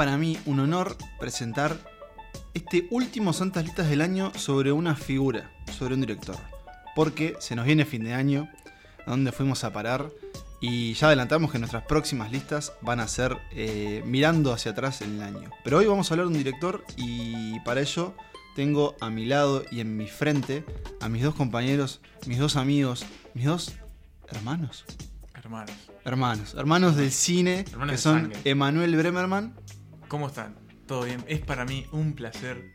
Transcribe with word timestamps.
para 0.00 0.16
mí 0.16 0.38
un 0.46 0.60
honor 0.60 0.96
presentar 1.18 1.76
este 2.54 2.88
último 2.90 3.34
Santas 3.34 3.64
Listas 3.66 3.90
del 3.90 4.00
año 4.00 4.32
sobre 4.34 4.72
una 4.72 4.96
figura, 4.96 5.50
sobre 5.76 5.92
un 5.92 6.00
director. 6.00 6.38
Porque 6.96 7.36
se 7.38 7.54
nos 7.54 7.66
viene 7.66 7.84
fin 7.84 8.04
de 8.04 8.14
año, 8.14 8.48
a 9.04 9.10
donde 9.10 9.30
fuimos 9.30 9.62
a 9.62 9.74
parar, 9.74 10.08
y 10.58 10.94
ya 10.94 11.08
adelantamos 11.08 11.52
que 11.52 11.58
nuestras 11.58 11.82
próximas 11.82 12.32
listas 12.32 12.72
van 12.80 12.98
a 12.98 13.08
ser 13.08 13.36
eh, 13.52 14.02
mirando 14.06 14.54
hacia 14.54 14.70
atrás 14.70 15.02
en 15.02 15.16
el 15.16 15.20
año. 15.20 15.50
Pero 15.64 15.76
hoy 15.76 15.84
vamos 15.84 16.10
a 16.10 16.14
hablar 16.14 16.28
de 16.28 16.32
un 16.32 16.38
director 16.38 16.82
y 16.96 17.60
para 17.60 17.82
ello 17.82 18.14
tengo 18.56 18.96
a 19.02 19.10
mi 19.10 19.26
lado 19.26 19.66
y 19.70 19.80
en 19.80 19.98
mi 19.98 20.06
frente 20.06 20.64
a 21.02 21.10
mis 21.10 21.22
dos 21.22 21.34
compañeros, 21.34 22.00
mis 22.26 22.38
dos 22.38 22.56
amigos, 22.56 23.04
mis 23.34 23.44
dos 23.44 23.74
hermanos. 24.30 24.86
Hermanos. 25.34 25.76
Hermanos, 26.06 26.54
hermanos 26.54 26.96
del 26.96 27.12
cine, 27.12 27.66
Hermanos 27.70 27.92
que 27.92 27.98
son. 27.98 28.32
Emanuel 28.44 28.96
Bremerman 28.96 29.54
¿Cómo 30.10 30.26
están? 30.26 30.56
¿Todo 30.88 31.04
bien? 31.04 31.22
Es 31.28 31.38
para 31.38 31.64
mí 31.64 31.86
un 31.92 32.14
placer 32.14 32.72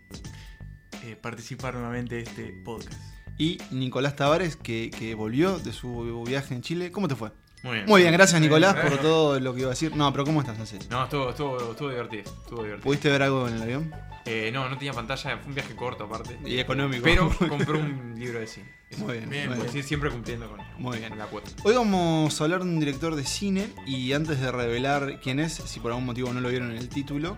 eh, 1.04 1.18
participar 1.22 1.74
nuevamente 1.74 2.16
de 2.16 2.22
este 2.22 2.54
podcast. 2.64 2.94
y 3.38 3.58
Nicolás 3.72 4.16
Tavares, 4.16 4.56
que, 4.56 4.90
que 4.90 5.16
volvió 5.16 5.60
de 5.60 5.74
su 5.74 6.24
viaje 6.26 6.56
en 6.56 6.62
Chile. 6.62 6.94
¿Cómo 6.94 7.10
te 7.10 7.16
fue? 7.18 7.34
Muy 7.62 7.74
bien. 7.74 7.86
Muy 7.88 8.02
bien, 8.04 8.14
gracias 8.14 8.40
Nicolás 8.40 8.76
bien. 8.76 8.88
por 8.88 9.00
todo 9.00 9.40
lo 9.42 9.54
que 9.54 9.60
iba 9.60 9.68
a 9.68 9.72
decir. 9.72 9.94
No, 9.98 10.10
pero 10.14 10.24
¿cómo 10.24 10.40
estás 10.40 10.70
serio? 10.70 10.88
No, 10.90 11.04
estuvo, 11.04 11.30
estuvo, 11.32 11.72
estuvo 11.72 11.90
divertido. 11.90 12.24
Estuvo 12.24 12.64
divertido. 12.64 12.84
¿Pudiste 12.86 13.10
ver 13.10 13.24
algo 13.24 13.50
en 13.50 13.56
el 13.56 13.62
avión? 13.64 13.92
Eh, 14.24 14.50
no, 14.54 14.70
no 14.70 14.78
tenía 14.78 14.94
pantalla, 14.94 15.38
fue 15.38 15.50
un 15.50 15.56
viaje 15.56 15.76
corto 15.76 16.06
aparte. 16.06 16.40
Y 16.46 16.58
económico. 16.58 17.04
Pero 17.04 17.30
compré 17.50 17.74
un 17.74 18.16
libro 18.18 18.40
de 18.40 18.48
cine. 18.48 18.72
Muy 18.98 19.14
bien, 19.18 19.30
Bien, 19.30 19.48
muy 19.50 19.58
Pues 19.58 19.74
bien. 19.74 19.84
sí, 19.84 19.88
siempre 19.90 20.10
cumpliendo 20.10 20.50
con, 20.50 20.60
Muy 20.78 20.98
bien. 20.98 21.10
con 21.10 21.18
la 21.20 21.26
cuota. 21.26 21.50
Hoy 21.64 21.76
vamos 21.76 22.40
a 22.40 22.44
hablar 22.44 22.64
de 22.64 22.70
un 22.70 22.80
director 22.80 23.16
de 23.16 23.26
cine 23.26 23.68
y 23.86 24.14
antes 24.14 24.40
de 24.40 24.52
revelar 24.52 25.20
quién 25.22 25.40
es, 25.40 25.54
si 25.54 25.80
por 25.80 25.92
algún 25.92 26.06
motivo 26.06 26.32
no 26.34 26.40
lo 26.40 26.50
vieron 26.50 26.72
en 26.72 26.78
el 26.78 26.88
título, 26.90 27.38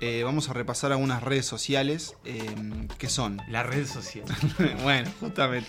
eh, 0.00 0.22
vamos 0.24 0.48
a 0.48 0.52
repasar 0.52 0.92
algunas 0.92 1.22
redes 1.22 1.46
sociales 1.46 2.14
eh, 2.24 2.44
que 2.98 3.08
son, 3.08 3.40
La 3.48 3.62
red 3.62 3.86
social. 3.86 4.24
bueno, 4.82 5.10
justamente, 5.20 5.68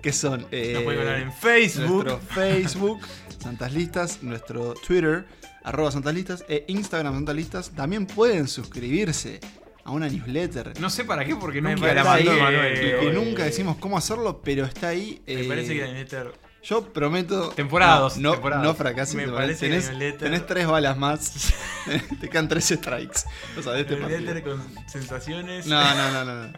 que 0.00 0.12
son 0.12 0.46
eh, 0.52 0.72
Nos 0.74 0.82
pueden 0.84 1.00
hablar 1.00 1.20
en 1.20 1.32
Facebook. 1.32 2.04
nuestro 2.04 2.18
Facebook, 2.34 3.00
Santas 3.38 3.72
Listas, 3.72 4.22
nuestro 4.22 4.74
Twitter, 4.74 5.26
arroba 5.64 5.90
Santas 5.90 6.14
Listas, 6.14 6.44
e 6.48 6.64
Instagram 6.68 7.14
Santas 7.14 7.34
Listas. 7.34 7.70
También 7.70 8.06
pueden 8.06 8.46
suscribirse 8.48 9.40
a 9.88 9.90
una 9.90 10.06
newsletter. 10.08 10.78
No 10.80 10.90
sé 10.90 11.04
para 11.04 11.24
qué, 11.24 11.34
porque 11.34 11.62
Me 11.62 11.74
nunca 11.74 11.94
la 11.94 12.04
mandó 12.04 12.30
Emanuel. 12.32 13.02
y 13.02 13.06
eh, 13.06 13.12
nunca 13.12 13.44
decimos 13.44 13.76
cómo 13.78 13.96
hacerlo, 13.96 14.42
pero 14.44 14.66
está 14.66 14.88
ahí. 14.88 15.22
Me 15.26 15.40
eh, 15.44 15.48
parece 15.48 15.74
que 15.74 15.80
la 15.80 15.86
newsletter 15.86 16.32
Yo 16.62 16.92
prometo. 16.92 17.48
Temporada 17.50 18.06
no, 18.18 18.32
temporada 18.32 18.62
no 18.62 18.74
fracases. 18.74 19.14
Me 19.14 19.26
parece 19.28 19.68
que 19.70 19.78
la 19.80 19.82
newsletter- 19.82 20.18
tenés 20.18 20.46
tres 20.46 20.66
balas 20.66 20.98
más. 20.98 21.54
te 22.20 22.28
quedan 22.28 22.48
tres 22.48 22.66
strikes. 22.66 23.20
O 23.58 23.62
sea, 23.62 23.72
de 23.72 23.80
este 23.80 23.96
newsletter 23.96 24.42
con 24.42 24.62
sensaciones. 24.86 25.66
No, 25.66 25.82
no, 25.94 26.10
no, 26.12 26.24
no. 26.24 26.46
no. 26.48 26.52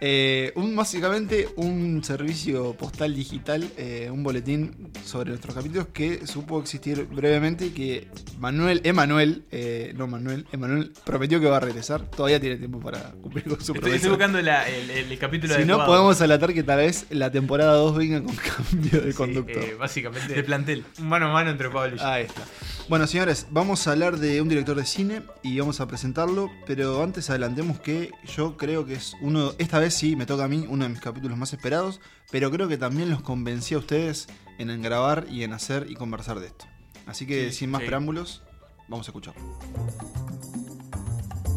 Eh, 0.00 0.52
un, 0.56 0.74
básicamente 0.76 1.48
un 1.56 2.02
servicio 2.04 2.74
postal 2.74 3.14
digital, 3.14 3.68
eh, 3.76 4.08
un 4.12 4.22
boletín 4.22 4.90
sobre 5.04 5.30
nuestros 5.30 5.54
capítulos 5.54 5.88
que 5.92 6.26
supo 6.26 6.60
existir 6.60 7.06
brevemente 7.06 7.66
y 7.66 7.70
que 7.70 8.08
Manuel, 8.38 8.80
Emanuel, 8.84 9.44
eh, 9.50 9.92
no 9.96 10.06
Manuel, 10.06 10.46
Emanuel 10.52 10.92
prometió 11.04 11.40
que 11.40 11.46
va 11.46 11.56
a 11.58 11.60
regresar. 11.60 12.02
Todavía 12.10 12.40
tiene 12.40 12.56
tiempo 12.56 12.80
para 12.80 13.12
cumplir 13.22 13.44
con 13.44 13.60
su 13.60 13.72
promesa. 13.72 13.96
estoy 13.96 14.10
buscando 14.10 14.40
la- 14.42 14.68
el, 14.68 14.90
el- 14.90 15.12
el 15.12 15.18
capítulo 15.18 15.54
si 15.54 15.64
no, 15.64 15.84
podemos 15.86 16.20
alatar 16.20 16.52
que 16.52 16.62
tal 16.62 16.78
vez 16.78 17.06
la 17.10 17.30
temporada 17.30 17.74
2 17.74 17.96
venga 17.96 18.22
con 18.22 18.34
cambio 18.70 19.00
de 19.00 19.12
sí, 19.12 19.16
conductor. 19.16 19.62
eh, 19.62 19.74
básicamente, 19.78 20.34
de 20.34 20.42
plantel. 20.42 20.84
mano 21.00 21.26
a 21.30 21.32
mano 21.32 21.50
entre 21.50 21.70
Pablo 21.70 21.96
y 21.96 21.98
yo. 21.98 22.06
Ahí 22.06 22.24
está. 22.24 22.42
Bueno, 22.88 23.06
señores, 23.06 23.46
vamos 23.50 23.86
a 23.86 23.92
hablar 23.92 24.18
de 24.18 24.42
un 24.42 24.48
director 24.48 24.76
de 24.76 24.84
cine 24.84 25.22
y 25.42 25.58
vamos 25.58 25.80
a 25.80 25.86
presentarlo, 25.86 26.50
pero 26.66 27.02
antes 27.02 27.30
adelantemos 27.30 27.80
que 27.80 28.10
yo 28.36 28.58
creo 28.58 28.84
que 28.84 28.94
es 28.94 29.16
uno, 29.22 29.52
esta 29.56 29.78
vez 29.78 29.94
sí, 29.94 30.16
me 30.16 30.26
toca 30.26 30.44
a 30.44 30.48
mí, 30.48 30.66
uno 30.68 30.84
de 30.84 30.90
mis 30.90 31.00
capítulos 31.00 31.38
más 31.38 31.52
esperados, 31.54 32.00
pero 32.30 32.50
creo 32.50 32.68
que 32.68 32.76
también 32.76 33.08
los 33.08 33.22
convencí 33.22 33.74
a 33.74 33.78
ustedes 33.78 34.28
en, 34.58 34.82
grabar 34.82 35.26
y 35.30 35.44
en 35.44 35.54
hacer 35.54 35.86
y 35.88 35.94
conversar 35.94 36.40
de 36.40 36.48
esto. 36.48 36.66
Así 37.06 37.26
que 37.26 37.50
Sí, 37.50 37.60
sin 37.60 37.70
más 37.70 37.80
sí. 37.80 37.86
preámbulos, 37.86 38.42
vamos 38.88 39.08
a 39.08 39.10
escucharlo. 39.12 39.42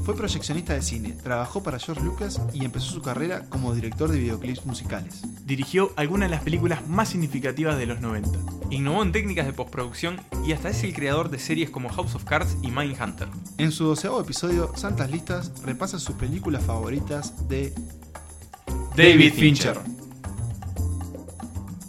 Fue 0.07 0.15
proyeccionista 0.15 0.73
de 0.73 0.81
cine, 0.81 1.11
trabajó 1.21 1.61
para 1.61 1.79
George 1.79 2.01
Lucas 2.01 2.39
y 2.53 2.63
empezó 2.63 2.93
su 2.93 3.01
carrera 3.01 3.43
como 3.49 3.75
director 3.75 4.09
de 4.09 4.17
videoclips 4.17 4.65
musicales. 4.65 5.21
Dirigió 5.45 5.91
algunas 5.97 6.29
de 6.29 6.35
las 6.37 6.45
películas 6.45 6.87
más 6.87 7.09
significativas 7.09 7.77
de 7.77 7.87
los 7.87 7.99
90. 7.99 8.29
Innovó 8.69 9.03
en 9.03 9.11
técnicas 9.11 9.45
de 9.45 9.51
postproducción 9.51 10.21
y 10.45 10.53
hasta 10.53 10.69
es 10.69 10.81
el 10.85 10.93
creador 10.93 11.29
de 11.29 11.39
series 11.39 11.69
como 11.69 11.89
House 11.89 12.15
of 12.15 12.23
Cards 12.23 12.55
y 12.61 12.71
Mindhunter. 12.71 13.27
En 13.57 13.73
su 13.73 13.83
doceavo 13.83 14.21
episodio, 14.21 14.71
Santas 14.77 15.11
Listas 15.11 15.51
repasa 15.65 15.99
sus 15.99 16.15
películas 16.15 16.63
favoritas 16.63 17.49
de 17.49 17.73
David 18.95 19.33
Fincher. 19.33 19.77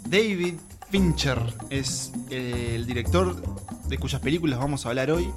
David 0.09 0.55
Fincher 0.91 1.39
es 1.71 2.13
eh, 2.31 2.73
el 2.75 2.85
director 2.85 3.41
de 3.87 3.97
cuyas 3.97 4.21
películas 4.21 4.59
vamos 4.59 4.87
a 4.87 4.89
hablar 4.89 5.13
hoy. 5.13 5.31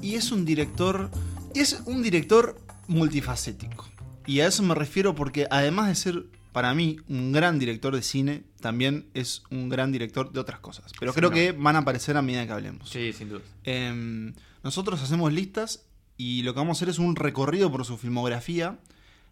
Y 0.00 0.14
es 0.14 0.32
un 0.32 0.46
director. 0.46 1.10
Es 1.54 1.82
un 1.86 2.02
director 2.02 2.60
multifacético. 2.86 3.88
Y 4.26 4.40
a 4.40 4.46
eso 4.46 4.62
me 4.62 4.74
refiero 4.74 5.14
porque 5.14 5.46
además 5.50 5.88
de 5.88 5.94
ser 5.94 6.24
para 6.52 6.74
mí 6.74 6.98
un 7.08 7.32
gran 7.32 7.58
director 7.58 7.94
de 7.94 8.02
cine, 8.02 8.42
también 8.60 9.06
es 9.14 9.42
un 9.50 9.68
gran 9.68 9.92
director 9.92 10.32
de 10.32 10.40
otras 10.40 10.60
cosas. 10.60 10.92
Pero 10.98 11.12
Sí, 11.12 11.16
creo 11.18 11.30
no. 11.30 11.34
que 11.34 11.52
van 11.52 11.76
a 11.76 11.80
aparecer 11.80 12.16
a 12.16 12.22
medida 12.22 12.46
que 12.46 12.52
hablemos. 12.52 12.88
Sí, 12.90 13.12
sin 13.12 13.28
duda. 13.28 13.42
Em, 13.64 14.34
nosotros 14.62 15.00
hacemos 15.02 15.32
listas 15.32 15.84
y 16.16 16.42
lo 16.42 16.52
que 16.54 16.58
vamos 16.60 16.76
a 16.76 16.78
hacer 16.78 16.88
es 16.88 16.98
un 16.98 17.16
recorrido 17.16 17.70
por 17.70 17.84
su 17.84 17.96
filmografía, 17.96 18.78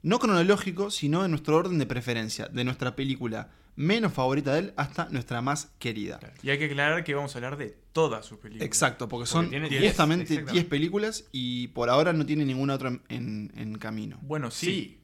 no 0.02 0.18
cronológico, 0.18 0.90
sino 0.90 1.24
en 1.24 1.32
nuestro 1.32 1.56
orden 1.56 1.78
de 1.78 1.86
preferencia, 1.86 2.46
de 2.48 2.64
nuestra 2.64 2.94
película 2.94 3.50
menos 3.76 4.12
favorita 4.12 4.52
de 4.54 4.58
él 4.60 4.74
hasta 4.76 5.08
nuestra 5.10 5.40
más 5.42 5.70
querida. 5.78 6.18
Y 6.42 6.50
hay 6.50 6.58
que 6.58 6.64
aclarar 6.66 7.04
que 7.04 7.14
vamos 7.14 7.34
a 7.34 7.38
hablar 7.38 7.56
de 7.56 7.76
todas 7.92 8.24
sus 8.26 8.38
películas. 8.38 8.66
Exacto, 8.66 9.08
porque 9.08 9.26
son 9.26 9.44
justamente 9.46 9.68
10 9.78 9.82
exactamente. 9.90 10.64
películas 10.64 11.26
y 11.32 11.68
por 11.68 11.88
ahora 11.90 12.12
no 12.12 12.24
tiene 12.26 12.44
ninguna 12.44 12.74
otra 12.74 12.88
en, 12.88 13.02
en- 13.08 13.52
en 13.56 13.78
camino. 13.78 14.18
Bueno, 14.22 14.50
sí. 14.50 14.66
Sí. 14.66 15.00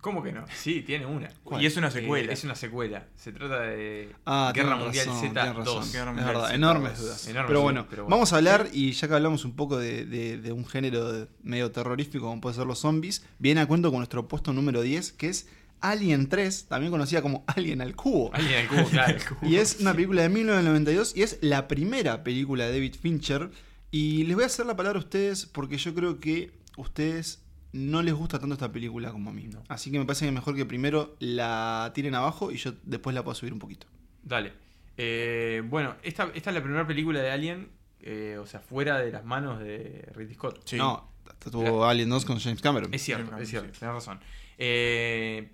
¿Cómo 0.00 0.22
que 0.22 0.30
no? 0.30 0.44
Sí, 0.54 0.82
tiene 0.82 1.06
una. 1.06 1.28
¿Cuál? 1.42 1.60
Y 1.60 1.66
es 1.66 1.76
una 1.76 1.88
Eh, 1.88 1.90
secuela. 1.90 2.32
es 2.32 2.44
una 2.44 2.54
secuela. 2.54 3.08
Se 3.16 3.32
trata 3.32 3.60
de 3.62 4.14
Ah, 4.24 4.52
Guerra 4.54 4.76
Mundial 4.76 5.06
razón, 5.06 5.20
Z 5.28 5.40
tenés 5.42 5.56
razón. 5.56 5.74
2. 5.80 5.92
Guerra 5.92 6.06
Mundial 6.12 6.26
verdad, 6.28 6.54
enormes 6.54 6.90
dos. 6.92 7.00
dudas. 7.00 7.26
Enormes 7.26 7.46
pero, 7.48 7.58
dudas, 7.60 7.64
bueno, 7.64 7.86
pero 7.90 8.02
bueno. 8.04 8.16
vamos 8.16 8.32
a 8.32 8.36
hablar, 8.36 8.68
y 8.72 8.92
ya 8.92 9.08
que 9.08 9.14
hablamos 9.14 9.44
un 9.44 9.56
poco 9.56 9.76
de, 9.76 10.04
de- 10.06 10.38
de 10.38 10.52
un 10.52 10.64
género 10.66 11.12
de- 11.12 11.28
medio 11.42 11.72
terrorífico 11.72 12.26
como 12.26 12.40
puede 12.40 12.54
ser 12.54 12.66
los 12.66 12.78
zombies, 12.78 13.26
viene 13.40 13.60
a 13.60 13.66
cuento 13.66 13.90
con 13.90 13.98
nuestro 13.98 14.28
puesto 14.28 14.52
número 14.52 14.82
10, 14.82 15.12
que 15.12 15.30
es 15.30 15.48
Alien 15.80 16.28
3, 16.28 16.66
también 16.68 16.90
conocida 16.90 17.22
como 17.22 17.44
Alien 17.46 17.80
al 17.80 17.94
Cubo. 17.94 18.30
Alguien 18.34 18.60
al 18.60 18.68
cubo, 18.68 18.88
claro. 18.88 19.18
Y 19.42 19.56
es 19.56 19.80
una 19.80 19.92
película 19.94 20.22
de 20.22 20.28
1992 20.28 21.16
y 21.16 21.22
es 21.22 21.38
la 21.40 21.68
primera 21.68 22.24
película 22.24 22.66
de 22.66 22.72
David 22.72 22.94
Fincher. 23.00 23.50
Y 23.90 24.24
les 24.24 24.34
voy 24.34 24.44
a 24.44 24.46
hacer 24.46 24.66
la 24.66 24.76
palabra 24.76 24.98
a 24.98 25.02
ustedes 25.02 25.46
porque 25.46 25.78
yo 25.78 25.94
creo 25.94 26.20
que 26.20 26.52
ustedes 26.76 27.42
no 27.72 28.02
les 28.02 28.14
gusta 28.14 28.38
tanto 28.38 28.54
esta 28.54 28.72
película 28.72 29.12
como 29.12 29.30
a 29.30 29.32
mí. 29.32 29.48
No. 29.48 29.62
Así 29.68 29.90
que 29.90 29.98
me 29.98 30.04
parece 30.04 30.26
que 30.26 30.32
mejor 30.32 30.54
que 30.56 30.64
primero 30.64 31.16
la 31.20 31.92
tiren 31.94 32.14
abajo 32.14 32.50
y 32.50 32.56
yo 32.56 32.72
después 32.84 33.14
la 33.14 33.22
puedo 33.22 33.34
subir 33.34 33.52
un 33.52 33.58
poquito. 33.58 33.86
Dale. 34.22 34.52
Eh, 34.96 35.62
bueno, 35.64 35.96
esta, 36.02 36.30
esta 36.34 36.50
es 36.50 36.54
la 36.54 36.62
primera 36.62 36.86
película 36.86 37.20
de 37.20 37.30
Alien, 37.30 37.68
eh, 38.00 38.36
o 38.40 38.46
sea, 38.46 38.60
fuera 38.60 38.98
de 38.98 39.12
las 39.12 39.24
manos 39.24 39.60
de 39.60 40.08
Ridley 40.14 40.34
Scott. 40.34 40.62
Sí. 40.64 40.76
No, 40.76 41.08
hasta 41.28 41.50
tuvo 41.50 41.84
Alien 41.84 42.08
2 42.08 42.24
con 42.24 42.38
James 42.40 42.60
Cameron. 42.60 42.92
Es 42.92 43.02
cierto, 43.02 43.36
es 43.38 43.48
cierto, 43.48 43.78
tenés 43.78 43.94
razón. 43.94 44.20
Eh, 44.58 45.52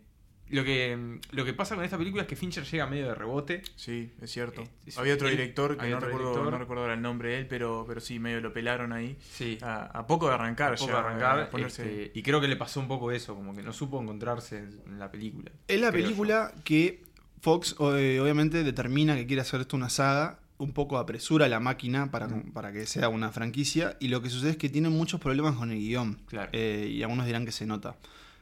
lo, 0.51 0.63
que, 0.65 1.19
lo 1.33 1.45
que 1.45 1.53
pasa 1.55 1.75
con 1.75 1.85
esta 1.85 1.97
película 1.99 2.23
es 2.23 2.29
que 2.29 2.37
Fincher 2.37 2.65
llega 2.65 2.87
medio 2.87 3.07
de 3.09 3.15
rebote. 3.15 3.63
Sí, 3.77 4.13
es 4.21 4.31
cierto. 4.31 4.63
Es- 4.63 4.71
es- 4.89 4.99
había 4.99 5.15
otro 5.15 5.29
él- 5.29 5.37
director 5.37 5.75
que 5.77 5.83
había 5.83 5.93
no 5.93 5.97
otro 5.99 6.09
recuerdo, 6.09 6.31
director. 6.31 6.53
no 6.53 6.59
recuerdo 6.59 6.83
ahora 6.83 6.95
el 6.95 7.03
nombre 7.03 7.31
de 7.31 7.39
él, 7.41 7.47
pero, 7.47 7.85
pero 7.89 8.01
sí, 8.01 8.19
medio 8.19 8.41
lo 8.41 8.53
pelaron 8.53 8.93
ahí. 8.93 9.17
Sí. 9.33 9.59
A, 9.63 9.85
a 9.99 10.07
poco 10.07 10.29
de 10.29 10.35
arrancar, 10.35 10.73
Un 10.73 10.77
poco 10.79 10.91
ya, 10.91 10.93
de 11.01 11.07
arrancar, 11.07 11.39
a 11.41 11.51
ponerse- 11.51 11.83
este, 12.05 12.19
y 12.19 12.23
creo 12.23 12.41
que 12.41 12.49
le 12.49 12.57
pasó 12.57 12.79
un 12.81 12.89
poco 12.89 13.11
eso, 13.11 13.35
como 13.35 13.55
que 13.55 13.63
no 13.63 13.73
supo 13.73 14.01
encontrarse 14.01 14.59
en, 14.59 14.99
la 14.99 15.11
película. 15.11 15.51
Es 15.69 15.81
la 15.81 15.91
película 15.91 16.53
que 16.65 17.03
Fox 17.41 17.75
eh, 17.97 18.21
obviamente 18.21 18.63
determina 18.65 19.17
que 19.17 19.27
quiere 19.27 19.43
hacer 19.43 19.61
esto 19.63 19.77
una 19.77 19.89
saga, 19.91 20.39
un 20.57 20.73
poco 20.73 20.99
apresura 20.99 21.49
la 21.49 21.59
máquina 21.59 22.11
para, 22.11 22.29
Mm. 22.29 22.53
para 22.53 22.73
que 22.73 22.87
sea 22.87 23.09
una 23.09 23.33
franquicia 23.33 23.97
y 23.99 24.09
lo 24.09 24.23
que 24.23 24.31
sucede 24.31 24.51
es 24.53 24.57
que 24.57 24.69
tienen 24.69 24.93
muchos 24.93 25.21
problemas 25.21 25.57
con 25.57 25.71
el 25.73 25.79
guion 25.79 26.15
Claro. 26.27 26.49
eh, 26.53 26.89
y 26.91 27.03
algunos 27.03 27.27
dirán 27.27 27.45
que 27.45 27.51
se 27.53 27.67
nota. 27.67 27.97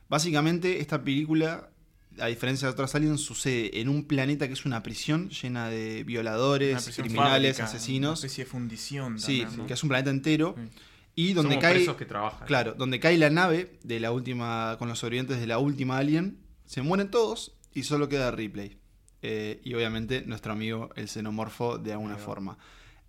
Básicamente 0.09 0.81
esta 0.81 1.03
película, 1.03 1.69
a 2.19 2.27
diferencia 2.27 2.69
de 2.69 2.73
otras 2.73 2.95
aliens, 2.95 3.21
sucede 3.21 3.81
en 3.81 3.89
un 3.89 4.05
planeta 4.05 4.47
que 4.47 4.55
es 4.55 4.65
una 4.65 4.83
prisión 4.83 5.31
llena 5.31 5.69
de 5.69 6.05
violadores, 6.05 6.85
criminales, 6.97 7.57
fábrica, 7.57 7.63
Una 7.63 7.65
asesinos. 7.65 8.25
especie 8.25 8.45
de 8.45 8.51
fundición. 8.51 9.19
Sí, 9.19 9.41
también, 9.41 9.61
¿no? 9.61 9.67
que 9.67 9.73
es 9.75 9.83
un 9.83 9.89
planeta 9.89 10.11
entero. 10.11 10.55
Sí. 10.57 10.63
Y 11.15 11.33
donde 11.35 11.53
Somos 11.55 11.63
cae... 11.63 11.75
presos 11.75 11.97
que 11.97 12.07
trabajan. 12.07 12.47
Claro, 12.47 12.75
donde 12.75 12.99
cae 12.99 13.19
la 13.19 13.29
nave 13.31 13.79
de 13.83 14.01
la 14.01 14.13
última, 14.13 14.77
con 14.79 14.89
los 14.89 14.99
sobrevivientes 14.99 15.41
de 15.41 15.47
la 15.47 15.59
última 15.59 15.99
Alien, 15.99 16.39
se 16.65 16.81
mueren 16.83 17.11
todos 17.11 17.53
y 17.75 17.83
solo 17.83 18.09
queda 18.09 18.31
Ripley. 18.31 18.79
Eh, 19.21 19.61
y 19.63 19.75
obviamente 19.75 20.23
nuestro 20.27 20.53
amigo 20.53 20.91
el 20.97 21.09
xenomorfo 21.09 21.79
de 21.79 21.93
alguna 21.93 22.17
forma. 22.17 22.59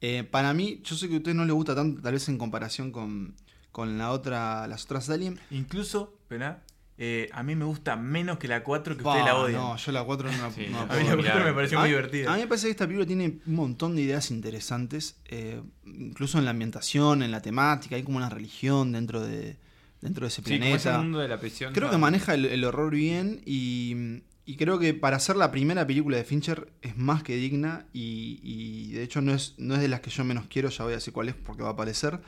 Eh, 0.02 0.24
para 0.24 0.54
mí, 0.54 0.82
yo 0.84 0.96
sé 0.96 1.08
que 1.08 1.16
a 1.16 1.18
ustedes 1.18 1.36
no 1.36 1.46
les 1.46 1.54
gusta 1.56 1.74
tanto, 1.76 2.02
tal 2.02 2.14
vez 2.14 2.28
en 2.28 2.38
comparación 2.38 2.92
con, 2.92 3.36
con 3.72 3.98
la 3.98 4.12
otra, 4.12 4.68
las 4.68 4.84
otras 4.84 5.10
Alien. 5.10 5.40
Incluso, 5.50 6.14
espera, 6.24 6.62
eh, 6.98 7.30
a 7.34 7.42
mí 7.44 7.56
me 7.56 7.66
gusta 7.66 7.96
menos 7.96 8.38
que 8.38 8.48
la 8.48 8.64
4 8.64 8.96
que 8.98 9.04
Bah, 9.04 9.12
ustedes 9.14 9.26
la 9.26 9.36
odian. 9.40 9.62
No, 9.62 9.76
yo 9.78 9.92
la 9.92 10.04
4 10.04 10.32
no 10.32 10.38
la, 10.38 10.52
Sí, 10.52 10.68
no 10.70 10.80
la 10.80 10.86
no, 10.86 10.94
a 10.94 10.98
mí 10.98 11.04
la 11.08 11.16
ver. 11.16 11.26
4 11.26 11.44
me 11.46 11.54
pareció 11.54 11.78
A 11.78 11.82
muy 11.82 11.90
mí- 11.90 11.96
divertida. 11.96 12.32
A 12.32 12.36
mí 12.36 12.42
me 12.42 12.48
parece 12.48 12.68
que 12.68 12.72
esta 12.72 12.86
película 12.86 13.06
tiene 13.08 13.40
un 13.46 13.56
montón 13.56 13.96
de 13.96 14.04
ideas 14.04 14.30
interesantes, 14.32 15.18
eh, 15.26 15.62
incluso 15.86 16.38
en 16.38 16.46
la 16.46 16.52
ambientación, 16.52 17.24
en 17.24 17.32
la 17.32 17.42
temática, 17.42 17.96
hay 17.96 18.04
como 18.04 18.18
una 18.18 18.30
religión 18.30 18.92
dentro 18.92 19.22
de, 19.22 19.58
dentro 20.02 20.26
de 20.26 20.28
ese 20.28 20.38
Sí, 20.38 20.44
como 20.44 20.58
planeta. 20.60 20.76
ese 20.92 20.98
mundo 21.00 21.20
de 21.20 21.28
la 21.28 21.40
prisión. 21.40 21.74
Creo 21.74 21.90
que 21.90 21.98
maneja 21.98 22.34
el, 22.36 22.46
el 22.46 22.64
horror 22.64 22.92
bien 22.92 23.42
y, 23.46 24.22
y 24.46 24.56
creo 24.58 24.78
que 24.78 24.94
para 24.94 25.18
ser 25.20 25.36
la 25.36 25.50
primera 25.52 25.88
película 25.88 26.18
de 26.18 26.24
Fincher 26.26 26.72
es 26.82 26.96
más 26.98 27.24
que 27.24 27.36
digna 27.38 27.86
y, 27.94 28.40
y 28.44 28.92
de 28.94 29.04
hecho 29.04 29.22
no 29.22 29.34
es, 29.34 29.56
no 29.58 29.74
es 29.76 29.82
de 29.82 29.88
las 29.88 30.02
que 30.02 30.10
yo 30.12 30.24
menos 30.24 30.46
quiero, 30.48 30.70
ya 30.70 30.84
voy 30.84 30.94
a 30.94 30.98
decir 30.98 31.14
cuál 31.14 31.30
es 31.30 31.36
porque 31.36 31.64
va 31.64 31.70
a 31.70 31.72
aparecer. 31.74 32.20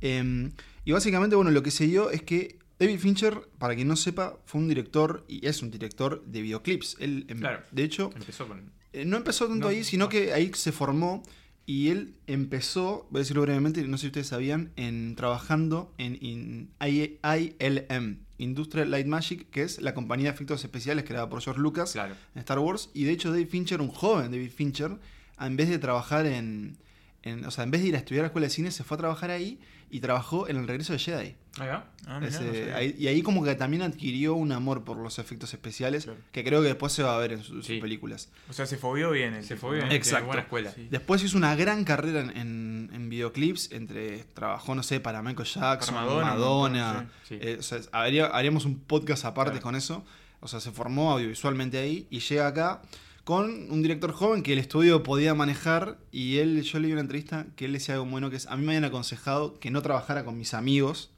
Eh, 0.00 0.50
y 0.84 0.92
básicamente, 0.92 1.36
bueno, 1.36 1.50
lo 1.50 1.62
que 1.62 1.70
se 1.70 1.86
dio 1.86 2.10
es 2.10 2.22
que 2.22 2.58
David 2.86 2.98
Fincher, 3.00 3.48
para 3.58 3.74
quien 3.74 3.88
no 3.88 3.96
sepa, 3.96 4.38
fue 4.44 4.60
un 4.60 4.68
director 4.68 5.24
y 5.28 5.46
es 5.46 5.62
un 5.62 5.70
director 5.70 6.24
de 6.26 6.42
videoclips. 6.42 6.96
Él, 7.00 7.24
em, 7.28 7.38
Claro. 7.38 7.62
de 7.70 7.84
hecho, 7.84 8.10
Empezó 8.16 8.46
con. 8.48 8.72
eh, 8.92 9.04
no 9.04 9.16
empezó 9.16 9.46
tanto 9.46 9.66
No, 9.66 9.68
ahí, 9.68 9.84
sino 9.84 10.04
no. 10.06 10.08
que 10.08 10.32
ahí 10.32 10.50
se 10.54 10.72
formó 10.72 11.22
y 11.64 11.88
él 11.88 12.14
empezó, 12.26 13.06
voy 13.10 13.20
a 13.20 13.22
decirlo 13.22 13.42
brevemente, 13.42 13.82
no 13.86 13.96
sé 13.96 14.02
si 14.02 14.06
ustedes 14.08 14.26
sabían, 14.26 14.72
en 14.76 15.14
trabajando 15.14 15.94
en, 15.98 16.18
en 16.20 16.70
I- 16.86 17.18
ILM, 17.22 18.18
Industrial 18.38 18.90
Light 18.90 19.06
Magic, 19.06 19.48
que 19.50 19.62
es 19.62 19.80
la 19.80 19.94
compañía 19.94 20.30
de 20.30 20.34
efectos 20.34 20.64
especiales 20.64 21.04
creada 21.04 21.28
por 21.28 21.40
George 21.40 21.60
Lucas 21.60 21.92
Claro. 21.92 22.16
en 22.34 22.40
Star 22.40 22.58
Wars. 22.58 22.90
Y 22.94 23.04
de 23.04 23.12
hecho 23.12 23.30
David 23.30 23.48
Fincher, 23.48 23.80
un 23.80 23.88
joven 23.88 24.32
David 24.32 24.50
Fincher, 24.50 24.98
en 25.40 25.56
vez 25.56 25.68
de 25.68 25.78
trabajar 25.78 26.26
en, 26.26 26.76
en- 27.22 27.44
o 27.44 27.50
sea, 27.50 27.64
en 27.64 27.70
vez 27.70 27.82
de 27.82 27.88
ir 27.88 27.94
a 27.94 27.98
estudiar 27.98 28.20
a 28.20 28.24
la 28.24 28.26
escuela 28.28 28.46
de 28.46 28.50
cine, 28.52 28.70
se 28.70 28.84
fue 28.84 28.96
a 28.96 28.98
trabajar 28.98 29.30
ahí 29.30 29.58
y 29.90 30.00
trabajó 30.00 30.48
en 30.48 30.56
el 30.56 30.66
regreso 30.66 30.92
de 30.94 30.98
Jedi. 30.98 31.34
Ahí 31.58 31.68
va. 31.68 31.86
Ah, 32.06 32.18
mirá, 32.18 32.28
Ese- 32.30 32.66
no 32.70 32.76
ahí- 32.76 32.96
y 32.98 33.06
ahí 33.08 33.20
como 33.22 33.44
que 33.44 33.54
también 33.54 33.82
adquirió 33.82 34.34
un 34.34 34.50
amor 34.52 34.84
por 34.84 34.96
los 34.96 35.18
efectos 35.18 35.52
especiales, 35.52 36.04
Claro. 36.04 36.18
que 36.32 36.42
creo 36.44 36.62
que 36.62 36.68
después 36.68 36.92
se 36.94 37.02
va 37.02 37.14
a 37.14 37.18
ver 37.18 37.32
en 37.32 37.42
su- 37.42 37.56
sus 37.56 37.66
Sí. 37.66 37.78
películas. 37.78 38.30
O 38.48 38.54
sea, 38.54 38.64
se 38.64 38.78
fobió 38.78 39.10
bien. 39.10 39.34
el 39.34 39.44
Se 39.44 39.56
fue 39.56 39.76
bien. 39.76 39.92
Exacto. 39.92 40.26
buena 40.26 40.42
escuela. 40.42 40.72
Sí. 40.72 40.88
Después 40.90 41.22
hizo 41.22 41.36
una 41.36 41.54
gran 41.54 41.84
carrera 41.84 42.20
en, 42.22 42.30
en- 42.36 42.90
en 42.94 43.08
videoclips, 43.10 43.70
entre 43.72 44.24
trabajó, 44.34 44.74
no 44.74 44.82
sé, 44.82 44.98
para 45.00 45.22
Michael 45.22 45.46
Jackson, 45.46 45.94
Para 45.94 46.06
Madonna, 46.06 47.10
Sí. 47.28 47.38
eh, 47.40 47.56
o 47.58 47.62
sea, 47.62 47.80
haría- 47.92 48.26
haríamos 48.28 48.64
un 48.64 48.78
podcast 48.80 49.26
aparte 49.26 49.52
Claro. 49.52 49.62
con 49.62 49.76
eso. 49.76 50.04
O 50.40 50.48
sea, 50.48 50.58
se 50.58 50.72
formó 50.72 51.12
audiovisualmente 51.12 51.78
ahí 51.78 52.06
y 52.10 52.18
llega 52.20 52.46
acá 52.48 52.82
con 53.24 53.70
un 53.70 53.82
director 53.82 54.12
joven 54.12 54.42
que 54.42 54.52
el 54.52 54.58
estudio 54.58 55.02
podía 55.02 55.34
manejar 55.34 55.98
y 56.10 56.38
él, 56.38 56.60
yo 56.62 56.80
leí 56.80 56.92
una 56.92 57.02
entrevista 57.02 57.46
que 57.54 57.66
él 57.66 57.72
decía 57.72 57.94
algo 57.94 58.06
bueno 58.06 58.30
que 58.30 58.36
es, 58.36 58.46
a 58.46 58.56
mí 58.56 58.64
me 58.64 58.72
habían 58.72 58.84
aconsejado 58.84 59.58
que 59.60 59.70
no 59.70 59.82
trabajara 59.82 60.24
con 60.24 60.36
mis 60.36 60.54
amigos 60.54 61.11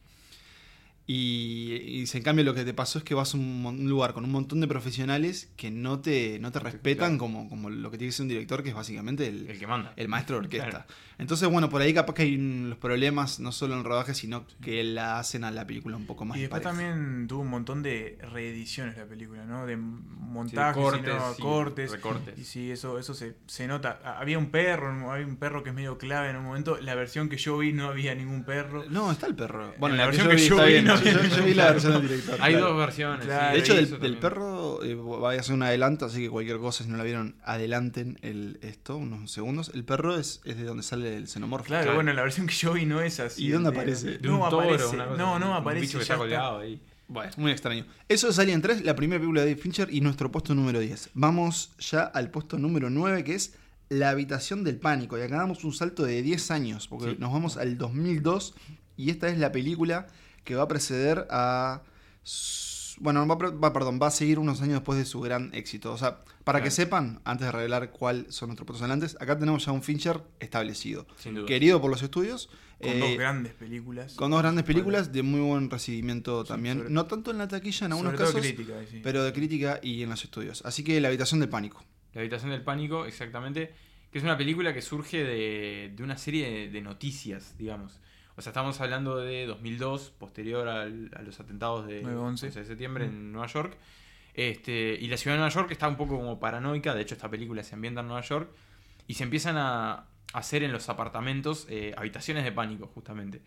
y, 1.06 1.74
y 1.82 2.00
dice, 2.00 2.16
en 2.18 2.24
cambio 2.24 2.44
lo 2.44 2.54
que 2.54 2.64
te 2.64 2.72
pasó 2.72 2.98
es 2.98 3.04
que 3.04 3.14
vas 3.14 3.34
a 3.34 3.36
un, 3.36 3.64
un 3.66 3.88
lugar 3.90 4.14
con 4.14 4.24
un 4.24 4.30
montón 4.32 4.60
de 4.60 4.66
profesionales 4.68 5.50
que 5.56 5.70
no 5.70 6.00
te, 6.00 6.38
no 6.38 6.50
te 6.50 6.60
respetan 6.60 7.18
Claro. 7.18 7.18
como, 7.18 7.48
como 7.50 7.68
lo 7.70 7.90
que 7.90 7.98
tiene 7.98 8.08
que 8.08 8.16
ser 8.16 8.24
un 8.24 8.28
director 8.28 8.62
que 8.62 8.70
es 8.70 8.74
básicamente 8.74 9.26
el, 9.28 9.48
El 9.50 9.58
que 9.58 9.66
manda. 9.66 9.92
el 9.96 10.08
maestro 10.08 10.36
de 10.36 10.44
orquesta. 10.44 10.70
Claro. 10.70 10.84
Entonces, 11.16 11.48
bueno, 11.48 11.68
por 11.70 11.80
ahí 11.80 11.94
capaz 11.94 12.14
que 12.14 12.22
hay 12.22 12.36
los 12.36 12.76
problemas, 12.78 13.38
no 13.38 13.52
solo 13.52 13.74
en 13.74 13.80
el 13.80 13.84
rodaje, 13.84 14.14
sino 14.14 14.46
que 14.62 14.82
la 14.82 15.18
hacen 15.20 15.44
a 15.44 15.50
la 15.52 15.64
película 15.66 15.96
un 15.96 16.06
poco 16.06 16.24
más 16.24 16.36
Y 16.38 16.40
después 16.40 16.62
pareja. 16.62 16.82
también 16.90 17.28
tuvo 17.28 17.42
un 17.42 17.50
montón 17.50 17.82
de 17.84 18.18
reediciones 18.32 18.96
la 18.96 19.04
película, 19.06 19.44
¿no? 19.44 19.64
De 19.66 19.76
montajes, 19.76 20.82
Sí, 21.36 21.42
cortes, 21.42 21.90
sí, 21.90 21.96
recortes. 21.96 22.38
Y 22.38 22.44
sí, 22.44 22.70
eso, 22.70 22.98
eso 22.98 23.14
se, 23.14 23.36
se 23.46 23.66
nota. 23.68 24.00
Había 24.18 24.38
un 24.38 24.50
perro, 24.50 25.12
había 25.12 25.26
un 25.26 25.36
perro 25.36 25.62
que 25.62 25.68
es 25.70 25.74
medio 25.76 25.98
clave 25.98 26.30
en 26.30 26.36
un 26.36 26.44
momento. 26.44 26.78
La 26.80 26.94
versión 26.96 27.28
que 27.28 27.36
yo 27.36 27.58
vi 27.58 27.72
no 27.72 27.88
había 27.88 28.14
ningún 28.16 28.42
perro. 28.44 28.84
No, 28.88 29.12
está 29.12 29.26
el 29.28 29.36
perro. 29.36 29.72
En 29.74 29.78
Bueno, 29.80 29.94
la 29.96 30.02
la, 30.02 30.06
versión 30.06 30.28
que 30.28 30.36
que 30.36 30.42
yo 30.42 30.48
yo 30.48 30.56
vi, 30.56 30.60
no 30.62 30.66
bien. 30.66 30.88
había 30.88 30.93
Yo, 31.02 31.44
vi 31.44 31.54
la 31.54 31.72
versión 31.72 31.92
del 31.94 32.08
director. 32.08 32.38
Hay 32.40 32.52
claro. 32.54 32.68
dos 32.70 32.78
versiones. 32.78 33.24
Claro, 33.26 33.46
sí, 33.48 33.52
De 33.72 33.82
hecho, 33.82 33.96
del, 33.98 34.16
perro 34.18 34.82
eh, 34.84 34.94
voy 34.94 35.36
a 35.36 35.40
hacer 35.40 35.54
un 35.54 35.62
adelanto, 35.62 36.06
así 36.06 36.20
que 36.22 36.30
cualquier 36.30 36.58
cosa, 36.58 36.84
si 36.84 36.90
no 36.90 36.96
la 36.96 37.04
vieron, 37.04 37.36
adelanten 37.44 38.18
el, 38.22 38.58
esto, 38.62 38.96
unos 38.96 39.30
segundos. 39.30 39.70
El 39.74 39.84
perro 39.84 40.16
es, 40.18 40.40
es 40.44 40.56
de 40.56 40.64
donde 40.64 40.82
sale 40.82 41.16
el 41.16 41.28
xenomorfo. 41.28 41.66
Claro, 41.66 41.82
Claro. 41.84 41.96
bueno, 41.96 42.12
la 42.12 42.22
versión 42.22 42.46
que 42.46 42.54
yo 42.54 42.72
vi 42.74 42.86
no 42.86 43.00
es 43.00 43.20
así. 43.20 43.46
¿Y 43.46 43.50
dónde 43.50 43.70
aparece? 43.70 44.18
De 44.18 44.28
un 44.28 44.38
No 44.40 44.48
toro, 44.48 44.62
aparece. 44.68 44.94
una 44.94 45.06
cosa 45.06 45.18
no, 45.18 45.38
no 45.38 45.46
un 45.50 45.52
aparece. 45.56 45.86
bicho 45.86 45.98
que 45.98 46.02
está 46.02 46.14
está. 46.14 46.18
colgado 46.24 46.58
ahí. 46.58 46.80
Bueno, 47.06 47.30
muy 47.36 47.52
extraño. 47.52 47.84
Eso 48.08 48.28
es 48.30 48.38
Alien 48.38 48.62
3, 48.62 48.82
la 48.84 48.96
primera 48.96 49.18
película 49.20 49.42
de 49.42 49.48
David 49.50 49.62
Fincher 49.62 49.88
y 49.92 50.00
nuestro 50.00 50.32
puesto 50.32 50.54
número 50.54 50.80
10. 50.80 51.10
Vamos 51.12 51.72
ya 51.78 52.02
al 52.04 52.30
puesto 52.30 52.58
número 52.58 52.88
9, 52.88 53.24
que 53.24 53.34
es 53.34 53.54
La 53.90 54.08
habitación 54.08 54.64
del 54.64 54.78
pánico. 54.78 55.18
Y 55.18 55.20
acá 55.20 55.36
damos 55.36 55.62
un 55.64 55.74
salto 55.74 56.04
de 56.04 56.22
10 56.22 56.50
años, 56.50 56.88
porque 56.88 57.10
Sí. 57.10 57.16
nos 57.20 57.30
vamos 57.30 57.58
al 57.58 57.76
2002 57.76 58.54
y 58.96 59.10
esta 59.10 59.28
es 59.28 59.36
la 59.38 59.52
película 59.52 60.06
que 60.44 60.54
va 60.54 60.62
a 60.64 60.68
preceder 60.68 61.26
a... 61.30 61.82
Bueno, 62.98 63.26
va, 63.26 63.34
va- 63.34 63.72
perdón, 63.72 63.98
va 64.00 64.06
a 64.06 64.10
seguir 64.12 64.38
unos 64.38 64.60
años 64.62 64.74
después 64.74 64.96
de 64.96 65.04
su 65.04 65.20
gran 65.20 65.52
éxito. 65.52 65.92
O 65.92 65.98
sea, 65.98 66.20
para 66.44 66.62
que 66.62 66.70
sepan, 66.70 67.20
antes 67.24 67.46
de 67.46 67.52
revelar 67.52 67.90
cuáles 67.90 68.32
son 68.32 68.50
nuestros 68.50 68.66
puestos 68.66 68.82
adelantes, 68.82 69.16
acá 69.20 69.36
tenemos 69.36 69.64
ya 69.66 69.72
un 69.72 69.82
Fincher 69.82 70.20
establecido. 70.38 71.04
Sin 71.18 71.34
duda. 71.34 71.46
Querido 71.46 71.80
por 71.80 71.90
los 71.90 72.02
estudios. 72.02 72.50
Con 72.80 72.92
eh, 72.92 72.98
dos 73.00 73.16
grandes 73.18 73.52
películas. 73.54 74.14
con 74.14 74.30
dos 74.30 74.40
grandes 74.42 74.64
películas 74.64 75.12
de 75.12 75.22
muy 75.24 75.40
buen 75.40 75.70
recibimiento 75.70 76.44
también. 76.44 76.78
sobre- 76.78 76.90
no 76.90 77.06
tanto 77.06 77.32
en 77.32 77.38
la 77.38 77.48
taquilla 77.48 77.86
en 77.86 77.92
algunos 77.92 78.12
Sobre 78.12 78.24
todo 78.24 78.34
casos, 78.34 78.52
crítica, 78.54 78.74
sí. 78.88 79.00
pero 79.02 79.24
de 79.24 79.32
crítica 79.32 79.80
y 79.82 80.02
en 80.02 80.10
los 80.10 80.22
estudios. 80.22 80.62
Así 80.64 80.84
que 80.84 81.00
La 81.00 81.08
habitación 81.08 81.40
del 81.40 81.48
pánico. 81.48 81.84
La 82.12 82.20
habitación 82.20 82.52
del 82.52 82.62
pánico, 82.62 83.06
exactamente. 83.06 83.74
Que 84.12 84.18
es 84.18 84.24
una 84.24 84.38
película 84.38 84.72
que 84.72 84.82
surge 84.82 85.24
de, 85.24 85.92
de 85.96 86.02
una 86.04 86.16
serie 86.16 86.48
de, 86.48 86.68
de 86.70 86.80
noticias, 86.80 87.58
digamos. 87.58 87.98
O 88.36 88.42
sea, 88.42 88.50
estamos 88.50 88.80
hablando 88.80 89.16
de 89.18 89.46
2002, 89.46 90.10
posterior 90.18 90.66
al- 90.68 91.10
a 91.16 91.22
los 91.22 91.38
atentados 91.40 91.86
de 91.86 92.02
9/11. 92.02 92.46
11 92.48 92.60
de 92.60 92.66
septiembre 92.66 93.04
en 93.06 93.32
Nueva 93.32 93.46
York. 93.46 93.76
Este, 94.34 94.98
y 95.00 95.06
la 95.06 95.16
ciudad 95.16 95.36
de 95.36 95.38
Nueva 95.38 95.54
York 95.54 95.70
está 95.70 95.86
un 95.88 95.96
poco 95.96 96.16
como 96.16 96.40
paranoica. 96.40 96.94
De 96.94 97.02
hecho, 97.02 97.14
esta 97.14 97.30
película 97.30 97.62
se 97.62 97.74
ambienta 97.76 98.00
en 98.00 98.08
Nueva 98.08 98.22
York. 98.22 98.50
Y 99.06 99.14
se 99.14 99.22
empiezan 99.24 99.56
a 99.58 100.06
hacer 100.32 100.62
en 100.64 100.72
los 100.72 100.88
apartamentos 100.88 101.66
eh, 101.70 101.94
habitaciones 101.96 102.42
de 102.44 102.50
pánico, 102.52 102.86
justamente. 102.88 103.40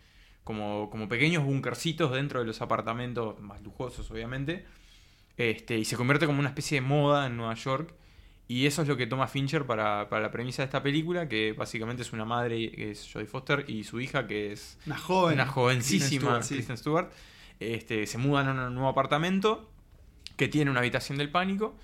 Como, 0.44 0.88
como 0.88 1.08
pequeños 1.08 1.44
bunkercitos 1.44 2.10
dentro 2.12 2.40
de 2.40 2.46
los 2.46 2.62
apartamentos, 2.62 3.38
más 3.40 3.60
lujosos, 3.62 4.10
obviamente. 4.10 4.64
Este, 5.36 5.76
y 5.76 5.84
se 5.84 5.96
convierte 5.96 6.24
como 6.26 6.38
una 6.40 6.48
especie 6.48 6.80
de 6.80 6.86
moda 6.86 7.26
en 7.26 7.36
Nueva 7.36 7.54
York. 7.54 7.92
Y 8.50 8.64
eso 8.66 8.80
es 8.82 8.88
lo 8.88 8.96
que 8.96 9.06
toma 9.06 9.28
Fincher 9.28 9.66
para, 9.66 10.08
para 10.08 10.22
la 10.22 10.30
premisa 10.30 10.62
de 10.62 10.66
esta 10.66 10.82
película, 10.82 11.28
que 11.28 11.52
básicamente 11.52 12.02
es 12.02 12.12
una 12.14 12.24
madre 12.24 12.70
que 12.70 12.90
es 12.92 13.08
Jodie 13.12 13.26
Foster 13.26 13.64
y 13.68 13.84
su 13.84 14.00
hija 14.00 14.26
que 14.26 14.52
es 14.52 14.78
Una 14.86 14.96
joven. 14.96 15.34
una 15.34 15.46
jovencísima 15.46 16.08
Kristen 16.08 16.18
Stewart, 16.20 16.42
sí. 16.42 16.54
Kristen 16.54 16.76
Stewart. 16.78 17.10
Este, 17.60 18.06
se 18.06 18.16
mudan 18.18 18.48
a 18.58 18.66
un 18.68 18.74
nuevo 18.74 18.88
apartamento 18.88 19.70
que 20.36 20.48
tiene 20.48 20.70
una 20.70 20.80
habitación 20.80 21.18
del 21.18 21.30
pánico. 21.30 21.76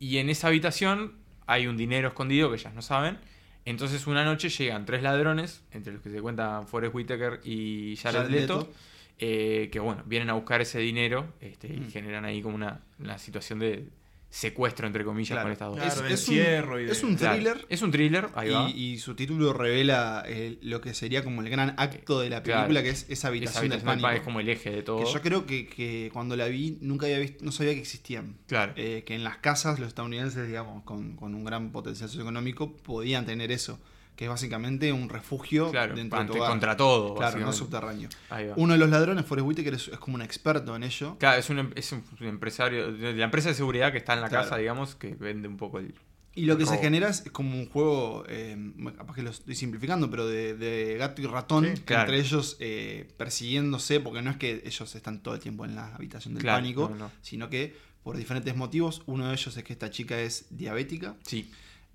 Y 0.00 0.16
en 0.18 0.30
esa 0.30 0.48
habitación 0.48 1.14
hay 1.46 1.66
un 1.68 1.76
dinero 1.76 2.08
escondido 2.08 2.48
que 2.50 2.56
ellas 2.56 2.74
no 2.74 2.82
saben. 2.82 3.18
Entonces 3.64 4.06
una 4.08 4.24
noche 4.24 4.48
llegan 4.48 4.86
tres 4.86 5.02
ladrones, 5.02 5.62
entre 5.70 5.92
los 5.92 6.02
que 6.02 6.10
se 6.10 6.20
cuentan 6.20 6.66
Forrest 6.66 6.94
Whitaker 6.94 7.40
y 7.44 7.96
Jared, 8.02 8.20
Jared 8.22 8.30
Leto, 8.32 8.58
Leto. 8.60 8.72
eh, 9.18 9.68
que 9.70 9.78
bueno, 9.78 10.02
vienen 10.06 10.30
a 10.30 10.32
buscar 10.32 10.60
ese 10.62 10.78
dinero 10.80 11.34
este, 11.40 11.68
y 11.68 11.80
Mm. 11.80 11.90
generan 11.90 12.24
ahí 12.24 12.40
como 12.42 12.54
una, 12.56 12.80
una 12.98 13.18
situación 13.18 13.58
de 13.58 13.84
secuestro, 14.32 14.86
entre 14.86 15.04
comillas, 15.04 15.30
Claro. 15.34 15.46
con 15.46 15.52
estas 15.52 15.68
dos. 15.68 15.76
Claro, 15.76 16.06
Es- 16.06 16.20
es 16.22 16.28
un- 16.28 16.34
y 16.34 16.38
de- 16.38 16.92
es 16.92 17.02
un 17.02 17.16
Claro, 17.16 17.34
thriller. 17.34 17.66
Es 17.68 17.82
un 17.82 17.90
thriller, 17.90 18.28
ahí 18.36 18.50
va. 18.50 18.70
Y, 18.70 18.92
y 18.92 18.98
su 18.98 19.16
título 19.16 19.52
revela 19.52 20.22
eh, 20.26 20.56
lo 20.62 20.80
que 20.80 20.94
sería 20.94 21.24
como 21.24 21.42
el 21.42 21.50
gran 21.50 21.74
acto 21.78 22.20
de 22.20 22.30
la 22.30 22.40
película, 22.42 22.68
Claro. 22.68 22.84
que 22.84 22.90
es 22.90 23.02
esa 23.08 23.12
Esa 23.12 23.28
habitación, 23.28 23.62
del 23.64 23.72
habitación 23.72 23.78
del 23.80 23.86
pánico. 23.86 24.02
pánico 24.06 24.20
es 24.20 24.24
como 24.24 24.40
el 24.40 24.48
eje 24.48 24.70
de 24.70 24.82
todo. 24.84 25.04
Que 25.04 25.12
yo 25.12 25.20
creo 25.20 25.46
que, 25.46 25.66
que 25.66 26.10
cuando 26.12 26.36
la 26.36 26.46
vi 26.46 26.78
nunca 26.80 27.06
había 27.06 27.18
visto, 27.18 27.44
no 27.44 27.50
sabía 27.50 27.74
que 27.74 27.80
existían. 27.80 28.36
Claro. 28.46 28.72
Eh, 28.76 29.02
que 29.04 29.16
en 29.16 29.24
las 29.24 29.38
casas 29.38 29.80
los 29.80 29.88
estadounidenses, 29.88 30.46
digamos, 30.46 30.84
con, 30.84 31.16
con 31.16 31.34
un 31.34 31.44
gran 31.44 31.72
potencial 31.72 32.08
socioeconómico, 32.08 32.76
podían 32.76 33.26
tener 33.26 33.50
eso. 33.50 33.80
Que 34.20 34.26
es 34.26 34.28
básicamente 34.30 34.92
un 34.92 35.08
refugio 35.08 35.70
claro, 35.70 35.94
dentro 35.96 36.20
de 36.20 36.26
tu 36.26 36.34
hogar. 36.34 36.50
contra 36.50 36.76
todo. 36.76 37.14
Claro, 37.14 37.38
no 37.38 37.54
subterráneo. 37.54 38.10
Uno 38.56 38.74
de 38.74 38.78
los 38.78 38.90
ladrones, 38.90 39.24
Forrest 39.24 39.46
Whitaker, 39.48 39.72
es, 39.72 39.88
es 39.88 39.98
como 39.98 40.16
un 40.16 40.20
experto 40.20 40.76
en 40.76 40.82
ello. 40.82 41.16
Claro, 41.18 41.38
es 41.40 41.48
un, 41.48 41.58
em- 41.58 41.70
es 41.74 41.90
un 41.92 42.04
empresario 42.20 42.92
de 42.92 43.14
la 43.14 43.24
empresa 43.24 43.48
de 43.48 43.54
seguridad 43.54 43.92
que 43.92 43.96
está 43.96 44.12
en 44.12 44.20
la 44.20 44.28
Claro. 44.28 44.44
casa, 44.44 44.58
digamos, 44.58 44.94
que 44.94 45.14
vende 45.14 45.48
un 45.48 45.56
poco 45.56 45.78
el. 45.78 45.94
Y 46.34 46.44
lo 46.44 46.58
que 46.58 46.66
se 46.66 46.76
genera 46.76 47.08
es 47.08 47.22
como 47.32 47.56
un 47.58 47.66
juego, 47.70 48.24
eh, 48.28 48.58
capaz 48.94 49.14
que 49.14 49.22
lo 49.22 49.30
estoy 49.30 49.54
simplificando, 49.54 50.10
pero 50.10 50.26
de, 50.28 50.54
de 50.54 50.98
gato 50.98 51.22
y 51.22 51.26
ratón, 51.26 51.64
Sí, 51.64 51.72
que 51.76 51.84
claro. 51.86 52.02
entre 52.12 52.18
ellos 52.20 52.58
eh, 52.60 53.08
persiguiéndose, 53.16 54.00
porque 54.00 54.20
no 54.20 54.30
es 54.30 54.36
que 54.36 54.62
ellos 54.66 54.94
están 54.94 55.22
todo 55.22 55.32
el 55.34 55.40
tiempo 55.40 55.64
en 55.64 55.74
la 55.76 55.94
habitación 55.94 56.34
del 56.34 56.42
Claro, 56.42 56.58
pánico, 56.58 56.90
no, 56.90 56.96
no. 56.96 57.10
sino 57.22 57.48
que 57.48 57.74
por 58.02 58.18
diferentes 58.18 58.54
motivos, 58.54 59.02
uno 59.06 59.28
de 59.28 59.32
ellos 59.32 59.56
es 59.56 59.64
que 59.64 59.72
esta 59.72 59.88
chica 59.88 60.20
es 60.20 60.44
diabética, 60.50 61.16
Sí, 61.26 61.50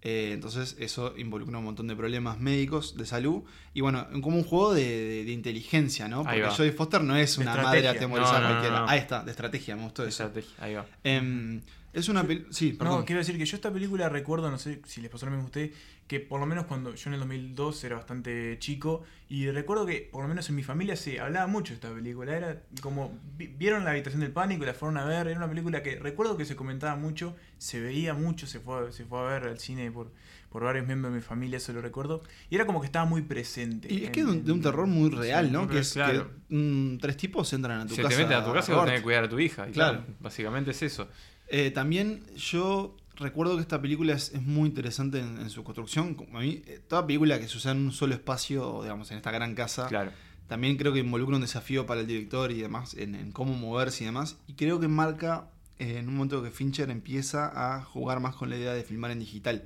eh, 0.05 0.31
entonces 0.33 0.75
eso 0.79 1.13
involucra 1.17 1.57
un 1.57 1.65
montón 1.65 1.87
de 1.87 1.95
problemas 1.95 2.39
médicos, 2.39 2.95
de 2.95 3.05
salud, 3.05 3.41
y 3.73 3.81
bueno, 3.81 4.07
como 4.21 4.37
un 4.37 4.43
juego 4.43 4.73
de, 4.73 4.83
de- 4.85 5.25
de 5.25 5.31
inteligencia, 5.31 6.07
¿no? 6.07 6.23
Porque. 6.23 6.43
Jodie 6.43 6.71
Foster 6.71 7.01
no 7.03 7.15
es 7.17 7.35
De 7.35 7.41
una 7.41 7.51
estrategia. 7.55 7.83
madre 7.83 7.97
atemorizada 7.97 8.39
No, 8.39 8.41
no, 8.41 8.47
no, 8.47 8.53
cualquiera. 8.61 8.79
no. 8.85 8.89
Ahí 8.89 8.99
está, 8.99 9.23
de 9.23 9.31
estrategia, 9.31 9.75
me 9.75 9.83
gustó 9.83 10.03
eso. 10.05 10.23
estrategia, 10.23 10.55
ahí 10.63 10.73
va. 10.75 10.85
Em, 11.03 11.61
Es 11.91 12.09
una 12.09 12.25
pel- 12.25 12.45
Sí, 12.51 12.73
perdón. 12.73 12.99
No, 12.99 13.05
quiero 13.05 13.19
decir 13.19 13.37
que 13.37 13.45
yo 13.45 13.55
esta 13.55 13.71
película 13.71 14.09
recuerdo, 14.09 14.51
no 14.51 14.57
sé 14.59 14.81
si 14.85 14.99
les 15.01 15.09
pasó 15.09 15.25
lo 15.27 15.31
mismo 15.31 15.43
a 15.43 15.45
ustedes, 15.45 15.71
que 16.07 16.19
por 16.19 16.39
lo 16.39 16.45
menos 16.45 16.65
cuando 16.65 16.93
yo 16.93 17.09
en 17.09 17.15
el 17.15 17.19
2002 17.21 17.83
era 17.83 17.95
bastante 17.95 18.57
chico 18.59 19.03
y 19.27 19.49
recuerdo 19.49 19.87
que 19.87 20.07
por 20.11 20.21
lo 20.21 20.27
menos 20.27 20.47
en 20.49 20.55
mi 20.55 20.61
familia 20.61 20.95
se 20.95 21.19
hablaba 21.19 21.47
mucho 21.47 21.71
de 21.73 21.75
esta 21.75 21.91
película. 21.91 22.37
Era 22.37 22.61
como, 22.81 23.17
vi- 23.35 23.47
vieron 23.47 23.83
la 23.83 23.89
habitación 23.91 24.21
del 24.21 24.31
pánico 24.31 24.61
y 24.63 24.67
la 24.67 24.75
fueron 24.75 24.97
a 24.97 25.05
ver. 25.05 25.27
Era 25.27 25.37
una 25.37 25.49
película 25.49 25.81
que 25.81 25.95
recuerdo 25.97 26.37
que 26.37 26.45
se 26.45 26.55
comentaba 26.55 26.95
mucho, 26.95 27.35
se 27.57 27.79
veía 27.79 28.13
mucho, 28.13 28.45
se 28.45 28.59
fue, 28.59 28.87
a- 28.87 28.91
se 28.91 29.03
fue 29.05 29.17
a 29.19 29.23
ver 29.23 29.43
al 29.49 29.57
cine 29.59 29.89
por, 29.91 30.11
por 30.51 30.63
varios 30.63 30.85
miembros 30.85 31.11
de 31.11 31.17
mi 31.17 31.23
familia, 31.23 31.57
eso 31.57 31.73
lo 31.73 31.81
recuerdo. 31.81 32.21
Y 32.51 32.55
era 32.55 32.67
como 32.67 32.81
que 32.81 32.85
estaba 32.85 33.05
muy 33.05 33.23
presente. 33.23 33.91
Y 33.91 34.01
es 34.01 34.03
en- 34.05 34.11
que 34.11 34.19
es 34.19 34.25
de 34.27 34.31
un, 34.31 34.45
de 34.45 34.51
un 34.51 34.61
terror 34.61 34.85
muy 34.85 35.09
real, 35.09 35.47
Sí, 35.47 35.51
¿no? 35.53 35.67
que 35.67 35.79
es 35.79 35.93
claro. 35.93 36.29
que 36.49 36.55
mm, 36.55 36.99
tres 36.99 37.17
tipos 37.17 37.51
entran 37.51 37.81
a 37.81 37.87
tu 37.87 37.95
Se 37.95 38.03
casa. 38.03 38.15
te 38.15 38.21
meten 38.23 38.37
a 38.37 38.45
tu 38.45 38.53
casa 38.53 38.71
y 38.71 38.75
vos 38.75 38.85
tenés 38.85 38.99
que 38.99 39.03
cuidar 39.05 39.23
a 39.23 39.29
tu 39.29 39.39
hija. 39.39 39.67
y 39.67 39.71
Claro. 39.71 39.97
claro, 40.03 40.13
básicamente 40.19 40.69
es 40.69 40.83
eso. 40.83 41.09
Eh, 41.47 41.71
también 41.71 42.23
yo 42.35 42.95
recuerdo 43.15 43.55
que 43.55 43.61
esta 43.61 43.81
película 43.81 44.13
es, 44.13 44.33
es 44.33 44.41
muy 44.41 44.67
interesante 44.69 45.19
en, 45.19 45.39
en 45.39 45.49
su 45.49 45.63
construcción. 45.63 46.15
A 46.33 46.39
mí, 46.39 46.61
eh, 46.65 46.79
toda 46.87 47.05
película 47.05 47.39
que 47.39 47.47
sucede 47.47 47.73
en 47.73 47.79
un 47.85 47.91
solo 47.91 48.13
espacio, 48.13 48.81
digamos, 48.83 49.11
en 49.11 49.17
esta 49.17 49.31
gran 49.31 49.55
casa, 49.55 49.87
Claro. 49.87 50.11
también 50.47 50.77
creo 50.77 50.93
que 50.93 50.99
involucra 50.99 51.35
un 51.35 51.41
desafío 51.41 51.85
para 51.85 52.01
el 52.01 52.07
director 52.07 52.51
y 52.51 52.61
demás, 52.61 52.93
en, 52.95 53.15
en 53.15 53.31
cómo 53.31 53.53
moverse 53.53 54.03
y 54.03 54.07
demás. 54.07 54.37
Y 54.47 54.53
creo 54.53 54.79
que 54.79 54.87
marca 54.87 55.49
eh, 55.79 55.97
en 55.99 56.07
un 56.07 56.15
momento 56.15 56.41
que 56.43 56.51
Fincher 56.51 56.89
empieza 56.89 57.51
a 57.77 57.83
jugar 57.83 58.19
más 58.19 58.35
con 58.35 58.49
la 58.49 58.57
idea 58.57 58.73
de 58.73 58.83
filmar 58.83 59.11
en 59.11 59.19
digital. 59.19 59.65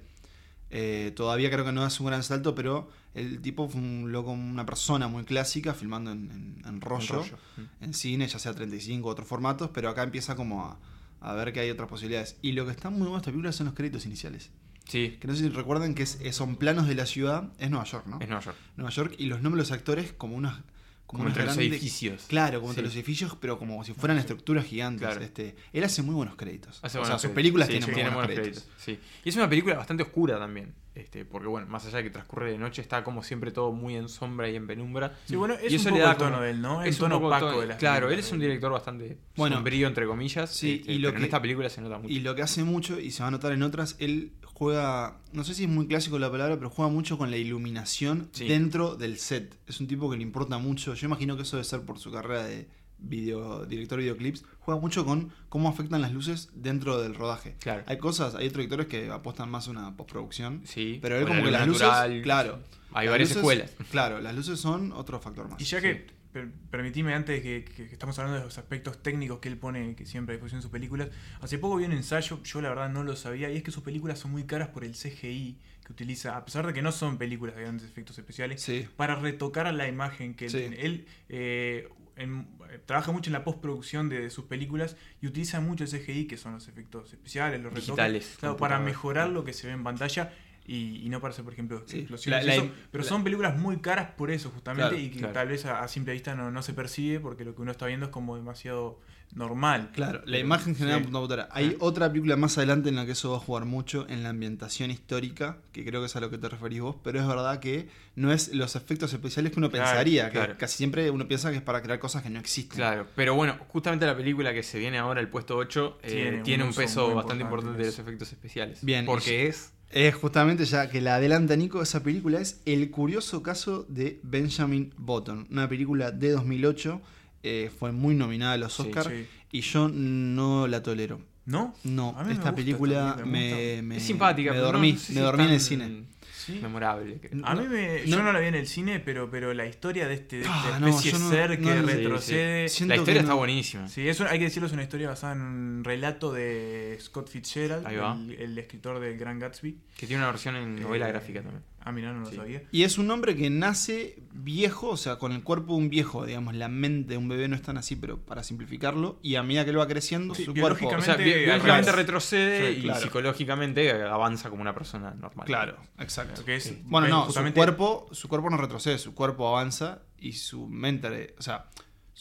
Eh, 0.71 1.11
todavía 1.15 1.49
creo 1.49 1.65
que 1.65 1.71
no 1.71 1.85
es 1.85 1.99
un 1.99 2.05
gran 2.07 2.21
salto, 2.21 2.53
pero 2.53 2.89
el 3.15 3.41
tipo 3.41 3.67
fue 3.67 3.81
un 3.81 4.11
loco, 4.11 4.31
una 4.31 4.65
persona 4.67 5.07
muy 5.07 5.23
clásica, 5.23 5.73
filmando 5.73 6.11
en, 6.11 6.29
en- 6.29 6.63
en 6.67 6.81
rollo, 6.81 7.15
rollo. 7.15 7.37
Mm. 7.57 7.83
en 7.85 7.93
cine, 7.95 8.27
ya 8.27 8.37
sea 8.37 8.53
35 8.53 9.07
u 9.07 9.11
otros 9.11 9.27
formatos, 9.27 9.71
pero 9.73 9.89
acá 9.89 10.03
empieza 10.03 10.35
como 10.35 10.63
a, 10.65 10.77
a 11.21 11.33
ver 11.33 11.51
que 11.53 11.59
hay 11.59 11.69
otras 11.69 11.89
posibilidades. 11.89 12.37
Y 12.41 12.53
lo 12.53 12.65
que 12.65 12.71
está 12.71 12.89
muy 12.89 12.99
bueno 13.01 13.13
de 13.13 13.17
esta 13.19 13.31
película 13.31 13.51
son 13.51 13.65
los 13.67 13.75
créditos 13.75 14.05
iniciales. 14.05 14.51
Sí, 14.87 15.17
Que 15.21 15.27
no 15.27 15.35
sé 15.35 15.43
si 15.43 15.49
recuerdan 15.49 15.93
que 15.93 16.01
es- 16.03 16.17
son 16.31 16.55
planos 16.55 16.87
de 16.87 16.95
la 16.95 17.05
ciudad, 17.05 17.51
es 17.59 17.69
Nueva 17.69 17.85
York, 17.85 18.07
¿no? 18.07 18.19
es 18.19 18.27
Nueva 18.27 18.43
York. 18.43 18.57
Nueva 18.75 18.89
York 18.91 19.15
y 19.19 19.25
los 19.27 19.41
nombres 19.41 19.67
de 19.67 19.71
los 19.73 19.77
actores 19.79 20.13
como 20.13 20.35
unas 20.35 20.61
Como 21.05 21.23
unas 21.23 21.31
entre 21.31 21.45
los 21.45 21.55
grandes- 21.55 21.71
edificios. 21.79 22.25
Claro, 22.27 22.59
como 22.59 22.71
entre 22.71 22.83
los 22.85 22.95
edificios, 22.95 23.35
pero 23.39 23.57
como 23.59 23.83
si 23.83 23.93
fueran 23.93 24.17
estructuras 24.17 24.65
gigantes. 24.65 25.07
Claro. 25.07 25.21
Este, 25.23 25.55
él 25.73 25.83
hace 25.83 26.01
muy 26.03 26.15
buenos 26.15 26.35
créditos. 26.35 26.79
Hace 26.83 26.97
o 26.97 27.01
buenos 27.01 27.07
sea, 27.07 27.13
sus 27.13 27.21
créditos. 27.21 27.35
películas 27.35 27.67
Sí, 27.67 27.71
tienen 27.73 27.89
muy 27.89 27.95
tienen 27.95 28.13
buenos 28.13 28.27
buenos 28.35 28.49
créditos. 28.53 28.69
Sí. 28.77 28.99
Y 29.25 29.29
es 29.29 29.35
una 29.35 29.49
película 29.49 29.75
bastante 29.75 30.03
oscura 30.03 30.37
también. 30.39 30.73
Este, 30.99 31.25
porque 31.25 31.47
bueno, 31.47 31.67
más 31.67 31.85
allá 31.85 31.97
de 31.97 32.03
que 32.03 32.09
transcurre 32.09 32.51
de 32.51 32.57
noche, 32.57 32.81
está 32.81 33.03
como 33.03 33.23
siempre 33.23 33.51
todo 33.51 33.71
muy 33.71 33.95
en 33.95 34.09
sombra 34.09 34.49
y 34.49 34.55
en 34.55 34.67
penumbra. 34.67 35.17
Sí, 35.25 35.35
bueno, 35.35 35.53
es 35.55 35.63
Y 35.71 35.75
un 35.75 35.81
eso 35.81 35.83
poco 35.89 35.97
le 35.97 36.03
da 36.03 36.11
el 36.11 36.17
tono 36.17 36.29
como- 36.31 36.41
de 36.43 36.49
él, 36.51 36.61
¿no? 36.61 36.83
Es 36.83 36.89
el 36.95 36.97
tono 36.97 37.15
un 37.17 37.21
poco 37.21 37.35
opaco 37.35 37.51
todo- 37.51 37.61
de 37.61 37.67
las 37.67 37.77
Claro, 37.77 38.09
él 38.11 38.19
es 38.19 38.31
un 38.31 38.39
director 38.39 38.71
bastante 38.71 39.17
Bueno, 39.35 39.55
sombrío, 39.57 39.87
entre 39.87 40.05
comillas. 40.05 40.49
sí, 40.53 40.79
este, 40.81 40.91
y 40.93 40.99
lo 40.99 41.07
pero 41.09 41.17
en 41.17 41.21
que- 41.21 41.25
esta 41.27 41.41
película 41.41 41.69
se 41.69 41.81
nota 41.81 41.97
mucho. 41.97 42.13
Y 42.13 42.19
lo 42.19 42.35
que 42.35 42.41
hace 42.41 42.63
mucho, 42.63 42.99
y 42.99 43.11
se 43.11 43.23
va 43.23 43.27
a 43.29 43.31
notar 43.31 43.51
en 43.53 43.63
otras, 43.63 43.95
él 43.99 44.33
juega, 44.43 45.21
no 45.31 45.43
sé 45.45 45.53
si 45.53 45.63
es 45.63 45.69
muy 45.69 45.87
clásico 45.87 46.19
la 46.19 46.29
palabra, 46.29 46.57
pero 46.57 46.69
juega 46.69 46.91
mucho 46.91 47.17
con 47.17 47.31
la 47.31 47.37
iluminación 47.37 48.29
Sí. 48.33 48.47
dentro 48.47 48.95
del 48.95 49.17
set. 49.17 49.57
Es 49.67 49.79
un 49.79 49.87
tipo 49.87 50.09
que 50.11 50.17
le 50.17 50.23
importa 50.23 50.57
mucho. 50.57 50.93
Yo 50.95 51.07
imagino 51.07 51.35
que 51.37 51.43
eso 51.43 51.55
debe 51.55 51.63
ser 51.63 51.81
por 51.81 51.97
su 51.97 52.11
carrera 52.11 52.43
de 52.43 52.67
video, 53.01 53.65
director 53.65 53.97
de 53.97 54.03
videoclips. 54.03 54.43
Juega 54.59 54.79
mucho 54.79 55.05
con 55.05 55.31
cómo 55.49 55.69
afectan 55.69 56.01
las 56.01 56.11
luces 56.13 56.49
dentro 56.53 57.01
del 57.01 57.15
rodaje. 57.15 57.55
Claro. 57.59 57.83
Hay 57.87 57.97
cosas, 57.97 58.35
hay 58.35 58.47
otros 58.47 58.57
directores 58.65 58.87
que 58.87 59.09
apostan 59.09 59.49
más 59.49 59.67
a 59.67 59.71
una 59.71 59.95
postproducción. 59.97 60.61
Sí, 60.65 60.99
Pero 61.01 61.17
él 61.17 61.25
como 61.25 61.39
la 61.39 61.45
que 61.45 61.51
las 61.51 61.61
luz 61.67 61.75
luces, 61.81 61.87
natural, 61.87 62.21
claro. 62.21 62.59
Hay 62.93 63.07
varias 63.07 63.29
luces- 63.29 63.37
escuelas. 63.37 63.71
Claro, 63.91 64.19
las 64.21 64.35
luces 64.35 64.59
son 64.59 64.91
otro 64.91 65.19
factor 65.19 65.47
más. 65.49 65.59
Y 65.61 65.63
ya 65.65 65.79
que, 65.81 66.07
per- 66.33 66.51
permitime 66.69 67.13
antes 67.13 67.41
que, 67.41 67.63
que- 67.63 67.87
que 67.87 67.93
estamos 67.93 68.17
hablando 68.19 68.39
de 68.39 68.45
los 68.45 68.57
aspectos 68.57 69.01
técnicos 69.01 69.39
que 69.39 69.49
él 69.49 69.57
pone, 69.57 69.95
que 69.95 70.05
siempre 70.05 70.33
a 70.33 70.35
disposición 70.35 70.59
en 70.59 70.63
sus 70.63 70.71
películas, 70.71 71.09
hace 71.41 71.57
poco 71.57 71.77
vi 71.77 71.85
un 71.85 71.91
ensayo, 71.93 72.41
yo 72.43 72.61
la 72.61 72.69
verdad 72.69 72.89
no 72.89 73.03
lo 73.03 73.15
sabía, 73.15 73.49
y 73.51 73.57
es 73.57 73.63
que 73.63 73.71
sus 73.71 73.83
películas 73.83 74.19
son 74.19 74.31
muy 74.31 74.43
caras 74.45 74.69
por 74.69 74.83
el 74.83 74.93
CGI 74.93 75.57
que 75.85 75.93
utiliza, 75.93 76.37
a 76.37 76.45
pesar 76.45 76.67
de 76.67 76.73
que 76.73 76.81
no 76.83 76.91
son 76.91 77.17
películas 77.17 77.55
de 77.55 77.61
grandes 77.63 77.87
efectos 77.87 78.17
especiales, 78.19 78.61
Sí. 78.61 78.85
para 78.95 79.15
retocar 79.15 79.65
a 79.65 79.71
la 79.71 79.87
imagen 79.87 80.35
que 80.35 80.45
él 80.45 80.51
Sí. 80.51 80.57
tiene. 80.57 80.81
Él 80.81 81.07
eh, 81.29 81.89
en- 82.19 82.47
eh, 82.69 82.79
trabaja 82.85 83.11
mucho 83.11 83.29
en 83.29 83.33
la 83.33 83.43
postproducción 83.43 84.09
de, 84.09 84.19
de 84.21 84.29
sus 84.29 84.45
películas 84.45 84.95
y 85.21 85.27
utiliza 85.27 85.59
mucho 85.61 85.83
el 85.85 85.89
CGI, 85.89 86.25
que 86.27 86.37
son 86.37 86.53
los 86.53 86.67
efectos 86.67 87.11
especiales, 87.13 87.61
los 87.61 87.73
retoques, 87.73 88.37
claro, 88.39 88.57
para 88.57 88.79
mejorar 88.79 89.29
lo 89.29 89.43
que 89.43 89.53
se 89.53 89.67
ve 89.67 89.73
en 89.73 89.83
pantalla. 89.83 90.33
Y, 90.67 90.97
y 91.03 91.09
no 91.09 91.19
para 91.19 91.31
hacer, 91.33 91.43
por 91.43 91.53
ejemplo, 91.53 91.81
Sí. 91.87 91.99
explosiones. 92.01 92.45
La- 92.45 92.53
y 92.53 92.57
la- 92.59 92.63
eso, 92.65 92.73
pero 92.91 93.03
la- 93.03 93.09
son 93.09 93.23
películas 93.23 93.57
muy 93.57 93.77
caras 93.77 94.11
por 94.15 94.29
eso, 94.29 94.51
justamente, 94.51 94.89
Claro, 94.89 95.03
y 95.03 95.09
que 95.09 95.17
claro. 95.17 95.33
tal 95.33 95.47
vez 95.47 95.65
a, 95.65 95.81
a 95.81 95.87
simple 95.87 96.13
vista 96.13 96.35
no, 96.35 96.51
no 96.51 96.61
se 96.61 96.73
percibe 96.75 97.19
porque 97.19 97.43
lo 97.43 97.55
que 97.55 97.63
uno 97.63 97.71
está 97.71 97.87
viendo 97.87 98.05
es 98.05 98.11
como 98.11 98.35
demasiado 98.35 98.99
normal. 99.33 99.91
Claro, 99.93 100.21
la 100.25 100.39
imagen 100.39 100.75
generada 100.75 100.99
sí. 100.99 101.03
por 101.05 101.13
computadora. 101.13 101.49
Hay 101.51 101.71
Ah. 101.75 101.77
otra 101.79 102.09
película 102.09 102.35
más 102.35 102.57
adelante 102.57 102.89
en 102.89 102.95
la 102.95 103.05
que 103.05 103.11
eso 103.13 103.31
va 103.31 103.37
a 103.37 103.39
jugar 103.39 103.65
mucho, 103.65 104.05
en 104.09 104.23
la 104.23 104.29
ambientación 104.29 104.91
histórica, 104.91 105.57
que 105.71 105.85
creo 105.85 106.01
que 106.01 106.07
es 106.07 106.15
a 106.15 106.19
lo 106.19 106.29
que 106.29 106.37
te 106.37 106.49
referís 106.49 106.81
vos, 106.81 106.95
pero 107.03 107.19
es 107.19 107.27
verdad 107.27 107.59
que 107.59 107.87
no 108.15 108.31
es 108.33 108.53
los 108.53 108.75
efectos 108.75 109.13
especiales 109.13 109.51
que 109.51 109.59
uno 109.59 109.69
Claro, 109.69 109.85
pensaría, 109.85 110.29
que 110.29 110.55
casi 110.57 110.77
siempre 110.77 111.09
uno 111.11 111.27
piensa 111.27 111.51
que 111.51 111.57
es 111.57 111.61
para 111.63 111.81
crear 111.81 111.99
cosas 111.99 112.23
que 112.23 112.29
no 112.29 112.39
existen. 112.39 112.77
Claro, 112.77 113.07
pero 113.15 113.35
bueno, 113.35 113.57
justamente 113.69 114.05
la 114.05 114.15
película 114.17 114.53
que 114.53 114.63
se 114.63 114.79
viene 114.79 114.97
ahora, 114.97 115.19
el 115.21 115.29
puesto 115.29 115.55
8, 115.57 115.99
eh, 116.03 116.41
Tiene 116.43 116.63
un 116.63 116.73
peso 116.73 117.13
bastante 117.13 117.43
importante 117.43 117.49
importante 117.49 117.79
de 117.79 117.85
los 117.85 117.99
efectos 117.99 118.31
especiales. 118.31 118.83
Bien, 118.83 119.05
Porque 119.05 119.47
es. 119.47 119.71
Es 119.91 120.13
justamente 120.13 120.65
ya 120.65 120.87
que 120.89 121.01
la 121.01 121.15
adelanta 121.15 121.55
Nico, 121.55 121.81
esa 121.81 122.03
película 122.03 122.39
es 122.39 122.61
El 122.65 122.91
curioso 122.91 123.41
caso 123.41 123.85
de 123.89 124.19
Benjamin 124.21 124.93
Button, 124.97 125.47
una 125.49 125.67
película 125.67 126.11
de 126.11 126.29
2008, 126.31 127.01
eh, 127.43 127.71
fue 127.77 127.91
muy 127.91 128.15
nominada 128.15 128.53
a 128.53 128.57
los 128.57 128.73
Sí, 128.73 128.83
Oscars 128.83 129.07
Sí. 129.09 129.27
y 129.51 129.61
yo 129.61 129.89
no 129.89 130.67
la 130.67 130.81
tolero. 130.83 131.19
¿No? 131.45 131.73
No, 131.83 132.13
A 132.15 132.21
mí 132.21 132.27
me 132.27 132.33
esta 132.35 132.53
película 132.53 133.15
me, 133.25 133.25
me 133.25 133.81
me- 133.81 133.97
es 133.97 134.03
simpática, 134.03 134.51
me 134.51 134.57
no- 134.57 134.63
dormí, 134.65 134.93
no 134.93 134.99
sé 134.99 135.05
si 135.07 135.13
me 135.13 135.21
dormí 135.21 135.43
en 135.45 135.49
el 135.51 135.59
cine. 135.59 136.03
Sí. 136.31 136.59
Memorable. 136.61 137.19
creo. 137.19 137.45
A 137.45 137.53
No, 137.55 137.61
mí 137.61 137.67
me, 137.67 137.99
no. 138.01 138.05
yo 138.05 138.23
no 138.23 138.31
la 138.33 138.39
vi 138.39 138.47
en 138.47 138.55
el 138.55 138.65
cine, 138.67 138.99
pero, 138.99 139.29
pero 139.29 139.53
la 139.53 139.65
historia 139.67 140.07
de 140.07 140.13
este 140.15 140.37
de 140.37 140.41
esta 140.43 140.75
Ah, 140.75 140.79
especie 140.79 141.11
no- 141.13 141.29
ser 141.29 141.59
no 141.59 141.67
que 141.67 141.81
retrocede. 141.81 142.61
La 142.87 142.95
historia 142.95 143.21
no- 143.21 143.27
está 143.27 143.33
buenísima. 143.33 143.87
Sí, 143.87 144.07
eso 144.07 144.25
hay 144.27 144.37
que 144.39 144.45
decirlo, 144.45 144.67
es 144.67 144.73
una 144.73 144.83
historia 144.83 145.09
basada 145.09 145.33
en 145.33 145.41
un 145.41 145.83
relato 145.83 146.31
de 146.33 146.97
Scott 147.01 147.29
Fitzgerald, 147.29 147.85
el, 147.87 148.31
el 148.39 148.57
escritor 148.57 148.99
del 148.99 149.17
Gran 149.17 149.37
Gatsby. 149.39 149.77
Que 149.97 150.07
tiene 150.07 150.21
una 150.23 150.31
versión 150.31 150.55
en 150.55 150.75
novela 150.81 151.07
Eh, 151.07 151.11
gráfica 151.11 151.41
también. 151.41 151.63
Ah, 151.89 151.91
mira, 151.91 152.13
no 152.13 152.19
lo 152.19 152.25
Sí. 152.29 152.35
sabía. 152.35 152.61
Y 152.71 152.83
es 152.83 152.99
un 152.99 153.09
hombre 153.09 153.35
que 153.35 153.49
nace 153.49 154.21
viejo, 154.31 154.89
o 154.89 154.97
sea, 154.97 155.15
con 155.17 155.31
el 155.31 155.41
cuerpo 155.43 155.73
de 155.73 155.79
un 155.79 155.89
viejo, 155.89 156.23
digamos, 156.25 156.53
la 156.55 156.67
mente 156.69 157.09
de 157.13 157.17
un 157.17 157.27
bebé 157.27 157.47
no 157.47 157.55
es 157.55 157.63
tan 157.63 157.77
así, 157.77 157.95
pero 157.95 158.19
para 158.19 158.43
simplificarlo, 158.43 159.19
y 159.23 159.35
a 159.35 159.43
medida 159.43 159.63
que 159.63 159.71
él 159.71 159.79
va 159.79 159.87
creciendo, 159.87 160.35
Sí, 160.35 160.45
su 160.45 160.53
cuerpo... 160.53 160.87
O 160.87 161.01
sea, 161.01 161.15
biológicamente 161.15 161.91
retrocede 161.91 162.75
Sí, 162.75 162.87
y 162.87 162.93
psicológicamente 163.01 163.91
avanza 164.03 164.49
como 164.49 164.61
una 164.61 164.73
persona 164.75 165.15
normal. 165.15 165.45
Claro, 165.47 165.77
exacto. 165.97 166.45
Que 166.45 166.57
es, 166.57 166.63
Sí. 166.63 166.81
Bueno, 166.85 167.07
no, 167.07 167.21
justamente- 167.23 167.59
su 167.59 167.65
cuerpo, 167.65 168.07
su 168.11 168.27
cuerpo 168.29 168.49
no 168.51 168.57
retrocede, 168.57 168.97
su 168.99 169.13
cuerpo 169.15 169.47
avanza 169.47 170.03
y 170.19 170.33
su 170.33 170.67
mente, 170.67 171.33
o 171.39 171.41
sea, 171.41 171.65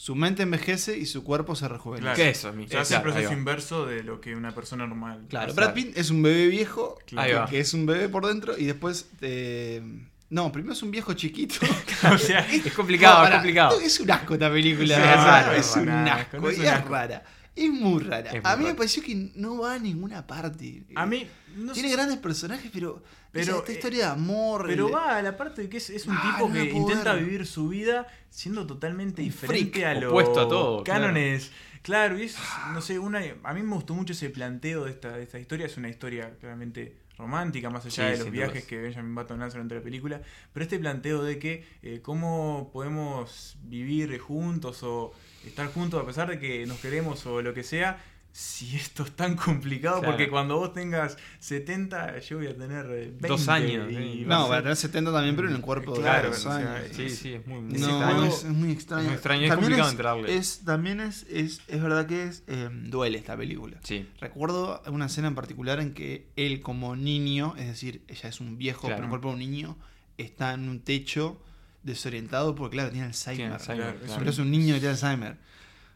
su 0.01 0.15
mente 0.15 0.43
envejece 0.43 0.97
y 0.97 1.05
su 1.05 1.25
cuerpo 1.25 1.57
se 1.57 1.67
rejuvenece. 1.67 2.03
Claro. 2.03 2.15
¿Qué 2.15 2.29
es 2.29 2.37
eso? 2.37 2.53
mi- 2.53 2.69
Se 2.69 2.77
hace 2.77 2.93
Claro, 2.93 3.01
el 3.09 3.11
proceso 3.11 3.29
ahí 3.29 3.35
va. 3.35 3.39
inverso 3.39 3.85
de 3.85 4.01
lo 4.01 4.21
que 4.21 4.33
una 4.33 4.55
persona 4.55 4.87
normal. 4.87 5.25
Claro. 5.27 5.53
Brad 5.53 5.73
Pitt 5.73 5.97
es 5.97 6.09
un 6.09 6.23
bebé 6.23 6.47
viejo, 6.47 6.97
Ahí 7.17 7.27
que, 7.31 7.33
va. 7.35 7.45
que 7.47 7.59
es 7.59 7.73
un 7.73 7.85
bebé 7.85 8.07
por 8.07 8.25
dentro, 8.25 8.57
y 8.57 8.63
después... 8.65 9.09
eh, 9.19 9.81
no, 10.29 10.51
primero 10.53 10.71
es 10.73 10.81
un 10.83 10.91
viejo 10.91 11.11
chiquito. 11.15 11.55
o 12.13 12.17
sea, 12.17 12.39
Es 12.65 12.71
complicado, 12.73 13.17
No, 13.17 13.23
es 13.23 13.29
pará, 13.29 13.35
complicado. 13.41 13.81
Es 13.81 13.99
un 13.99 14.09
asco 14.11 14.35
esta 14.35 14.49
película. 14.49 14.95
Sí, 14.95 15.01
es, 15.01 15.07
raro, 15.23 15.51
es 15.51 15.75
un 15.75 15.85
raro, 15.87 16.11
asco. 16.21 16.37
no 16.37 16.49
es 16.49 16.57
y 16.57 16.59
un 16.61 16.65
es 16.67 16.71
asco. 16.71 16.89
rara. 16.89 17.23
Es 17.65 17.69
muy 17.71 18.03
rara. 18.03 18.31
Es 18.31 18.45
a 18.45 18.55
mí 18.57 18.65
me 18.65 18.73
pareció 18.75 19.03
que 19.03 19.31
no 19.35 19.57
va 19.59 19.73
a 19.75 19.79
ninguna 19.79 20.25
parte. 20.25 20.83
a 20.95 21.05
mí. 21.05 21.27
no 21.55 21.73
Tiene 21.73 21.89
sé, 21.89 21.95
grandes 21.95 22.17
personajes, 22.19 22.69
pero. 22.73 23.01
Pero, 23.31 23.59
esta 23.59 23.71
eh, 23.71 23.75
historia 23.75 24.05
de 24.07 24.11
amor. 24.11 24.65
Pero 24.67 24.87
el- 24.87 24.93
va 24.95 25.17
a 25.17 25.21
la 25.21 25.37
parte 25.37 25.61
de 25.63 25.69
que 25.69 25.77
es, 25.77 25.89
es 25.91 26.07
un 26.07 26.15
Ah, 26.17 26.33
tipo 26.35 26.47
no 26.47 26.53
que 26.55 26.63
intenta 26.71 27.13
vivir 27.13 27.45
su 27.45 27.67
vida 27.69 28.07
siendo 28.31 28.65
totalmente 28.65 29.21
Un 29.21 29.27
diferente 29.27 29.71
freak, 29.79 29.85
a 29.85 29.93
los 29.99 30.09
opuesto 30.11 30.39
a 30.41 30.47
todo, 30.49 30.83
cánones. 30.83 31.51
Claro, 31.83 32.17
y 32.19 32.23
es, 32.23 32.35
no 32.73 32.81
sé, 32.81 32.97
una, 32.99 33.21
a 33.43 33.53
mí 33.53 33.61
me 33.63 33.73
gustó 33.75 33.93
mucho 33.93 34.13
ese 34.13 34.29
planteo 34.31 34.85
de 34.85 34.91
esta, 34.91 35.15
de 35.15 35.23
esta 35.23 35.39
historia. 35.39 35.65
Es 35.67 35.77
una 35.77 35.89
historia 35.89 36.35
claramente 36.39 36.97
romántica, 37.17 37.69
más 37.69 37.85
allá 37.85 38.05
Sí, 38.07 38.11
de 38.13 38.17
los 38.23 38.31
viajes 38.31 38.53
dudas. 38.55 38.65
que 38.65 38.77
Benjamin 38.81 39.13
Button 39.15 39.41
hace 39.43 39.53
durante 39.57 39.75
la 39.75 39.81
película. 39.81 40.21
Pero 40.51 40.63
este 40.63 40.79
planteo 40.79 41.21
de 41.23 41.37
que 41.39 41.65
eh, 41.83 41.99
cómo 42.01 42.69
podemos 42.73 43.57
vivir 43.63 44.17
juntos 44.19 44.81
o 44.83 45.11
estar 45.45 45.67
juntos 45.71 46.01
a 46.01 46.05
pesar 46.05 46.29
de 46.29 46.39
que 46.39 46.65
nos 46.65 46.79
queremos 46.79 47.25
o 47.25 47.41
lo 47.41 47.53
que 47.53 47.63
sea. 47.63 48.03
Si 48.31 48.75
esto 48.75 49.01
es 49.03 49.11
tan 49.15 49.35
complicado, 49.35 49.99
Claro. 50.01 50.11
porque 50.13 50.29
cuando 50.29 50.55
vos 50.57 50.71
tengas 50.71 51.17
70, 51.39 52.19
yo 52.19 52.37
voy 52.37 52.45
a 52.47 52.55
tener 52.55 52.85
eh, 52.85 53.05
20. 53.09 53.27
Dos 53.27 53.47
años, 53.49 53.91
y 53.91 53.95
sí. 53.95 54.23
va 54.25 54.35
a 54.35 54.37
No, 54.37 54.43
ser- 54.43 54.49
para 54.49 54.61
tener 54.61 54.75
70 54.75 55.11
también, 55.11 55.35
pero 55.35 55.49
en 55.49 55.55
el 55.55 55.61
cuerpo 55.61 55.93
de 55.95 56.01
Claro, 56.01 56.29
dos 56.29 56.37
o 56.37 56.41
sea, 56.41 56.75
años. 56.75 56.89
Sí, 56.95 57.09
sí, 57.09 57.33
es 57.33 57.47
muy, 57.47 57.59
muy 57.61 57.75
Ese 57.75 57.87
No, 57.87 57.97
juego- 58.05 58.25
es, 58.25 58.43
es 58.43 58.51
muy 58.51 58.71
extraño. 58.71 59.01
es 59.01 59.07
muy 59.07 59.15
extraño, 59.15 59.41
es 59.45 59.49
También 59.49 59.61
complicado 59.71 59.89
entrarle. 59.89 60.35
es- 60.35 60.59
también 60.63 60.99
es, 60.99 61.23
es, 61.27 61.61
es 61.67 61.81
verdad 61.81 62.05
que 62.05 62.23
es 62.25 62.43
eh, 62.45 62.69
duele 62.71 63.17
esta 63.17 63.35
película. 63.35 63.77
Sí. 63.83 64.07
Recuerdo 64.21 64.83
una 64.85 65.07
escena 65.07 65.27
en 65.29 65.35
particular 65.35 65.79
en 65.79 65.95
que 65.95 66.27
él 66.35 66.61
como 66.61 66.95
niño, 66.95 67.55
es 67.57 67.65
decir, 67.65 68.03
ella 68.07 68.29
es 68.29 68.39
un 68.39 68.59
viejo, 68.59 68.81
Claro. 68.81 68.95
pero 68.97 69.05
el 69.05 69.09
cuerpo 69.09 69.29
de 69.29 69.33
un 69.33 69.39
niño, 69.39 69.75
está 70.19 70.53
en 70.53 70.69
un 70.69 70.81
techo 70.81 71.41
desorientado 71.83 72.55
porque 72.55 72.75
claro, 72.75 72.91
tiene 72.91 73.07
Tiene 73.11 73.13
Alzheimer. 73.53 73.53
Alzheimer, 73.53 73.83
Claro, 73.85 73.99
claro. 74.05 74.19
Pero 74.19 74.29
es 74.31 74.37
un 74.39 74.51
niño 74.51 74.73
que 74.75 74.79
tiene 74.79 74.93
Alzheimer. 74.93 75.37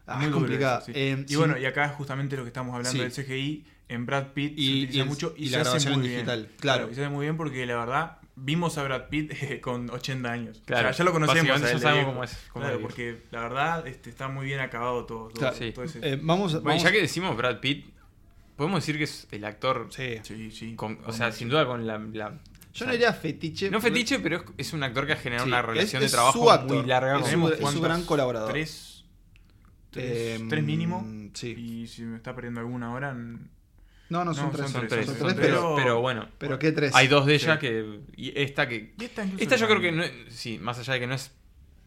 Ah, 0.06 0.16
Muy 0.18 0.26
es 0.26 0.60
eso, 0.60 0.80
sí. 0.86 0.92
Eh, 0.94 1.24
y 1.26 1.28
sí, 1.30 1.36
bueno, 1.36 1.56
y 1.56 1.64
acá 1.64 1.88
justamente 1.88 2.36
lo 2.36 2.42
que 2.42 2.48
estamos 2.48 2.74
hablando 2.74 2.90
Sí. 2.92 2.98
del 2.98 3.10
CGI, 3.12 3.64
en 3.88 4.04
Brad 4.06 4.28
Pitt 4.34 4.52
Y- 4.58 4.62
se 4.64 4.70
utiliza 4.72 4.96
y 4.96 5.00
el- 5.00 5.06
mucho 5.06 5.34
y, 5.36 5.44
y 5.44 5.48
se 5.48 5.56
la 5.64 5.72
hace 5.72 5.90
muy 5.90 6.08
digital, 6.08 6.40
bien. 6.42 6.52
claro. 6.60 6.90
Y 6.90 6.94
se 6.94 7.00
hace 7.02 7.10
muy 7.10 7.24
bien 7.26 7.36
porque 7.36 7.64
la 7.66 7.76
verdad 7.76 8.18
vimos 8.36 8.76
a 8.78 8.82
Brad 8.82 9.08
Pitt 9.08 9.30
eh, 9.42 9.60
con 9.60 9.88
80 9.90 10.30
años. 10.30 10.62
Claro, 10.66 10.88
O 10.88 10.92
sea, 10.92 10.98
ya 10.98 11.04
lo 11.04 11.12
conocemos. 11.12 11.60
ya 11.60 11.78
sabemos 11.78 12.06
cómo 12.06 12.24
es, 12.24 12.36
cómo 12.52 12.62
claro, 12.64 12.74
es 12.74 12.78
viejo. 12.80 12.88
porque 12.88 13.22
la 13.30 13.40
verdad 13.40 13.86
este, 13.86 14.10
está 14.10 14.28
muy 14.28 14.44
bien 14.46 14.60
acabado 14.60 15.04
todo. 15.06 15.28
todo, 15.28 15.38
Claro, 15.38 15.56
sí. 15.56 15.72
todo 15.72 15.84
ese- 15.86 16.00
eh, 16.02 16.18
vamos, 16.20 16.52
Bueno, 16.52 16.66
vamos- 16.68 16.82
ya 16.82 16.92
que 16.92 17.00
decimos 17.00 17.34
Brad 17.36 17.60
Pitt, 17.60 17.86
podemos 18.56 18.80
decir 18.82 18.98
que 18.98 19.04
es 19.04 19.26
el 19.30 19.44
actor. 19.44 19.88
Sí. 19.90 20.18
sí, 20.22 20.50
sí. 20.50 20.74
con- 20.76 20.98
o 21.06 21.12
sea, 21.12 21.32
sin 21.32 21.48
duda 21.48 21.66
con 21.66 21.86
la. 21.86 21.98
la- 21.98 22.38
Yo 22.74 22.84
o 22.84 22.86
no 22.88 22.92
diría 22.92 23.12
fetiche. 23.12 23.70
No 23.70 23.80
fetiche, 23.80 24.18
pero 24.18 24.36
es, 24.38 24.42
es 24.58 24.72
un 24.72 24.82
actor 24.82 25.06
que 25.06 25.12
ha 25.12 25.16
generado 25.16 25.44
Sí, 25.46 25.50
una 25.50 25.60
es- 25.60 25.66
relación 25.66 26.02
es 26.02 26.10
de 26.10 26.16
trabajo 26.16 26.38
su 26.38 26.50
actor. 26.50 26.76
muy 26.76 26.86
larga. 26.86 27.16
Es 27.20 27.22
con- 27.22 27.30
su- 27.30 27.52
es 27.66 27.70
su 27.70 27.80
gran 27.80 28.04
colaborador. 28.04 28.50
Tres, 28.50 29.04
tres, 29.90 30.40
Eh, 30.40 30.46
tres 30.48 30.64
mínimo. 30.64 31.06
Sí. 31.34 31.48
Y 31.56 31.86
si 31.86 32.02
me 32.02 32.16
está 32.16 32.34
perdiendo 32.34 32.60
alguna 32.60 32.88
ahora. 32.88 33.14
No, 33.14 34.24
no, 34.24 34.34
son 34.34 34.46
No, 34.46 34.50
tres. 34.50 34.62
son 34.70 34.72
Son 34.72 34.80
tres, 34.82 34.90
tres, 34.90 35.06
son 35.06 35.14
son 35.16 35.26
tres, 35.28 35.36
tres, 35.36 35.46
pero, 35.48 35.74
pero, 35.76 36.00
bueno. 36.00 36.28
pero 36.38 36.58
¿qué 36.58 36.72
tres? 36.72 36.94
Hay 36.94 37.08
dos 37.08 37.26
de 37.26 37.34
ellas 37.34 37.54
Sí. 37.60 37.66
que. 37.66 38.00
Y 38.16 38.38
esta 38.38 38.68
que. 38.68 38.94
Y 38.98 39.04
esta 39.04 39.22
Esta 39.38 39.56
yo 39.56 39.66
creo 39.66 39.80
que 39.80 39.92
no 39.92 40.02
es- 40.02 40.12
Sí, 40.28 40.58
más 40.58 40.78
allá 40.78 40.94
de 40.94 41.00
que 41.00 41.06
no 41.06 41.14
es 41.14 41.30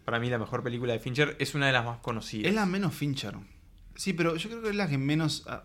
para 0.06 0.20
mí 0.20 0.30
la 0.30 0.38
mejor 0.40 0.64
película 0.64 0.94
de 0.94 1.00
Fincher, 1.00 1.36
es 1.38 1.54
una 1.54 1.68
de 1.68 1.74
las 1.74 1.84
más 1.86 2.00
conocidas. 2.00 2.50
Es 2.50 2.56
la 2.56 2.66
menos 2.66 2.94
Fincher. 2.96 3.36
Sí, 3.96 4.14
pero 4.14 4.36
yo 4.38 4.50
creo 4.50 4.62
que 4.62 4.70
es 4.70 4.76
la 4.76 4.88
que 4.88 4.98
menos 4.98 5.44
ah, 5.48 5.64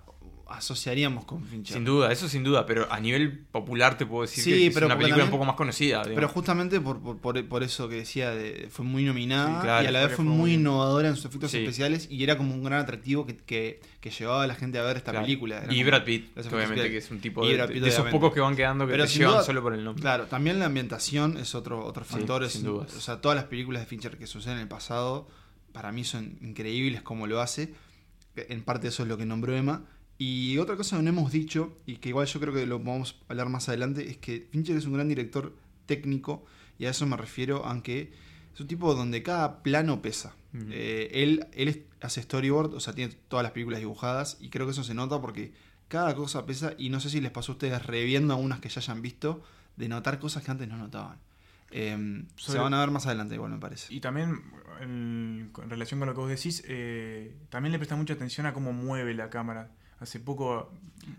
asociaríamos 0.57 1.25
con 1.25 1.45
Fincher. 1.45 1.75
Sin 1.75 1.85
duda, 1.85 2.13
eso 2.13 2.29
sin 2.29 2.45
duda, 2.45 2.65
pero 2.67 2.87
a 2.93 3.01
nivel 3.01 3.39
popular 3.51 3.97
te 3.99 4.07
puedo 4.07 4.23
decir 4.23 4.43
Sí, 4.45 4.51
que 4.51 4.67
es 4.69 4.75
pero 4.75 4.87
una 4.87 4.95
porque 4.95 5.05
película 5.05 5.23
también- 5.25 5.35
un 5.35 5.39
poco 5.39 5.45
más 5.47 5.57
conocida. 5.57 5.99
digamos. 5.99 6.15
Pero 6.15 6.29
justamente 6.29 6.81
por, 6.81 7.01
por, 7.21 7.47
por- 7.49 7.63
eso 7.63 7.89
que 7.89 7.97
decía, 7.97 8.31
de- 8.31 8.69
fue 8.71 8.85
muy 8.85 9.05
nominada 9.05 9.57
Sí, 9.57 9.63
claro, 9.63 9.85
y 9.85 9.87
a 9.87 9.91
la 9.91 10.07
vez 10.07 10.17
fue 10.17 10.25
muy 10.25 10.55
innovadora 10.55 11.09
en 11.09 11.17
sus 11.17 11.27
efectos 11.27 11.51
Sí. 11.51 11.59
especiales 11.59 12.09
y 12.11 12.23
era 12.25 12.37
como 12.37 12.55
un 12.55 12.63
gran 12.65 12.81
atractivo 12.81 13.25
que, 13.27 13.37
que, 13.37 13.81
que 14.01 14.11
llevaba 14.11 14.43
a 14.45 14.47
la 14.47 14.55
gente 14.55 14.79
a 14.79 14.83
ver 14.83 14.97
esta 14.97 15.13
Claro. 15.13 15.27
película. 15.27 15.59
Era 15.63 15.73
Y 15.73 15.85
Brad 15.85 16.05
Pitt, 16.05 16.37
obviamente 16.39 16.91
que 16.91 16.97
es 16.99 17.11
un 17.11 17.21
tipo 17.21 17.47
de, 17.47 17.55
Brad 17.55 17.69
Pitt, 17.69 17.83
de 17.83 17.89
esos 17.89 18.09
pocos 18.09 18.33
que 18.33 18.41
van 18.41 18.57
quedando 18.57 18.87
que 18.87 18.93
Pero 18.93 19.05
te 19.07 19.11
llevan 19.13 19.35
duda- 19.35 19.45
solo 19.45 19.63
por 19.63 19.75
el 19.75 19.85
nombre. 19.85 20.03
Claro, 20.03 20.27
también 20.27 20.59
la 20.59 20.67
ambientación 20.67 21.37
es 21.39 21.55
otro, 21.55 21.85
otro 21.85 22.05
factor. 22.05 22.43
es- 22.45 22.53
sin 22.53 22.65
dudas. 22.65 22.95
O 22.97 23.01
sea, 23.01 23.21
todas 23.21 23.37
las 23.37 23.45
películas 23.47 23.83
de 23.83 23.87
Fincher 23.87 24.17
que 24.19 24.27
suceden 24.27 24.57
en 24.57 24.63
el 24.63 24.69
pasado, 24.69 25.29
para 25.73 25.93
mí 25.93 26.05
son 26.05 26.37
increíbles 26.43 27.03
como 27.03 27.27
lo 27.27 27.41
hace. 27.41 27.73
En 28.37 28.63
parte 28.63 28.89
eso 28.89 29.03
es 29.03 29.09
lo 29.09 29.17
que 29.19 29.27
nombró 29.27 29.55
Emma. 29.57 29.83
Y 30.25 30.57
otra 30.59 30.77
cosa 30.77 30.97
que 30.97 31.03
no 31.03 31.09
hemos 31.09 31.33
dicho, 31.33 31.77
y 31.85 31.97
que 31.97 32.11
igual 32.11 32.29
yo 32.29 32.39
creo 32.39 32.55
que 32.55 32.65
lo 32.65 32.79
vamos 32.79 33.21
a 33.23 33.33
hablar 33.33 33.49
más 33.49 33.69
adelante, 33.69 34.09
es 34.09 34.19
que 34.19 34.47
Fincher 34.53 34.77
es 34.77 34.87
un 34.87 34.93
gran 34.93 35.09
director 35.09 35.53
técnico, 35.87 36.47
y 36.79 36.85
a 36.85 36.91
eso 36.91 37.07
me 37.07 37.17
refiero, 37.17 37.65
aunque 37.65 38.13
es 38.55 38.61
un 38.61 38.69
tipo 38.69 38.95
donde 38.95 39.25
cada 39.25 39.65
plano 39.65 40.01
pesa. 40.01 40.37
Eh, 40.71 41.11
él, 41.13 41.49
él 41.55 41.87
hace 42.01 42.23
storyboard, 42.23 42.73
o 42.73 42.79
sea, 42.79 42.95
tiene 42.95 43.13
todas 43.27 43.43
las 43.43 43.51
películas 43.51 43.81
dibujadas, 43.81 44.39
y 44.41 44.49
creo 44.51 44.65
que 44.65 44.71
eso 44.71 44.85
se 44.85 44.95
nota 44.95 45.21
porque 45.21 45.55
cada 45.89 46.15
cosa 46.15 46.47
pesa, 46.47 46.75
y 46.79 46.89
no 46.89 47.01
sé 47.01 47.11
si 47.11 47.21
les 47.21 47.33
pasó 47.33 47.51
a 47.51 47.55
ustedes 47.57 47.85
reviendo 47.85 48.33
algunas 48.33 48.61
que 48.61 48.69
ya 48.69 48.81
hayan 48.81 49.03
visto, 49.03 49.43
de 49.77 49.89
notar 49.89 50.21
cosas 50.21 50.45
que 50.45 50.53
antes 50.53 50.69
no 50.69 50.77
notaban. 50.77 51.19
Eh, 51.73 52.27
se 52.37 52.59
van 52.59 52.75
a 52.75 52.79
ver 52.79 52.93
más 52.93 53.07
adelante, 53.07 53.35
igual 53.35 53.51
me 53.51 53.59
parece. 53.59 53.93
Y 53.93 53.99
también, 53.99 54.41
en, 54.81 55.51
en 55.61 55.71
relación 55.71 55.99
con 55.99 56.09
lo 56.09 56.15
que 56.15 56.21
vos 56.21 56.31
decís, 56.31 56.63
eh, 56.69 57.35
también 57.51 57.73
le 57.73 57.79
presta 57.81 57.97
mucha 57.97 58.15
atención 58.15 58.47
a 58.47 58.53
cómo 58.53 58.73
mueve 58.73 59.15
la 59.15 59.29
cámara. 59.29 59.73
Hace 60.03 60.21
poco 60.21 60.71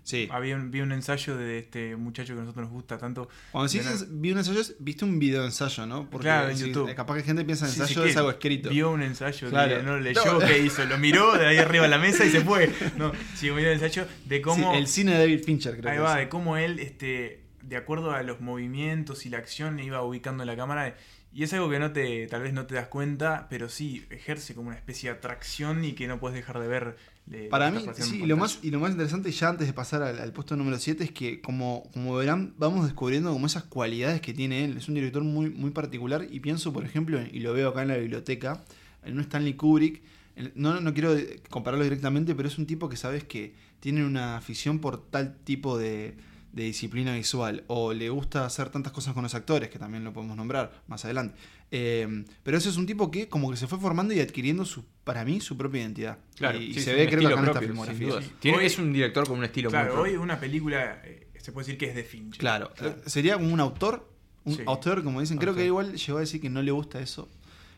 Sí. 0.04 0.30
había 0.32 0.56
un, 0.56 0.72
vi 0.72 0.80
un 0.82 0.92
ensayo 0.94 1.36
de 1.36 1.60
este 1.60 1.96
muchacho 1.98 2.34
que 2.34 2.40
a 2.40 2.44
nosotros 2.44 2.66
nos 2.66 2.72
gusta 2.74 2.98
tanto. 2.98 3.28
Cuando 3.52 3.72
decís 3.72 3.86
de 3.86 3.94
ens- 3.94 4.08
vi 4.10 4.32
un 4.32 4.38
ensayo, 4.38 4.62
viste 4.80 5.04
un 5.06 5.20
video 5.20 5.44
ensayo, 5.46 5.86
¿no? 5.86 6.10
Porque 6.10 6.26
Claro, 6.26 6.50
en 6.50 6.58
si- 6.58 6.68
YouTube. 6.68 6.94
capaz 6.96 7.16
que 7.18 7.24
gente 7.24 7.44
piensa 7.44 7.66
en 7.66 7.72
Sí, 7.72 7.82
ensayo 7.82 8.02
sí, 8.04 8.08
es 8.10 8.14
que 8.14 8.20
algo 8.20 8.32
escrito. 8.32 8.70
Vio 8.70 8.92
un 8.92 9.02
ensayo, 9.02 9.50
Claro. 9.50 9.78
que 9.78 9.84
no 9.84 9.92
lo 9.98 10.00
leyó, 10.00 10.24
No. 10.26 10.40
¿qué 10.40 10.60
hizo? 10.60 10.86
Lo 10.86 10.98
miró 10.98 11.38
de 11.38 11.48
ahí 11.48 11.58
arriba 11.58 11.86
a 11.86 11.90
la 11.90 11.98
mesa 11.98 12.24
y 12.26 12.30
se 12.30 12.42
fue. 12.42 12.70
No, 12.98 13.12
siguió 13.36 13.56
viendo 13.56 13.72
el 13.72 13.82
ensayo 13.82 14.08
de 14.26 14.42
cómo. 14.42 14.72
Sí, 14.74 14.78
el 14.80 14.88
cine 14.88 15.12
de 15.14 15.18
David 15.20 15.44
Fincher, 15.44 15.78
creo 15.78 15.90
Ahí 15.92 15.98
que 15.98 16.02
va, 16.04 16.14
es. 16.14 16.26
de 16.26 16.30
cómo 16.30 16.56
él, 16.58 16.80
este, 16.80 17.44
de 17.62 17.76
acuerdo 17.78 18.12
a 18.12 18.24
los 18.24 18.40
movimientos 18.42 19.26
y 19.26 19.30
la 19.30 19.38
acción, 19.40 19.80
iba 19.80 20.02
ubicando 20.02 20.46
la 20.46 20.56
cámara. 20.56 20.96
Y 21.34 21.44
es 21.44 21.52
algo 21.54 21.70
que 21.70 21.80
no 21.80 21.92
te, 21.92 22.28
tal 22.28 22.44
vez 22.44 22.54
no 22.54 22.68
te 22.68 22.76
das 22.76 22.88
cuenta, 22.88 23.48
pero 23.50 23.68
sí 23.68 24.06
ejerce 24.12 24.54
como 24.54 24.68
una 24.70 24.78
especie 24.78 25.10
de 25.10 25.18
atracción 25.18 25.84
y 25.84 25.94
que 25.94 26.08
no 26.08 26.20
puedes 26.20 26.36
dejar 26.38 26.60
de 26.60 26.68
ver. 26.68 26.96
De- 27.26 27.48
Para 27.48 27.72
mí, 27.72 27.80
sí, 28.04 28.22
y 28.24 28.26
lo, 28.28 28.36
más, 28.38 28.60
y 28.64 28.72
lo 28.72 28.80
más 28.80 28.92
interesante, 28.92 29.32
ya 29.32 29.50
antes 29.50 29.66
de 29.68 29.74
pasar 29.74 30.02
al, 30.04 30.20
al 30.20 30.34
puesto 30.34 30.56
número 30.56 30.78
7, 30.78 31.04
es 31.06 31.12
que, 31.12 31.40
como, 31.42 31.90
como 31.94 32.16
verán, 32.16 32.54
vamos 32.58 32.84
descubriendo 32.86 33.32
como 33.32 33.46
esas 33.46 33.64
cualidades 33.64 34.20
que 34.22 34.34
tiene 34.34 34.66
él. 34.66 34.78
Es 34.78 34.88
un 34.90 34.96
director 34.96 35.24
muy, 35.24 35.50
muy 35.50 35.72
particular, 35.72 36.28
y 36.30 36.40
pienso, 36.42 36.74
por 36.74 36.84
ejemplo, 36.86 37.20
y 37.32 37.40
lo 37.40 37.54
veo 37.54 37.70
acá 37.70 37.82
en 37.84 37.88
la 37.90 37.98
biblioteca, 37.98 38.64
en 39.06 39.14
un 39.16 39.22
Stanley 39.22 39.54
Kubrick. 39.54 40.02
No, 40.56 40.82
no 40.82 40.94
quiero 40.94 41.16
compararlo 41.50 41.84
directamente, 41.84 42.34
pero 42.36 42.48
es 42.48 42.58
un 42.58 42.66
tipo 42.66 42.90
que 42.90 42.98
sabes 42.98 43.24
que 43.24 43.54
tiene 43.80 44.04
una 44.06 44.36
afición 44.38 44.80
por 44.80 44.98
tal 45.10 45.36
tipo 45.44 45.78
de, 45.78 46.16
de 46.54 46.64
disciplina 46.64 47.14
visual, 47.16 47.64
o 47.68 47.94
le 47.94 48.10
gusta 48.10 48.46
hacer 48.46 48.70
tantas 48.70 48.94
cosas 48.94 49.14
con 49.14 49.24
los 49.24 49.34
actores, 49.36 49.70
que 49.70 49.80
también 49.80 50.04
lo 50.04 50.14
podemos 50.14 50.38
nombrar 50.38 50.84
más 50.88 51.04
adelante. 51.04 51.36
Eh, 51.72 52.24
pero 52.44 52.58
ese 52.58 52.70
es 52.70 52.78
un 52.78 52.86
tipo 52.86 53.10
que 53.10 53.28
como 53.28 53.50
que 53.52 53.58
se 53.58 53.68
fue 53.68 53.80
formando 53.80 54.14
y 54.14 54.20
adquiriendo, 54.20 54.64
su, 54.64 54.86
para 55.04 55.26
mí, 55.26 55.42
su 55.42 55.58
propia 55.58 55.82
identidad. 55.82 56.20
Claro, 56.36 56.60
y, 56.62 56.74
sí, 56.76 56.82
se 56.82 56.94
ve, 56.94 57.08
creo 57.08 57.22
que 57.22 57.26
acá 57.26 57.34
en 57.34 57.40
esta 57.40 57.52
propio, 57.54 57.68
filmografía. 57.70 58.22
Sí. 58.22 58.32
Tiene- 58.40 58.58
Hoy- 58.60 58.66
es 58.66 58.78
un 58.78 58.94
director 58.94 59.28
con 59.28 59.40
un 59.40 59.44
estilo 59.46 59.70
muy 59.70 59.74
Claro, 59.74 59.94
propio. 59.96 60.12
hoy 60.14 60.18
una 60.18 60.40
película 60.40 61.02
eh, 61.04 61.28
se 61.42 61.52
puede 61.52 61.66
decir 61.66 61.80
que 61.80 61.90
es 61.90 61.96
de 61.96 62.04
Fincher. 62.04 62.40
Claro, 62.40 62.72
Claro. 62.76 62.98
sería 63.08 63.34
como 63.34 63.52
un 63.52 63.60
autor, 63.60 64.08
un 64.46 64.56
Sí. 64.56 64.62
autor, 64.68 65.04
como 65.04 65.22
dicen. 65.22 65.38
Creo 65.40 65.56
que 65.56 65.66
igual 65.66 65.96
llegó 65.96 66.18
a 66.20 66.22
decir 66.22 66.40
que 66.40 66.50
no 66.52 66.62
le 66.62 66.72
gusta 66.72 67.00
eso. 67.00 67.28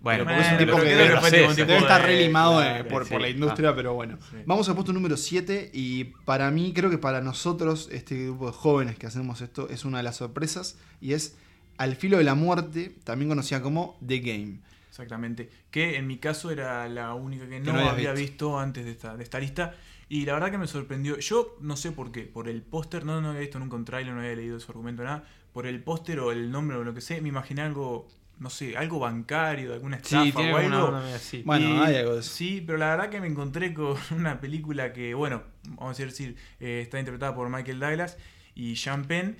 Bueno, 0.02 0.24
porque 0.24 0.40
es 0.42 0.52
un 0.52 0.58
tipo 0.58 0.78
que 0.78 0.96
debe, 0.96 1.16
tipo 1.16 1.54
debe 1.56 1.78
estar 1.78 2.02
de- 2.02 2.08
relimado 2.08 2.62
eh, 2.62 2.66
claro, 2.66 2.88
por, 2.90 3.06
sí. 3.06 3.12
por 3.12 3.22
la 3.22 3.30
industria, 3.30 3.76
pero 3.76 3.94
bueno. 3.94 4.18
Sí. 4.30 4.38
Vamos 4.46 4.70
al 4.70 4.76
puesto 4.76 4.94
número 4.94 5.18
7 5.18 5.72
y 5.74 6.04
para 6.26 6.52
mí, 6.52 6.74
creo 6.76 6.90
que 6.90 6.98
para 6.98 7.22
nosotros, 7.22 7.90
este 7.92 8.26
grupo 8.26 8.48
de 8.48 8.54
jóvenes 8.54 8.98
que 8.98 9.08
hacemos 9.08 9.42
esto, 9.42 9.68
es 9.70 9.84
una 9.86 9.98
de 9.98 10.04
las 10.04 10.18
sorpresas 10.18 10.78
y 11.02 11.14
es 11.14 11.38
Al 11.78 11.96
filo 11.96 12.18
de 12.18 12.24
la 12.24 12.36
muerte, 12.36 12.96
también 13.04 13.28
conocida 13.30 13.62
como 13.62 13.98
The 14.06 14.20
Game. 14.20 14.60
Exactamente. 14.90 15.50
Que 15.72 15.98
en 15.98 16.08
mi 16.08 16.20
caso 16.20 16.52
era 16.52 16.88
la 16.88 17.14
única 17.14 17.50
que 17.50 17.60
no, 17.60 17.72
había 17.74 18.14
visto. 18.14 18.48
visto. 18.48 18.60
antes 18.60 18.86
de 18.86 18.92
esta, 18.92 19.18
de 19.18 19.24
esta 19.24 19.40
lista. 19.40 19.76
Y 20.08 20.26
la 20.26 20.34
verdad 20.36 20.52
que 20.52 20.58
me 20.58 20.68
sorprendió. 20.68 21.18
Yo 21.20 21.58
no 21.60 21.76
sé 21.76 21.92
por 21.92 22.12
qué. 22.14 22.22
Por 22.22 22.48
el 22.48 22.62
póster, 22.62 23.04
no, 23.04 23.20
no 23.20 23.30
había 23.30 23.42
visto 23.42 23.60
nunca 23.60 23.76
un 23.76 23.84
trailer, 23.84 24.14
no 24.14 24.22
había 24.22 24.36
leído 24.36 24.58
su 24.62 24.72
argumento, 24.72 25.04
nada. 25.04 25.26
Por 25.52 25.68
el 25.68 25.84
póster 25.84 26.20
o 26.22 26.32
el 26.32 26.50
nombre 26.52 26.78
o 26.78 26.84
lo 26.86 26.94
que 26.94 27.02
sé, 27.02 27.20
me 27.20 27.28
imaginé 27.28 27.64
algo, 27.64 28.08
no 28.40 28.50
sé, 28.50 28.76
algo 28.78 29.00
bancario, 29.00 29.70
de 29.70 29.76
alguna 29.76 29.98
estafa 29.98 30.24
sí, 30.26 30.32
tiene 30.32 30.54
o 30.54 30.58
algo. 30.58 30.90
una 30.90 31.16
así. 31.16 31.42
Bueno, 31.46 31.70
Y- 31.70 31.78
hay 31.80 31.96
algo 31.98 32.14
de 32.16 32.20
eso. 32.20 32.32
Sí, 32.34 32.64
pero 32.66 32.78
la 32.78 32.90
verdad 32.90 33.10
que 33.10 33.22
me 33.22 33.28
encontré 33.28 33.74
con 33.74 33.96
una 34.12 34.40
película 34.42 34.92
que, 34.94 35.14
bueno, 35.14 35.44
vamos 35.70 36.00
a 36.00 36.04
decir, 36.06 36.36
eh, 36.60 36.82
está 36.84 37.00
interpretada 37.00 37.34
por 37.36 37.50
Michael 37.50 37.80
Douglas 37.80 38.18
y 38.56 38.76
Sean 38.76 39.06
Penn. 39.06 39.38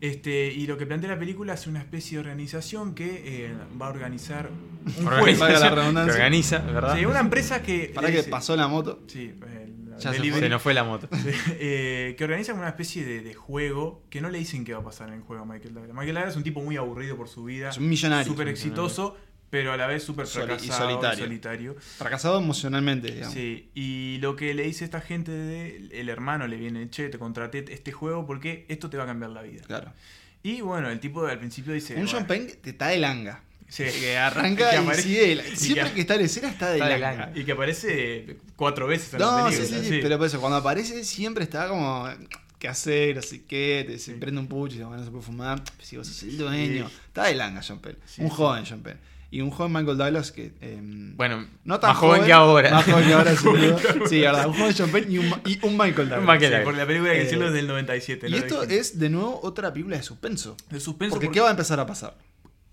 Este, 0.00 0.48
y 0.52 0.66
lo 0.66 0.76
que 0.76 0.84
plantea 0.86 1.08
la 1.10 1.18
película 1.18 1.54
es 1.54 1.66
una 1.66 1.78
especie 1.78 2.18
de 2.18 2.20
organización 2.24 2.94
que 2.94 3.46
eh, 3.46 3.54
va 3.80 3.86
a 3.86 3.90
organizar 3.90 4.50
un 4.98 5.04
Valga 5.04 5.20
juez. 5.20 5.38
la 5.38 5.70
redundancia. 5.74 6.12
que 6.12 6.20
organiza, 6.20 6.58
¿verdad? 6.58 6.96
Sí, 6.98 7.06
una 7.06 7.20
empresa 7.20 7.62
que. 7.62 7.90
Para 7.94 8.08
que 8.08 8.18
dice- 8.18 8.28
pasó 8.30 8.54
la 8.56 8.68
moto. 8.68 9.02
Sí, 9.06 9.32
el 9.46 9.83
Ya 9.98 10.10
se 10.10 10.16
delivery. 10.18 10.42
Se 10.44 10.48
nos 10.48 10.62
fue 10.62 10.74
la 10.74 10.84
moto. 10.84 11.08
Eh, 11.58 12.14
que 12.18 12.24
organiza 12.24 12.52
una 12.54 12.68
especie 12.68 13.04
de, 13.04 13.22
de 13.22 13.34
juego 13.34 14.02
que 14.10 14.20
no 14.20 14.30
le 14.30 14.38
dicen 14.38 14.64
qué 14.64 14.72
va 14.74 14.80
a 14.80 14.84
pasar 14.84 15.08
en 15.08 15.14
el 15.14 15.20
juego 15.22 15.42
a 15.42 15.46
Michael 15.46 15.74
Douglas. 15.74 15.92
Michael 15.94 16.14
Douglas 16.14 16.30
es 16.32 16.36
un 16.36 16.42
tipo 16.44 16.60
muy 16.62 16.76
aburrido 16.76 17.16
por 17.16 17.28
su 17.28 17.44
vida, 17.44 17.70
Es 17.70 17.78
un 17.78 17.88
millonario. 17.88 18.24
súper 18.30 18.48
exitoso, 18.48 19.16
pero 19.50 19.72
a 19.72 19.76
la 19.76 19.86
vez 19.86 20.02
súper 20.02 20.26
Soli- 20.26 20.44
y 20.44 20.46
fracasado 20.56 20.88
y 20.90 20.92
solitario. 20.94 21.24
solitario. 21.24 21.76
Fracasado 21.78 22.38
emocionalmente, 22.40 23.12
digamos. 23.12 23.34
Sí, 23.34 23.70
y 23.74 24.18
lo 24.20 24.34
que 24.36 24.52
le 24.54 24.64
dice 24.64 24.84
esta 24.84 25.00
gente, 25.00 25.30
de, 25.30 25.88
el 25.92 26.08
hermano 26.08 26.46
le 26.48 26.56
viene, 26.56 26.90
che, 26.90 27.08
te 27.08 27.18
contraté 27.18 27.64
este 27.72 27.92
juego 27.92 28.26
porque 28.26 28.66
esto 28.68 28.90
te 28.90 28.96
va 28.96 29.04
a 29.04 29.06
cambiar 29.06 29.30
la 29.30 29.42
vida. 29.42 29.62
Claro. 29.66 29.92
Y 30.42 30.60
bueno, 30.60 30.90
el 30.90 31.00
tipo 31.00 31.24
al 31.26 31.38
principio 31.38 31.72
dice... 31.72 31.94
Un 31.94 32.00
bueno, 32.04 32.18
John 32.18 32.26
Penn 32.26 32.48
te 32.60 32.70
está 32.70 32.88
de 32.88 32.98
langa. 32.98 33.42
Sí, 33.68 33.84
Que 33.84 34.16
arranca 34.18 34.70
que 34.70 35.08
y 35.08 35.14
de 35.14 35.34
la- 35.36 35.42
Siempre 35.56 35.88
que- 35.88 35.94
que 35.94 36.00
está 36.02 36.14
en 36.14 36.20
escena 36.22 36.48
está 36.50 36.70
de 36.70 36.78
Está 36.78 36.98
langa. 36.98 37.32
Y 37.34 37.44
que 37.44 37.52
aparece 37.52 38.36
cuatro 38.56 38.86
veces 38.86 39.14
en 39.14 39.20
la 39.20 39.26
No, 39.26 39.50
sí, 39.50 39.56
película. 39.58 39.80
sí, 39.80 39.88
sí, 39.88 39.98
pero 40.02 40.18
por 40.18 40.26
eso, 40.26 40.40
cuando 40.40 40.56
aparece 40.58 41.04
siempre 41.04 41.44
está 41.44 41.68
como, 41.68 42.08
¿qué 42.58 42.68
hacer? 42.68 43.18
Así 43.18 43.40
que, 43.40 43.84
te, 43.86 43.98
se 43.98 44.12
Sí. 44.14 44.18
prende 44.18 44.40
un 44.40 44.46
pucho 44.48 44.76
y 44.76 44.78
bueno, 44.80 44.96
no 44.98 45.04
se 45.04 45.10
puede 45.10 45.24
fumar. 45.24 45.62
Si 45.82 45.96
vos 45.96 46.06
sos 46.06 46.22
el 46.22 46.38
dueño. 46.38 46.90
Está 47.08 47.24
de 47.24 47.34
langa 47.34 47.60
John. 47.66 47.80
Sí, 48.06 48.22
un 48.22 48.30
sí. 48.30 48.34
joven 48.36 48.64
John 48.68 48.80
Penn. 48.82 48.98
Y 49.30 49.40
un 49.40 49.50
joven 49.50 49.72
Michael 49.72 49.96
Douglas 49.98 50.30
que... 50.30 50.52
eh, 50.60 50.78
Bueno, 50.80 51.44
no 51.64 51.80
tan 51.80 51.90
más 51.90 51.98
joven, 51.98 52.24
que 52.24 52.32
ahora. 52.32 52.70
Más 52.70 52.84
joven 52.84 53.04
que 53.04 53.12
ahora, 53.14 53.32
duda. 53.42 53.78
Sí, 54.08 54.20
verdad. 54.20 54.46
Un 54.46 54.54
joven 54.54 54.74
John 54.78 54.90
Penn 54.92 55.10
y 55.10 55.18
un, 55.18 55.26
y 55.44 55.58
un 55.66 55.72
Michael 55.76 56.08
Douglas. 56.08 56.18
Un 56.20 56.24
Michael 56.26 56.40
Sí, 56.40 56.46
Douglas. 56.50 56.64
porque 56.64 56.78
la 56.78 56.86
película 56.86 57.10
que 57.12 57.16
Eh, 57.20 57.24
decirlo 57.24 57.46
es 57.48 57.52
del 57.52 57.66
97. 57.66 58.28
Y 58.28 58.30
¿no? 58.30 58.36
esto 58.36 58.62
es, 58.62 58.96
de 59.00 59.10
nuevo, 59.10 59.40
otra 59.42 59.72
película 59.72 59.96
de 59.96 60.04
suspenso. 60.04 60.56
de 60.70 60.78
suspenso 60.78 61.14
Porque, 61.16 61.26
porque 61.26 61.34
¿qué 61.34 61.40
va 61.40 61.48
a 61.48 61.50
empezar 61.50 61.80
a 61.80 61.86
pasar? 61.86 62.16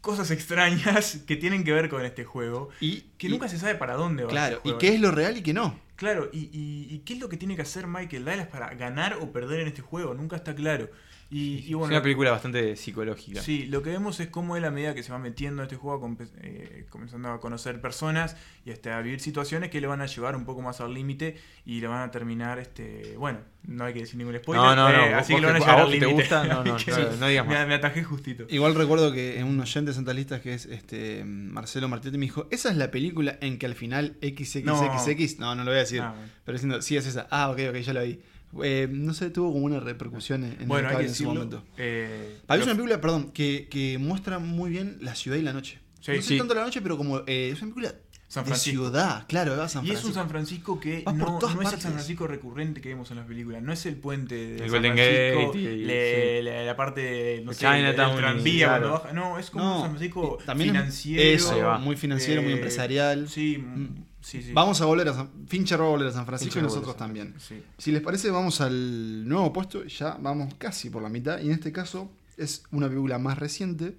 Cosas 0.02 0.32
extrañas 0.32 1.20
que 1.28 1.36
tienen 1.36 1.64
que 1.64 1.72
ver 1.72 1.90
con 1.90 2.04
este 2.04 2.26
juego. 2.26 2.70
Y, 2.80 3.02
Que 3.18 3.28
y- 3.28 3.30
nunca 3.30 3.48
se 3.48 3.58
sabe 3.58 3.76
para 3.76 3.96
dónde 3.96 4.24
va. 4.24 4.30
Claro, 4.30 4.58
este 4.58 4.68
y 4.70 4.72
juego. 4.72 4.80
qué 4.80 4.88
es 4.96 5.00
lo 5.00 5.12
real 5.12 5.38
y 5.38 5.42
qué 5.44 5.54
no. 5.54 5.80
Claro, 5.96 6.30
y, 6.34 6.50
y- 6.52 6.88
y 6.94 7.00
qué 7.06 7.14
es 7.14 7.20
lo 7.20 7.30
que 7.30 7.38
tiene 7.38 7.56
que 7.56 7.62
hacer 7.62 7.86
Michael 7.88 8.26
Douglas 8.26 8.48
para 8.48 8.74
ganar 8.74 9.18
o 9.22 9.32
perder 9.32 9.60
en 9.62 9.68
este 9.68 9.82
juego? 9.84 10.14
Nunca 10.16 10.36
está 10.36 10.56
claro. 10.56 10.90
Y, 11.34 11.60
y 11.60 11.70
es 11.70 11.76
bueno, 11.76 11.94
una 11.96 12.02
película 12.04 12.30
bastante 12.32 12.76
psicológica. 12.76 13.42
Sí, 13.42 13.66
lo 13.68 13.82
que 13.82 13.90
vemos 13.90 14.20
es 14.20 14.28
cómo 14.28 14.58
él 14.58 14.66
a 14.66 14.70
medida 14.72 14.94
que 14.94 15.02
se 15.02 15.14
va 15.14 15.18
metiendo 15.18 15.62
en 15.62 15.68
este 15.68 15.78
juego, 15.78 16.14
eh, 16.42 16.86
comenzando 16.90 17.30
a 17.32 17.40
conocer 17.40 17.80
personas 17.80 18.36
y 18.66 18.72
hasta 18.72 18.98
a 18.98 19.02
vivir 19.02 19.22
situaciones 19.22 19.70
que 19.70 19.80
le 19.80 19.88
van 19.88 20.02
a 20.02 20.08
llevar 20.08 20.36
un 20.36 20.44
poco 20.44 20.62
más 20.62 20.82
al 20.82 20.94
límite 20.94 21.38
y 21.66 21.80
le 21.80 21.88
van 21.88 22.02
a 22.02 22.12
terminar, 22.12 22.60
este 22.60 23.16
bueno, 23.18 23.40
no 23.66 23.86
hay 23.86 23.94
que 23.94 24.00
decir 24.02 24.18
ningún 24.18 24.36
spoiler, 24.40 24.62
No, 24.66 24.76
no, 24.76 24.90
no, 24.92 25.06
eh, 25.06 25.10
vos- 25.12 25.20
así 25.22 25.34
que 25.36 25.40
lo 25.42 25.48
van 25.48 25.56
a 25.56 25.60
llevar 25.60 25.80
a 25.80 25.82
al 25.84 25.92
que 25.92 26.00
te 26.00 26.06
límite. 26.06 26.22
gusta, 26.22 26.44
no, 26.44 26.64
no, 26.66 26.78
no, 26.88 27.18
no 27.18 27.28
digas 27.28 27.48
me, 27.48 27.54
más. 27.54 27.68
me 27.68 27.74
atajé 27.76 28.04
justito. 28.04 28.46
Igual 28.50 28.76
recuerdo 28.76 29.14
que 29.14 29.42
un 29.42 29.58
oyente 29.58 29.92
de 29.92 29.96
Santas 29.96 30.16
Listas 30.16 30.42
que 30.42 30.54
es 30.54 30.66
este 30.66 31.24
Marcelo 31.24 31.88
Martietti 31.88 32.18
me 32.18 32.26
dijo, 32.26 32.50
esa 32.52 32.70
es 32.72 32.76
la 32.76 32.92
película 32.92 33.38
en 33.40 33.58
que 33.58 33.68
al 33.68 33.76
final 33.76 34.18
XXXX, 34.22 35.40
no, 35.40 35.56
no, 35.56 35.64
lo 35.64 35.72
voy 35.72 35.78
a 35.78 35.80
decir, 35.82 36.02
bueno. 36.02 36.16
pero 36.44 36.58
diciendo, 36.58 36.82
sí 36.82 36.98
es 36.98 37.06
esa, 37.08 37.28
ah, 37.32 37.50
ok, 37.52 37.60
ok, 37.70 37.76
ya 37.78 37.94
la 37.94 38.02
vi. 38.02 38.20
Eh, 38.64 38.88
no 38.92 39.14
sé, 39.14 39.30
tuvo 39.30 39.54
como 39.54 39.66
una 39.66 39.80
repercusión 39.80 40.44
en, 40.44 40.58
en 40.62 40.68
Bueno, 40.68 40.90
el 40.90 40.96
hay 40.96 41.02
que 41.04 41.10
en 41.10 41.16
su 41.16 41.24
momento. 41.26 41.64
eh, 41.78 42.38
Para 42.46 42.58
mí 42.58 42.62
es 42.62 42.68
una 42.68 42.76
película, 42.76 43.00
perdón, 43.02 43.32
que, 43.32 43.68
que 43.70 43.98
muestra 43.98 44.40
muy 44.40 44.70
bien 44.70 44.98
la 45.02 45.16
ciudad 45.16 45.38
y 45.38 45.42
la 45.42 45.54
noche. 45.54 45.80
Sí, 46.02 46.12
no 46.12 46.22
sé 46.22 46.28
sí. 46.30 46.38
tanto 46.38 46.54
la 46.56 46.64
noche, 46.66 46.82
pero 46.82 46.98
como 46.98 47.20
eh, 47.28 47.50
es 47.54 47.62
una 47.62 47.74
película 47.74 47.96
San 48.28 48.44
de 48.46 48.50
Francisco. 48.52 48.86
ciudad, 48.86 49.26
claro, 49.28 49.56
va 49.58 49.66
a 49.66 49.70
San 49.70 49.86
Y 49.86 49.90
es 49.92 50.04
un 50.06 50.14
Francisco. 50.14 50.20
San 50.22 50.30
Francisco 50.30 50.80
que 50.80 51.04
no, 51.16 51.40
no 51.40 51.62
es 51.62 51.74
el. 51.74 51.82
San 51.82 51.92
Francisco 51.94 52.28
recurrente 52.28 52.80
que 52.82 52.90
vemos 52.90 53.12
en 53.12 53.18
las 53.18 53.26
películas. 53.28 53.62
No 53.62 53.72
es 53.74 53.86
el 53.86 53.98
puente 53.98 54.36
de 54.36 54.54
El 54.54 54.60
San 54.62 54.70
Golden 54.70 54.94
Francisco, 54.94 55.48
Gate 55.48 55.78
le- 55.78 56.38
sí. 56.40 56.44
la, 56.46 56.64
la 56.64 56.76
parte 56.78 57.02
de, 57.02 57.42
no 57.44 57.52
El 57.52 57.58
sé, 57.58 57.66
Chinatown 57.66 58.14
y- 58.14 58.18
tranvía 58.18 58.68
claro. 58.68 58.82
cuando 58.90 59.04
baja. 59.04 59.14
No, 59.14 59.38
es 59.40 59.50
como 59.50 59.64
No, 59.66 59.76
un 59.76 59.82
San 59.82 59.90
Francisco 59.92 60.38
financiero. 60.58 61.22
eso, 61.24 61.80
muy 61.80 61.96
financiero, 61.98 62.42
muy 62.42 62.52
eh, 62.52 62.56
empresarial. 62.56 63.28
Sí, 63.30 63.58
Mm. 63.60 63.88
Sí, 64.22 64.42
sí. 64.42 64.54
Vamos 64.54 64.80
a 64.82 64.86
volver 64.86 65.10
a 65.10 65.14
San 65.14 65.30
Fincher 65.48 65.80
va 65.80 65.86
a 65.86 65.90
volver 65.90 66.08
a 66.08 66.12
San 66.12 66.26
Francisco 66.26 66.54
Fincher 66.54 66.64
y 66.64 66.74
nosotros 66.74 66.96
también. 66.96 67.36
Sí. 67.40 67.62
Si 67.78 67.92
les 67.92 68.02
parece, 68.02 68.32
vamos 68.32 68.62
al 68.62 69.28
nuevo 69.28 69.52
puesto. 69.52 69.84
Ya 69.86 70.18
vamos 70.22 70.54
casi 70.56 70.90
por 70.90 71.02
la 71.02 71.10
mitad. 71.10 71.40
Y 71.42 71.48
en 71.48 71.54
este 71.54 71.72
caso 71.72 72.10
es 72.38 72.64
una 72.72 72.88
película 72.88 73.18
más 73.18 73.38
reciente. 73.38 73.98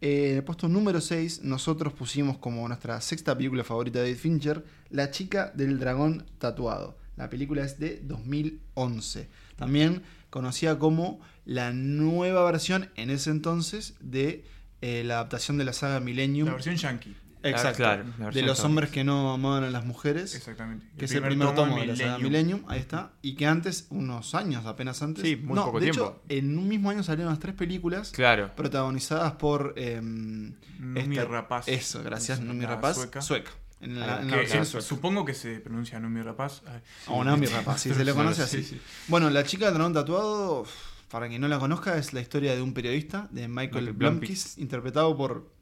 Eh, 0.00 0.30
en 0.30 0.36
el 0.36 0.44
puesto 0.44 0.68
número 0.68 1.00
6, 1.00 1.42
nosotros 1.44 1.92
pusimos 1.92 2.38
como 2.38 2.66
nuestra 2.68 3.00
sexta 3.00 3.36
película 3.36 3.64
favorita 3.64 4.00
de 4.00 4.06
David 4.06 4.18
Fincher, 4.18 4.64
La 4.90 5.10
chica 5.10 5.52
del 5.54 5.78
dragón 5.78 6.26
tatuado. 6.38 6.98
La 7.16 7.30
película 7.30 7.64
es 7.64 7.78
de 7.78 8.00
2011. 8.02 9.28
También 9.56 10.02
conocida 10.30 10.78
como 10.78 11.20
la 11.44 11.72
nueva 11.72 12.44
versión 12.44 12.90
en 12.96 13.10
ese 13.10 13.30
entonces 13.30 13.94
de 14.00 14.44
eh, 14.80 15.04
la 15.04 15.14
adaptación 15.14 15.58
de 15.58 15.64
la 15.64 15.72
saga 15.72 16.00
Millennium. 16.00 16.48
La 16.48 16.54
versión 16.54 16.76
yankee. 16.76 17.14
Exacto. 17.50 17.76
Claro, 17.78 18.04
la 18.18 18.30
de 18.30 18.42
los 18.42 18.60
hombres 18.60 18.90
que 18.90 19.04
no 19.04 19.32
amaban 19.34 19.64
a 19.64 19.70
las 19.70 19.84
mujeres 19.84 20.34
Exactamente. 20.34 20.86
que 20.96 21.04
es 21.04 21.12
el 21.12 21.22
primer 21.22 21.54
tomo 21.54 21.78
de 21.78 21.86
la 21.86 21.96
saga 21.96 22.18
Millennium, 22.18 22.62
ahí 22.68 22.80
está, 22.80 23.12
y 23.22 23.34
que 23.36 23.46
antes, 23.46 23.86
unos 23.90 24.34
años 24.34 24.66
apenas 24.66 25.02
antes, 25.02 25.24
Sí, 25.24 25.36
muy 25.36 25.54
no, 25.54 25.66
poco 25.66 25.80
de 25.80 25.90
tiempo. 25.90 26.20
hecho, 26.26 26.36
en 26.40 26.58
un 26.58 26.68
mismo 26.68 26.90
año 26.90 27.02
salieron 27.02 27.32
las 27.32 27.40
tres 27.40 27.54
películas 27.54 28.10
Claro. 28.12 28.50
protagonizadas 28.56 29.32
por 29.32 29.74
Numi 29.78 31.16
esta- 31.16 31.24
Rapaz. 31.28 31.68
Eso, 31.68 32.02
gracias, 32.02 32.38
Es 32.38 32.44
Numi 32.44 32.62
la 32.62 32.68
Rapaz, 32.70 32.96
sueca. 32.96 33.20
sueca. 33.22 33.50
En 33.80 34.00
la, 34.00 34.16
Ah, 34.16 34.22
en 34.22 34.30
la 34.30 34.38
que- 34.44 34.58
eh, 34.58 34.64
supongo 34.80 35.24
que 35.26 35.34
se 35.34 35.60
pronuncia 35.60 36.00
Numi 36.00 36.22
Rapaz. 36.22 36.62
Ay, 36.66 36.80
O 37.08 37.22
Rapaz, 37.22 37.82
si 37.82 37.92
se 37.92 38.04
le 38.04 38.14
conoce 38.14 38.46
Sí, 38.46 38.58
así. 38.58 38.64
sí. 38.64 38.80
Bueno, 39.08 39.28
La 39.28 39.44
chica 39.44 39.66
del 39.66 39.74
dragón 39.74 39.92
tatuado, 39.92 40.64
para 41.10 41.28
quien 41.28 41.40
no 41.42 41.48
la 41.48 41.58
conozca, 41.58 41.98
es 41.98 42.12
la 42.14 42.20
historia 42.20 42.54
de 42.54 42.62
un 42.62 42.72
periodista, 42.72 43.28
de 43.30 43.46
Michael 43.46 43.84
Michael 43.84 43.92
Blomkis, 43.92 44.56
interpretado 44.58 45.14
por. 45.16 45.52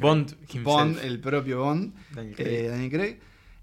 Bond 0.00 0.30
himself. 0.42 0.64
Bond, 0.64 0.98
el 1.04 1.20
propio 1.20 1.60
Bond. 1.60 1.94
Daniel 2.14 2.34
Craig. 2.36 2.46
eh, 2.48 2.68
Daniel 2.68 2.90
Craig, 2.90 3.18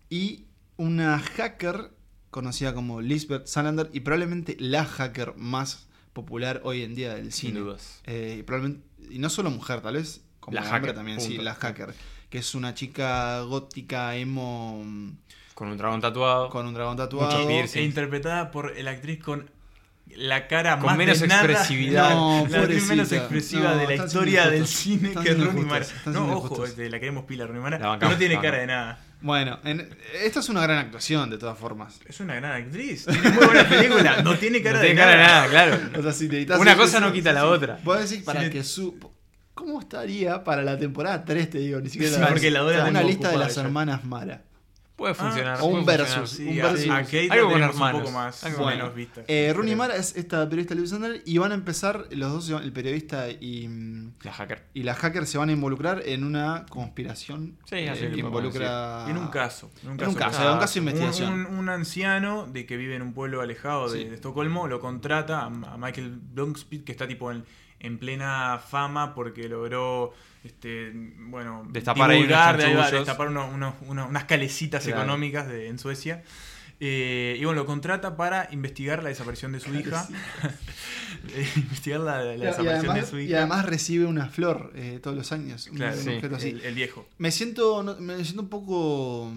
y 0.10 0.46
una 0.78 1.20
hacker 1.20 1.92
conocida 2.32 2.74
como 2.74 3.02
Lisbeth 3.02 3.48
Salander 3.48 3.90
y 3.94 4.02
probablemente 4.02 4.58
la 4.60 4.84
hacker 4.86 5.36
más 5.38 5.88
popular 6.14 6.62
hoy 6.64 6.84
en 6.84 6.96
día 6.96 7.16
del 7.16 7.32
Sin 7.32 7.50
cine. 7.52 7.60
dudas. 7.62 8.02
Eh, 8.06 8.38
y, 8.40 8.44
probablemente- 8.44 8.86
y 9.10 9.20
no 9.20 9.30
solo 9.30 9.50
mujer, 9.52 9.82
tal 9.82 9.96
vez 9.96 10.22
como 10.40 10.56
La 10.56 10.62
hombre 10.62 10.80
hacker, 10.80 10.96
también, 10.96 11.22
sí, 11.22 11.38
la 11.38 11.56
hacker, 11.56 11.94
que 12.30 12.38
es 12.40 12.56
una 12.56 12.74
chica 12.74 13.40
gótica 13.42 14.16
emo 14.16 14.84
Con 15.54 15.70
un 15.70 15.78
dragón 15.78 16.02
tatuado. 16.02 16.50
con 16.50 16.66
un 16.68 16.74
dragón 16.74 16.98
tatuado. 16.98 17.50
E 17.50 17.82
interpretada 17.84 18.52
por 18.52 18.78
la 18.78 18.92
actriz 18.92 19.24
con 19.24 19.50
la 20.16 20.48
cara 20.48 20.78
Con 20.78 20.88
más 20.88 20.98
menos 20.98 21.22
expresividad. 21.22 22.10
No, 22.12 22.48
la 22.50 22.60
menos 22.68 23.12
expresiva 23.12 23.72
No, 23.72 23.78
de 23.78 23.88
la 23.98 24.06
historia 24.06 24.48
del 24.50 24.68
cine 24.68 25.14
que 25.24 25.34
Rooney 25.34 25.64
Mara. 25.66 25.86
No, 26.06 26.38
ojo, 26.38 26.66
este, 26.66 26.90
la 26.90 27.00
queremos 27.00 27.26
pila 27.26 27.46
Rooney 27.46 27.62
Mara. 27.62 27.80
La 27.80 27.88
bancamos, 27.88 28.14
no 28.16 28.20
tiene 28.20 28.36
la 28.36 28.42
cara 28.42 28.58
de 28.60 28.68
nada. 28.68 29.00
Bueno, 29.22 29.60
en- 29.64 29.90
esta 30.24 30.40
es 30.42 30.50
una 30.50 30.62
gran 30.62 30.78
actuación 30.78 31.30
de 31.30 31.38
todas 31.38 31.58
formas. 31.58 32.00
Es 32.06 32.20
una 32.20 32.36
gran 32.36 32.52
actriz. 32.64 33.06
Tiene 33.06 33.30
muy 33.30 33.46
buena 33.46 33.68
película. 33.68 34.22
No 34.22 34.36
tiene 34.38 34.62
cara 34.62 34.76
no 34.78 34.82
de 34.82 34.86
tiene 34.88 35.02
cara 35.02 35.12
de 35.12 35.18
nada. 35.18 35.36
nada, 35.36 35.48
claro. 35.50 35.80
O 36.00 36.04
sea, 36.04 36.12
si 36.12 36.26
necesitas 36.28 36.60
Una 36.60 36.76
cosa 36.76 37.00
no 37.00 37.12
quita 37.12 37.30
sí, 37.32 37.36
la 37.36 37.42
sí. 37.42 37.48
otra. 37.48 37.80
Voy 37.84 37.98
a 37.98 38.02
decir 38.02 38.24
para 38.24 38.44
Sí, 38.44 38.50
que 38.52 38.64
su. 38.64 39.00
¿Cómo 39.56 39.80
estaría 39.80 40.44
para 40.44 40.62
la 40.64 40.78
temporada 40.78 41.24
3, 41.24 41.50
te 41.50 41.58
digo? 41.60 41.80
Ni 41.80 41.90
siquiera 41.90 42.14
Sí, 42.16 42.20
la- 42.22 42.28
porque 42.28 42.52
la 42.52 42.64
hora 42.64 42.86
Una 42.86 43.02
lista 43.02 43.32
de 43.32 43.38
las 43.38 43.56
ya. 43.56 43.62
hermanas 43.62 44.04
Mara. 44.04 44.44
Puede 44.96 45.14
funcionar. 45.14 45.58
Ah, 45.60 45.64
o 45.64 45.66
un 45.68 45.84
puede 45.84 45.98
versus. 45.98 46.16
funcionar. 46.38 46.54
un 46.54 46.56
Sí, 46.56 46.60
a- 46.62 46.66
versus. 46.72 46.90
a 46.90 47.04
Kate 47.04 47.28
Algo 47.32 47.52
con 47.52 47.62
hermanos. 47.64 47.94
un 47.96 48.00
poco 48.06 48.12
más, 48.14 48.44
Algo 48.46 48.64
Bueno, 48.64 48.78
menos 48.84 48.96
vista. 48.96 49.22
Eh, 49.28 49.52
Rooney 49.54 49.76
Mara 49.76 49.96
es 49.98 50.16
esta 50.16 50.48
periodista 50.48 50.74
de 50.74 50.82
televisión 50.82 51.22
y 51.26 51.38
van 51.38 51.52
a 51.52 51.56
empezar, 51.56 52.06
los 52.12 52.32
dos, 52.50 52.62
el 52.62 52.72
periodista 52.72 53.30
y, 53.30 53.68
La 54.24 54.32
hacker. 54.32 54.64
y 54.74 54.84
la 54.84 54.96
hacker 54.96 55.26
se 55.28 55.38
van 55.38 55.50
a 55.50 55.52
involucrar 55.52 56.02
en 56.06 56.24
una 56.24 56.66
conspiración 56.70 57.58
Sí, 57.66 57.76
eh, 57.76 58.12
que 58.14 58.20
involucra... 58.22 59.10
En 59.10 59.18
un 59.18 59.28
caso. 59.28 59.70
En 59.84 59.90
un 59.90 60.00
En 60.00 60.08
un 60.08 60.16
caso, 60.16 60.54
un 60.54 60.60
caso 60.60 60.74
de 60.76 60.80
Un- 60.80 60.88
investigación. 60.88 61.34
Un, 61.34 61.46
un 61.58 61.70
anciano 61.70 62.48
de 62.48 62.66
que 62.66 62.78
vive 62.78 62.96
en 62.96 63.02
un 63.02 63.14
pueblo 63.14 63.42
alejado 63.42 63.90
de, 63.90 64.00
Sí. 64.04 64.06
de 64.08 64.16
Estocolmo 64.16 64.68
lo 64.68 64.80
contrata 64.80 65.42
a, 65.42 65.46
a 65.48 65.78
Michael 65.78 66.18
Blomspeed, 66.34 66.84
que 66.86 66.94
está 66.94 67.06
tipo 67.08 67.32
en, 67.34 67.44
en 67.82 67.98
plena 68.00 68.60
fama 68.66 69.14
porque 69.14 69.50
logró 69.50 70.14
este 70.46 70.92
bueno 71.18 71.68
Destapar 71.70 72.10
ahí 72.12 72.18
unos 72.24 72.28
divulgar, 72.30 72.58
de- 72.92 72.98
destapar 72.98 73.28
unos- 73.30 73.54
unos- 73.54 73.76
unos- 73.82 74.10
unas 74.10 74.24
calecitas 74.26 74.84
Claro. 74.84 75.02
económicas 75.02 75.48
de- 75.48 75.68
en 75.68 75.80
Suecia. 75.80 76.24
Eh, 76.82 77.38
y 77.40 77.46
bueno, 77.46 77.62
lo 77.62 77.66
contrata 77.66 78.18
para 78.18 78.50
investigar 78.52 79.02
la 79.02 79.08
desaparición 79.10 79.52
de 79.54 79.60
su 79.62 79.74
hija. 79.76 80.08
Eh, 81.34 81.48
investigar 81.56 82.02
la, 82.02 82.22
la 82.24 82.36
Y, 82.36 82.38
y 82.38 82.42
desaparición 82.42 82.96
de 82.96 83.06
su 83.06 83.18
y 83.20 83.24
hija. 83.26 83.38
además 83.38 83.66
recibe 83.66 84.06
una 84.06 84.28
flor 84.30 84.72
eh, 84.76 85.00
todos 85.02 85.16
los 85.18 85.32
años. 85.32 85.70
Claro, 85.74 85.98
un 85.98 86.04
sí. 86.04 86.10
objeto 86.10 86.36
así. 86.36 86.50
el, 86.50 86.62
el 86.62 86.76
viejo. 86.76 87.08
Me 87.18 87.32
siento, 87.32 87.82
no- 87.84 87.96
me 87.96 88.22
siento 88.24 88.42
un 88.44 88.50
poco, 88.50 89.32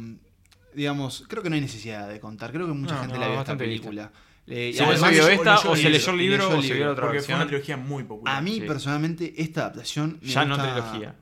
digamos, 0.74 1.24
creo 1.28 1.42
que 1.42 1.48
no 1.48 1.54
hay 1.54 1.60
necesidad 1.62 2.08
de 2.08 2.20
contar. 2.20 2.52
Creo 2.52 2.66
que 2.66 2.72
mucha 2.74 2.94
No, 2.96 3.00
gente 3.02 3.14
no, 3.14 3.20
la 3.20 3.28
vio 3.28 3.40
esta 3.40 3.56
película. 3.56 4.10
Eh, 4.50 4.72
Se 4.74 5.11
vio 5.11 5.28
esta, 5.28 5.58
o 5.61 5.76
se 5.76 5.90
leyó 5.90 6.11
el 6.12 6.18
libro, 6.18 6.48
o 6.58 6.62
se 6.62 6.74
vio 6.74 6.87
la 6.87 6.92
otra 6.92 7.06
Porque 7.06 7.20
fue 7.20 7.34
una 7.34 7.46
trilogía 7.46 7.76
muy 7.76 8.04
popular. 8.04 8.37
A 8.37 8.40
mí 8.40 8.54
Sí. 8.54 8.61
personalmente 8.62 9.34
esta 9.37 9.61
adaptación 9.62 10.18
me 10.22 10.28
Ya 10.28 10.44
no 10.44 10.56
trilogía. 10.56 11.14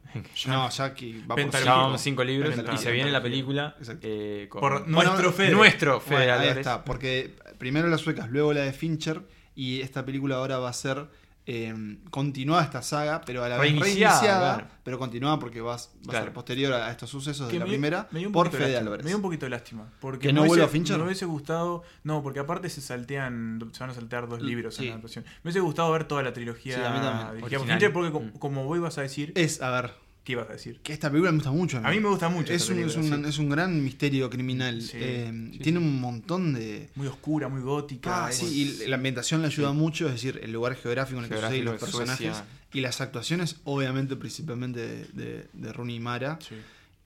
No, 0.47 0.71
ya 0.71 0.95
que 0.95 1.21
va 1.31 1.35
por. 1.37 1.51
Ya 1.51 1.75
vamos 1.75 2.01
cinco 2.01 2.25
libros 2.25 2.55
y 2.73 2.79
se 2.79 2.91
viene 2.93 3.11
la 3.11 3.23
película 3.23 3.75
Exacto. 3.79 4.07
eh, 4.09 4.47
con 4.49 4.61
Por 4.61 4.89
nuestro 4.89 5.33
Fede. 5.33 5.51
nuestro 5.51 6.01
Fede 6.01 6.27
Bueno, 6.27 6.33
ahí 6.41 6.49
está, 6.49 6.85
porque 6.85 7.35
primero 7.59 7.89
las 7.89 8.01
suecas, 8.01 8.31
luego 8.31 8.53
la 8.53 8.63
de 8.63 8.73
Fincher, 8.73 9.23
y 9.55 9.81
esta 9.81 10.05
película 10.05 10.37
ahora 10.37 10.59
va 10.59 10.71
a 10.71 10.73
ser 10.73 11.07
eh, 11.49 11.97
continuada 12.11 12.65
esta 12.65 12.83
saga, 12.83 13.21
pero 13.25 13.45
a 13.45 13.49
la 13.49 13.57
vez 13.59 13.71
Reiniciada, 13.71 14.15
reiniciada, 14.21 14.55
claro. 14.57 14.71
pero 14.83 14.99
continuada 14.99 15.39
porque 15.39 15.61
va, 15.61 15.75
a- 15.75 16.11
va 16.11 16.19
a 16.19 16.23
ser 16.23 16.33
posterior 16.33 16.73
a 16.73 16.91
estos 16.91 17.09
sucesos 17.09 17.47
Que 17.47 17.55
de 17.55 17.59
la 17.61 17.65
me- 17.67 17.71
primera, 17.71 18.09
me 18.11 18.29
por 18.31 18.51
de 18.51 18.59
Fede 18.59 18.63
lástima, 18.73 18.81
Álvarez. 18.81 19.05
Me 19.05 19.11
dio 19.11 19.17
un 19.17 19.23
poquito 19.23 19.47
de 19.47 19.51
lástima. 19.51 19.93
Porque 20.01 20.27
¿Que 20.27 20.33
no 20.33 20.41
vuelva 20.45 20.65
hubiese- 20.67 20.73
Fincher? 20.73 20.99
Me 20.99 21.05
hubiese 21.05 21.25
gustado. 21.25 21.85
No, 22.03 22.23
porque 22.23 22.41
aparte 22.41 22.69
se 22.69 22.81
saltean. 22.81 23.61
Se 23.73 23.79
van 23.81 23.91
a 23.91 23.95
saltear 23.95 24.29
dos 24.29 24.43
libros 24.43 24.75
sí. 24.75 24.83
en 24.83 24.89
la 24.89 24.95
adaptación. 24.95 25.25
Me 25.25 25.33
hubiese 25.45 25.61
gustado 25.61 25.93
ver 25.93 26.05
toda 26.05 26.23
la 26.25 26.33
trilogía 26.33 26.75
Sí, 26.75 26.81
a 26.83 27.31
Original. 27.33 27.61
Fincher, 27.69 27.93
porque 27.93 28.11
co- 28.11 28.21
Mm. 28.21 28.31
como 28.39 28.65
vos 28.65 28.77
ibas 28.77 28.99
a 28.99 29.03
decir. 29.03 29.33
Es, 29.37 29.63
a 29.63 29.71
ver, 29.71 29.93
¿Qué 30.27 30.33
ibas 30.33 30.51
a 30.51 30.55
decir? 30.55 30.81
que 30.83 30.93
esta 30.93 31.09
película 31.09 31.31
me 31.31 31.37
gusta 31.39 31.53
mucho. 31.53 31.79
A 31.79 31.89
mí 31.91 32.01
me 32.01 32.09
gusta 32.09 32.29
mucho. 32.29 32.53
es, 32.53 32.69
un, 32.69 32.81
es, 32.81 32.97
un, 32.97 33.05
sí. 33.05 33.29
es 33.29 33.39
un 33.39 33.49
gran 33.49 33.83
misterio 33.85 34.29
criminal. 34.29 34.83
Sí, 34.83 34.97
Eh, 35.01 35.51
sí, 35.53 35.59
tiene 35.61 35.79
un 35.79 36.01
montón 36.01 36.53
de... 36.53 36.89
Muy 36.97 37.07
oscura, 37.07 37.49
muy 37.49 37.63
gótica. 37.63 38.27
Ah, 38.27 38.33
sí, 38.33 38.81
y 38.83 38.89
la 38.89 38.97
ambientación 38.97 39.41
le 39.41 39.47
ayuda 39.47 39.73
mucho, 39.73 40.07
es 40.09 40.15
decir, 40.15 40.41
el 40.43 40.51
lugar 40.53 40.75
geográfico 40.75 41.19
en 41.21 41.25
el 41.27 41.31
que 41.31 41.37
sucede 41.37 41.59
y 41.59 41.63
los 41.63 41.75
Geográfico 41.79 41.99
personajes. 41.99 42.37
Suecia. 42.39 42.45
Y 42.73 42.81
las 42.81 43.01
actuaciones, 43.01 43.57
obviamente, 43.65 44.17
principalmente 44.17 44.81
de, 44.81 45.05
de, 45.13 45.47
de 45.53 45.73
Rooney 45.73 46.01
Mara. 46.01 46.39
Sí. 46.47 46.57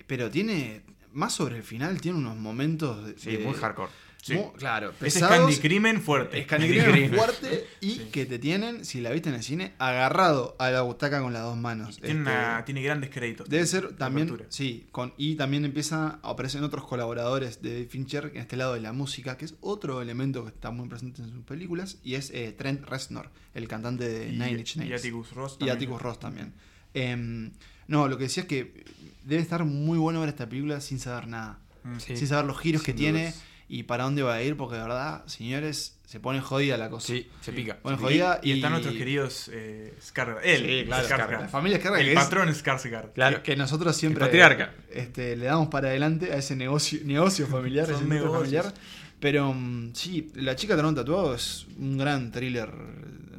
Pero 0.06 0.30
tiene, 0.30 0.80
más 1.12 1.34
sobre 1.34 1.58
el 1.58 1.62
final, 1.62 2.00
tiene 2.00 2.16
unos 2.18 2.36
momentos 2.38 3.04
de, 3.06 3.18
Sí, 3.18 3.32
de- 3.36 3.44
muy 3.44 3.52
hardcore. 3.54 3.92
Sí. 4.22 4.34
muy- 4.34 4.50
claro, 4.58 4.90
Ese 4.90 5.06
es 5.06 5.14
pesados. 5.14 5.38
Candy 5.38 5.56
Crimen 5.56 6.02
fuerte. 6.02 6.38
Es 6.40 6.46
Candy 6.46 6.76
Candy 6.76 6.92
Crimen 6.92 7.14
fuerte 7.18 7.66
y 7.80 7.90
Sí. 7.92 8.08
que 8.12 8.26
te 8.26 8.38
tienen, 8.38 8.84
si 8.84 9.00
la 9.00 9.10
viste 9.10 9.30
en 9.30 9.36
el 9.36 9.42
cine, 9.42 9.72
agarrado 9.78 10.56
a 10.58 10.70
la 10.70 10.82
butaca 10.82 11.22
con 11.22 11.32
las 11.32 11.42
dos 11.42 11.56
manos. 11.56 11.96
Tiene, 11.96 12.20
Este, 12.20 12.30
una- 12.30 12.64
tiene 12.66 12.82
grandes 12.82 13.08
créditos. 13.10 13.48
Debe 13.48 13.64
ser 13.66 13.96
también, 13.96 14.28
apertura. 14.28 14.50
sí, 14.52 14.86
con, 14.92 15.14
y 15.16 15.36
también 15.36 15.64
empieza 15.64 16.18
a 16.22 16.30
aparecer 16.30 16.62
otros 16.62 16.84
colaboradores 16.86 17.62
de 17.62 17.86
Fincher 17.86 18.30
en 18.34 18.42
este 18.42 18.56
lado 18.58 18.74
de 18.74 18.80
la 18.80 18.92
música, 18.92 19.38
que 19.38 19.46
es 19.46 19.54
otro 19.60 20.02
elemento 20.02 20.44
que 20.44 20.50
está 20.50 20.70
muy 20.70 20.86
presente 20.88 21.22
en 21.22 21.30
sus 21.30 21.42
películas, 21.44 21.96
y 22.04 22.14
es 22.16 22.30
eh, 22.30 22.52
Trent 22.52 22.84
Reznor, 22.84 23.30
el 23.54 23.68
cantante 23.68 24.06
de 24.06 24.28
Y, 24.28 24.32
Nine 24.32 24.50
Inch 24.58 24.76
y 24.76 24.80
Nails. 24.80 25.00
Atticus 25.00 25.32
Ross. 25.32 25.54
Y 25.54 25.58
también. 25.60 25.76
Atticus 25.76 26.02
Ross 26.02 26.20
también. 26.20 26.52
Em, 26.92 27.52
no, 27.88 28.06
lo 28.08 28.18
que 28.18 28.24
decía 28.24 28.42
es 28.42 28.48
que 28.48 28.84
debe 29.24 29.40
estar 29.42 29.64
muy 29.64 29.98
bueno 29.98 30.20
ver 30.20 30.28
esta 30.28 30.46
película 30.48 30.80
sin 30.80 30.98
saber 30.98 31.26
nada. 31.28 31.58
Mm. 31.84 31.98
Sí. 31.98 32.16
Sin 32.16 32.26
saber 32.26 32.44
los 32.44 32.58
giros 32.60 32.82
que 32.82 32.92
tiene. 32.92 33.32
Y 33.72 33.84
para 33.84 34.04
dónde 34.04 34.22
va 34.22 34.34
a 34.34 34.42
ir, 34.42 34.56
porque 34.56 34.74
de 34.76 34.82
verdad, 34.82 35.24
señores, 35.26 35.96
se 36.04 36.18
pone 36.18 36.40
jodida 36.40 36.76
la 36.76 36.90
cosa. 36.90 37.06
Sí, 37.06 37.28
se 37.40 37.52
pica. 37.52 37.78
Pone 37.78 37.96
Y- 37.96 38.00
jodida 38.00 38.40
y, 38.42 38.50
y, 38.50 38.52
están 38.56 38.72
nuestros 38.72 38.96
queridos 38.96 39.48
eh, 39.52 39.94
Skarsgård. 40.02 40.40
Él, 40.42 40.66
Sí, 40.80 40.84
claro, 40.86 41.06
Skarsgård. 41.08 41.40
La 41.42 41.48
familia 41.48 41.78
Skarsgård, 41.80 41.98
El 42.00 42.04
que 42.06 42.12
es- 42.12 42.18
patrón 42.18 42.48
Skarsgård. 42.48 43.12
Claro. 43.12 43.42
que 43.44 43.54
nosotros 43.56 43.96
siempre 43.96 44.24
El 44.24 44.28
patriarca. 44.28 44.74
este, 44.92 45.36
le 45.36 45.44
damos 45.46 45.68
para 45.68 45.88
adelante 45.88 46.32
a 46.32 46.36
ese 46.38 46.56
negocio, 46.56 46.98
negocio 47.04 47.46
familiar, 47.46 47.88
ese 47.88 48.02
negocio 48.04 48.32
familiar. 48.40 48.74
Pero 49.20 49.54
mm, 49.54 49.90
sí, 49.94 50.32
La 50.34 50.56
chica 50.56 50.74
de 50.76 50.82
tatuado 50.94 51.34
es 51.34 51.66
un 51.78 51.96
gran 51.96 52.32
thriller. 52.32 52.70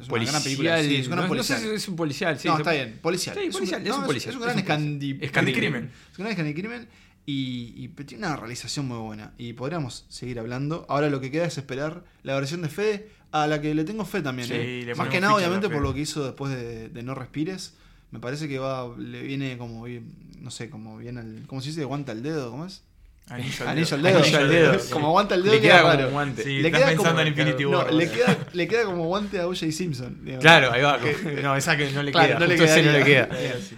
Es 0.02 0.08
una 0.08 0.24
gran 0.24 0.42
película. 0.44 0.76
Policial. 0.78 0.86
Sí, 0.86 0.96
es 0.96 1.08
una 1.08 1.16
no, 1.18 1.22
no 1.24 1.28
policial. 1.28 1.60
sé 1.60 1.70
si 1.70 1.76
es 1.76 1.88
un 1.90 1.96
policial. 1.98 2.40
Sí, 2.40 2.48
no, 2.48 2.58
está 2.58 2.72
bien, 2.72 3.00
policial. 3.02 3.36
Sí, 3.38 3.50
policial, 3.52 3.82
es 3.86 3.94
un 3.94 4.00
no, 4.02 4.06
policial, 4.08 4.30
Es 4.34 4.36
un 4.42 4.42
es 4.42 4.46
gran 4.48 4.58
un 4.58 4.64
policial. 4.66 4.80
escandi- 5.20 5.24
Escandicrimen. 5.26 5.92
Es 6.12 6.18
un 6.20 6.24
gran 6.24 6.32
escandicrimen 6.32 6.88
y, 7.32 7.86
y 7.86 7.88
tiene 7.90 8.28
una 8.28 8.36
realización 8.36 8.88
muy 8.88 8.98
buena. 8.98 9.34
Y 9.38 9.54
podríamos 9.54 10.06
seguir 10.10 10.40
hablando. 10.40 10.86
Ahora 10.90 11.10
lo 11.10 11.22
que 11.22 11.32
queda 11.32 11.46
es 11.46 11.58
esperar 11.58 12.04
la 12.24 12.36
versión 12.36 12.62
de 12.62 12.70
Fede, 12.70 13.12
a 13.32 13.48
la 13.48 13.62
que 13.62 13.74
le 13.74 13.86
tengo 13.86 14.04
fe 14.04 14.22
también. 14.22 14.48
Sí, 14.48 14.54
¿eh? 14.56 14.84
le 14.86 14.96
Más 14.96 15.08
que 15.08 15.22
nada, 15.22 15.36
obviamente, 15.36 15.70
por 15.70 15.82
lo 15.82 15.94
que 15.94 16.02
hizo 16.02 16.24
después 16.26 16.54
de, 16.54 16.90
de 16.90 17.04
No 17.04 17.16
Respires. 17.16 17.76
Me 18.12 18.20
parece 18.20 18.50
que 18.50 18.60
va 18.60 18.94
le 18.98 19.22
viene 19.22 19.58
como 19.58 19.88
no 19.88 20.52
sé, 20.52 20.70
como 20.70 20.98
bien 20.98 21.18
al. 21.18 21.44
¿Cómo 21.48 21.62
se 21.62 21.70
dice? 21.70 21.84
¿Aguanta 21.84 22.12
el 22.12 22.24
dedo? 22.24 22.52
¿Cómo 22.52 22.66
es? 22.66 22.84
Anillo 23.32 23.64
al 23.64 23.68
Anillo 23.70 23.96
al 23.96 24.02
dedo. 24.04 24.18
Anillo 24.20 24.38
al 24.40 24.50
dedo. 24.50 24.78
como 24.92 25.08
aguanta 25.08 25.36
el 25.36 25.44
dedo. 25.44 25.54
Le 25.56 25.62
queda 25.62 25.82
como 25.82 25.94
raro. 25.94 26.08
un 26.08 26.14
guante. 26.14 26.44
Sí, 26.44 26.50
Le 26.62 26.68
estás 26.68 26.80
queda 26.82 26.88
pensando 26.90 27.10
como- 27.10 27.22
en 27.22 27.28
Infinity 27.30 27.64
No, 27.64 27.70
War. 27.78 27.94
le 27.94 28.10
queda, 28.12 28.38
le 28.54 28.68
queda 28.68 28.84
como 28.86 29.06
guante 29.06 29.40
a 29.40 29.48
O.J. 29.48 29.72
Simpson. 29.72 30.18
digamos. 30.22 30.42
Claro, 30.42 30.72
ahí 30.72 30.82
va. 30.82 31.00
No, 31.42 31.56
esa 31.56 31.78
que 31.78 31.90
no 31.92 32.04
le 32.04 32.12
Claro, 32.12 32.28
queda. 32.28 32.40
no 32.40 32.46
le 32.46 32.58
no 32.58 32.92
le 32.92 33.04
queda. 33.04 33.30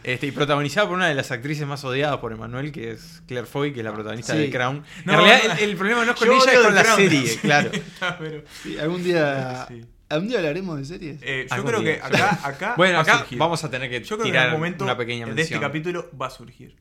Este, 0.03 0.27
y 0.27 0.31
protagonizada 0.31 0.87
por 0.87 0.95
una 0.97 1.07
de 1.07 1.15
las 1.15 1.31
actrices 1.31 1.65
más 1.67 1.83
odiadas 1.83 2.17
por 2.17 2.31
Emanuel, 2.33 2.71
que 2.71 2.91
es 2.91 3.21
Claire 3.27 3.45
Foy, 3.47 3.73
que 3.73 3.79
es 3.81 3.85
la 3.85 3.93
protagonista 3.93 4.33
Sí. 4.33 4.39
de 4.39 4.49
Crown. 4.49 4.83
No, 5.05 5.13
en 5.13 5.19
realidad, 5.19 5.57
el, 5.59 5.69
el 5.69 5.75
problema 5.77 6.03
no 6.05 6.11
es 6.13 6.17
con 6.17 6.27
ella, 6.29 6.51
es 6.51 6.59
con 6.59 6.75
la 6.75 6.83
Crown. 6.83 6.97
serie, 6.97 7.37
claro. 7.41 7.71
Pero- 8.19 8.43
Sí, 8.63 8.77
algún 8.79 9.03
día. 9.03 9.65
Sí. 9.67 9.85
¿Algún 10.09 10.27
día 10.27 10.37
hablaremos 10.37 10.77
de 10.77 10.85
series? 10.85 11.17
Eh, 11.23 11.47
yo 11.55 11.65
creo 11.65 11.79
día. 11.79 11.95
que 11.95 12.01
acá, 12.03 12.39
acá 12.43 12.73
Bueno, 12.77 12.99
acá 12.99 13.25
vamos 13.31 13.63
a 13.63 13.71
tener 13.71 13.89
que 13.89 14.01
Yo 14.01 14.09
creo 14.09 14.17
que 14.19 14.23
en 14.27 14.31
tirar 14.33 14.45
algún 14.45 14.59
momento 14.59 14.83
una 14.83 14.95
pequeña 14.95 15.25
de 15.25 15.31
este 15.31 15.41
mención. 15.41 15.59
capítulo 15.61 16.09
va 16.19 16.27
a 16.27 16.29
surgir. 16.29 16.75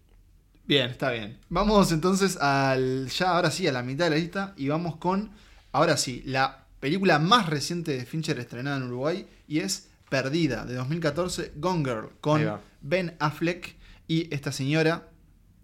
Bien, 0.73 0.91
está 0.91 1.11
bien. 1.11 1.37
Vamos 1.51 1.93
entonces 1.93 2.37
al. 2.39 3.09
Ya 3.09 3.31
ahora 3.37 3.51
sí, 3.51 3.67
a 3.69 3.73
la 3.73 3.83
mitad 3.83 4.05
de 4.07 4.11
la 4.13 4.17
lista. 4.17 4.55
Y 4.57 4.69
vamos 4.69 4.97
con. 4.97 5.31
Ahora 5.71 5.97
sí, 5.99 6.23
la 6.25 6.65
película 6.81 7.19
más 7.19 7.47
reciente 7.51 7.93
de 7.93 8.07
Fincher 8.07 8.39
estrenada 8.39 8.79
en 8.79 8.85
Uruguay. 8.85 9.27
Y 9.47 9.59
es 9.61 9.91
Perdida, 10.09 10.65
de 10.65 10.75
2014, 10.75 11.53
Gone 11.57 11.85
Girl. 11.85 12.09
Con. 12.23 12.59
Ben 12.81 13.17
Affleck 13.21 13.77
y 14.09 14.33
esta 14.35 14.51
señora. 14.51 15.09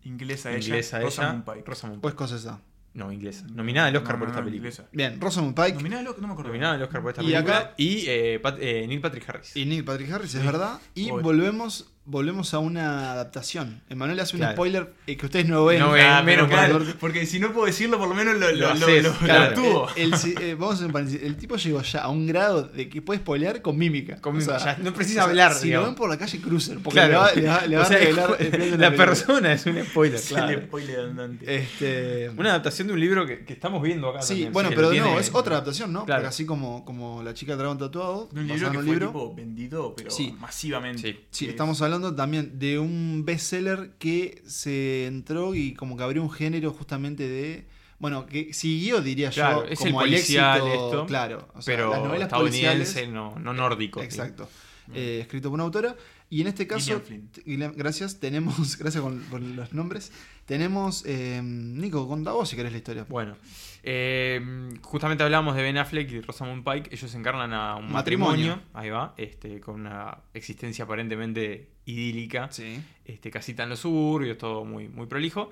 Inglesa 0.05 0.51
ella, 0.53 0.67
Inglesa 0.69 1.01
Rosamund. 1.01 1.45
Pike. 1.45 1.65
Rosamund 1.67 2.01
Pues 2.03 2.15
cosa 2.15 2.37
esa. 2.37 2.61
No, 2.95 3.11
inglesa. 3.13 3.47
Nominada 3.51 3.89
al 3.89 3.97
Oscar 3.97 4.15
No, 4.15 4.19
por 4.21 4.29
no, 4.29 4.33
esta 4.35 4.41
no, 4.41 4.47
película. 4.47 4.69
inglesa. 4.71 4.89
Bien, 4.93 5.21
Rosamund 5.21 5.55
Pike 5.55 5.75
Nominada 5.75 6.01
al- 6.01 6.21
no 6.21 6.27
me 6.27 6.33
acuerdo. 6.33 6.49
Nominada 6.51 6.75
al 6.75 6.83
Oscar 6.83 7.01
por 7.03 7.11
esta 7.13 7.23
Y 7.23 7.27
película. 7.33 7.57
acá- 7.59 7.75
Y 7.79 8.05
eh, 8.09 8.41
Pat- 8.43 8.59
eh, 8.61 8.87
Neil 8.89 9.01
Patrick 9.01 9.29
Harris. 9.29 9.57
y 9.57 9.65
Neil 9.67 9.85
Patrick 9.85 10.11
Harris, 10.11 10.35
es 10.35 10.41
Sí. 10.41 10.47
verdad. 10.47 10.79
Y 10.95 11.11
volvemos 11.11 11.93
volvemos 12.09 12.55
a 12.55 12.59
una 12.59 13.13
adaptación. 13.13 13.83
Emanuel 13.91 14.19
hace 14.21 14.37
un 14.37 14.43
spoiler 14.51 14.95
eh, 15.07 15.17
que 15.17 15.27
ustedes 15.27 15.47
no 15.47 15.65
ven. 15.67 15.79
No 15.81 15.93
ven, 15.93 16.07
Ah, 16.07 16.23
menos 16.23 16.49
claro, 16.49 16.81
porque 16.99 17.27
si 17.27 17.39
no 17.39 17.53
puedo 17.53 17.67
decirlo, 17.67 17.99
por 17.99 18.09
lo 18.09 18.15
menos 18.15 18.35
lo, 18.39 18.51
lo, 18.51 18.53
Lo 18.53 18.59
lo, 18.75 18.87
haces, 18.87 19.03
lo- 19.05 19.11
lo 19.13 19.19
claro. 19.19 19.49
obtuvo. 19.51 19.89
El, 19.95 20.15
el- 20.15 20.43
eh, 20.43 20.55
vamos 20.55 20.71
a 20.71 20.75
hacer 20.77 20.87
un 20.87 20.93
paréntesis. 20.93 21.23
El 21.23 21.37
tipo 21.37 21.57
llegó 21.57 21.83
ya 21.83 22.01
a 22.01 22.09
un 22.09 22.27
grado 22.27 22.63
de 22.63 22.89
que 22.89 23.03
puede 23.03 23.21
spoilear 23.21 23.61
con 23.63 23.77
mímica. 23.77 24.21
Con 24.21 24.37
O 24.37 24.41
sea, 24.41 24.55
mímica, 24.57 24.77
ya 24.77 24.83
no 24.83 24.95
precisa 24.95 25.21
o 25.21 25.23
sea, 25.25 25.31
hablar, 25.31 25.55
Si 25.55 25.67
digamos. 25.67 25.85
lo 25.87 25.91
ven 25.93 25.97
por 25.97 26.09
la 26.11 26.19
calle, 26.19 26.41
crucer. 26.41 26.79
Porque 26.83 26.95
Claro. 26.99 27.13
le 27.13 27.19
va, 27.19 27.33
le 27.35 27.47
va- 27.49 27.67
le 27.67 27.77
va 27.77 27.85
a 27.85 27.89
revelar 27.89 28.37
es- 28.39 28.53
el 28.55 28.81
la 28.81 28.91
persona 28.95 29.53
es 29.53 29.67
un 29.67 29.85
spoiler, 29.85 30.19
Es 30.19 30.29
claro. 30.29 30.49
el 30.59 30.65
spoiler 30.65 31.01
andante. 31.01 31.55
Este, 31.57 32.31
Una 32.37 32.51
adaptación 32.51 32.89
de 32.89 32.95
un 32.95 33.01
libro 33.01 33.27
que, 33.27 33.45
que 33.45 33.53
estamos 33.53 33.83
viendo 33.83 34.09
acá. 34.09 34.23
sí, 34.23 34.29
también, 34.35 34.53
bueno, 34.53 34.69
pero 34.71 34.83
lo 34.83 34.87
no, 34.89 34.93
tiene- 34.93 35.19
es 35.21 35.31
otra 35.35 35.55
adaptación, 35.57 35.93
¿no? 35.93 36.05
Claro. 36.05 36.21
Porque 36.23 36.29
así 36.29 36.47
como, 36.47 36.85
como 36.85 37.23
La 37.23 37.35
chica 37.35 37.53
del 37.53 37.59
dragón 37.59 37.79
tatuado, 37.79 38.29
De 38.33 38.41
un 38.41 38.47
libro 38.47 38.71
que 38.71 38.79
fue 39.13 39.35
vendido, 39.35 39.95
pero 39.97 40.11
Sí. 40.11 40.35
masivamente. 40.39 41.27
Sí. 41.31 41.47
Estamos 41.49 41.77
es- 41.77 41.83
hablando 41.99 42.17
también 42.17 42.59
de 42.59 42.79
un 42.79 43.25
bestseller 43.25 43.91
que 43.99 44.43
se 44.47 45.07
entró 45.07 45.55
y 45.55 45.75
como 45.75 45.97
que 45.97 46.03
abrió 46.05 46.23
un 46.23 46.31
género 46.31 46.73
justamente 46.73 47.29
de. 47.29 47.67
Bueno, 47.99 48.27
que 48.27 48.53
siguió, 48.53 49.01
diría 49.01 49.31
Claro, 49.31 49.65
yo, 49.65 49.73
es 49.73 49.79
como 49.81 50.03
el 50.03 50.11
policial 50.11 50.59
éxito, 50.59 50.85
esto, 50.85 51.07
Claro, 51.07 51.49
o 51.55 51.63
sea, 51.63 51.75
pero 51.75 51.91
las 51.91 52.01
novelas 52.01 52.27
estadounidense, 52.29 52.77
policiales. 52.77 53.11
no, 53.13 53.39
no 53.41 53.53
nórdico. 53.53 54.01
Exacto. 54.01 54.49
Eh, 54.95 55.19
escrito 55.21 55.51
por 55.51 55.55
una 55.57 55.65
autora. 55.65 55.97
Y 56.31 56.43
en 56.43 56.49
este 56.49 56.67
caso, 56.67 57.03
gracias, 57.47 58.21
tenemos, 58.21 58.77
gracias 58.79 59.03
con, 59.03 59.21
con 59.31 59.57
los 59.57 59.73
nombres, 59.73 60.13
tenemos, 60.45 61.05
eh, 61.07 61.41
Nico, 61.43 62.07
contá 62.07 62.33
vos 62.33 62.49
si 62.49 62.57
querés 62.57 62.73
la 62.73 62.79
historia. 62.79 63.07
Bueno, 63.09 63.37
eh, 63.83 64.41
justamente 64.83 65.23
hablamos 65.23 65.57
de 65.57 65.63
Ben 65.63 65.79
Affleck 65.79 66.11
y 66.11 66.21
Rosamund 66.21 66.65
Pike. 66.65 66.95
Ellos 66.95 67.15
encarnan 67.15 67.53
a 67.55 67.77
un 67.77 67.91
Matrimonio. 67.91 68.57
matrimonio, 68.57 68.63
ahí 68.75 68.91
va, 68.91 69.15
este, 69.17 69.61
con 69.61 69.81
una 69.81 70.19
existencia 70.35 70.85
aparentemente 70.85 71.71
idílica. 71.87 72.49
Sí. 72.51 72.81
este, 73.05 73.31
casita 73.31 73.63
en 73.63 73.71
los 73.71 73.81
suburbios, 73.81 74.37
todo 74.37 74.65
muy, 74.65 74.89
muy 74.89 75.07
prolijo. 75.07 75.51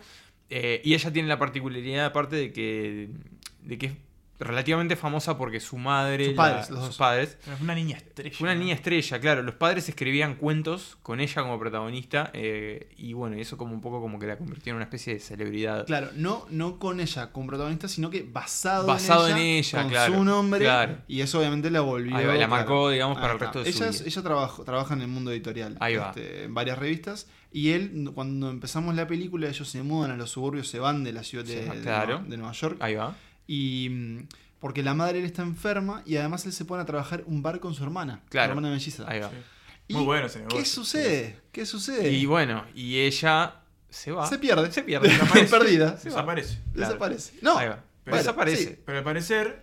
Eh, 0.51 0.81
y 0.85 0.95
ella 0.95 1.13
tiene 1.13 1.29
la 1.29 1.39
particularidad, 1.39 2.07
aparte, 2.07 2.37
de 2.37 2.53
que, 2.53 3.11
de 3.63 3.79
que 3.79 3.97
relativamente 4.39 4.97
famosa 4.97 5.39
porque 5.39 5.61
su 5.61 5.79
madre, 5.79 6.27
Sus 6.27 6.35
la- 6.35 6.43
padres, 6.43 6.71
los 6.71 6.79
sus 6.81 6.89
dos. 6.89 6.97
padres, 6.99 7.39
Pero 7.45 7.57
fue 7.57 7.65
una 7.65 7.75
niña 7.75 7.97
estrella. 7.97 8.37
una 8.41 8.55
¿no? 8.55 8.61
niña 8.61 8.75
estrella, 8.75 9.19
claro. 9.21 9.43
Los 9.43 9.55
padres 9.55 9.89
escribían 9.89 10.35
cuentos 10.35 10.99
con 11.03 11.21
ella 11.21 11.43
como 11.43 11.59
protagonista 11.59 12.31
eh, 12.35 12.89
y 12.97 13.13
bueno, 13.15 13.37
y 13.37 13.41
eso 13.41 13.57
como 13.57 13.73
un 13.75 13.81
poco 13.81 14.01
como 14.01 14.19
que 14.19 14.27
la 14.27 14.37
convirtió 14.37 14.71
en 14.73 14.77
una 14.77 14.85
especie 14.85 15.15
de 15.15 15.21
celebridad. 15.21 15.87
Claro, 15.87 16.09
no, 16.17 16.47
no 16.51 16.79
con 16.79 17.01
ella 17.01 17.33
como 17.33 17.47
protagonista, 17.47 17.89
sino 17.89 18.11
que 18.11 18.23
basado, 18.23 18.87
Basado 18.87 19.29
en 19.29 19.37
en 19.37 19.43
ella, 19.43 19.59
ella, 19.59 19.83
con 19.83 19.91
claro, 19.91 20.15
su 20.15 20.25
nombre. 20.25 20.61
claro. 20.61 20.97
Y 21.09 21.21
eso 21.21 21.39
obviamente 21.39 21.71
la 21.71 21.81
volvió. 21.81 22.15
Ahí 22.17 22.25
va, 22.27 22.33
la 22.33 22.39
claro. 22.47 22.51
marcó, 22.51 22.91
digamos, 22.91 23.19
para 23.19 23.33
el 23.35 23.41
resto 23.41 23.63
de 23.63 23.73
su 23.73 23.83
ella, 23.85 23.91
vida. 23.93 24.05
Ella 24.07 24.23
trabaja, 24.23 24.65
trabaja 24.65 24.95
en 24.95 25.01
el 25.03 25.09
mundo 25.09 25.31
editorial. 25.33 25.77
Ahí 25.81 25.97
va. 25.97 26.09
este, 26.11 26.45
en 26.45 26.55
varias 26.55 26.79
revistas. 26.79 27.27
Y 27.53 27.71
él, 27.71 28.11
cuando 28.15 28.51
empezamos 28.51 28.95
la 28.95 29.07
película, 29.07 29.49
ellos 29.49 29.67
se 29.69 29.83
mudan 29.83 30.11
a 30.11 30.17
los 30.17 30.31
suburbios, 30.31 30.69
se 30.69 30.79
van 30.79 31.05
de 31.05 31.13
la 31.15 31.23
ciudad 31.23 31.45
de, 31.45 31.63
Sí, 31.63 31.69
de 31.81 32.19
de 32.29 32.37
Nueva 32.37 32.53
York. 32.53 32.77
Ahí 32.81 32.97
va. 32.97 33.17
Y 33.47 33.89
mm, 33.91 34.29
porque 34.61 34.83
la 34.83 34.95
madre 34.95 35.19
él 35.21 35.25
está 35.25 35.43
enferma 35.43 36.03
y 36.07 36.17
además 36.17 36.45
él 36.47 36.53
se 36.53 36.65
pone 36.65 36.83
a 36.83 36.87
trabajar 36.87 37.23
un 37.27 37.43
bar 37.43 37.61
con 37.61 37.75
su 37.75 37.83
hermana. 37.85 38.23
Claro. 38.29 38.49
Su 38.53 38.59
hermana 38.59 38.75
melliza. 38.75 39.05
Ahí 39.07 39.21
va. 39.21 39.31
Sí. 39.31 39.37
¿Y 39.89 39.95
Muy 39.95 40.05
bueno 40.05 40.27
ese 40.27 40.39
negocio. 40.41 40.59
¿Qué 40.59 40.65
sucede? 40.65 41.41
¿Qué 41.53 41.65
sucede? 41.67 42.11
Y 42.11 42.27
bueno, 42.27 42.65
y 42.75 42.99
ella 43.01 43.61
se 43.89 44.11
va. 44.13 44.27
se 44.27 44.39
pierde. 44.39 44.73
Se 44.73 44.83
pierde. 44.83 45.09
Desaparece. 45.11 45.47
perdida. 45.59 45.97
Se. 45.99 46.09
Desaparece. 46.09 46.59
Claro. 46.75 46.89
Desaparece. 46.93 47.33
No. 47.43 47.57
Ahí 47.59 47.69
va. 47.69 47.85
Pero 48.03 48.17
desaparece. 48.17 48.65
sí. 48.65 48.79
Pero 48.85 48.99
al 48.99 49.05
parecer, 49.05 49.63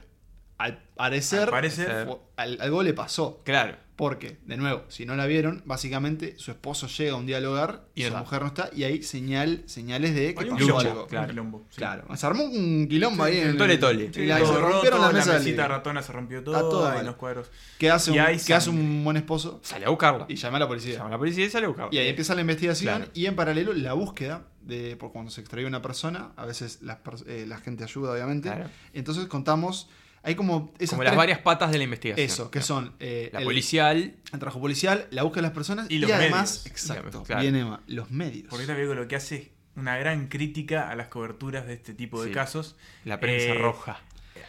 Al 0.57 0.77
parecer, 0.95 1.39
Al 1.43 1.49
parecer. 1.49 2.05
fue- 2.07 2.17
al- 2.37 2.57
algo 2.61 2.83
le 2.83 2.93
pasó. 2.93 3.41
Claro. 3.43 3.75
Porque, 3.95 4.37
de 4.47 4.57
nuevo, 4.57 4.83
si 4.87 5.05
no 5.05 5.15
la 5.15 5.27
vieron, 5.27 5.61
básicamente 5.65 6.33
su 6.37 6.49
esposo 6.49 6.87
llega 6.87 7.15
un 7.15 7.27
día 7.27 7.37
al 7.37 7.45
hogar 7.45 7.85
y 7.93 8.01
su 8.01 8.11
mujer 8.17 8.41
no 8.41 8.47
está 8.47 8.71
y 8.75 8.85
hay 8.85 9.03
señal, 9.03 9.61
señales 9.67 10.15
de 10.15 10.33
que 10.33 10.43
hay 10.43 10.49
un 10.49 10.57
pasó 10.57 10.79
algo. 10.79 11.07
claro. 11.07 11.23
Un 11.25 11.29
quilombo, 11.29 11.65
sí. 11.69 11.77
Claro. 11.77 12.17
Se 12.17 12.25
armó 12.25 12.43
un 12.43 12.87
quilombo 12.89 13.23
Sí, 13.25 13.29
ahí 13.31 13.35
sí, 13.37 13.41
en 13.43 13.49
un 13.51 13.57
tole 13.57 13.77
tole. 13.77 14.11
y 14.15 14.25
la- 14.25 14.39
se 14.39 14.45
rompieron 14.45 14.71
roto, 14.83 14.97
la 14.97 15.07
la 15.07 15.13
mesa. 15.13 15.33
mesita 15.33 15.61
del- 15.61 15.71
ratona 15.71 16.01
se 16.01 16.11
rompió 16.11 16.43
todo, 16.43 16.89
mal. 16.89 16.97
en 17.01 17.05
los 17.05 17.15
cuadros. 17.17 17.51
que 17.77 17.91
hace, 17.91 18.09
un, 18.09 18.17
que 18.45 18.53
hace 18.55 18.69
un 18.71 19.03
buen 19.03 19.15
esposo 19.17 19.59
Sale 19.63 19.85
a 19.85 19.89
buscarla. 19.89 20.25
y 20.27 20.35
llama 20.37 20.57
a 20.57 20.61
la 20.61 20.67
policía. 20.67 20.93
Llama 20.95 21.09
a 21.09 21.11
la 21.11 21.17
policía 21.19 21.45
y 21.45 21.49
sale 21.51 21.65
a 21.65 21.69
buscarla. 21.69 21.93
Y 21.93 21.99
ahí 21.99 22.07
empieza 22.07 22.33
la 22.33 22.41
investigación 22.41 22.95
Claro. 22.97 23.11
y 23.13 23.27
en 23.27 23.35
paralelo 23.35 23.73
la 23.73 23.93
búsqueda 23.93 24.47
de 24.63 24.95
por 24.95 25.11
cuando 25.11 25.29
se 25.29 25.41
extrae 25.41 25.65
una 25.67 25.83
persona, 25.83 26.31
a 26.35 26.45
veces 26.47 26.81
pers- 26.81 27.25
eh, 27.27 27.45
la 27.47 27.57
gente 27.59 27.83
ayuda 27.83 28.13
obviamente. 28.13 28.49
Claro. 28.49 28.69
Entonces 28.93 29.27
contamos, 29.27 29.87
hay 30.23 30.35
como 30.35 30.73
esas 30.79 30.91
Como 30.91 31.03
las 31.03 31.11
tres- 31.11 31.17
varias 31.17 31.39
patas 31.39 31.71
de 31.71 31.77
la 31.77 31.83
investigación. 31.83 32.25
eso, 32.25 32.49
que 32.49 32.61
son 32.61 32.93
eh, 32.99 33.29
La 33.33 33.39
el, 33.39 33.45
policial. 33.45 34.15
el 34.31 34.39
trabajo 34.39 34.59
policial, 34.61 35.07
la 35.11 35.23
búsqueda 35.23 35.41
de 35.41 35.47
las 35.49 35.53
personas 35.53 35.85
Y 35.91 35.95
y, 35.95 35.99
los 35.99 36.11
además, 36.11 36.61
medios. 36.63 36.65
exacto, 36.67 37.23
Claro. 37.23 37.41
viene 37.41 37.65
ma- 37.65 37.81
los 37.87 38.09
medios. 38.11 38.47
Porque 38.49 38.65
película 38.65 38.95
lo 39.01 39.07
que 39.07 39.15
hace 39.17 39.35
es 39.35 39.47
una 39.75 39.97
gran 39.97 40.27
crítica 40.27 40.89
a 40.89 40.95
las 40.95 41.07
coberturas 41.07 41.67
de 41.67 41.73
este 41.73 41.93
tipo 41.93 42.21
de 42.21 42.29
Sí. 42.29 42.33
casos. 42.33 42.75
La 43.05 43.19
prensa 43.19 43.53
Eh, 43.53 43.57
roja. 43.59 43.99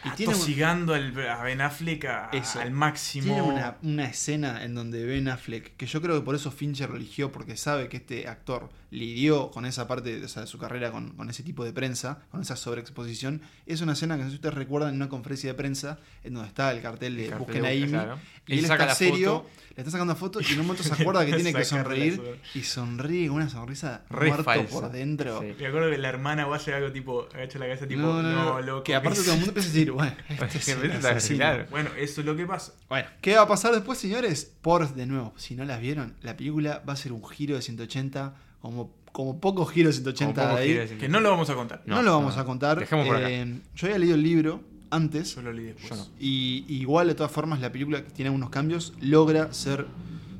Y 0.03 0.09
tiene 0.11 0.33
un- 0.33 0.37
atosigando 0.39 0.93
al- 0.93 1.19
a 1.29 1.41
Ben 1.43 1.61
Affleck 1.61 2.05
a- 2.05 2.29
Eso. 2.31 2.59
al 2.59 2.71
máximo. 2.71 3.25
Tiene 3.33 3.41
una, 3.41 3.77
una 3.81 4.05
escena 4.05 4.63
en 4.63 4.75
donde 4.75 5.03
Ben 5.03 5.27
Affleck, 5.27 5.75
que 5.77 5.87
yo 5.87 6.01
creo 6.01 6.15
que 6.19 6.23
por 6.25 6.35
eso 6.35 6.51
Fincher 6.51 6.89
lo 6.91 6.95
eligió, 6.97 7.31
porque 7.31 7.57
sabe 7.57 7.89
que 7.89 7.97
este 7.97 8.27
actor 8.27 8.69
lidió 8.95 9.51
con 9.51 9.65
esa 9.65 9.87
parte 9.87 10.23
o 10.23 10.27
sea, 10.27 10.41
de 10.43 10.47
su 10.47 10.57
carrera, 10.57 10.91
con, 10.91 11.11
con 11.11 11.29
ese 11.29 11.43
tipo 11.43 11.63
de 11.63 11.73
prensa, 11.73 12.19
con 12.31 12.41
esa 12.41 12.55
sobreexposición. 12.55 13.41
Es 13.65 13.81
una 13.81 13.93
escena 13.93 14.15
que 14.15 14.23
no 14.23 14.27
sé 14.27 14.31
si 14.31 14.35
ustedes 14.37 14.55
recuerdan 14.55 14.89
en 14.91 14.95
una 14.95 15.09
conferencia 15.09 15.49
de 15.51 15.53
prensa, 15.55 15.99
en 16.23 16.33
donde 16.33 16.47
está 16.49 16.71
el 16.71 16.81
cartel 16.81 17.15
de 17.15 17.25
El 17.25 17.29
cartel 17.31 17.45
Busquen 17.45 17.65
a 17.65 17.69
Amy. 17.69 17.87
claro. 17.87 18.19
Y 18.47 18.53
Él 18.53 18.59
él 18.59 18.65
saca 18.67 18.83
está 18.83 18.95
serio, 18.95 19.39
foto. 19.39 19.49
le 19.75 19.81
está 19.81 19.91
sacando 19.91 20.15
foto 20.15 20.39
y 20.39 20.45
en 20.53 20.59
un 20.59 20.67
momento 20.67 20.83
se 20.83 20.93
acuerda 20.93 21.25
que 21.25 21.33
tiene 21.35 21.51
que 21.53 21.65
sonreír 21.65 22.21
y 22.53 22.61
sonríe 22.61 23.27
con 23.27 23.37
una 23.37 23.49
sonrisa 23.49 24.03
Re 24.09 24.27
muerto 24.27 24.43
falsa. 24.43 24.69
por 24.71 24.91
dentro. 24.91 25.41
Sí. 25.41 25.55
Me 25.59 25.65
acuerdo 25.67 25.89
que 25.89 25.97
la 25.97 26.09
hermana 26.09 26.45
va 26.45 26.53
a 26.55 26.57
hacer 26.59 26.75
algo 26.75 26.91
tipo, 26.91 27.27
agacha 27.33 27.57
la 27.59 27.65
cabeza 27.65 27.87
tipo, 27.87 28.01
No, 28.01 28.21
no, 28.21 28.31
no, 28.31 28.43
no, 28.45 28.61
loco. 28.61 28.83
que 28.83 28.93
aparte 28.95 29.19
¿qué 29.19 29.25
todo 29.25 29.33
el 29.33 29.39
es?". 29.41 29.45
mundo 29.47 29.59
empieza 29.59 29.69
a 29.69 29.73
decir, 29.73 29.91
bueno, 29.91 30.15
este 30.29 31.17
es 31.17 31.27
claro. 31.29 31.65
Bueno, 31.71 31.89
eso 31.97 32.21
es 32.21 32.25
lo 32.27 32.35
que 32.35 32.45
pasa. 32.45 32.73
Bueno, 32.87 33.07
¿qué 33.21 33.35
va 33.35 33.41
a 33.41 33.47
pasar 33.47 33.73
después, 33.73 33.97
señores? 33.97 34.51
Por, 34.61 34.93
de 34.93 35.05
nuevo, 35.07 35.33
si 35.37 35.55
no 35.55 35.65
las 35.65 35.81
vieron, 35.81 36.15
la 36.21 36.37
película 36.37 36.83
va 36.87 36.93
a 36.93 36.97
ser 36.97 37.11
un 37.11 37.27
giro 37.27 37.55
de 37.55 37.61
180 37.63 38.35
como, 38.65 38.91
como 39.11 39.39
pocos 39.39 39.71
giros 39.71 39.95
180 39.95 40.33
Como 40.33 40.47
pocos 40.49 40.61
ahí. 40.61 40.69
giros. 40.71 40.91
Que 40.99 41.07
no 41.09 41.19
lo 41.19 41.29
vamos 41.31 41.49
a 41.49 41.55
contar. 41.55 41.81
No, 41.85 41.95
No, 41.97 42.01
lo 42.03 42.11
vamos 42.13 42.35
no. 42.35 42.41
a 42.41 42.45
contar. 42.45 42.79
Dejemos 42.79 43.07
por 43.07 43.17
acá. 43.17 43.29
Eh, 43.29 43.61
yo 43.75 43.87
había 43.87 43.99
leído 43.99 44.15
el 44.15 44.23
libro 44.23 44.63
antes. 44.91 45.35
Yo 45.35 45.41
lo 45.41 45.51
leí 45.53 45.65
después. 45.65 45.89
Yo 45.89 45.95
no. 45.95 46.07
Y 46.19 46.65
igual, 46.69 47.07
de 47.07 47.15
todas 47.15 47.31
formas, 47.31 47.59
la 47.59 47.71
película 47.71 48.03
que 48.03 48.11
tiene 48.11 48.27
algunos 48.29 48.49
cambios 48.49 48.93
logra 48.99 49.53
ser. 49.53 49.87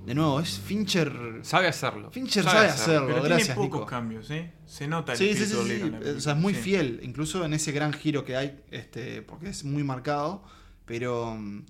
De 0.05 0.13
nuevo, 0.13 0.39
es 0.39 0.59
Fincher. 0.59 1.39
Sabe 1.41 1.67
hacerlo. 1.67 2.11
Fincher 2.11 2.43
sabe 2.43 2.67
hacerlo. 2.67 3.07
Pero 3.07 3.23
gracias, 3.23 3.47
tiene 3.55 3.55
pocos 3.55 3.79
Nico. 3.79 3.89
cambios, 3.89 4.29
¿eh? 4.29 4.51
Se 4.67 4.87
nota 4.87 5.13
el 5.13 5.17
Sí, 5.17 5.33
sí, 5.33 5.51
O 5.55 6.19
sea, 6.19 6.33
es 6.33 6.39
muy 6.39 6.53
Sí. 6.53 6.61
fiel, 6.61 6.99
incluso 7.01 7.43
en 7.43 7.55
ese 7.55 7.71
gran 7.71 7.91
giro 7.91 8.23
que 8.23 8.35
hay, 8.35 8.59
este, 8.69 9.23
porque 9.23 9.49
es 9.49 9.63
muy 9.63 9.83
marcado. 9.83 10.43
Pero, 10.85 11.35
mm, 11.39 11.65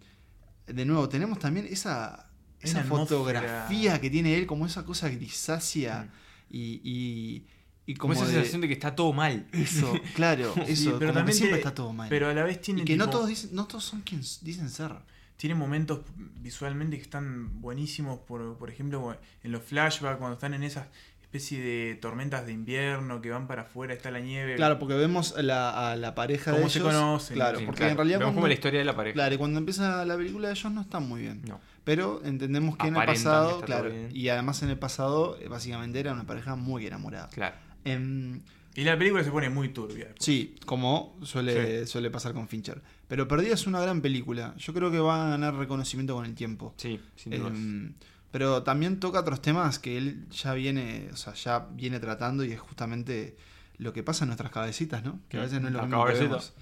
de 0.68 0.86
nuevo, 0.86 1.08
tenemos 1.08 1.40
también 1.40 1.66
esa, 1.70 2.30
esa 2.60 2.82
atmósfera. 2.82 3.08
fotografía 3.08 4.02
que 4.02 4.10
tiene 4.10 4.36
él, 4.36 4.46
como 4.46 4.66
esa 4.66 4.84
cosa 4.84 5.08
grisácea 5.08 6.04
Mm. 6.10 6.25
Y, 6.50 6.82
y, 6.84 7.46
y 7.86 7.94
Como 7.96 8.14
como 8.14 8.24
esa 8.24 8.32
de- 8.32 8.38
sensación 8.38 8.62
de 8.62 8.68
que 8.68 8.74
está 8.74 8.96
todo 8.96 9.14
mal. 9.14 9.46
Eso, 9.54 9.94
claro, 10.16 10.54
Sí, 10.56 10.62
eso, 10.68 10.98
pero 11.00 11.00
como 11.00 11.00
que 11.12 11.14
también 11.14 11.38
siempre 11.38 11.58
está 11.60 11.74
todo 11.74 11.94
mal. 11.94 12.10
Pero 12.10 12.30
a 12.30 12.34
la 12.34 12.44
vez 12.44 12.62
tiene, 12.62 12.82
y 12.82 12.86
que 12.86 12.96
no 12.98 13.10
todos, 13.10 13.28
dicen, 13.28 13.50
no 13.54 13.66
todos 13.66 13.84
son 13.84 14.02
quienes 14.02 14.40
dicen 14.44 14.70
ser. 14.70 14.92
tiene 15.38 15.56
momentos 15.56 16.02
visualmente 16.42 16.98
que 16.98 17.04
están 17.04 17.62
buenísimos, 17.62 18.20
por, 18.20 18.58
por 18.58 18.70
ejemplo, 18.70 19.18
en 19.44 19.52
los 19.52 19.62
flashbacks, 19.64 20.18
cuando 20.18 20.34
están 20.36 20.54
en 20.54 20.64
esas 20.64 20.88
especie 21.22 21.60
de 21.62 21.96
tormentas 21.96 22.46
de 22.46 22.54
invierno 22.54 23.20
que 23.22 23.30
van 23.30 23.46
para 23.46 23.64
afuera, 23.64 23.94
está 23.94 24.10
la 24.10 24.22
nieve. 24.22 24.56
Claro, 24.56 24.80
porque 24.80 24.94
vemos 24.94 25.36
a 25.36 25.42
la, 25.42 25.92
a 25.92 25.96
la 25.98 26.16
pareja 26.16 26.54
de 26.54 26.60
ellos. 26.60 26.72
se 26.72 26.80
conocen, 26.80 27.36
Claro, 27.36 27.60
sí, 27.60 27.66
porque 27.66 27.80
Claro, 27.80 27.92
en 27.92 27.98
realidad 27.98 28.20
Vemos 28.20 28.28
cuando, 28.30 28.38
como 28.42 28.48
la 28.48 28.54
historia 28.54 28.80
de 28.80 28.86
la 28.86 28.96
pareja. 28.96 29.14
claro, 29.16 29.36
y 29.36 29.38
cuando 29.38 29.60
empieza 29.60 30.06
la 30.06 30.16
película 30.16 30.50
ellos 30.50 30.72
no 30.72 30.80
están 30.82 31.06
muy 31.10 31.22
bien. 31.24 31.42
No. 31.46 31.60
Pero 31.86 32.22
entendemos 32.26 32.78
que 32.78 32.88
en 32.88 32.98
el 32.98 33.06
pasado, 33.06 33.62
claro, 33.62 33.92
y 34.12 34.28
además 34.30 34.62
en 34.64 34.70
el 34.70 34.78
pasado 34.78 35.38
eh, 35.40 35.48
básicamente 35.48 36.00
era 36.00 36.12
una 36.12 36.26
pareja 36.26 36.56
muy 36.56 36.86
enamorada. 36.86 37.30
Claro. 37.30 37.56
Em, 37.86 38.42
Y 38.76 38.84
la 38.84 38.98
película 38.98 39.24
se 39.24 39.32
pone 39.32 39.50
muy 39.50 39.70
turbia. 39.70 40.08
después. 40.08 40.26
sí, 40.26 40.56
como 40.66 41.18
suele, 41.22 41.86
suele 41.86 42.10
pasar 42.10 42.34
con 42.34 42.48
Fincher. 42.48 42.82
Pero 43.08 43.28
Perdida 43.28 43.54
es 43.54 43.68
una 43.68 43.80
gran 43.80 44.02
película. 44.02 44.56
Yo 44.58 44.74
creo 44.74 44.92
que 44.92 45.00
va 45.00 45.28
a 45.28 45.30
ganar 45.30 45.56
reconocimiento 45.56 46.16
con 46.16 46.26
el 46.26 46.34
tiempo. 46.34 46.74
Sí, 46.76 47.00
sin 47.16 47.38
duda. 47.38 47.48
Em, 47.50 47.94
pero 48.32 48.64
también 48.64 49.00
toca 49.00 49.20
otros 49.20 49.42
temas 49.42 49.80
que 49.80 49.98
él 49.98 50.28
ya 50.30 50.54
viene, 50.56 51.10
o 51.14 51.16
sea, 51.16 51.34
ya 51.36 51.68
viene 51.72 52.00
tratando 52.00 52.44
y 52.44 52.52
es 52.52 52.60
justamente 52.60 53.38
lo 53.78 53.94
que 53.94 54.04
pasa 54.04 54.26
en 54.26 54.30
nuestras 54.30 54.52
cabecitas, 54.52 55.04
¿no? 55.04 55.20
Que 55.30 55.38
a 55.38 55.42
veces 55.42 55.62
no 55.62 55.68
es 55.68 55.74
lo 55.74 55.84
mismo 55.84 56.06
que 56.06 56.14
vemos. 56.14 56.54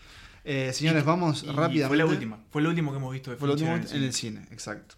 Eh, 0.43 0.71
señores, 0.73 1.05
vamos 1.05 1.43
Y 1.43 1.47
rápidamente. 1.47 1.87
Fue 1.87 1.97
la 1.97 2.05
última. 2.05 2.39
Fue 2.51 2.61
lo 2.61 2.69
último 2.69 2.91
que 2.91 2.97
hemos 2.97 3.13
visto 3.13 3.31
de 3.31 3.37
Fue 3.37 3.47
lo 3.47 3.55
Fincher 3.55 3.73
último 3.75 3.95
en 3.95 4.03
el 4.03 4.13
cine, 4.13 4.45
exacto. 4.51 4.95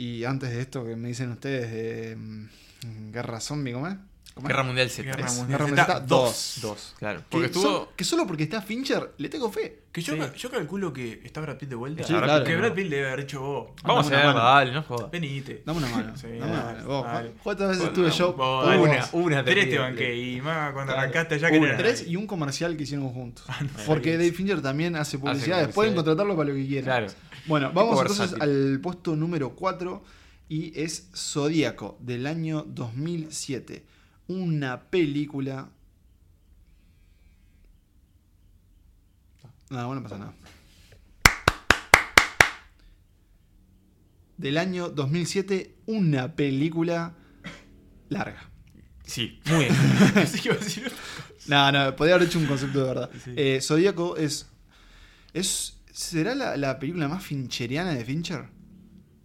Y 0.00 0.24
antes 0.24 0.50
de 0.50 0.60
esto 0.62 0.84
que 0.84 0.96
me 0.96 1.08
dicen 1.08 1.30
ustedes 1.30 1.70
de 1.72 2.16
mm, 2.16 3.12
Guerra 3.12 3.38
Zombie, 3.40 3.72
¿cómo 3.74 3.86
es? 3.88 3.96
¿Cómo 4.32 4.46
es? 4.46 4.52
Guerra 4.52 4.62
Mundial 4.62 4.88
Z. 4.88 5.02
Guerra 5.10 5.26
Es- 5.26 5.36
Mundial 5.36 5.58
Guerra 5.58 5.64
Z 5.66 5.68
Mundial 5.68 5.86
Z 5.86 6.06
dos. 6.06 6.58
Dos, 6.62 6.94
claro. 6.98 7.18
Que, 7.20 7.24
Porque 7.28 7.46
estuvo. 7.46 7.62
so- 7.64 7.92
que 7.96 8.04
solo 8.04 8.26
porque 8.26 8.44
está 8.44 8.62
Fincher 8.62 9.10
le 9.18 9.28
tengo 9.28 9.50
fe. 9.52 9.80
Que 9.92 10.00
yo, 10.02 10.14
Sí. 10.14 10.20
yo 10.38 10.50
calculo 10.52 10.92
que 10.92 11.20
está 11.24 11.40
Brad 11.40 11.56
Pitt 11.58 11.68
de 11.68 11.74
vuelta. 11.74 12.04
Sí, 12.04 12.14
claro. 12.14 12.44
Que 12.44 12.56
Brad 12.56 12.72
Pitt 12.74 12.88
debe 12.88 13.08
haber 13.08 13.20
dicho 13.26 13.40
vos. 13.40 13.70
Vamos 13.82 14.06
a 14.06 14.10
ver, 14.10 14.34
dale, 14.34 14.72
no 14.72 14.82
jodas. 14.84 15.10
Venite. 15.10 15.62
Dame 15.66 15.78
una 15.80 15.88
mano. 15.88 16.16
Sí, 16.16 16.28
dame 16.38 16.52
una 16.52 16.64
mano. 16.64 16.84
Vos, 16.86 17.04
dale. 17.04 17.32
¿Cuántas 17.42 17.68
veces 17.70 17.84
estuve 17.86 18.10
yo? 18.12 18.32
vos. 18.34 18.66
Una, 18.76 19.08
una 19.12 19.44
Tres 19.44 19.68
te 19.68 19.78
banqué 19.78 20.16
y 20.16 20.40
más 20.40 20.72
cuando 20.72 20.92
arrancaste 20.96 21.34
allá 21.34 21.50
que 21.50 21.58
Una. 21.58 21.76
Tres 21.76 22.06
y 22.06 22.14
un 22.16 22.26
comercial 22.28 22.76
que 22.76 22.84
hicieron 22.84 23.08
juntos. 23.10 23.44
Ah, 23.48 23.58
no, 23.62 23.68
Porque 23.84 24.12
Dave. 24.16 24.30
Fincher 24.32 24.62
también 24.62 24.94
hace 24.96 25.18
publicidad. 25.18 25.56
publicidad. 25.56 25.74
Pueden 25.74 25.94
contratarlo 25.96 26.36
para 26.36 26.48
lo 26.50 26.54
que 26.54 26.66
quieran. 26.66 26.84
Claro. 26.84 27.06
Bueno, 27.50 27.72
vamos 27.72 28.00
entonces 28.00 28.30
versátil. 28.30 28.42
al 28.42 28.80
puesto 28.80 29.16
número 29.16 29.56
4 29.56 30.04
y 30.48 30.80
es 30.80 31.10
Zodíaco 31.14 31.98
del 32.00 32.28
año 32.28 32.62
2007. 32.62 33.84
Una 34.28 34.82
película. 34.84 35.68
No, 39.68 39.86
bueno, 39.86 39.96
no 39.96 40.02
pasa 40.02 40.18
nada. 40.18 40.34
Del 44.36 44.56
año 44.56 44.88
2007, 44.88 45.74
una 45.86 46.36
película 46.36 47.16
larga. 48.08 48.48
Sí, 49.04 49.40
muy 49.46 49.64
bien. 49.64 49.76
No, 51.46 51.72
no, 51.72 51.96
podría 51.96 52.14
haber 52.14 52.28
hecho 52.28 52.38
un 52.38 52.46
concepto 52.46 52.78
de 52.78 52.84
verdad. 52.84 53.10
Sí. 53.24 53.32
Eh, 53.34 53.60
Zodíaco 53.60 54.16
es. 54.16 54.48
es 55.32 55.79
¿Será 55.92 56.34
la, 56.34 56.56
la 56.56 56.78
película 56.78 57.08
más 57.08 57.22
fincheriana 57.24 57.92
de 57.92 58.04
Fincher? 58.04 58.46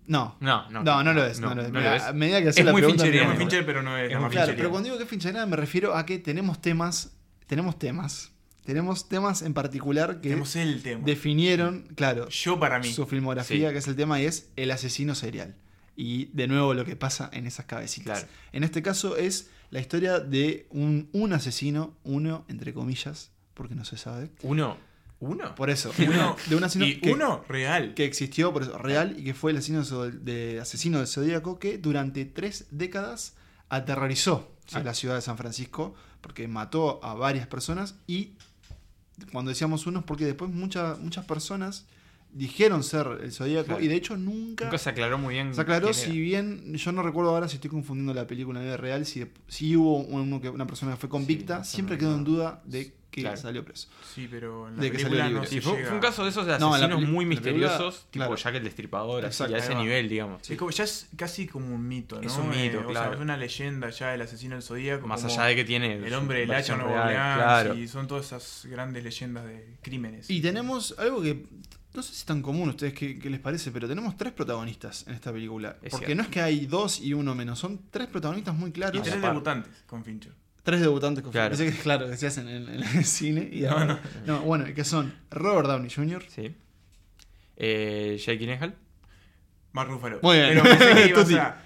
No. 0.08 0.38
No, 0.40 0.70
no. 0.70 0.84
No, 0.84 1.04
no, 1.04 1.14
lo 1.14 1.26
es. 1.26 1.40
No, 1.40 1.56
lo 1.56 1.62
es. 1.64 1.72
no 1.72 1.80
Mira, 1.80 1.92
lo 1.92 1.96
es. 1.98 2.04
A 2.04 2.14
medida 2.14 2.42
que 2.42 2.50
hace 2.50 2.60
Es 2.62 2.66
la 2.66 2.72
muy 2.72 2.82
pregunta, 2.82 3.04
fincheriana. 3.04 3.32
Es 3.34 3.36
muy. 3.40 3.46
Fincher, 3.46 3.66
pero 3.66 3.82
no 3.84 3.98
es 3.98 4.06
Es 4.06 4.12
la 4.12 4.20
más 4.20 4.32
Claro, 4.32 4.46
fincheriana. 4.48 4.58
pero 4.58 4.70
cuando 4.70 4.86
digo 4.88 4.98
que 4.98 5.04
es 5.04 5.10
fincheriana 5.10 5.46
me 5.48 5.56
refiero 5.56 5.96
a 5.96 6.06
que 6.06 6.20
tenemos 6.20 6.62
temas. 6.62 7.12
Tenemos 7.48 7.80
temas. 7.80 8.32
Tenemos 8.66 9.08
temas 9.10 9.42
en 9.44 9.54
particular 9.54 10.16
que 10.22 10.30
Tenemos 10.30 10.56
el 10.56 10.82
tema. 10.82 11.04
definieron, 11.06 11.88
claro, 11.96 12.28
Yo 12.30 12.60
para 12.60 12.80
mí. 12.80 12.92
su 12.92 13.06
filmografía, 13.06 13.68
Sí. 13.70 13.74
que 13.74 13.78
es 13.78 13.88
el 13.88 13.96
tema, 13.96 14.20
y 14.20 14.26
es 14.26 14.50
el 14.56 14.72
asesino 14.72 15.14
serial. 15.14 15.56
Y 15.96 16.26
de 16.34 16.48
nuevo 16.48 16.74
lo 16.74 16.84
que 16.84 16.96
pasa 16.96 17.30
en 17.32 17.46
esas 17.46 17.66
cabecitas. 17.68 18.22
Claro. 18.22 18.34
En 18.54 18.64
este 18.64 18.82
caso 18.82 19.18
es 19.18 19.52
la 19.70 19.80
historia 19.80 20.20
de 20.20 20.66
un, 20.72 21.10
un 21.14 21.34
asesino, 21.34 21.96
uno 22.04 22.44
entre 22.48 22.74
comillas, 22.74 23.32
porque 23.54 23.76
no 23.76 23.86
se 23.86 23.98
sabe. 23.98 24.32
Uno. 24.42 24.78
¿Uno? 25.20 25.56
Por 25.56 25.70
eso, 25.70 25.92
Uno. 26.08 26.36
de 26.48 26.56
un 26.56 26.64
asesino 26.64 26.86
Y 26.86 27.00
que, 27.00 27.12
uno 27.14 27.44
real. 27.48 27.94
que 27.94 28.06
existió, 28.06 28.52
por 28.54 28.64
eso, 28.64 28.78
real, 28.78 29.16
y 29.18 29.24
que 29.24 29.34
fue 29.34 29.52
el 29.52 29.58
asesino, 29.58 29.84
de, 30.12 30.60
asesino 30.60 30.98
del 31.00 31.08
Zodíaco 31.08 31.58
que 31.58 31.78
durante 31.78 32.26
tres 32.26 32.66
décadas 32.72 33.34
aterrorizó 33.70 34.52
a 34.74 34.80
Sí. 34.80 34.84
la 34.84 34.94
ciudad 34.94 35.16
de 35.16 35.22
San 35.22 35.38
Francisco, 35.38 35.94
porque 36.22 36.48
mató 36.48 37.00
a 37.04 37.14
varias 37.14 37.48
personas 37.48 37.96
y 38.08 38.32
cuando 39.32 39.50
decíamos 39.50 39.86
unos, 39.88 40.04
porque 40.04 40.26
después 40.26 40.52
muchas 40.52 41.00
muchas 41.00 41.24
personas 41.26 41.86
dijeron 42.38 42.84
ser 42.84 43.08
el 43.24 43.32
Zodíaco 43.32 43.66
Claro. 43.68 43.84
y 43.84 43.88
de 43.88 43.96
hecho 43.96 44.18
nunca, 44.18 44.66
Nunca 44.66 44.78
se 44.78 44.90
aclaró 44.90 45.18
muy 45.18 45.34
bien. 45.36 45.56
se 45.56 45.62
aclaró 45.62 45.94
si 45.94 46.20
bien, 46.20 46.74
yo 46.76 46.92
no 46.92 47.02
recuerdo 47.02 47.32
ahora 47.32 47.48
si 47.48 47.56
estoy 47.56 47.70
confundiendo 47.72 48.14
la 48.14 48.28
película 48.28 48.60
en 48.60 48.66
la 48.66 48.72
vida 48.74 48.78
real, 48.78 49.06
si, 49.06 49.26
si 49.48 49.76
hubo 49.76 50.00
uno 50.00 50.42
que, 50.42 50.50
una 50.50 50.68
persona 50.68 50.92
que 50.92 50.98
fue 50.98 51.10
convicta, 51.10 51.64
siempre 51.64 51.96
no 51.96 52.00
quedó 52.02 52.16
en 52.16 52.24
duda 52.26 52.62
de 52.66 52.94
que 53.10 53.22
Claro. 53.22 53.38
salió 53.38 53.64
preso. 53.64 53.88
Sí, 54.14 54.28
pero 54.30 54.68
en 54.68 54.76
la 54.76 54.82
De 54.84 54.92
que 54.92 55.00
salió 55.00 55.18
película 55.18 55.42
libre. 55.46 55.56
no 55.56 55.62
fue, 55.72 55.94
un 55.94 56.00
caso 56.02 56.24
de 56.26 56.30
esos 56.32 56.46
de 56.46 56.60
No, 56.60 56.74
asesinos 56.74 57.00
muy 57.00 57.26
película, 57.26 57.30
misteriosos, 57.30 58.08
claro. 58.12 58.32
tipo 58.34 58.44
Jack 58.44 58.56
el 58.56 58.64
Destripador, 58.66 59.26
así, 59.26 59.44
a 59.44 59.58
ese 59.58 59.74
va. 59.74 59.82
nivel, 59.82 60.10
digamos. 60.10 60.50
Es 60.52 60.58
como- 60.58 60.72
ya 60.72 60.84
es 60.84 61.08
casi 61.16 61.48
como 61.48 61.74
un 61.74 61.88
mito, 61.88 62.20
¿no? 62.22 62.28
Es 62.28 62.36
un 62.36 62.50
mito, 62.50 62.60
Eh, 62.60 62.78
o 62.80 62.82
sea, 62.82 62.90
claro. 62.92 63.14
es 63.14 63.20
una 63.22 63.38
leyenda 63.38 63.90
ya 63.92 64.14
el 64.14 64.22
asesino 64.22 64.56
del 64.56 64.64
zodíaco. 64.64 65.08
Más 65.08 65.24
allá 65.24 65.44
de 65.46 65.56
que 65.56 65.64
tiene. 65.64 65.94
El 66.06 66.14
hombre 66.14 66.40
del 66.40 66.52
hacha 66.52 66.74
Orleans 66.74 67.06
Claro. 67.38 67.76
y 67.76 67.88
son 67.88 68.06
todas 68.10 68.26
esas 68.26 68.66
grandes 68.70 69.02
leyendas 69.06 69.46
de 69.46 69.78
crímenes. 69.82 70.30
Y 70.30 70.42
tenemos 70.42 70.94
algo 70.98 71.22
que 71.22 71.46
no 71.96 72.02
sé 72.04 72.10
si 72.14 72.20
es 72.20 72.26
tan 72.26 72.42
común 72.42 72.68
a 72.70 72.72
ustedes 72.72 72.94
qué, 72.94 73.18
qué 73.18 73.30
les 73.30 73.40
parece, 73.40 73.72
pero 73.72 73.88
tenemos 73.88 74.16
tres 74.18 74.34
protagonistas 74.34 75.06
en 75.08 75.14
esta 75.16 75.32
película. 75.32 75.78
Es 75.82 75.92
Porque 75.92 76.06
cierto. 76.08 76.16
no 76.16 76.24
es 76.24 76.30
que 76.30 76.42
hay 76.42 76.66
dos 76.66 77.00
y 77.00 77.14
uno 77.14 77.34
menos, 77.36 77.58
son 77.60 77.82
tres 77.90 78.08
protagonistas 78.08 78.54
muy 78.56 78.70
Y 78.70 78.74
claros. 78.74 79.02
tres 79.02 79.16
la 79.16 79.22
par. 79.22 79.32
debutantes 79.32 79.84
con 79.88 80.04
Fincher. 80.04 80.34
Tres 80.64 80.82
debutantes 80.82 81.24
que 81.24 81.30
Claro. 81.30 81.56
pensé 81.56 81.72
que 81.76 81.80
claro, 81.82 82.10
que 82.10 82.18
se 82.18 82.28
hacen 82.28 82.48
en, 82.48 82.68
en 82.70 82.84
el 82.84 83.06
cine. 83.06 83.50
Y 83.52 83.62
No, 84.26 84.42
bueno, 84.42 84.66
que 84.74 84.84
son 84.84 85.14
Robert 85.32 85.68
Downey 85.68 85.90
Jr. 85.90 86.24
Sí. 86.28 86.54
Eh, 87.58 88.18
Jake 88.20 88.38
Gyllenhaal. 88.40 88.76
Mark 89.72 89.90
Ruffalo. 89.90 90.20
Muy 90.24 90.38
bien. 90.38 90.50
Pero 90.50 90.64
pensé 90.64 90.94
que 90.94 91.08
ibas 91.10 91.24
Tuti. 91.24 91.38
a... 91.38 91.62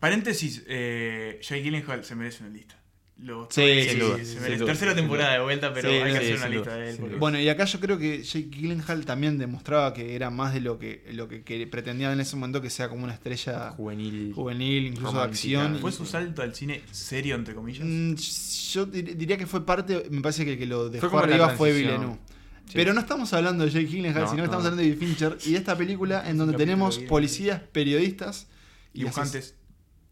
Paréntesis, 0.00 0.64
eh, 0.66 1.38
Jake 1.42 1.62
Gyllenhaal 1.62 2.04
se 2.04 2.14
merece 2.14 2.42
una 2.44 2.52
lista. 2.52 2.76
Lo- 3.18 3.46
Sí, 3.50 3.62
sí, 3.88 3.98
duda, 3.98 4.16
duda, 4.18 4.66
Tercera 4.66 4.94
temporada 4.96 5.34
de 5.34 5.40
vuelta, 5.42 5.72
pero 5.72 5.88
Sí, 5.88 5.94
hay 5.96 6.12
que 6.12 6.18
sí, 6.18 6.32
hacer 6.32 6.36
una 6.38 6.46
duda, 6.46 6.56
lista 6.56 6.74
de 6.76 6.90
él. 6.90 6.96
porque-. 6.98 7.16
Bueno, 7.16 7.38
y 7.40 7.48
acá 7.48 7.64
yo 7.66 7.78
creo 7.78 7.96
que 7.98 8.22
Jake 8.24 8.48
Gyllenhaal 8.50 9.04
también 9.04 9.38
demostraba 9.38 9.94
que 9.94 10.16
era 10.16 10.30
más 10.30 10.52
de 10.54 10.60
lo 10.60 10.78
que, 10.78 11.04
lo 11.12 11.28
que, 11.28 11.42
que 11.42 11.64
pretendía 11.68 12.12
en 12.12 12.18
ese 12.18 12.34
momento 12.34 12.60
que 12.60 12.68
sea 12.70 12.88
como 12.88 13.04
una 13.04 13.12
estrella 13.14 13.70
Juvenil. 13.76 14.32
juvenil, 14.34 14.86
incluso 14.86 15.16
de 15.18 15.22
acción. 15.22 15.78
¿Fue 15.78 15.92
su 15.92 16.04
salto 16.04 16.42
al 16.42 16.52
cine 16.54 16.82
serio, 16.90 17.36
entre 17.36 17.54
comillas? 17.54 17.84
Mm, 17.86 18.14
yo 18.72 18.86
dir- 18.86 19.14
diría 19.16 19.36
que 19.36 19.46
fue 19.46 19.64
parte, 19.64 20.04
me 20.10 20.20
parece 20.20 20.44
que 20.44 20.54
el 20.54 20.58
que 20.58 20.66
lo 20.66 20.88
dejó 20.88 21.08
como 21.08 21.20
la 21.20 21.28
arriba 21.28 21.48
fue. 21.50 21.72
Villeneuve. 21.72 22.18
Sí. 22.66 22.72
Pero 22.74 22.92
no 22.94 23.00
estamos 23.00 23.32
hablando 23.34 23.64
de 23.64 23.70
Jake 23.70 23.86
Gyllenhaal, 23.86 24.22
No, 24.24 24.30
sino 24.30 24.42
que 24.42 24.44
estamos 24.46 24.64
no. 24.64 24.70
hablando 24.70 24.90
de 24.90 24.96
Fincher 24.96 25.36
y 25.44 25.52
de 25.52 25.58
esta 25.58 25.76
película 25.76 26.28
en 26.28 26.38
donde 26.38 26.56
tenemos 26.56 26.96
bien. 26.96 27.08
policías, 27.08 27.60
periodistas 27.70 28.48
y 28.94 29.00
Dibujantes. 29.00 29.54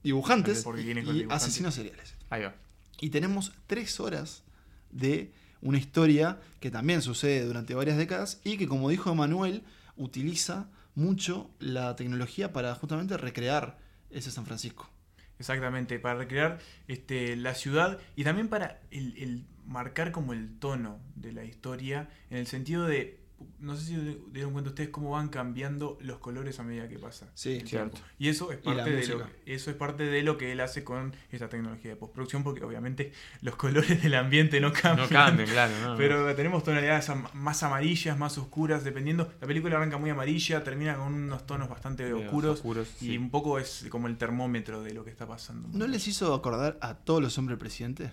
dibujantes 0.04 0.58
y 0.66 0.82
dibujante. 0.82 1.26
asesinos 1.34 1.74
seriales. 1.74 2.14
Ahí 2.28 2.42
va. 2.42 2.54
Y 3.00 3.10
tenemos 3.10 3.52
tres 3.66 3.98
horas 4.00 4.44
de 4.90 5.32
una 5.62 5.78
historia 5.78 6.40
que 6.60 6.70
también 6.70 7.02
sucede 7.02 7.44
durante 7.44 7.74
varias 7.74 7.96
décadas 7.96 8.40
y 8.44 8.56
que, 8.56 8.66
como 8.66 8.88
dijo 8.88 9.10
Emanuel, 9.10 9.62
utiliza 9.96 10.68
mucho 10.94 11.50
la 11.58 11.96
tecnología 11.96 12.52
para 12.52 12.74
justamente 12.74 13.16
recrear 13.16 13.78
ese 14.10 14.30
San 14.30 14.46
Francisco. 14.46 14.90
Exactamente, 15.38 15.98
para 15.98 16.18
recrear 16.18 16.58
este, 16.88 17.36
la 17.36 17.54
ciudad 17.54 17.98
y 18.16 18.24
también 18.24 18.48
para 18.48 18.80
el, 18.90 19.16
el 19.16 19.46
marcar 19.64 20.12
como 20.12 20.32
el 20.32 20.58
tono 20.58 21.00
de 21.14 21.32
la 21.32 21.44
historia, 21.44 22.10
en 22.28 22.38
el 22.38 22.46
sentido 22.46 22.86
de, 22.86 23.19
no 23.58 23.76
sé 23.76 23.84
si 23.84 24.22
dieron 24.32 24.52
cuenta 24.52 24.70
ustedes 24.70 24.90
cómo 24.90 25.10
van 25.10 25.28
cambiando 25.28 25.98
los 26.00 26.18
colores 26.18 26.58
a 26.60 26.62
medida 26.62 26.88
que 26.88 26.98
pasa. 26.98 27.30
Sí, 27.34 27.56
el 27.56 27.68
cierto. 27.68 27.96
tiempo. 27.96 28.08
Y 28.18 28.28
eso 28.28 28.52
es 28.52 28.58
parte 28.58 28.90
de 28.90 29.06
lo 29.06 29.18
música. 29.18 29.30
eso 29.46 29.70
es 29.70 29.76
parte 29.76 30.04
de 30.04 30.22
lo 30.22 30.38
que 30.38 30.52
él 30.52 30.60
hace 30.60 30.84
con 30.84 31.14
esta 31.30 31.48
tecnología 31.48 31.90
de 31.90 31.96
postproducción, 31.96 32.42
porque 32.42 32.64
obviamente 32.64 33.12
los 33.42 33.56
colores 33.56 34.02
del 34.02 34.14
ambiente 34.14 34.60
no 34.60 34.72
cambian. 34.72 34.96
No 34.96 35.08
cambien, 35.08 35.48
claro. 35.48 35.72
no, 35.82 35.90
no. 35.90 35.96
Pero 35.96 36.34
tenemos 36.34 36.64
tonalidades 36.64 37.10
más 37.34 37.62
amarillas, 37.62 38.18
más 38.18 38.38
oscuras, 38.38 38.84
dependiendo. 38.84 39.32
La 39.40 39.46
película 39.46 39.76
arranca 39.76 39.98
muy 39.98 40.10
amarilla, 40.10 40.62
termina 40.64 40.96
con 40.96 41.12
unos 41.14 41.46
tonos 41.46 41.68
bastante 41.68 42.12
oscuros. 42.12 42.58
oscuros, 42.58 42.88
y 43.00 43.06
sí. 43.06 43.18
un 43.18 43.30
poco 43.30 43.58
es 43.58 43.86
como 43.90 44.06
el 44.06 44.16
termómetro 44.16 44.82
de 44.82 44.94
lo 44.94 45.04
que 45.04 45.10
está 45.10 45.26
pasando. 45.26 45.68
¿No 45.72 45.86
les 45.86 46.06
hizo 46.08 46.34
acordar 46.34 46.78
a 46.80 46.94
todos 46.94 47.22
los 47.22 47.36
hombres 47.38 47.58
presidentes? 47.58 48.10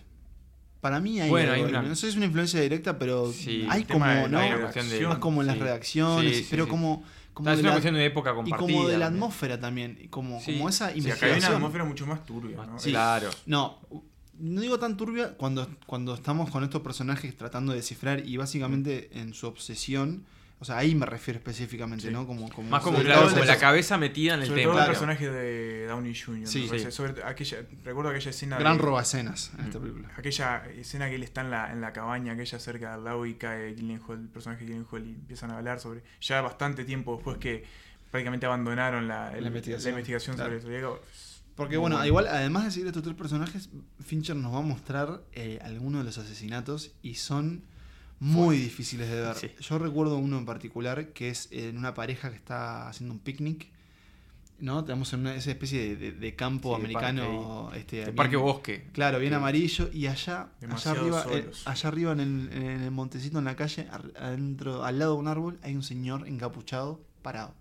Para 0.81 0.99
mí 0.99 1.19
hay, 1.19 1.29
Bueno, 1.29 1.53
hay 1.53 1.61
una- 1.63 1.81
no 1.81 1.95
sé 1.95 2.01
si 2.01 2.07
es 2.09 2.15
una 2.17 2.25
influencia 2.25 2.61
directa, 2.61 2.97
pero 2.99 3.31
Sí, 3.33 3.65
hay 3.69 3.83
como, 3.83 4.05
de 4.05 4.29
¿no? 4.29 4.37
Hay 4.39 4.51
de- 4.51 5.07
Más 5.07 5.17
como 5.17 5.41
en 5.41 5.47
las 5.47 5.55
sí. 5.57 5.61
redacciones, 5.61 6.37
Sí, 6.37 6.43
sí, 6.43 6.47
pero 6.51 6.65
sí. 6.65 6.69
como, 6.69 7.03
como 7.33 7.49
es 7.49 7.57
de 7.57 7.61
una 7.61 7.69
la- 7.69 7.75
cuestión 7.75 7.95
de 7.95 8.05
época 8.05 8.31
y 8.31 8.35
compartida. 8.35 8.57
como 8.57 8.87
de 8.87 8.97
la 8.97 9.07
atmósfera 9.07 9.59
también, 9.59 9.97
y 10.01 10.07
como, 10.07 10.39
Sí. 10.39 10.53
como 10.53 10.69
esa 10.69 10.77
Sí, 10.77 10.83
acá 10.83 10.93
hay 10.93 10.99
una 10.99 11.09
investigación. 11.09 11.53
atmósfera 11.55 11.83
mucho 11.85 12.05
más 12.07 12.25
turbia. 12.25 12.57
¿no? 12.65 12.79
Sí. 12.79 12.91
Claro. 12.91 13.29
No, 13.47 13.79
no 14.39 14.61
digo 14.61 14.77
tan 14.77 14.97
turbia 14.97 15.35
cuando, 15.35 15.67
cuando 15.87 16.13
estamos 16.13 16.49
con 16.51 16.63
estos 16.63 16.81
personajes 16.83 17.35
tratando 17.35 17.71
de 17.73 17.79
descifrar 17.79 18.25
y 18.27 18.37
básicamente 18.37 19.09
en 19.19 19.33
su 19.33 19.47
obsesión, 19.47 20.25
o 20.59 20.65
sea, 20.65 20.77
ahí 20.77 20.95
me 20.95 21.05
refiero 21.05 21.37
específicamente, 21.37 22.07
Sí. 22.07 22.11
¿no? 22.13 22.25
Como, 22.25 22.49
como 22.49 22.69
Más 22.69 22.81
como, 22.81 22.97
claro, 22.99 23.29
como 23.29 23.43
la 23.45 23.57
cabeza 23.59 23.97
metida 23.97 24.33
en 24.33 24.41
el 24.41 24.47
Sobre 24.47 24.61
tema. 24.61 24.71
todo 24.73 24.81
el 24.81 24.85
Claro. 24.87 24.91
personaje 24.99 25.29
de 25.31 25.85
Downey 25.85 26.15
Jr. 26.19 26.47
Sí. 26.47 26.67
Sí. 26.67 26.91
Sobre 26.91 27.23
aquella, 27.23 27.57
recuerdo 27.83 28.09
aquella 28.09 28.29
escena. 28.31 28.57
Gran 28.57 28.77
de- 28.77 28.83
roba 28.83 29.01
escenas 29.03 29.51
en 29.57 29.65
esta 29.65 29.77
Mm. 29.77 29.81
película. 29.83 30.11
Aquella 30.17 30.65
escena 30.75 31.09
que 31.09 31.15
él 31.15 31.23
está 31.23 31.41
en 31.41 31.51
la, 31.51 31.71
en 31.71 31.79
la 31.81 31.93
cabaña, 31.93 32.33
aquella 32.33 32.57
cerca 32.59 32.93
del 32.95 33.03
lago 33.03 33.25
y 33.27 33.35
cae 33.35 33.75
Gyllenhaal, 33.75 34.19
el 34.21 34.27
personaje 34.29 34.65
de 34.65 34.71
Gyllenhaal 34.73 35.05
y 35.07 35.11
empiezan 35.13 35.51
a 35.51 35.57
hablar 35.57 35.79
sobre. 35.79 36.01
Ya 36.21 36.41
bastante 36.41 36.85
tiempo 36.85 37.15
después 37.15 37.37
que 37.37 37.63
prácticamente 38.09 38.45
abandonaron 38.47 39.07
la, 39.07 39.33
el- 39.35 39.41
La 39.43 39.47
investigación, 39.49 39.91
investigación 39.93 40.35
claro. 40.37 40.59
sobre 40.59 40.79
el. 40.79 40.85
Porque 41.55 41.77
bueno. 41.77 42.03
igual, 42.05 42.27
además 42.27 42.65
de 42.65 42.71
seguir 42.71 42.87
estos 42.87 43.01
tres 43.03 43.15
personajes, 43.15 43.69
Fincher 44.03 44.35
nos 44.35 44.53
va 44.53 44.59
a 44.59 44.61
mostrar 44.61 45.21
eh, 45.33 45.59
algunos 45.63 46.01
de 46.01 46.05
los 46.05 46.17
asesinatos 46.19 46.91
y 47.01 47.15
son 47.15 47.63
muy 48.19 48.57
difíciles 48.57 49.09
de 49.09 49.21
ver. 49.21 49.35
Sí. 49.35 49.51
Yo 49.59 49.77
recuerdo 49.79 50.17
uno 50.17 50.37
en 50.37 50.45
particular 50.45 51.09
que 51.13 51.29
es 51.29 51.49
en 51.51 51.77
una 51.77 51.93
pareja 51.93 52.29
que 52.29 52.35
está 52.35 52.87
haciendo 52.89 53.13
un 53.13 53.19
picnic. 53.19 53.67
¿No? 54.59 54.83
Tenemos 54.83 55.13
en 55.13 55.19
una, 55.19 55.35
esa 55.35 55.51
especie 55.51 55.79
de, 55.89 55.95
de- 55.97 56.11
de 56.13 56.35
campo 56.35 56.69
Sí, 56.75 56.81
de 56.81 56.85
americano. 56.87 57.71
este, 57.75 57.97
De 57.97 58.03
bien- 58.05 58.15
Parque 58.15 58.37
Bosque. 58.37 58.87
Claro, 58.91 59.19
bien 59.19 59.35
amarillo. 59.35 59.87
Y 59.93 60.07
allá, 60.07 60.49
allá 60.67 60.91
arriba, 60.91 61.25
eh, 61.31 61.51
allá 61.65 61.87
arriba 61.89 62.11
en 62.13 62.19
el, 62.21 62.49
en 62.53 62.81
el 62.81 62.89
montecito, 62.89 63.37
en 63.37 63.45
la 63.45 63.55
calle, 63.55 63.87
adentro, 64.19 64.83
al 64.83 64.97
lado 64.97 65.13
de 65.13 65.19
un 65.19 65.27
árbol, 65.27 65.59
hay 65.61 65.75
un 65.75 65.83
señor 65.83 66.27
encapuchado 66.27 66.99
parado. 67.21 67.53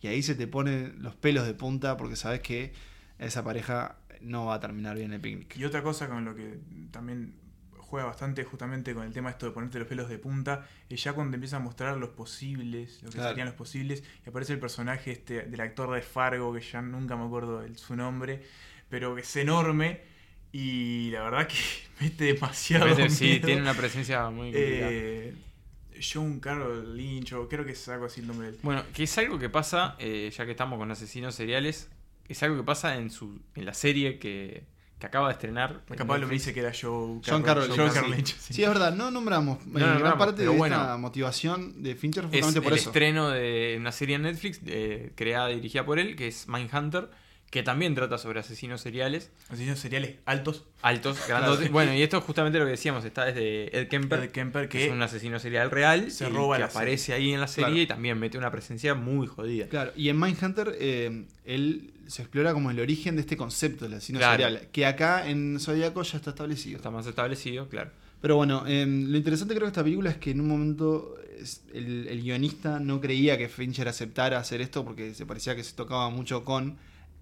Y 0.00 0.06
ahí 0.06 0.22
se 0.22 0.36
te 0.36 0.46
ponen 0.46 0.94
los 1.02 1.16
pelos 1.16 1.44
de 1.44 1.54
punta 1.54 1.96
porque 1.96 2.14
sabes 2.14 2.38
que 2.40 2.72
esa 3.18 3.42
pareja 3.42 3.96
no 4.20 4.46
va 4.46 4.54
a 4.54 4.60
terminar 4.60 4.96
bien 4.96 5.12
el 5.12 5.20
picnic. 5.20 5.56
Y 5.56 5.64
otra 5.64 5.82
cosa 5.82 6.08
con 6.08 6.24
lo 6.24 6.36
que 6.36 6.60
también 6.92 7.34
juega 7.86 8.06
bastante 8.06 8.44
justamente 8.44 8.94
con 8.94 9.04
el 9.04 9.12
tema 9.12 9.30
esto 9.30 9.46
de 9.46 9.52
ponerte 9.52 9.78
los 9.78 9.88
pelos 9.88 10.08
de 10.08 10.18
punta, 10.18 10.66
es 10.88 11.02
ya 11.02 11.12
cuando 11.12 11.34
empieza 11.36 11.56
a 11.56 11.60
mostrar 11.60 11.96
los 11.96 12.10
posibles, 12.10 13.00
lo 13.02 13.08
que 13.10 13.14
Claro. 13.16 13.30
serían 13.30 13.46
los 13.46 13.54
posibles, 13.56 14.02
y 14.24 14.28
aparece 14.28 14.52
el 14.52 14.58
personaje 14.58 15.12
este 15.12 15.42
del 15.42 15.60
actor 15.60 15.92
de 15.94 16.02
Fargo, 16.02 16.52
que 16.52 16.60
ya 16.60 16.82
nunca 16.82 17.16
me 17.16 17.24
acuerdo 17.24 17.62
el- 17.62 17.76
su 17.78 17.94
nombre, 17.96 18.42
pero 18.88 19.14
que 19.14 19.22
es 19.22 19.36
enorme 19.36 20.00
y 20.52 21.10
la 21.10 21.22
verdad 21.22 21.46
que 21.46 21.54
mete 22.00 22.24
demasiado 22.24 22.86
Mete- 22.86 23.10
sí, 23.10 23.40
tiene 23.44 23.60
una 23.62 23.74
presencia 23.74 24.28
muy. 24.30 24.50
Eh, 24.54 25.34
John 26.12 26.40
Carroll 26.40 26.94
Lynch, 26.96 27.32
o 27.32 27.48
creo 27.48 27.64
que 27.64 27.72
es 27.72 27.88
algo 27.88 28.04
así 28.06 28.20
el 28.20 28.26
nombre 28.26 28.48
del... 28.52 28.60
Bueno, 28.62 28.82
que 28.92 29.04
es 29.04 29.16
algo 29.18 29.38
que 29.38 29.48
pasa, 29.48 29.96
eh, 29.98 30.30
ya 30.36 30.44
que 30.44 30.50
estamos 30.50 30.78
con 30.78 30.90
asesinos 30.90 31.34
seriales, 31.34 31.88
es 32.28 32.42
algo 32.42 32.56
que 32.58 32.64
pasa 32.64 32.96
en 32.96 33.10
su 33.10 33.40
en 33.54 33.64
la 33.64 33.72
serie 33.72 34.18
que, 34.18 34.64
que 34.98 35.06
acaba 35.06 35.26
de 35.28 35.32
estrenar. 35.34 35.82
en 35.90 35.96
Capaz 35.96 36.18
lo 36.18 36.26
me 36.26 36.32
dice 36.34 36.54
que 36.54 36.60
era 36.60 36.72
Joe 36.72 37.20
John 37.26 37.42
Carroll 37.42 37.68
John 37.68 37.76
Lynch, 37.78 37.92
Carroll 37.94 38.10
sí. 38.10 38.16
Lynch, 38.16 38.36
sí. 38.38 38.54
Sí, 38.54 38.62
es 38.62 38.68
verdad, 38.68 38.94
no 38.94 39.10
nombramos. 39.10 39.58
eh, 39.58 39.70
gran 39.74 39.90
nombramos, 39.94 40.18
parte 40.18 40.42
de 40.42 40.48
bueno. 40.48 40.76
esta 40.76 40.96
motivación 40.96 41.82
de 41.82 41.94
Fincher 41.94 42.24
fue 42.28 42.38
Es 42.38 42.44
justamente 42.44 42.58
el 42.58 42.64
por 42.64 42.72
eso. 42.78 42.88
estreno 42.90 43.28
de 43.30 43.76
una 43.78 43.92
serie 43.92 44.16
en 44.16 44.22
Netflix 44.22 44.60
eh, 44.66 45.12
creada 45.14 45.50
y 45.52 45.56
dirigida 45.56 45.84
por 45.84 45.98
él, 45.98 46.16
que 46.16 46.28
es 46.28 46.48
Mindhunter, 46.48 47.10
que 47.50 47.62
también 47.62 47.94
trata 47.94 48.18
sobre 48.18 48.40
asesinos 48.40 48.80
seriales, 48.80 49.30
Asesinos 49.48 49.78
seriales 49.78 50.16
altos. 50.26 50.64
altos, 50.82 51.18
grandotes. 51.28 51.70
Bueno, 51.70 51.94
y 51.94 52.02
esto 52.02 52.18
es 52.18 52.24
justamente 52.24 52.58
lo 52.58 52.64
que 52.64 52.72
decíamos, 52.72 53.04
está 53.04 53.24
desde 53.24 53.76
Ed 53.78 53.88
Kemper, 53.88 54.24
Ed 54.24 54.30
Kemper 54.30 54.68
que 54.68 54.78
que 54.78 54.86
es 54.86 54.92
un 54.92 55.00
asesino 55.00 55.38
serial 55.38 55.70
real, 55.70 56.10
se 56.10 56.26
y 56.28 56.32
roba 56.32 56.56
que 56.56 56.60
la 56.60 56.66
aparece 56.66 57.12
ahí 57.12 57.32
en 57.32 57.40
la 57.40 57.46
serie 57.48 57.66
Claro. 57.68 57.82
y 57.82 57.86
también 57.86 58.18
mete 58.18 58.36
una 58.36 58.50
presencia 58.50 58.94
muy 58.94 59.26
jodida. 59.26 59.68
Claro, 59.68 59.92
y 59.96 60.08
en 60.08 60.18
Mindhunter 60.20 60.76
eh, 60.78 61.24
él 61.44 61.92
se 62.08 62.22
explora 62.22 62.52
como 62.52 62.70
el 62.70 62.78
origen 62.80 63.14
de 63.16 63.22
este 63.22 63.36
concepto 63.36 63.84
del 63.84 63.94
asesino 63.94 64.18
Claro. 64.18 64.42
serial, 64.44 64.68
que 64.72 64.86
acá 64.86 65.28
en 65.28 65.58
Zodíaco 65.60 66.02
ya 66.02 66.18
está 66.18 66.30
establecido. 66.30 66.76
Está 66.76 66.90
más 66.90 67.06
establecido, 67.06 67.68
claro. 67.68 67.90
Pero 68.20 68.36
bueno, 68.36 68.64
eh, 68.66 68.84
lo 68.86 69.16
interesante 69.16 69.54
creo 69.54 69.66
de 69.66 69.70
esta 69.70 69.84
película 69.84 70.10
es 70.10 70.16
que 70.16 70.30
en 70.32 70.40
un 70.40 70.48
momento 70.48 71.14
el, 71.74 72.08
el 72.08 72.22
guionista 72.22 72.80
no 72.80 73.00
creía 73.00 73.36
que 73.38 73.48
Fincher 73.48 73.86
aceptara 73.88 74.38
hacer 74.38 74.60
esto 74.60 74.84
porque 74.84 75.14
se 75.14 75.26
parecía 75.26 75.54
que 75.54 75.62
se 75.62 75.74
tocaba 75.74 76.08
mucho 76.10 76.44
con 76.44 76.76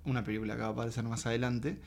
una 0.05 0.25
película 0.25 0.55
que 0.55 0.61
va 0.63 0.69
a 0.69 0.71
aparecer 0.71 1.05
más 1.05 1.27
adelante. 1.27 1.79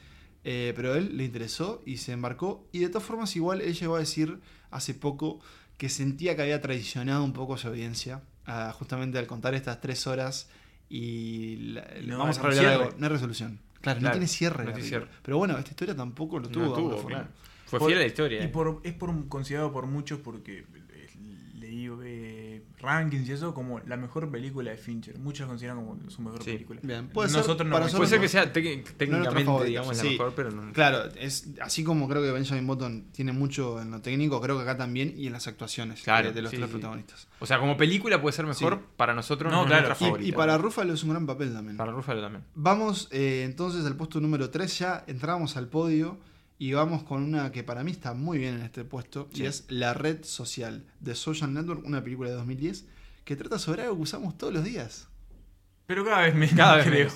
Eh, 0.44 0.72
pero 0.76 0.94
a 0.94 0.98
él 0.98 1.18
le 1.18 1.26
interesó 1.26 1.82
y 1.86 1.98
se 1.98 2.14
embarcó. 2.14 2.68
Y 2.72 2.80
de 2.80 2.88
todas 2.90 3.04
formas, 3.04 3.36
igual 3.36 3.62
él 3.62 3.74
llegó 3.74 3.96
a 3.96 4.00
decir 4.00 4.40
hace 4.72 4.94
poco 4.94 5.40
que 5.78 5.90
sentía 5.90 6.36
que 6.36 6.42
había 6.44 6.62
traicionado 6.62 7.24
un 7.24 7.34
poco 7.34 7.56
a 7.56 7.58
su 7.58 7.68
audiencia. 7.68 8.22
justamente 8.74 9.18
al 9.20 9.28
contar 9.28 9.56
estas 9.56 9.82
tres 9.82 10.08
horas 10.08 10.50
y, 10.90 11.58
la- 11.74 11.86
no 12.06 12.18
vamos 12.20 12.40
a 12.40 12.44
revelar 12.44 12.64
cierre. 12.66 12.84
algo. 12.86 12.96
No 12.98 13.06
hay 13.08 13.12
resolución. 13.12 13.60
Claro, 13.82 14.00
no 14.02 14.12
tiene 14.12 14.28
cierre. 14.28 14.64
no 14.64 14.72
tiene 14.72 14.88
cierre. 14.88 15.08
Pero 15.22 15.38
bueno, 15.38 15.58
esta 15.58 15.72
historia 15.72 15.96
tampoco 15.96 16.40
lo 16.40 16.48
tuvo. 16.50 16.66
No 16.68 16.74
tuvo. 16.74 16.98
Fue 17.66 17.80
Por- 17.80 17.90
fiel 17.90 17.98
a 18.00 18.02
la 18.02 18.08
historia. 18.08 18.42
Y 18.42 18.46
eh. 18.46 18.48
por, 18.48 18.80
es 18.86 18.94
por, 18.94 19.28
considerado 19.28 19.74
por 19.74 19.86
muchos 19.86 20.20
porque 20.20 20.60
eh, 20.60 21.08
leí 21.56 21.88
eh, 21.88 21.90
rankings 22.80 23.28
y 23.28 23.32
eso 23.32 23.54
como 23.54 23.80
la 23.80 23.98
mejor 23.98 24.30
película 24.30 24.70
de 24.72 24.78
Fincher. 24.78 25.18
Muchos 25.18 25.48
consideran 25.48 25.78
como 25.78 25.98
su 26.12 26.22
mejor 26.22 26.44
Sí. 26.44 26.52
película. 26.54 26.80
Bien, 26.84 27.08
puede 27.10 27.30
ser 27.30 27.40
nosotros 27.40 27.68
no 27.68 27.74
para 27.74 27.86
coincidimos. 27.86 28.10
Puede 28.10 28.30
ser 28.30 28.44
nosotros 28.44 28.54
que 28.54 28.78
sea 28.78 28.88
técnicamente, 28.98 29.66
digamos, 29.66 29.98
la 29.98 30.04
sí. 30.04 30.10
mejor, 30.12 30.34
pero 30.36 30.52
no. 30.52 30.72
Claro, 30.74 31.06
es 31.20 31.48
así 31.62 31.84
como 31.84 32.08
creo 32.08 32.22
que 32.22 32.32
Benjamin 32.32 32.68
Button 32.68 33.08
tiene 33.12 33.32
mucho 33.32 33.82
en 33.82 33.92
lo 33.92 34.02
técnico, 34.02 34.40
creo 34.42 34.58
que 34.58 34.64
acá 34.64 34.78
también 34.78 35.14
y 35.18 35.28
en 35.28 35.34
las 35.34 35.48
actuaciones 35.48 36.02
Claro, 36.04 36.28
de, 36.28 36.34
de 36.34 36.42
los 36.42 36.52
sí, 36.52 36.58
tres 36.58 36.70
sí. 36.70 36.74
protagonistas. 36.74 37.28
O 37.40 37.46
sea, 37.46 37.60
como 37.60 37.78
película 37.78 38.22
puede 38.22 38.34
ser 38.34 38.46
mejor, 38.46 38.76
Sí. 38.76 38.86
para 38.96 39.14
nosotros 39.14 39.52
No, 39.52 39.62
no, 39.62 39.68
claro. 39.68 39.96
Y, 40.20 40.30
y 40.30 40.32
para 40.32 40.58
Ruffalo 40.58 40.94
es 40.94 41.04
un 41.04 41.10
gran 41.12 41.26
papel 41.26 41.54
también. 41.54 41.78
Para 41.78 41.92
Ruffalo 41.92 42.22
también. 42.22 42.44
Vamos 42.56 43.08
eh, 43.12 43.44
entonces 43.46 43.86
al 43.86 43.96
puesto 43.96 44.20
número 44.20 44.50
3, 44.50 44.78
ya 44.80 45.04
entramos 45.08 45.58
al 45.58 45.68
podio 45.68 46.18
y 46.60 46.74
vamos 46.74 47.04
con 47.04 47.24
una 47.24 47.52
que 47.52 47.64
para 47.64 47.84
mí 47.84 47.92
está 47.92 48.14
muy 48.14 48.38
bien 48.40 48.56
en 48.56 48.62
este 48.62 48.84
puesto 48.84 49.30
Sí. 49.34 49.44
y 49.44 49.46
es 49.46 49.66
La 49.70 49.94
Red 49.94 50.24
Social 50.24 50.86
de 51.00 51.14
Social 51.16 51.54
Network, 51.54 51.86
una 51.86 52.04
película 52.04 52.30
de 52.30 52.36
2010 52.36 52.86
que 53.26 53.36
trata 53.36 53.60
sobre 53.60 53.84
algo 53.84 53.98
que 53.98 54.02
usamos 54.04 54.38
todos 54.38 54.54
los 54.54 54.64
días. 54.64 55.08
Pero 55.88 56.04
cada 56.04 56.24
vez 56.24 56.36
menos, 56.36 56.54
Cada 56.56 56.76
vez 56.78 56.86
creo. 56.86 57.10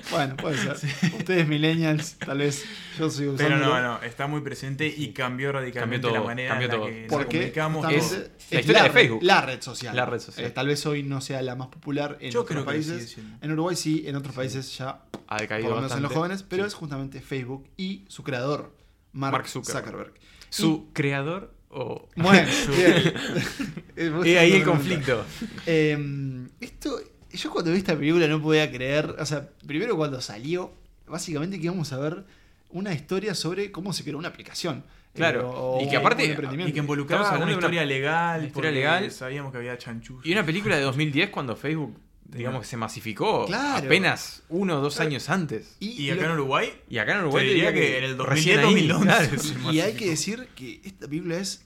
Bueno, 0.10 0.36
puede 0.36 0.58
ser. 0.58 0.72
Ustedes 1.18 1.46
millennials, 1.46 2.14
tal 2.18 2.38
vez 2.38 2.64
yo 2.98 3.08
Pero 3.16 3.32
usando. 3.34 3.58
no, 3.58 3.80
no, 3.80 4.02
está 4.02 4.26
muy 4.26 4.40
presente 4.40 4.88
y 4.88 5.12
cambió 5.12 5.52
radicalmente 5.52 6.08
Cambió 6.08 6.10
todo, 6.10 6.20
la 6.22 6.26
manera 6.26 6.48
cambió 6.50 6.66
en 6.66 6.72
la 6.72 6.76
todo. 6.78 6.86
que 6.88 7.00
nos 7.02 7.08
Porque 7.12 7.36
comunicamos. 7.38 7.86
justamente 7.86 8.32
Es 8.40 8.50
la 8.52 8.60
historia 8.60 8.82
de 8.82 8.88
red- 8.88 8.94
Facebook. 8.94 9.22
La 9.22 9.40
red 9.42 9.60
social. 9.62 9.94
La 9.96 10.04
red 10.06 10.18
social. 10.18 10.46
Eh, 10.46 10.50
tal 10.50 10.66
vez 10.66 10.84
hoy 10.86 11.04
no 11.04 11.20
sea 11.20 11.40
la 11.42 11.54
más 11.54 11.68
popular 11.68 12.18
en 12.20 12.32
Yo 12.32 12.40
otros 12.40 12.54
creo 12.56 12.62
que 12.64 12.70
países. 12.72 13.08
siendo. 13.10 13.36
En 13.40 13.52
Uruguay 13.52 13.76
sí, 13.76 14.02
en 14.04 14.16
otros 14.16 14.34
países 14.34 14.76
ya, 14.76 14.88
Ha 14.88 15.00
por 15.28 15.40
decaído 15.40 15.68
lo 15.70 15.76
menos 15.76 15.92
en 15.92 16.02
los 16.02 16.12
jóvenes, 16.12 16.42
pero 16.42 16.64
Sí. 16.64 16.68
es 16.68 16.74
justamente 16.74 17.20
Facebook 17.20 17.68
y 17.76 18.04
su 18.08 18.24
creador, 18.24 18.74
Mark, 19.12 19.30
Mark 19.32 19.48
Zuckerberg. 19.48 19.84
Zuckerberg. 19.84 20.12
¿Su 20.50 20.88
creador 20.92 21.54
o...? 21.68 22.08
Y- 22.16 22.22
bueno. 22.22 22.48
Es 23.94 24.26
Y 24.26 24.36
ahí 24.36 24.52
el 24.54 24.64
conflicto. 24.64 25.24
Eh, 25.66 26.46
esto, 26.60 27.00
yo 27.32 27.50
cuando 27.50 27.70
vi 27.72 27.78
esta 27.78 27.96
película 27.96 28.26
no 28.28 28.40
podía 28.40 28.70
creer, 28.70 29.14
o 29.18 29.26
sea, 29.26 29.48
primero 29.66 29.96
cuando 29.96 30.20
salió, 30.20 30.72
básicamente 31.06 31.58
que 31.58 31.64
íbamos 31.64 31.92
a 31.92 31.98
ver 31.98 32.24
una 32.70 32.92
historia 32.94 33.34
sobre 33.34 33.70
cómo 33.72 33.92
se 33.92 34.04
creó 34.04 34.18
una 34.18 34.28
aplicación. 34.28 34.84
Claro, 35.14 35.40
Eh, 35.40 35.44
o- 35.56 35.80
y 35.82 35.88
que 35.88 35.96
aparte-. 35.96 36.24
Y 36.66 36.72
que 36.72 36.78
involucraba 36.78 37.30
una 37.36 37.44
una- 37.44 37.52
historia 37.52 37.84
legal. 37.84 38.38
una 38.40 38.46
historia 38.48 38.70
legal. 38.70 39.10
Sabíamos 39.10 39.52
que 39.52 39.58
había 39.58 39.76
chanchus. 39.78 40.24
Y 40.24 40.32
una 40.32 40.44
película 40.44 40.76
de 40.76 40.82
2010 40.82 41.30
cuando 41.30 41.56
Facebook, 41.56 41.98
digamos, 42.24 42.60
que 42.60 42.66
se 42.68 42.76
masificó 42.76 43.46
Claro. 43.46 43.86
apenas 43.86 44.42
uno 44.50 44.78
o 44.78 44.80
dos 44.82 44.94
Claro. 44.96 45.08
años 45.08 45.28
antes. 45.30 45.76
Y 45.80 46.10
acá 46.10 46.26
en 46.26 46.32
Uruguay, 46.32 46.72
Y 46.90 46.98
acá 46.98 47.14
en 47.14 47.20
Uruguay 47.22 47.46
Te 47.46 47.54
diría 47.54 47.72
que 47.72 47.98
en 47.98 48.04
el 48.04 48.16
2010, 48.18 48.56
recién 48.56 48.58
ahí, 48.76 48.86
2011. 48.86 49.06
claro, 49.06 49.42
se 49.70 49.74
Y 49.74 49.80
hay 49.80 49.94
que 49.94 50.10
decir 50.10 50.48
que 50.54 50.80
esta 50.84 51.08
película 51.08 51.38
es, 51.38 51.64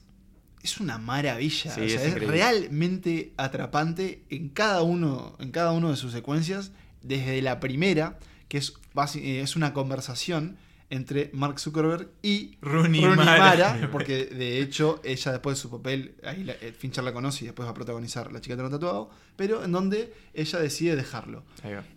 es 0.63 0.79
una 0.79 0.97
maravilla. 0.97 1.71
Sí, 1.75 1.81
o 1.81 1.89
sea, 1.89 2.03
es 2.05 2.13
realmente 2.27 3.33
atrapante 3.37 4.23
en 4.29 4.49
cada, 4.49 4.81
uno, 4.81 5.35
en 5.39 5.51
cada 5.51 5.71
uno 5.71 5.89
de 5.91 5.97
sus 5.97 6.11
secuencias. 6.11 6.71
Desde 7.01 7.41
la 7.41 7.59
primera, 7.59 8.17
que 8.47 8.57
es, 8.59 8.73
eh, 9.15 9.41
es 9.41 9.55
una 9.55 9.73
conversación 9.73 10.57
entre 10.89 11.31
Mark 11.33 11.59
Zuckerberg 11.59 12.09
y 12.21 12.57
Rooney 12.61 13.01
Rooney 13.01 13.25
Mara. 13.25 13.73
Mara, 13.73 13.89
porque 13.91 14.25
de 14.25 14.61
hecho 14.61 15.01
ella 15.03 15.31
después 15.31 15.57
de 15.57 15.61
su 15.61 15.69
papel, 15.71 16.15
ahí 16.23 16.43
la- 16.43 16.53
eh, 16.53 16.73
Fincher 16.77 17.03
la 17.03 17.11
conoce 17.13 17.43
y 17.43 17.47
después 17.47 17.65
va 17.65 17.71
a 17.71 17.73
protagonizar 17.73 18.31
La 18.31 18.39
chica 18.41 18.55
de 18.55 18.63
lo 18.63 18.69
tatuado, 18.69 19.09
pero 19.35 19.63
en 19.65 19.71
donde 19.71 20.13
ella 20.33 20.59
decide 20.59 20.95
dejarlo. 20.95 21.43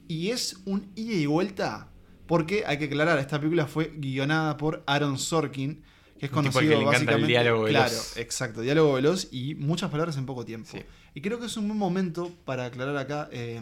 Y 0.09 0.31
es 0.31 0.57
un 0.65 0.91
ida 0.97 1.15
y 1.15 1.27
vuelta, 1.27 1.89
porque 2.27 2.65
hay 2.67 2.79
que 2.79 2.87
aclarar, 2.87 3.19
esta 3.19 3.39
película 3.39 3.67
fue 3.67 3.93
guionada 3.97 4.57
por 4.57 4.83
Aaron 4.87 5.19
Sorkin, 5.19 5.83
que 6.19 6.27
es 6.27 6.33
Un 6.33 6.37
conocido 6.37 6.61
al 6.61 6.69
que 6.69 6.75
le 6.75 6.81
encanta 6.83 6.97
el 6.99 7.05
básicamente... 7.07 7.27
diálogo 7.29 7.63
veloz. 7.65 7.83
Claro, 7.91 8.03
exacto, 8.17 8.61
diálogo 8.63 8.93
veloz 8.95 9.29
y 9.33 9.55
muchas 9.55 9.91
palabras 9.91 10.17
en 10.17 10.27
poco 10.27 10.45
tiempo. 10.45 10.69
Sí. 10.71 10.81
Y 11.15 11.21
creo 11.21 11.39
que 11.41 11.47
es 11.47 11.57
un 11.57 11.69
buen 11.69 11.79
momento 11.79 12.31
para 12.45 12.65
aclarar 12.67 12.97
acá, 12.97 13.29
eh, 13.33 13.61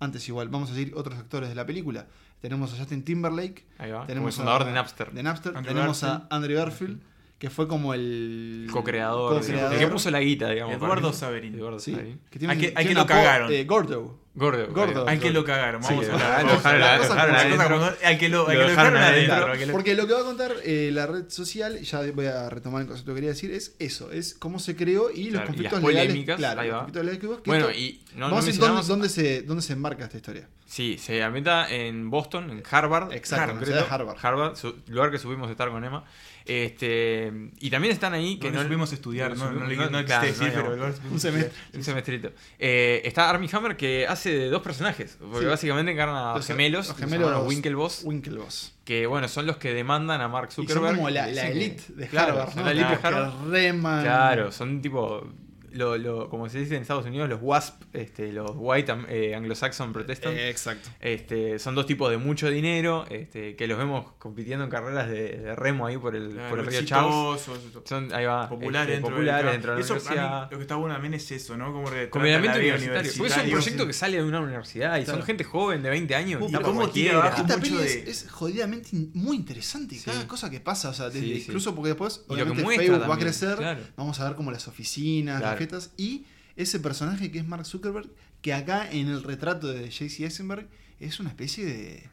antes 0.00 0.28
igual, 0.28 0.48
vamos 0.48 0.70
a 0.70 0.74
decir 0.74 0.92
otros 0.96 1.18
actores 1.18 1.48
de 1.48 1.54
la 1.54 1.66
película. 1.66 2.06
Tenemos 2.40 2.72
a 2.72 2.76
Justin 2.76 3.02
Timberlake, 3.02 3.66
Ahí 3.78 3.90
va. 3.90 3.96
Como 3.98 4.06
tenemos 4.06 4.34
el 4.34 4.36
fundador 4.38 4.62
a- 4.62 4.64
de 4.66 4.72
Napster. 4.72 5.10
de 5.12 5.22
Napster, 5.24 5.56
Andrew 5.56 5.74
tenemos 5.74 6.00
Garfield. 6.02 6.26
a 6.32 6.36
Andrew 6.36 6.56
Garfield, 6.56 7.00
que 7.38 7.50
fue 7.50 7.68
como 7.68 7.94
el 7.94 8.68
Co-creador. 8.72 9.38
co-creador. 9.40 9.72
El 9.74 9.78
que 9.78 9.86
puso 9.86 10.10
la 10.10 10.20
guita, 10.20 10.50
digamos. 10.50 10.74
Eduardo 10.74 11.12
Saverin. 11.12 11.54
Eduardo 11.54 11.78
Sí, 11.78 11.92
Saverin. 11.92 12.20
que 12.30 12.38
tiene 12.38 12.54
Hay 12.54 12.60
que- 12.60 12.72
hay 12.74 12.92
lo 12.94 13.06
cagaron. 13.06 13.52
eh, 13.52 13.64
Gordo. 13.64 14.18
Gordo. 14.34 14.68
Gordo. 14.72 15.08
Al 15.08 15.18
que 15.18 15.30
lo 15.30 15.44
cagaron, 15.44 15.82
vamos 15.82 16.04
Sí, 16.06 16.10
a. 16.12 16.14
Al 16.38 18.18
que 18.18 18.28
lo, 18.28 18.46
dejaron 18.46 18.96
adentro. 18.96 19.72
Porque 19.72 19.94
lo 19.94 20.06
que 20.06 20.12
va 20.14 20.20
a 20.20 20.24
contar 20.24 20.52
eh, 20.64 20.90
la 20.92 21.06
red 21.06 21.28
social, 21.28 21.80
ya 21.80 22.00
voy 22.12 22.26
a 22.26 22.48
retomar 22.48 22.82
el 22.82 22.88
concepto 22.88 23.12
que 23.12 23.16
quería 23.16 23.30
decir, 23.30 23.50
es 23.50 23.74
eso, 23.78 24.12
es 24.12 24.34
cómo 24.34 24.58
se 24.58 24.76
creó 24.76 25.10
y 25.10 25.24
los 25.30 25.42
Claro, 25.42 25.44
y 25.44 25.46
conflictos 25.48 25.72
las 25.82 25.88
legales. 25.88 26.06
polémicas, 26.08 26.36
claro, 26.36 26.60
ahí 26.60 26.68
va. 26.70 26.76
conflictos 26.78 27.04
legales 27.04 27.20
que 27.20 27.26
hubo, 27.26 27.42
que 27.42 27.50
Bueno, 27.50 27.68
esto- 27.68 27.80
y 27.80 28.00
no, 28.14 28.18
no 28.20 28.24
vamos 28.26 28.44
a 28.44 28.46
decir 28.46 28.60
dónde, 28.86 29.08
se, 29.08 29.42
dónde 29.42 29.62
se 29.62 29.72
enmarca 29.72 30.04
esta 30.04 30.16
historia. 30.16 30.48
Sí, 30.66 30.98
se 30.98 31.22
ambienta 31.22 31.68
en 31.70 32.10
Boston, 32.10 32.50
en 32.50 32.62
Harvard. 32.70 33.12
Exacto, 33.14 33.58
de. 33.64 33.80
Harvard. 33.88 34.56
su- 34.56 34.76
lugar 34.88 35.10
que 35.10 35.18
subimos 35.18 35.48
a 35.48 35.52
estar 35.52 35.70
con 35.70 35.82
Emma. 35.82 36.04
Este, 36.48 37.30
y 37.60 37.68
también 37.70 37.92
están 37.92 38.14
ahí 38.14 38.38
Que 38.38 38.50
no 38.50 38.56
no 38.58 38.62
supimos 38.64 38.92
estudiar, 38.92 39.36
no, 39.36 39.50
no, 39.52 39.66
no, 39.68 39.90
no 39.90 40.04
claro, 40.04 40.26
existe, 40.26 40.50
sí, 40.50 40.56
no, 40.56 40.62
pero 40.70 40.94
Un 41.10 41.20
semestre. 41.20 41.52
Un 41.74 41.84
semestrito. 41.84 42.30
Eh, 42.58 43.02
está 43.04 43.28
Armie 43.28 43.50
Hammer 43.52 43.76
que 43.76 44.06
hace 44.06 44.30
de 44.30 44.48
dos 44.48 44.62
personajes. 44.62 45.18
Porque 45.20 45.40
Sí. 45.40 45.44
básicamente 45.46 45.92
encarna 45.92 46.32
a 46.32 46.36
Los- 46.36 46.46
gemelos. 46.46 46.88
los 46.88 46.96
gemelos 46.96 47.30
llaman 47.30 47.46
Winklevoss. 47.46 48.02
Winklevoss. 48.04 48.74
Que 48.84 49.06
bueno, 49.06 49.28
son 49.28 49.46
los 49.46 49.58
que 49.58 49.74
demandan 49.74 50.20
a 50.22 50.28
Mark 50.28 50.48
Y 50.50 50.54
son 50.54 50.66
Zuckerberg. 50.66 50.96
como 50.96 51.10
la, 51.10 51.26
la 51.26 51.48
elite 51.48 51.82
de 51.88 52.08
Claro, 52.08 52.40
Harvard, 52.40 52.56
la 52.64 52.70
elite 52.72 52.88
de 52.88 52.98
Harvard. 53.06 54.02
Claro, 54.02 54.50
son 54.52 54.80
tipo. 54.80 55.28
Lo, 55.72 55.96
lo- 55.98 56.28
como 56.28 56.48
se 56.48 56.58
dice 56.60 56.76
en 56.76 56.82
Estados 56.82 57.06
Unidos, 57.06 57.28
los 57.28 57.40
WASP, 57.42 57.82
este, 57.94 58.32
los 58.32 58.52
White 58.54 58.92
eh, 59.08 59.34
Anglo-Saxon 59.34 59.92
Protestant. 59.92 60.36
Eh, 60.36 60.48
exacto. 60.50 60.88
Este, 61.00 61.58
son 61.58 61.74
dos 61.74 61.86
tipos 61.86 62.10
de 62.10 62.16
mucho 62.18 62.50
dinero, 62.50 63.04
este, 63.10 63.56
que 63.56 63.66
los 63.66 63.78
vemos 63.78 64.12
compitiendo 64.18 64.64
en 64.64 64.70
carreras 64.70 65.08
de, 65.08 65.38
de 65.38 65.54
remo 65.56 65.86
ahí 65.86 65.96
por 65.98 66.14
el, 66.16 66.30
Claro, 66.30 66.50
por 66.50 66.58
el 66.60 66.66
río 66.66 66.82
Charles. 66.84 67.14
exitosos, 67.48 67.82
Son 67.88 68.12
ahí 68.14 68.24
va, 68.24 68.48
populares 68.48 68.82
este, 68.88 68.92
dentro, 68.94 69.10
populares 69.10 69.52
dentro 69.52 69.72
de 69.72 69.78
la 69.78 69.84
eso, 69.84 69.94
mí, 69.94 70.00
universidad. 70.00 70.50
lo 70.50 70.56
que 70.58 70.62
está 70.62 70.74
bueno 70.76 70.94
también 70.94 71.14
es 71.14 71.30
eso, 71.32 71.56
¿no? 71.56 71.72
Como 71.72 71.90
vida 71.90 72.56
universitario. 72.56 73.12
Porque 73.18 73.32
es 73.32 73.36
un 73.36 73.50
proyecto 73.50 73.82
sí. 73.82 73.86
que 73.86 73.92
sale 73.92 74.16
de 74.18 74.24
una 74.24 74.40
universidad 74.40 74.98
y 74.98 75.04
Claro. 75.04 75.18
son 75.18 75.26
gente 75.26 75.44
joven 75.44 75.82
de 75.82 75.90
20 75.90 76.14
años. 76.14 76.42
Y 76.48 76.52
cómo 76.54 76.82
abajo 76.82 77.42
Esta 77.42 77.56
mucho 77.56 77.60
peli 77.60 77.76
de- 77.76 78.10
es, 78.10 78.24
es 78.24 78.30
jodidamente 78.30 78.90
muy 79.14 79.36
interesante. 79.36 79.94
Sí. 79.96 80.04
Cada 80.04 80.26
cosa 80.26 80.50
que 80.50 80.60
pasa, 80.60 80.90
o 80.90 80.92
sea, 80.94 81.06
desde- 81.06 81.20
Sí, 81.20 81.34
sí. 81.36 81.44
incluso 81.48 81.74
porque 81.74 81.88
después, 81.88 82.16
Y 82.16 82.20
lo 82.20 82.26
que 82.26 82.42
obviamente, 82.42 82.62
muestra 82.62 82.82
Facebook 82.86 83.00
va 83.00 83.04
a 83.04 83.08
también, 83.08 83.26
crecer. 83.28 83.56
claro. 83.56 83.80
Vamos 83.96 84.20
a 84.20 84.24
ver 84.28 84.36
como 84.36 84.50
las 84.50 84.68
oficinas, 84.68 85.40
Claro. 85.40 85.57
Fiestas. 85.58 85.90
Y 85.96 86.24
ese 86.56 86.80
personaje 86.80 87.30
que 87.30 87.38
es 87.38 87.46
Mark 87.46 87.66
Zuckerberg, 87.66 88.08
que 88.42 88.54
acá 88.54 88.88
en 88.90 89.08
el 89.08 89.22
retrato 89.22 89.68
de 89.68 89.90
JC 89.90 90.20
Eisenberg 90.24 90.66
es 91.00 91.20
una 91.20 91.28
especie 91.28 91.64
de 91.66 92.04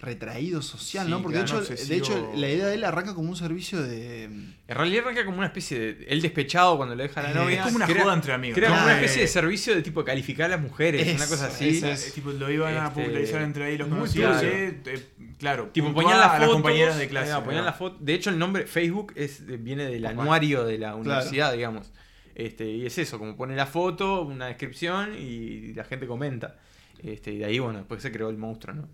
retraído 0.00 0.62
social, 0.62 1.06
Sí, 1.06 1.10
¿no? 1.10 1.20
Porque 1.22 1.38
de, 1.38 1.44
claro, 1.44 1.62
hecho, 1.64 1.74
de 1.88 1.96
hecho, 1.96 2.32
la 2.36 2.48
idea 2.48 2.66
de 2.68 2.74
él 2.76 2.84
arranca 2.84 3.14
como 3.14 3.30
un 3.30 3.36
servicio 3.36 3.82
de. 3.82 4.24
En 4.24 4.54
realidad 4.68 5.02
arranca 5.04 5.24
como 5.24 5.38
una 5.38 5.48
especie 5.48 5.76
de. 5.78 6.06
Él 6.08 6.22
despechado 6.22 6.76
cuando 6.76 6.94
le 6.94 7.02
deja 7.04 7.18
a 7.18 7.24
la 7.24 7.30
Eh, 7.32 7.34
novia. 7.34 7.56
Es 7.58 7.62
como 7.64 7.76
una 7.76 7.86
crea- 7.86 8.02
joda 8.04 8.14
entre 8.14 8.32
amigos. 8.32 8.54
Crea 8.56 8.68
¿no? 8.68 8.74
como 8.76 8.84
una 8.84 8.92
Claro. 8.92 9.04
especie 9.04 9.22
de 9.22 9.28
servicio 9.28 9.74
de 9.74 9.82
tipo 9.82 10.04
calificar 10.04 10.46
a 10.46 10.48
las 10.56 10.60
mujeres, 10.60 11.02
una 11.02 11.24
Eso, 11.24 11.28
cosa 11.34 11.46
así. 11.48 11.68
eso 11.70 11.88
Eh, 11.88 11.92
es. 11.94 12.12
tipo, 12.12 12.30
lo 12.30 12.48
iban 12.48 12.76
a 12.76 12.86
Este, 12.88 13.00
popularizar 13.02 13.42
entre 13.42 13.64
ahí 13.64 13.76
los 13.76 13.88
conocidos. 13.88 14.38
claro. 14.40 14.48
eh, 14.56 14.80
eh, 14.86 15.06
claro, 15.36 15.70
Tipo, 15.72 15.92
ponían 15.92 16.16
las 16.18 16.26
a 16.28 16.30
fotos. 16.34 16.46
las 16.46 16.52
compañeras 16.52 16.96
de 16.98 17.08
clase. 17.08 17.32
va, 17.32 17.42
ponían 17.44 17.62
¿no? 17.64 17.70
la 17.70 17.72
foto. 17.72 17.96
De 18.00 18.14
hecho, 18.14 18.30
el 18.30 18.38
nombre 18.38 18.66
Facebook 18.68 19.12
es, 19.16 19.42
viene 19.64 19.84
del 19.86 20.06
anuario 20.06 20.64
de 20.64 20.78
la 20.78 20.94
universidad, 20.94 21.52
digamos. 21.52 21.90
Este, 22.38 22.70
y 22.70 22.86
es 22.86 22.96
eso, 22.98 23.18
como 23.18 23.36
pone 23.36 23.54
la 23.56 23.66
foto, 23.66 24.22
una 24.22 24.46
descripción 24.46 25.14
y 25.18 25.74
la 25.74 25.84
gente 25.84 26.06
comenta. 26.06 26.56
Este, 27.02 27.32
y 27.32 27.38
de 27.38 27.44
ahí, 27.44 27.58
bueno, 27.58 27.78
después 27.80 28.00
se 28.00 28.10
creó 28.10 28.30
el 28.30 28.38
monstruo, 28.38 28.74
¿no? 28.76 28.88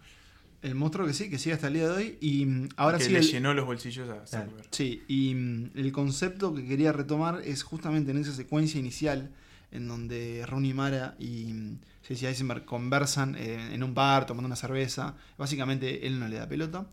El 0.63 0.75
monstruo 0.75 1.07
que 1.07 1.13
sí, 1.13 1.29
que 1.29 1.39
sigue 1.39 1.55
hasta 1.55 1.67
el 1.69 1.75
día 1.75 1.89
de 1.89 1.95
hoy. 1.95 2.19
Y 2.23 2.47
mm, 2.47 2.69
ahora 2.77 2.97
que 2.99 3.05
sí. 3.05 3.13
le 3.13 3.19
el- 3.19 3.27
llenó 3.31 3.53
los 3.53 3.67
bolsillos 3.67 4.09
a 4.09 4.27
Zuckerberg. 4.27 4.67
Sí, 4.71 5.03
y 5.09 5.35
mm, 5.35 5.71
el 5.75 5.93
concepto 5.93 6.55
que 6.55 6.65
quería 6.67 6.91
retomar 6.93 7.43
es 7.45 7.63
justamente 7.63 8.11
en 8.13 8.17
esa 8.19 8.33
secuencia 8.33 8.81
inicial 8.81 9.31
en 9.73 9.89
donde 9.89 10.45
Rooney 10.47 10.73
Mara 10.73 11.15
y 11.19 11.53
mm, 11.53 11.79
Jesse 12.05 12.23
Eisenberg 12.25 12.65
conversan 12.65 13.37
eh, 13.37 13.75
en 13.75 13.83
un 13.83 13.93
bar 13.93 14.25
tomando 14.25 14.47
una 14.47 14.57
cerveza. 14.57 15.17
Básicamente 15.37 16.07
él 16.07 16.19
no 16.19 16.29
le 16.29 16.37
da 16.37 16.49
pelota. 16.49 16.87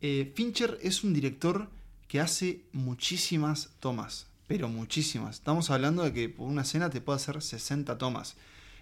Eh, 0.00 0.32
Fincher 0.34 0.78
es 0.82 1.04
un 1.04 1.12
director 1.12 1.68
que 2.08 2.18
hace 2.20 2.62
muchísimas 2.72 3.70
tomas, 3.80 4.26
pero 4.52 4.68
muchísimas. 4.68 5.36
Estamos 5.36 5.70
hablando 5.70 6.02
de 6.02 6.12
que 6.12 6.28
por 6.28 6.46
una 6.46 6.60
escena 6.60 6.90
te 6.90 7.00
puede 7.00 7.16
hacer 7.16 7.40
60 7.40 7.96
tomas. 7.96 8.36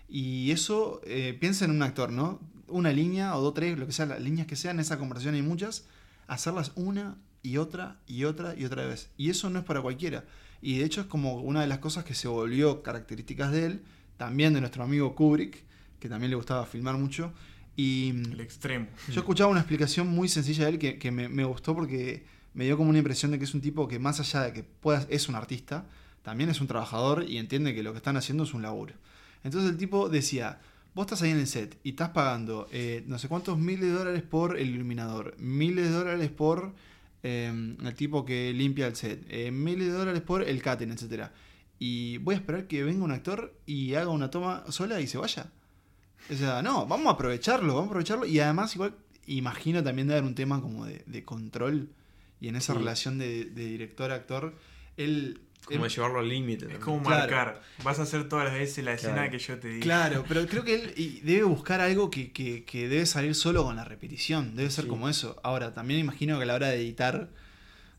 Y 0.08 0.50
eso, 0.50 1.00
eh, 1.04 1.36
piensa 1.38 1.64
en 1.64 1.70
un 1.70 1.80
actor, 1.84 2.10
¿no? 2.10 2.40
Una 2.66 2.92
línea 2.92 3.36
o 3.36 3.40
dos, 3.40 3.54
tres, 3.54 3.78
lo 3.78 3.86
que 3.86 3.92
sea, 3.92 4.06
las 4.06 4.20
líneas 4.20 4.48
que 4.48 4.56
sean, 4.56 4.80
esa 4.80 4.98
conversación 4.98 5.36
hay 5.36 5.42
muchas, 5.42 5.86
hacerlas 6.26 6.72
una 6.74 7.18
y 7.44 7.58
otra 7.58 8.00
y 8.08 8.24
otra 8.24 8.56
y 8.58 8.64
otra 8.64 8.84
vez. 8.84 9.10
Y 9.16 9.30
eso 9.30 9.48
no 9.48 9.60
es 9.60 9.64
para 9.64 9.80
cualquiera. 9.80 10.24
Y 10.60 10.78
de 10.78 10.84
hecho 10.84 11.02
es 11.02 11.06
como 11.06 11.40
una 11.40 11.60
de 11.60 11.68
las 11.68 11.78
cosas 11.78 12.02
que 12.02 12.14
se 12.14 12.26
volvió 12.26 12.82
características 12.82 13.52
de 13.52 13.66
él, 13.66 13.82
también 14.16 14.52
de 14.52 14.60
nuestro 14.60 14.82
amigo 14.82 15.14
Kubrick, 15.14 15.62
que 16.00 16.08
también 16.08 16.30
le 16.30 16.36
gustaba 16.36 16.66
filmar 16.66 16.96
mucho. 16.96 17.32
Y 17.76 18.10
El 18.10 18.40
extremo. 18.40 18.88
yo 19.08 19.20
escuchaba 19.20 19.48
una 19.48 19.60
explicación 19.60 20.08
muy 20.08 20.28
sencilla 20.28 20.64
de 20.64 20.70
él 20.72 20.78
que, 20.80 20.98
que 20.98 21.12
me, 21.12 21.28
me 21.28 21.44
gustó 21.44 21.76
porque 21.76 22.24
me 22.54 22.64
dio 22.64 22.76
como 22.76 22.90
una 22.90 22.98
impresión 22.98 23.30
de 23.30 23.38
que 23.38 23.44
es 23.44 23.54
un 23.54 23.60
tipo 23.60 23.88
que 23.88 23.98
más 23.98 24.20
allá 24.20 24.42
de 24.42 24.52
que 24.52 24.62
pueda, 24.62 25.06
es 25.08 25.28
un 25.28 25.34
artista, 25.34 25.86
también 26.22 26.50
es 26.50 26.60
un 26.60 26.66
trabajador 26.66 27.24
y 27.28 27.38
entiende 27.38 27.74
que 27.74 27.82
lo 27.82 27.92
que 27.92 27.98
están 27.98 28.16
haciendo 28.16 28.44
es 28.44 28.54
un 28.54 28.62
laburo. 28.62 28.94
Entonces 29.44 29.70
el 29.70 29.76
tipo 29.76 30.08
decía, 30.08 30.60
vos 30.94 31.06
estás 31.06 31.22
ahí 31.22 31.30
en 31.30 31.38
el 31.38 31.46
set 31.46 31.78
y 31.82 31.90
estás 31.90 32.10
pagando 32.10 32.68
eh, 32.72 33.04
no 33.06 33.18
sé 33.18 33.28
cuántos 33.28 33.58
miles 33.58 33.88
de 33.88 33.92
dólares 33.92 34.22
por 34.22 34.58
el 34.58 34.68
iluminador, 34.68 35.34
miles 35.38 35.88
de 35.88 35.92
dólares 35.92 36.30
por 36.30 36.74
eh, 37.22 37.76
el 37.82 37.94
tipo 37.94 38.24
que 38.24 38.52
limpia 38.52 38.86
el 38.86 38.96
set, 38.96 39.24
eh, 39.28 39.50
miles 39.50 39.88
de 39.88 39.92
dólares 39.92 40.22
por 40.22 40.42
el 40.42 40.62
catering, 40.62 40.92
etcétera 40.92 41.32
Y 41.78 42.18
voy 42.18 42.34
a 42.34 42.38
esperar 42.38 42.66
que 42.66 42.82
venga 42.82 43.04
un 43.04 43.12
actor 43.12 43.54
y 43.66 43.94
haga 43.94 44.10
una 44.10 44.30
toma 44.30 44.64
sola 44.68 45.00
y 45.00 45.06
se 45.06 45.18
vaya. 45.18 45.50
O 46.30 46.34
sea, 46.34 46.62
no, 46.62 46.86
vamos 46.86 47.06
a 47.06 47.10
aprovecharlo, 47.10 47.74
vamos 47.74 47.88
a 47.88 47.90
aprovecharlo. 47.90 48.26
Y 48.26 48.38
además, 48.40 48.74
igual, 48.74 48.94
imagino 49.26 49.82
también 49.82 50.06
de 50.06 50.14
haber 50.14 50.24
un 50.24 50.34
tema 50.34 50.60
como 50.60 50.84
de 50.84 51.24
control. 51.24 51.88
Y 52.40 52.48
en 52.48 52.56
esa 52.56 52.72
Sí. 52.72 52.78
relación 52.78 53.18
de, 53.18 53.44
de 53.46 53.64
director-actor, 53.66 54.54
él. 54.96 55.40
Como 55.64 55.84
él- 55.84 55.90
de 55.90 55.94
llevarlo 55.94 56.20
al 56.20 56.28
límite. 56.28 56.72
Es 56.72 56.78
como 56.78 57.02
Claro. 57.02 57.20
marcar. 57.20 57.62
Vas 57.84 57.98
a 57.98 58.02
hacer 58.02 58.28
todas 58.28 58.46
las 58.46 58.54
veces 58.54 58.82
la 58.84 58.94
escena 58.94 59.14
Claro. 59.14 59.30
que 59.30 59.38
yo 59.38 59.58
te 59.58 59.68
diga. 59.68 59.82
Claro, 59.82 60.24
pero 60.28 60.46
creo 60.46 60.64
que 60.64 60.74
él 60.74 60.94
y 60.96 61.20
debe 61.20 61.42
buscar 61.44 61.80
algo 61.82 62.10
que, 62.10 62.32
que- 62.32 62.64
que 62.64 62.88
debe 62.88 63.04
salir 63.04 63.34
solo 63.34 63.62
con 63.64 63.76
la 63.76 63.84
repetición. 63.84 64.56
Debe 64.56 64.70
ser 64.70 64.84
Sí. 64.84 64.90
como 64.90 65.08
eso. 65.10 65.38
Ahora, 65.42 65.74
también 65.74 66.00
imagino 66.00 66.38
que 66.38 66.44
a 66.44 66.46
la 66.46 66.54
hora 66.54 66.68
de 66.68 66.76
editar 66.76 67.28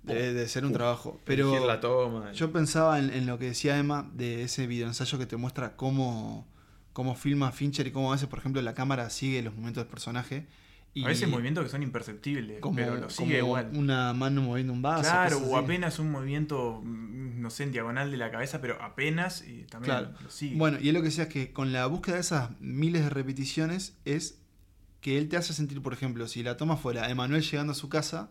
debe 0.03 0.33
de 0.33 0.47
ser 0.47 0.65
un 0.65 0.73
trabajo. 0.73 1.21
Pero 1.23 1.67
la 1.67 1.79
toma. 1.79 2.31
yo 2.31 2.51
pensaba 2.51 2.97
en, 2.97 3.11
en 3.13 3.27
lo 3.27 3.37
que 3.37 3.45
decía 3.45 3.77
Emma 3.77 4.09
de 4.15 4.41
ese 4.41 4.65
videoensayo 4.65 5.19
que 5.19 5.27
te 5.27 5.37
muestra 5.37 5.75
cómo, 5.77 6.47
cómo 6.93 7.13
filma 7.13 7.51
Fincher 7.51 7.85
y 7.85 7.91
cómo 7.91 8.09
a 8.11 8.15
veces, 8.15 8.27
por 8.27 8.39
ejemplo, 8.39 8.59
la 8.63 8.73
cámara 8.73 9.07
sigue 9.11 9.43
los 9.43 9.53
movimientos 9.53 9.83
del 9.83 9.91
personaje. 9.91 10.47
Y 10.93 11.05
A 11.05 11.07
veces 11.07 11.29
movimientos 11.29 11.63
que 11.63 11.69
son 11.69 11.83
imperceptibles, 11.83 12.59
como, 12.59 12.75
pero 12.75 12.95
lo 12.97 13.09
sigue 13.09 13.39
como 13.39 13.57
igual. 13.59 13.69
una 13.75 14.13
mano 14.13 14.41
moviendo 14.41 14.73
un 14.73 14.81
vaso. 14.81 15.03
Claro, 15.09 15.37
o 15.37 15.55
así. 15.55 15.63
apenas 15.65 15.99
un 15.99 16.11
movimiento, 16.11 16.81
mm, 16.83 17.39
no 17.41 17.49
sé, 17.49 17.63
en 17.63 17.71
diagonal 17.71 18.11
de 18.11 18.17
la 18.17 18.29
cabeza, 18.29 18.59
pero 18.59 18.81
apenas 18.81 19.41
y 19.47 19.63
también 19.63 19.83
Claro. 19.95 20.13
lo 20.21 20.29
sigue. 20.29 20.57
Bueno, 20.57 20.79
y 20.81 20.89
él 20.89 20.95
lo 20.95 21.01
que 21.01 21.05
decía 21.07 21.23
es 21.23 21.29
que 21.29 21.53
con 21.53 21.71
la 21.71 21.85
búsqueda 21.85 22.15
de 22.15 22.21
esas 22.21 22.49
miles 22.59 23.03
de 23.03 23.09
repeticiones 23.09 23.95
es 24.03 24.39
que 24.99 25.17
él 25.17 25.29
te 25.29 25.37
hace 25.37 25.53
sentir, 25.53 25.81
por 25.81 25.93
ejemplo, 25.93 26.27
si 26.27 26.43
la 26.43 26.57
toma 26.57 26.75
fuera 26.75 27.09
Emanuel 27.09 27.41
llegando 27.41 27.71
a 27.71 27.75
su 27.75 27.87
casa, 27.87 28.29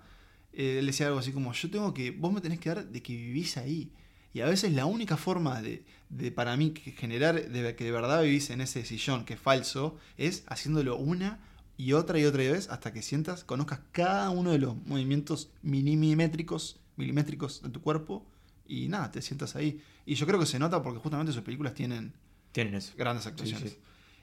eh, 0.53 0.77
él 0.81 0.87
decía 0.87 1.07
algo 1.07 1.19
así 1.19 1.33
como, 1.33 1.53
yo 1.55 1.71
tengo 1.71 1.95
que, 1.95 2.11
vos 2.11 2.31
me 2.33 2.43
tenés 2.43 2.61
que 2.61 2.69
dar 2.69 2.85
de 2.87 3.03
que 3.03 3.17
vivís 3.17 3.57
ahí. 3.57 3.91
Y 4.35 4.43
a 4.43 4.47
veces 4.47 4.73
la 4.75 4.85
única 4.85 5.17
forma 5.17 5.63
de, 5.63 5.83
de 6.11 6.31
para 6.31 6.57
mí, 6.59 6.71
que 6.73 6.93
generar 6.93 7.43
de 7.49 7.75
que 7.75 7.85
de 7.85 7.91
verdad 7.91 8.23
vivís 8.23 8.51
en 8.51 8.61
ese 8.61 8.85
sillón 8.85 9.25
que 9.25 9.35
es 9.35 9.41
falso, 9.41 9.97
es 10.19 10.45
haciéndolo 10.47 10.97
una 10.97 11.41
y 11.85 11.93
otra 11.95 12.19
y 12.19 12.25
otra 12.25 12.43
vez 12.43 12.69
hasta 12.69 12.93
que 12.93 13.01
sientas, 13.03 13.45
conozcas 13.45 13.81
cada 13.93 14.31
uno 14.31 14.53
de 14.53 14.59
los 14.59 14.77
movimientos 14.87 15.51
milimétricos, 15.63 16.79
milimétricos 16.97 17.63
de 17.63 17.71
tu 17.71 17.81
cuerpo 17.81 18.27
y 18.67 18.89
nada, 18.89 19.11
te 19.11 19.23
sientas 19.23 19.57
ahí. 19.57 19.81
Y 20.07 20.15
yo 20.15 20.27
creo 20.27 20.39
que 20.39 20.47
se 20.47 20.59
nota 20.59 20.83
porque 20.83 20.99
justamente 20.99 21.33
sus 21.33 21.43
películas 21.43 21.75
tienen 21.75 22.13
Tienen 22.53 22.75
eso. 22.75 22.93
grandes 22.97 23.27
actuaciones. 23.27 23.73
sí. 23.73 23.79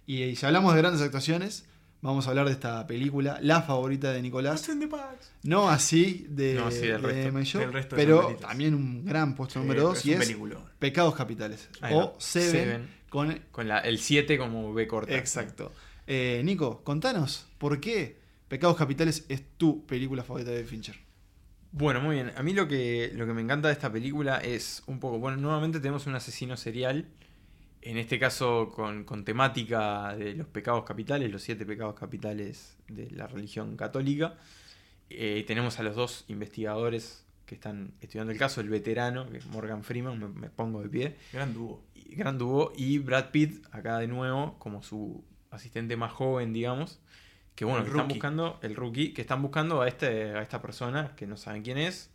Y, 0.06 0.24
y 0.24 0.36
si 0.36 0.46
hablamos 0.46 0.74
de 0.74 0.82
grandes 0.82 1.02
actuaciones, 1.02 1.66
Vamos 2.00 2.28
a 2.28 2.30
hablar 2.30 2.46
de 2.46 2.52
esta 2.52 2.86
película, 2.86 3.40
la 3.42 3.64
favorita 3.64 4.14
de 4.14 4.22
Nicolás. 4.22 4.70
No 5.42 5.68
así 5.68 6.28
de, 6.30 6.54
No 6.54 6.68
así 6.68 6.82
del 6.82 7.02
de 7.02 7.08
resto. 7.08 7.32
Mayo, 7.34 7.60
Del 7.60 7.74
resto 7.74 7.96
de 7.96 8.02
pero 8.04 8.18
favoritas. 8.20 8.48
también 8.50 8.76
un 8.76 9.04
gran 9.04 9.34
puesto 9.34 9.54
Sí, 9.54 9.60
número 9.60 9.80
pero 9.80 9.88
2 9.90 9.98
es 9.98 10.06
y 10.06 10.14
es 10.14 10.20
peliculón. 10.20 10.64
Pecados 10.78 11.16
Capitales. 11.16 11.70
Ahí 11.82 11.96
o. 11.96 12.14
Seven, 12.20 12.52
Seven. 12.52 12.90
con... 13.10 13.40
Con 13.52 13.68
la, 13.68 13.80
el 13.80 13.98
7 13.98 14.38
como 14.38 14.76
B 14.76 14.88
corta. 14.88 15.18
Exacto. 15.18 15.72
Eh, 16.08 16.42
Nico, 16.44 16.84
contanos, 16.84 17.48
¿por 17.58 17.80
qué 17.80 18.18
Pecados 18.48 18.78
Capitales 18.78 19.26
es 19.28 19.44
tu 19.58 19.86
película 19.86 20.24
favorita 20.24 20.52
de 20.52 20.64
Fincher? 20.64 20.96
Bueno, 21.74 22.00
muy 22.02 22.16
bien. 22.16 22.32
A 22.38 22.44
mí 22.44 22.54
lo 22.54 22.68
que, 22.68 23.12
lo 23.14 23.26
que 23.28 23.34
me 23.34 23.42
encanta 23.42 23.68
de 23.68 23.74
esta 23.74 23.92
película 23.92 24.38
es 24.38 24.84
un 24.88 25.00
poco. 25.00 25.20
Bueno, 25.20 25.38
nuevamente 25.38 25.80
tenemos 25.80 26.08
un 26.08 26.16
asesino 26.16 26.56
serial. 26.56 27.08
En 27.82 27.98
este 27.98 28.18
caso 28.20 28.72
con, 28.74 29.04
con 29.04 29.24
temática 29.26 30.16
de 30.16 30.34
los 30.34 30.48
pecados 30.48 30.84
capitales, 30.86 31.30
los 31.32 31.42
siete 31.44 31.66
pecados 31.66 31.96
capitales 31.96 32.78
de 32.88 33.12
la 33.12 33.28
religión 33.28 33.76
católica. 33.76 34.36
Eh, 35.10 35.44
tenemos 35.46 35.78
a 35.80 35.84
los 35.84 35.96
dos 35.96 36.26
investigadores 36.30 37.26
que 37.46 37.56
están 37.56 37.94
estudiando 38.02 38.32
el 38.32 38.38
caso, 38.40 38.60
el 38.60 38.70
veterano, 38.70 39.30
que 39.30 39.38
es 39.38 39.46
Morgan 39.46 39.84
Freeman, 39.84 40.20
me, 40.20 40.28
me 40.28 40.50
pongo 40.50 40.82
de 40.82 40.90
pie, 40.90 41.16
Gran 41.32 41.54
dúo. 41.54 41.82
y 41.96 42.16
gran 42.16 42.38
dúo, 42.38 42.74
y 42.76 42.98
Brad 42.98 43.30
Pitt, 43.32 43.66
acá 43.72 44.00
de 44.00 44.08
nuevo, 44.08 44.58
como 44.60 44.84
su 44.84 45.24
asistente 45.52 45.96
más 45.98 46.12
joven, 46.12 46.54
digamos, 46.54 47.00
que 47.56 47.66
bueno, 47.66 47.84
que 47.84 47.90
están 47.90 48.08
buscando, 48.08 48.60
el 48.62 48.76
rookie, 48.76 49.14
que 49.14 49.22
están 49.22 49.42
buscando 49.42 49.82
a, 49.82 49.88
este, 49.88 50.32
a 50.36 50.42
esta 50.42 50.62
persona 50.62 51.16
que 51.16 51.26
no 51.28 51.38
saben 51.38 51.64
quién 51.64 51.78
es, 51.78 52.10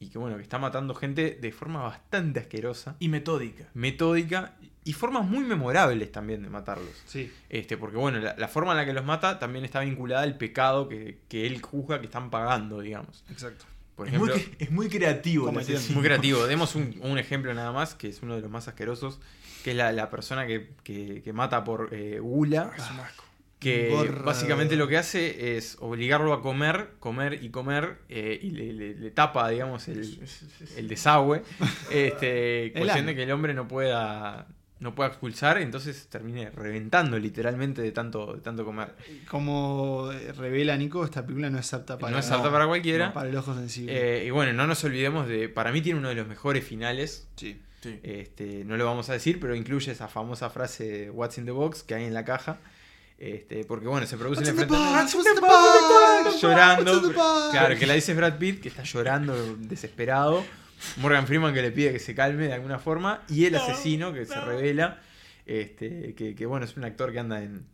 y 0.00 0.08
que 0.10 0.18
bueno, 0.18 0.36
que 0.36 0.42
está 0.42 0.58
matando 0.58 0.94
gente 0.94 1.38
de 1.40 1.52
forma 1.52 1.82
bastante 1.82 2.40
asquerosa, 2.40 2.96
Y 3.00 3.08
metódica. 3.08 3.64
metódica, 3.74 4.54
y 4.84 4.92
formas 4.92 5.26
muy 5.26 5.44
memorables 5.44 6.12
también 6.12 6.42
de 6.42 6.48
matarlos. 6.50 6.90
Sí. 7.06 7.32
Este, 7.48 7.76
porque 7.76 7.96
bueno, 7.96 8.18
la, 8.20 8.34
la 8.38 8.48
forma 8.48 8.72
en 8.72 8.78
la 8.78 8.86
que 8.86 8.92
los 8.92 9.04
mata 9.04 9.38
también 9.38 9.64
está 9.64 9.80
vinculada 9.80 10.22
al 10.22 10.36
pecado 10.38 10.88
que, 10.88 11.18
que 11.28 11.46
él 11.46 11.60
juzga 11.60 11.98
que 12.00 12.06
están 12.06 12.30
pagando, 12.30 12.80
digamos. 12.80 13.24
Exacto. 13.30 13.64
Por 13.96 14.06
es, 14.06 14.14
ejemplo, 14.14 14.34
muy, 14.34 14.56
es 14.58 14.70
muy 14.70 14.88
creativo. 14.88 15.48
asesino. 15.58 15.94
muy 15.98 16.04
creativo. 16.06 16.46
Demos 16.46 16.74
un, 16.76 16.94
un 17.02 17.18
ejemplo 17.18 17.52
nada 17.52 17.72
más, 17.72 17.94
que 17.94 18.08
es 18.08 18.22
uno 18.22 18.36
de 18.36 18.40
los 18.42 18.50
más 18.50 18.68
asquerosos, 18.68 19.18
que 19.64 19.70
es 19.72 19.76
la, 19.76 19.92
la 19.92 20.08
persona 20.10 20.46
que, 20.46 20.70
que- 20.82 21.22
que 21.22 21.32
mata 21.32 21.64
por 21.64 21.88
eh, 21.92 22.18
gula, 22.20 22.72
Es 22.76 22.90
un 22.90 23.00
asco. 23.00 23.24
que 23.58 23.88
básicamente 24.24 24.76
lo 24.76 24.86
que 24.88 24.96
hace 24.98 25.56
es 25.56 25.76
obligarlo 25.80 26.32
a 26.32 26.40
comer, 26.42 26.90
comer 27.00 27.42
y 27.42 27.50
comer, 27.50 27.98
eh, 28.08 28.38
y 28.40 28.50
le, 28.50 28.72
le- 28.72 28.94
le 28.94 29.10
tapa, 29.10 29.48
digamos, 29.48 29.88
el, 29.88 30.20
el 30.76 30.88
desagüe. 30.88 31.42
Este, 31.90 32.72
cuestión 32.78 33.06
de 33.06 33.14
que 33.16 33.22
el 33.24 33.30
hombre 33.32 33.54
no 33.54 33.66
pueda, 33.66 34.46
no 34.80 34.94
pueda 34.94 35.08
expulsar, 35.08 35.58
entonces 35.58 36.06
termine 36.08 36.50
reventando 36.50 37.18
literalmente 37.18 37.82
de 37.82 37.90
tanto, 37.90 38.34
de 38.34 38.40
tanto 38.40 38.64
comer. 38.64 38.94
Como 39.28 40.10
eh, 40.12 40.32
revela 40.32 40.76
Nico, 40.76 41.04
esta 41.04 41.22
película 41.22 41.50
no 41.50 41.58
es 41.58 41.74
apta 41.74 41.98
para, 41.98 42.12
no 42.12 42.18
es 42.20 42.30
apta 42.30 42.50
para 42.52 42.66
cualquiera. 42.68 43.08
no, 43.08 43.12
para 43.14 43.28
el 43.28 43.36
ojo 43.36 43.54
sensible. 43.54 44.20
Eh, 44.20 44.24
y 44.26 44.30
bueno, 44.30 44.52
no 44.52 44.66
nos 44.68 44.82
olvidemos 44.84 45.26
de. 45.26 45.48
Para 45.48 45.72
mí 45.72 45.80
tiene 45.82 45.98
uno 45.98 46.10
de 46.10 46.14
los 46.14 46.28
mejores 46.28 46.64
finales. 46.64 47.26
sí. 47.36 47.60
Sí. 47.82 48.00
Este, 48.02 48.64
no 48.64 48.76
lo 48.76 48.84
vamos 48.84 49.08
a 49.08 49.12
decir, 49.12 49.38
pero 49.40 49.54
incluye 49.54 49.92
esa 49.92 50.08
famosa 50.08 50.50
frase 50.50 50.84
de 50.84 51.10
What's 51.10 51.38
in 51.38 51.44
the 51.44 51.50
box 51.52 51.82
que 51.82 51.94
hay 51.94 52.04
en 52.04 52.14
la 52.14 52.24
caja. 52.24 52.58
Este, 53.18 53.64
porque 53.64 53.88
bueno, 53.88 54.06
se 54.06 54.16
produce 54.16 54.42
el 54.42 54.48
in 54.48 54.56
the 54.56 54.62
enfrentamiento. 54.62 56.38
llorando. 56.40 57.12
Claro, 57.50 57.76
que 57.78 57.86
la 57.86 57.94
dice 57.94 58.14
Brad 58.14 58.38
Pitt, 58.38 58.60
que 58.60 58.68
está 58.68 58.82
llorando 58.84 59.56
desesperado. 59.56 60.44
Morgan 60.98 61.26
Freeman 61.26 61.52
que 61.52 61.62
le 61.62 61.72
pide 61.72 61.92
que 61.92 61.98
se 61.98 62.14
calme 62.14 62.46
de 62.46 62.52
alguna 62.54 62.78
forma. 62.78 63.22
Y 63.28 63.46
el 63.46 63.54
No, 63.54 63.62
asesino 63.62 64.12
que 64.12 64.24
se 64.26 64.40
revela. 64.40 65.00
Este, 65.46 66.14
que, 66.14 66.34
que, 66.34 66.46
bueno, 66.46 66.66
es 66.66 66.76
un 66.76 66.84
actor 66.84 67.12
que 67.12 67.18
anda 67.18 67.42
en. 67.42 67.66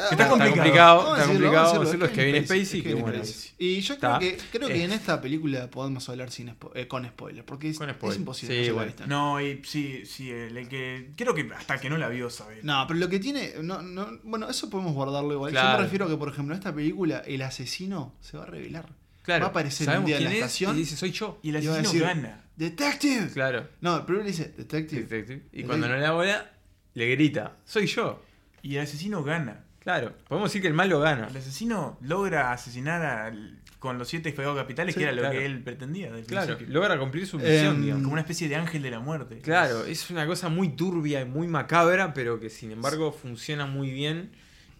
Ah, 0.00 0.08
Está 0.12 0.28
bueno, 0.28 0.44
complicado. 0.54 1.16
está 1.16 1.26
complicado, 1.26 1.64
vamos 1.66 1.78
a 1.78 1.84
decirlo, 1.84 2.06
es 2.06 2.12
Kevin 2.12 2.44
Spacey, 2.44 2.62
es 2.80 2.84
que 2.84 2.96
Spacey. 3.00 3.50
Y 3.58 3.80
yo 3.80 3.94
está. 3.94 4.18
creo 4.18 4.30
que, 4.36 4.42
creo 4.52 4.68
que 4.68 4.74
Eh. 4.80 4.84
en 4.84 4.92
esta 4.92 5.20
película 5.20 5.68
podemos 5.70 6.08
hablar 6.08 6.30
sin 6.30 6.48
spo- 6.48 6.70
eh, 6.74 6.86
con 6.86 7.04
spoilers, 7.04 7.44
porque 7.44 7.68
es, 7.70 7.78
Con 7.78 7.90
es 7.90 7.96
spoilers. 7.96 8.18
imposible. 8.20 8.62
Sí, 8.62 8.68
no 8.68 8.74
bueno. 8.76 8.92
No, 9.08 9.40
y 9.40 9.60
sí, 9.64 10.06
sí, 10.06 10.30
el, 10.30 10.68
que. 10.68 11.10
Creo 11.16 11.34
que 11.34 11.50
hasta 11.56 11.78
que 11.80 11.90
no 11.90 11.98
la 11.98 12.08
vio, 12.08 12.30
sabe. 12.30 12.60
No, 12.62 12.84
pero 12.86 13.00
lo 13.00 13.08
que 13.08 13.18
tiene. 13.18 13.54
No, 13.62 13.82
no, 13.82 14.20
bueno, 14.22 14.48
eso 14.48 14.70
podemos 14.70 14.92
guardarlo 14.94 15.32
igual. 15.34 15.50
Yo 15.52 15.58
Claro. 15.60 15.78
me 15.78 15.84
refiero 15.84 16.04
a 16.04 16.08
que, 16.08 16.16
por 16.16 16.28
ejemplo, 16.28 16.54
en 16.54 16.58
esta 16.60 16.72
película, 16.74 17.18
el 17.26 17.42
asesino 17.42 18.14
se 18.20 18.36
va 18.36 18.44
a 18.44 18.46
revelar. 18.46 18.86
Claro, 19.24 19.42
Va 19.42 19.46
a 19.48 19.50
aparecer 19.50 19.86
un 19.88 19.92
sabemos 19.92 20.06
día 20.06 20.16
en 20.16 20.22
quién 20.22 20.30
la 20.30 20.36
es 20.38 20.44
estación. 20.44 20.76
Y 20.76 20.78
dice, 20.78 20.96
soy 20.96 21.10
yo. 21.10 21.38
Y 21.42 21.50
el 21.50 21.62
Y 21.62 21.66
va 21.66 21.74
a 21.74 21.80
asesino 21.80 22.04
decir- 22.06 22.22
gana. 22.22 22.44
¡Detective! 22.56 23.30
Claro. 23.34 23.68
No, 23.80 24.06
primero 24.06 24.24
le 24.24 24.30
dice, 24.30 24.54
Detective. 24.56 25.02
Detective. 25.02 25.42
Y 25.52 25.64
cuando 25.64 25.86
no 25.88 25.94
le 25.96 26.00
da 26.02 26.12
bola, 26.12 26.50
le 26.94 27.10
grita, 27.10 27.56
soy 27.64 27.86
yo. 27.86 28.22
Y 28.62 28.76
el 28.76 28.82
asesino 28.82 29.22
gana. 29.22 29.64
Claro, 29.88 30.12
podemos 30.28 30.50
decir 30.50 30.60
que 30.60 30.68
el 30.68 30.74
malo 30.74 31.00
gana. 31.00 31.28
El 31.28 31.36
asesino 31.38 31.96
logra 32.02 32.52
asesinar 32.52 33.00
al- 33.02 33.58
con 33.78 33.96
los 33.96 34.06
siete 34.06 34.32
pecados 34.32 34.54
capitales, 34.58 34.92
Sí, 34.94 34.98
que 35.00 35.04
era 35.06 35.12
lo 35.14 35.30
que 35.30 35.46
él 35.46 35.62
pretendía. 35.64 36.12
Del 36.12 36.26
Claro, 36.26 36.48
principio. 36.58 36.74
logra 36.74 36.98
cumplir 36.98 37.26
su 37.26 37.38
misión, 37.38 37.76
Em, 37.76 37.80
digamos. 37.82 38.02
Como 38.02 38.12
una 38.12 38.20
especie 38.20 38.50
de 38.50 38.56
ángel 38.56 38.82
de 38.82 38.90
la 38.90 39.00
muerte. 39.00 39.38
Claro, 39.38 39.86
es 39.86 40.10
una 40.10 40.26
cosa 40.26 40.50
muy 40.50 40.68
turbia 40.76 41.22
y 41.22 41.24
muy 41.24 41.48
macabra, 41.48 42.12
pero 42.12 42.38
que 42.38 42.50
sin 42.50 42.70
embargo 42.70 43.12
funciona 43.12 43.64
muy 43.64 43.90
bien. 43.90 44.30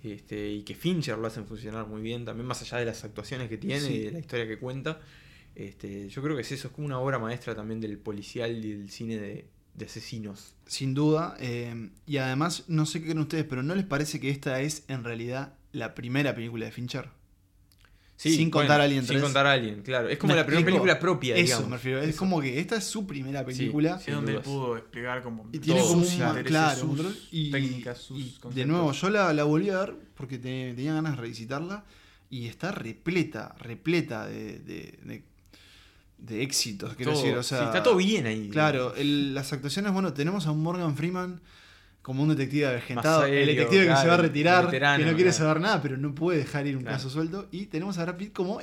Este, 0.04 0.50
y 0.50 0.62
que 0.62 0.74
Fincher 0.74 1.16
lo 1.16 1.26
hacen 1.26 1.46
funcionar 1.46 1.86
muy 1.86 2.02
bien, 2.02 2.26
también 2.26 2.46
más 2.46 2.60
allá 2.60 2.76
de 2.76 2.84
las 2.84 3.02
actuaciones 3.02 3.48
que 3.48 3.56
tiene 3.56 3.80
Sí. 3.80 3.94
y 3.94 3.98
de 4.04 4.10
la 4.12 4.18
historia 4.18 4.46
que 4.46 4.58
cuenta. 4.58 5.00
Este, 5.54 6.10
yo 6.10 6.20
creo 6.22 6.36
que 6.36 6.42
es 6.42 6.52
eso, 6.52 6.68
es 6.68 6.74
como 6.74 6.86
una 6.86 6.98
obra 6.98 7.18
maestra 7.18 7.54
también 7.54 7.80
del 7.80 7.96
policial 7.96 8.62
y 8.62 8.72
del 8.74 8.90
cine 8.90 9.16
de, 9.16 9.46
de 9.78 9.86
asesinos. 9.86 10.54
Sin 10.66 10.92
duda. 10.94 11.36
eh, 11.40 11.90
y 12.06 12.18
además, 12.18 12.64
no 12.68 12.84
sé 12.86 12.98
qué 13.00 13.06
creen 13.06 13.20
ustedes, 13.20 13.44
pero 13.44 13.62
¿no 13.62 13.74
les 13.74 13.84
parece 13.86 14.20
que 14.20 14.30
esta 14.30 14.60
es 14.60 14.84
en 14.88 15.04
realidad 15.04 15.54
la 15.72 15.94
primera 15.94 16.34
película 16.34 16.66
de 16.66 16.72
Fincher? 16.72 17.08
Sin 18.16 18.50
contar 18.50 18.80
Alien 18.80 19.02
Sin 19.02 19.10
3. 19.10 19.22
contar 19.22 19.46
a 19.46 19.52
Alien, 19.52 19.82
claro. 19.82 20.08
Es 20.08 20.18
como 20.18 20.32
¿Me 20.32 20.40
la 20.40 20.44
primera 20.44 20.64
película 20.66 20.98
propia, 20.98 21.36
Eso, 21.36 21.44
digamos. 21.44 21.68
me 21.70 21.76
refiero. 21.76 22.00
Es 22.02 22.08
Eso. 22.08 22.18
como 22.18 22.40
que 22.40 22.58
esta 22.58 22.74
es 22.74 22.82
su 22.82 23.06
primera 23.06 23.44
película. 23.44 23.96
sí. 24.00 24.10
Es 24.10 24.16
donde 24.16 24.40
pudo 24.40 24.76
explicar 24.76 25.22
como. 25.22 25.48
Y 25.52 25.60
tiene 25.60 25.80
como 25.82 25.92
sus 26.02 26.08
un 26.08 26.12
intereses, 26.14 26.44
claro, 26.48 26.80
sus 26.80 27.28
y, 27.30 27.50
técnicas, 27.52 27.98
sus 27.98 28.18
y 28.18 28.38
de 28.54 28.66
nuevo 28.66 28.90
yo 28.90 29.08
la, 29.10 29.32
la 29.32 29.44
volví 29.44 29.70
a 29.70 29.78
ver 29.78 29.94
porque 30.16 30.36
te- 30.36 30.74
tenía 30.74 30.94
ganas 30.94 31.12
de 31.14 31.22
revisitarla 31.22 31.84
y 32.28 32.46
está 32.48 32.72
repleta, 32.72 33.54
repleta 33.60 34.26
de, 34.26 34.58
de, 34.58 34.98
de- 35.04 35.24
de 36.18 36.42
éxitos, 36.42 36.94
quiero 36.94 37.12
Todo- 37.12 37.22
decir, 37.22 37.36
o 37.38 37.42
sea, 37.42 37.58
sí, 37.60 37.64
está 37.66 37.82
todo 37.82 37.96
bien 37.96 38.26
ahí. 38.26 38.48
Claro, 38.50 38.94
el- 38.96 39.34
las 39.34 39.52
actuaciones, 39.52 39.92
bueno, 39.92 40.12
tenemos 40.12 40.46
a 40.46 40.50
un 40.50 40.62
Morgan 40.62 40.96
Freeman 40.96 41.40
como 42.02 42.22
un 42.22 42.30
detective 42.30 42.66
avejentado, 42.66 43.22
serio, 43.22 43.38
el 43.40 43.46
detective 43.46 43.86
que 43.86 43.96
se 43.96 44.08
va 44.08 44.14
a 44.14 44.16
retirar, 44.18 44.64
veterano, 44.66 44.98
que 44.98 45.10
no 45.10 45.16
quiere 45.16 45.30
claro. 45.30 45.44
saber 45.44 45.60
nada, 45.62 45.82
pero 45.82 45.96
no 45.96 46.14
puede 46.14 46.38
dejar 46.38 46.66
ir 46.66 46.76
un 46.76 46.82
Claro. 46.82 46.96
caso 46.96 47.10
suelto, 47.10 47.48
y 47.52 47.66
tenemos 47.66 47.98
a 47.98 48.04
Brad 48.04 48.16
Pitt 48.16 48.32
como 48.32 48.60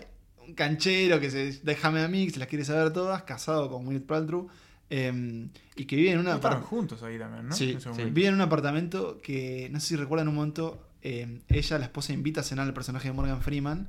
un 0.47 0.53
canchero 0.53 1.19
que 1.19 1.29
se 1.31 1.59
déjame 1.63 2.01
a 2.01 2.07
mí, 2.07 2.25
que 2.25 2.33
se 2.33 2.39
las 2.39 2.47
quiere 2.47 2.65
saber 2.65 2.91
todas, 2.91 3.23
casado 3.23 3.69
con 3.69 3.85
Gwyneth 3.85 4.05
Paltrow, 4.05 4.47
eh, 4.89 5.47
y 5.75 5.85
que 5.85 5.95
vive 5.95 6.11
en 6.11 6.19
una 6.19 6.35
Estaban 6.35 6.61
juntos 6.61 7.01
ahí 7.03 7.17
también, 7.17 7.47
¿no? 7.47 7.55
Sí, 7.55 7.77
sí. 7.79 8.03
Vive 8.11 8.27
en 8.27 8.33
un 8.35 8.41
apartamento 8.41 9.19
que, 9.23 9.69
no 9.71 9.79
sé 9.79 9.87
si 9.87 9.95
recuerdan 9.95 10.27
un 10.27 10.35
momento, 10.35 10.87
eh, 11.01 11.39
ella, 11.49 11.77
la 11.79 11.85
esposa, 11.85 12.13
invita 12.13 12.41
a 12.41 12.43
cenar 12.43 12.67
al 12.67 12.73
personaje 12.73 13.07
de 13.07 13.13
Morgan 13.13 13.41
Freeman, 13.41 13.87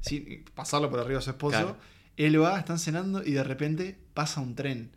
sin 0.00 0.44
pasarlo 0.54 0.90
por 0.90 1.00
arriba 1.00 1.18
a 1.18 1.22
su 1.22 1.30
esposo. 1.30 1.76
Él 2.16 2.40
va, 2.40 2.58
están 2.58 2.78
cenando 2.78 3.22
y 3.24 3.32
de 3.32 3.44
repente 3.44 3.98
pasa 4.14 4.40
un 4.40 4.54
tren. 4.54 4.90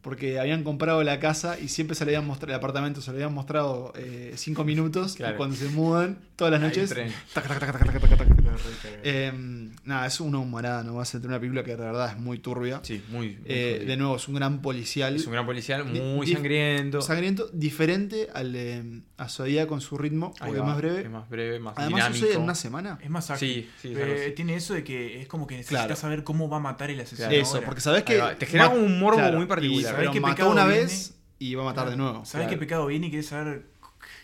Porque 0.00 0.38
habían 0.38 0.62
comprado 0.62 1.02
la 1.02 1.18
casa 1.18 1.58
y 1.58 1.68
siempre 1.68 1.96
se 1.96 2.04
le 2.04 2.12
habían 2.12 2.26
mostrado, 2.26 2.52
el 2.52 2.58
apartamento 2.58 3.00
se 3.00 3.10
le 3.10 3.16
habían 3.16 3.34
mostrado 3.34 3.92
eh, 3.96 4.32
cinco 4.36 4.64
minutos. 4.64 5.14
Claro. 5.16 5.34
Y 5.34 5.36
cuando 5.36 5.56
se 5.56 5.68
mudan, 5.70 6.18
todas 6.36 6.52
las 6.52 6.62
Hay 6.62 6.68
noches. 6.68 6.90
tren. 6.90 7.12
tac, 7.34 7.48
tac, 7.48 7.58
tac, 7.58 7.82
Eh, 9.02 9.32
nada, 9.84 10.06
es 10.06 10.20
una 10.20 10.38
humorada, 10.38 10.82
no 10.82 10.94
va 10.94 11.02
a 11.02 11.04
ser 11.04 11.24
una 11.26 11.38
película 11.38 11.62
que 11.64 11.70
de 11.76 11.76
verdad 11.84 12.10
es 12.12 12.18
muy 12.18 12.38
turbia. 12.38 12.80
Sí, 12.82 13.02
muy. 13.10 13.28
muy 13.36 13.36
Eh, 13.46 13.84
de 13.86 13.96
nuevo, 13.96 14.16
es 14.16 14.28
un 14.28 14.34
gran 14.34 14.60
policial. 14.62 15.16
es 15.16 15.26
un 15.26 15.32
gran 15.32 15.46
policial, 15.46 15.84
muy 15.84 16.26
sangriento. 16.26 17.00
sangriento, 17.02 17.48
diferente 17.52 18.28
al 18.34 18.52
de 18.52 19.02
a 19.16 19.28
Zodiac 19.28 19.68
con 19.68 19.80
su 19.80 19.98
ritmo, 19.98 20.32
porque 20.38 20.56
es 20.58 20.62
más 20.64 20.76
breve. 20.76 21.02
Es 21.02 21.10
más 21.10 21.28
breve, 21.28 21.58
más 21.58 21.74
Además, 21.76 21.96
dinámico. 22.04 22.18
sucede 22.20 22.34
en 22.36 22.42
una 22.42 22.54
semana. 22.54 22.98
Es 23.02 23.10
más 23.10 23.30
ágil. 23.30 23.68
Sí, 23.80 23.88
sí, 23.88 23.94
Eh, 23.96 24.32
tiene 24.36 24.54
eso 24.56 24.74
de 24.74 24.84
que 24.84 25.20
es 25.20 25.26
como 25.28 25.46
que 25.46 25.56
necesitas 25.56 25.84
Claro. 25.86 25.96
saber 26.00 26.24
cómo 26.24 26.48
va 26.48 26.58
a 26.58 26.60
matar 26.60 26.90
el 26.90 27.00
asesino. 27.00 27.28
Claro. 27.28 27.42
Eso, 27.42 27.54
ahora. 27.56 27.66
porque 27.66 27.80
sabes 27.80 28.02
que. 28.04 28.20
te 28.38 28.46
genera 28.46 28.68
un 28.70 28.98
morbo 28.98 29.20
muy 29.32 29.46
particular. 29.46 29.80
y 29.80 29.84
¿Sabés 29.84 29.98
pero 30.00 30.12
qué 30.12 30.20
mató 30.20 30.50
una 30.50 30.64
viene? 30.66 30.80
vez 30.82 31.14
y 31.38 31.54
va 31.54 31.62
a 31.62 31.66
matar 31.66 31.90
de 31.90 31.96
nuevo. 31.96 32.24
¿Sabes 32.24 32.46
Claro. 32.46 32.50
qué 32.50 32.56
pecado 32.56 32.86
viene 32.86 33.06
y 33.08 33.10
querés 33.10 33.26
saber 33.26 33.62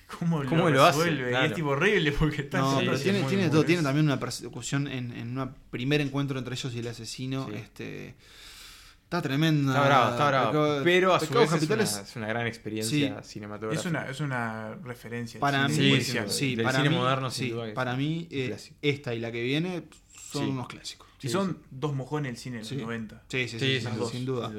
cómo, 0.06 0.44
¿Cómo 0.44 0.64
lo 0.64 0.76
lo 0.76 0.84
hace? 0.84 1.10
Y 1.12 1.20
es 1.46 1.54
tipo 1.54 1.68
horrible 1.70 2.12
porque 2.12 2.42
está 2.42 2.58
No, 2.58 2.78
pero 2.78 2.98
tiene, 2.98 3.20
muy, 3.20 3.28
tiene 3.28 3.42
muy 3.44 3.50
todo. 3.50 3.60
bien. 3.60 3.66
Tiene 3.66 3.82
también 3.82 4.06
una 4.06 4.18
persecución 4.20 4.86
en, 4.88 5.12
en 5.12 5.38
un 5.38 5.54
primer 5.70 6.00
encuentro 6.00 6.38
entre 6.38 6.54
ellos 6.54 6.74
y 6.74 6.78
el 6.78 6.88
asesino. 6.88 7.46
Sí. 7.48 7.54
Este, 7.56 8.14
está 9.04 9.22
tremenda. 9.22 9.72
Está 9.74 9.86
bravo, 9.86 10.10
está 10.12 10.28
bravo. 10.28 10.50
Pecado- 10.52 10.80
pero 10.84 11.14
a 11.14 11.20
su 11.20 11.26
vez 11.34 11.42
es 11.44 11.48
una, 11.50 11.58
Capitales, 11.58 11.96
es 12.08 12.16
una 12.16 12.26
gran 12.28 12.46
experiencia 12.46 13.18
Es 13.20 13.26
cinematográfica. 13.26 13.88
una, 13.90 14.08
es 14.10 14.20
una 14.20 14.74
referencia. 14.82 15.40
Para 15.40 15.68
mí, 15.68 15.74
Sí, 15.74 15.90
policial. 15.90 16.30
sí, 16.30 16.38
sí, 16.38 16.56
del 16.56 16.64
para 16.64 16.78
cine 16.78 16.90
mí, 16.90 16.96
moderno, 16.96 17.30
sí, 17.30 17.50
duda 17.50 17.68
es 17.68 17.74
para 17.74 17.96
mí 17.96 18.28
eh, 18.30 18.56
esta 18.82 19.14
y 19.14 19.20
la 19.20 19.30
que 19.32 19.42
viene 19.42 19.84
son 20.32 20.44
Sí. 20.44 20.50
unos 20.50 20.68
clásicos. 20.68 21.08
Y 21.22 21.28
son 21.30 21.58
dos 21.70 21.94
mojones 21.94 22.32
del 22.32 22.36
cine 22.36 22.58
en 22.58 22.64
Sí. 22.66 22.74
los 22.74 22.84
90. 22.84 23.22
Sí, 23.28 23.48
sí, 23.48 23.58
sí, 23.58 23.80
sin 24.10 24.26
duda, 24.26 24.52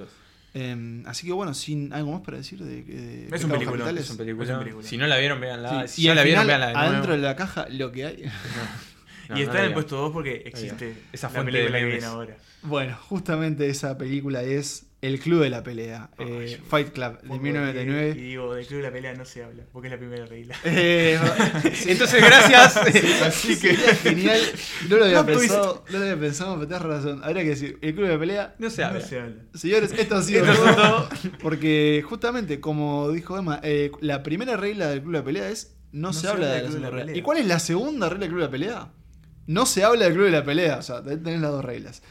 Eh, 0.57 1.03
así 1.05 1.27
que 1.27 1.33
bueno, 1.33 1.53
sin 1.53 1.91
algo 1.91 2.13
más 2.13 2.21
para 2.21 2.37
decir 2.37 2.59
de, 2.63 2.81
de 2.83 3.25
Es 3.25 3.25
un 3.25 3.29
Pecados 3.29 3.51
peliculón, 3.51 3.77
Capitales. 3.79 4.03
Es 4.05 4.09
un 4.09 4.17
película. 4.17 4.43
Es 4.45 4.49
un 4.51 4.59
película. 4.59 4.87
Si 4.87 4.97
no 4.97 5.05
la 5.05 5.17
vieron, 5.17 5.41
véanla. 5.41 5.87
Sí, 5.87 5.95
Si 5.95 6.01
y 6.01 6.05
ya 6.05 6.11
al 6.11 6.15
la 6.17 6.23
vieron, 6.23 6.47
de 6.47 6.57
nuevo. 6.57 6.77
adentro 6.79 7.11
de 7.11 7.17
la 7.19 7.35
caja, 7.35 7.67
lo 7.69 7.91
que 7.91 8.05
hay. 8.05 8.23
No, 9.27 9.37
y 9.37 9.39
no 9.39 9.45
está 9.47 9.57
en 9.57 9.65
el 9.65 9.73
puesto 9.73 9.95
2 9.97 10.11
porque 10.13 10.43
existe 10.45 10.95
Esa 11.11 11.29
la 11.29 11.33
fuente 11.33 11.51
de 11.57 11.71
que 11.71 11.85
viene 11.85 12.05
ahora. 12.05 12.37
Bueno, 12.61 12.95
justamente 13.09 13.67
esa 13.67 13.97
película 13.97 14.43
es 14.43 14.85
El 15.05 15.19
Club 15.19 15.41
de 15.43 15.49
la 15.49 15.61
Pelea, 15.63 16.09
eh, 16.19 16.59
Fight 16.67 16.89
Club, 16.93 17.21
de 17.21 17.27
Pongo- 17.27 17.35
Y 17.35 17.39
1999. 17.39 18.13
digo, 18.13 18.53
del 18.55 18.65
club 18.65 18.77
de 18.79 18.83
la 18.83 18.91
pelea 18.91 19.13
no 19.13 19.25
se 19.25 19.43
habla, 19.43 19.63
porque 19.71 19.87
es 19.87 19.91
la 19.93 19.97
primera 19.99 20.25
regla. 20.25 20.55
Eh, 20.63 21.19
Entonces, 21.87 22.23
gracias. 22.23 22.77
Así 22.77 23.59
que 23.59 23.75
sería 23.75 23.95
genial. 23.95 24.41
No 24.89 24.97
lo 24.97 25.05
había 25.05 25.25
pensado, 25.25 25.83
no 25.91 25.97
lo 25.97 26.03
había 26.03 26.19
pensado, 26.19 26.55
pero 26.55 26.67
tenés 26.67 26.83
razón. 26.83 27.21
Habría 27.23 27.43
que 27.43 27.49
decir, 27.49 27.77
el 27.81 27.95
club 27.95 28.07
de 28.07 28.17
pelea. 28.17 28.55
no 28.59 28.69
se 28.69 28.81
No 28.81 28.87
habla. 28.87 29.01
se 29.01 29.19
habla. 29.19 29.43
Señores, 29.53 29.93
esto 29.97 30.15
ha 30.15 30.21
sido 30.23 30.45
todo. 30.53 31.09
Porque 31.41 32.03
justamente, 32.07 32.59
como 32.59 33.11
dijo 33.11 33.37
Emma, 33.37 33.59
eh, 33.63 33.91
la 34.01 34.23
primera 34.23 34.57
regla 34.57 34.87
del 34.89 35.01
club 35.01 35.15
de 35.15 35.23
pelea 35.23 35.49
es 35.49 35.75
no, 35.91 36.11
se, 36.13 36.27
habla 36.27 36.47
de 36.47 36.63
la 36.63 36.69
regla. 36.69 36.89
pelea. 36.91 37.15
¿Y 37.15 37.21
cuál 37.21 37.37
es 37.37 37.45
la 37.45 37.59
segunda 37.59 38.09
regla 38.09 38.25
del 38.25 38.29
club 38.33 38.41
de 38.43 38.49
pelea? 38.49 38.91
No 39.47 39.65
se 39.65 39.83
habla 39.83 40.05
del 40.05 40.13
club 40.13 40.25
de 40.25 40.31
la 40.31 40.43
pelea. 40.43 40.77
O 40.77 40.81
sea, 40.81 41.03
tenés 41.03 41.39
las 41.39 41.51
dos 41.51 41.63
reglas. 41.63 42.01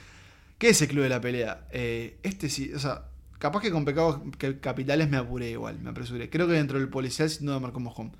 ¿Qué 0.58 0.68
es 0.70 0.80
el 0.82 0.88
club 0.88 1.02
de 1.02 1.08
la 1.08 1.20
pelea? 1.20 1.66
Eh, 1.72 2.18
este 2.22 2.48
sí, 2.48 2.72
o 2.72 2.78
sea, 2.78 3.08
capaz 3.38 3.60
que 3.60 3.70
con 3.70 3.84
pecados 3.84 4.20
que- 4.38 4.58
capitales 4.60 5.08
me 5.10 5.16
apuré 5.16 5.50
igual, 5.50 5.78
me 5.80 5.90
apresuré. 5.90 6.30
Creo 6.30 6.46
que 6.46 6.52
dentro 6.54 6.78
del 6.78 6.88
policial 6.88 7.28
sin 7.30 7.46
duda 7.46 7.58
marcó 7.60 7.80
mojón. 7.80 8.16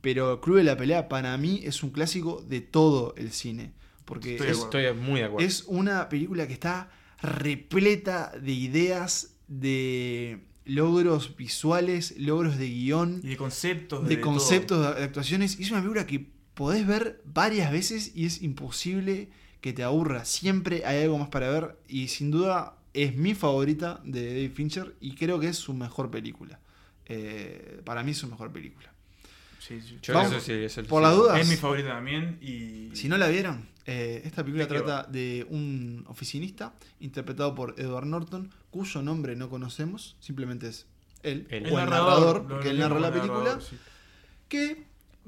Pero 0.00 0.40
Club 0.40 0.58
de 0.58 0.64
la 0.64 0.76
Pelea 0.76 1.08
para 1.08 1.36
mí 1.38 1.60
es 1.64 1.82
un 1.82 1.90
clásico 1.90 2.40
de 2.48 2.60
todo 2.60 3.14
el 3.16 3.32
cine. 3.32 3.72
Porque 4.04 4.32
Estoy 4.36 4.48
es. 4.50 4.58
Estoy 4.58 4.92
muy 4.94 5.20
de 5.20 5.26
acuerdo. 5.26 5.46
es 5.46 5.64
una 5.66 6.08
película 6.08 6.46
que 6.46 6.52
está 6.52 6.90
repleta 7.20 8.32
de 8.40 8.52
ideas, 8.52 9.34
de 9.48 10.40
logros 10.64 11.36
visuales, 11.36 12.14
logros 12.18 12.58
de 12.58 12.68
guion, 12.68 13.20
Y 13.24 13.28
de 13.28 13.36
conceptos. 13.36 14.06
de 14.08 14.20
conceptos 14.20 14.96
de 14.96 15.02
actuaciones. 15.04 15.58
Y 15.58 15.62
es 15.64 15.70
una 15.70 15.80
película 15.80 16.06
que 16.06 16.30
podés 16.54 16.86
ver 16.86 17.20
varias 17.24 17.72
veces 17.72 18.12
y 18.14 18.26
es 18.26 18.42
imposible 18.42 19.30
que 19.60 19.72
te 19.72 19.82
aburra. 19.82 20.24
Siempre 20.24 20.84
hay 20.86 21.02
algo 21.02 21.18
más 21.18 21.28
para 21.28 21.50
ver 21.50 21.76
y 21.88 22.08
sin 22.08 22.30
duda 22.30 22.74
es 22.94 23.16
mi 23.16 23.34
favorita 23.34 24.00
de 24.04 24.26
David 24.26 24.52
Fincher 24.54 24.94
y 25.00 25.14
creo 25.14 25.38
que 25.40 25.48
es 25.48 25.56
su 25.56 25.74
mejor 25.74 26.10
película. 26.10 26.58
Eh, 27.06 27.80
para 27.84 28.02
mí 28.02 28.10
es 28.12 28.18
su 28.18 28.26
mejor 28.28 28.52
película. 28.52 28.92
Sí, 29.58 29.80
sí. 29.82 29.98
Yo 30.02 30.14
Vamos, 30.14 30.32
eso 30.32 30.40
sí, 30.40 30.52
eso 30.52 30.82
por 30.84 31.02
sí. 31.02 31.08
las 31.08 31.16
dudas. 31.16 31.40
Es 31.40 31.48
mi 31.48 31.56
favorita 31.56 31.88
también. 31.90 32.38
Y. 32.40 32.90
Si 32.94 33.08
no 33.08 33.18
la 33.18 33.28
vieron, 33.28 33.68
eh, 33.86 34.22
esta 34.24 34.42
película 34.42 34.64
¿De 34.66 34.68
qué 34.74 34.80
trata 34.82 35.10
de 35.10 35.46
un 35.50 36.04
oficinista 36.08 36.74
interpretado 37.00 37.54
por 37.54 37.74
Edward 37.78 38.06
Norton, 38.06 38.50
cuyo 38.70 39.02
nombre 39.02 39.36
no 39.36 39.50
conocemos, 39.50 40.16
simplemente 40.20 40.68
es 40.68 40.86
él, 41.22 41.46
El 41.50 41.64
o 41.66 41.68
el 41.68 41.74
narrador, 41.74 42.46
porque 42.48 42.66
lo- 42.66 42.70
él 42.70 42.78
narra 42.78 43.00
la 43.00 43.08
el 43.08 43.12
película, 43.14 43.38
narrador, 43.40 43.62
sí. 43.62 43.76
que 44.48 44.84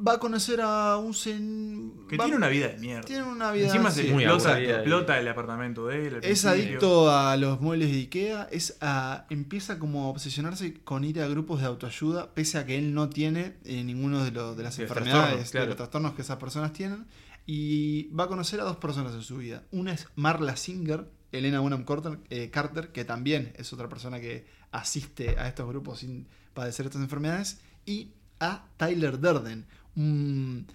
va 0.06 0.14
a 0.14 0.18
conocer 0.18 0.60
a 0.62 0.96
un 0.96 1.14
sen... 1.14 2.06
Que 2.08 2.16
va- 2.16 2.24
tiene 2.24 2.36
una 2.36 2.48
vida 2.48 2.68
de 2.68 2.78
mierda. 2.78 3.02
tiene 3.02 3.24
una 3.24 3.52
vida... 3.52 3.66
Encima 3.66 3.90
sí, 3.90 4.02
se 4.06 4.12
muy 4.12 4.24
explota, 4.24 4.60
explota 4.60 5.18
el 5.18 5.28
apartamento 5.28 5.86
de 5.86 6.06
él. 6.06 6.18
Es 6.22 6.44
adicto 6.44 7.10
a 7.10 7.36
los 7.36 7.60
muebles 7.60 7.90
de 7.90 7.98
Ikea, 7.98 8.48
es 8.50 8.76
a- 8.80 9.26
empieza 9.30 9.78
como 9.78 10.04
a 10.04 10.08
obsesionarse 10.08 10.74
con 10.82 11.04
ir 11.04 11.20
a 11.20 11.28
grupos 11.28 11.60
de 11.60 11.66
autoayuda, 11.66 12.32
pese 12.34 12.58
a 12.58 12.66
que 12.66 12.78
él 12.78 12.94
no 12.94 13.10
tiene 13.10 13.56
eh, 13.64 13.84
ninguno 13.84 14.24
de, 14.24 14.30
los 14.30 14.56
de 14.56 14.62
las 14.62 14.78
enfermedades, 14.78 15.50
claro. 15.50 15.64
de 15.64 15.68
los 15.70 15.76
trastornos 15.76 16.14
que 16.14 16.22
esas 16.22 16.38
personas 16.38 16.72
tienen. 16.72 17.06
Y 17.46 18.08
va 18.14 18.24
a 18.24 18.28
conocer 18.28 18.60
a 18.60 18.64
dos 18.64 18.76
personas 18.76 19.12
en 19.14 19.22
su 19.22 19.38
vida. 19.38 19.64
Una 19.72 19.92
es 19.92 20.06
Marla 20.14 20.56
Singer, 20.56 21.10
Elena 21.32 21.60
Bonham 21.60 21.84
Carter, 21.84 22.18
eh, 22.28 22.50
Carter, 22.50 22.92
que 22.92 23.04
también 23.04 23.52
es 23.56 23.72
otra 23.72 23.88
persona 23.88 24.20
que 24.20 24.46
asiste 24.70 25.36
a 25.38 25.48
estos 25.48 25.66
grupos 25.68 26.00
sin 26.00 26.28
padecer 26.54 26.86
estas 26.86 27.02
enfermedades. 27.02 27.60
Y 27.86 28.12
a 28.38 28.66
Tyler 28.76 29.20
Durden, 29.20 29.66
un, 29.96 30.66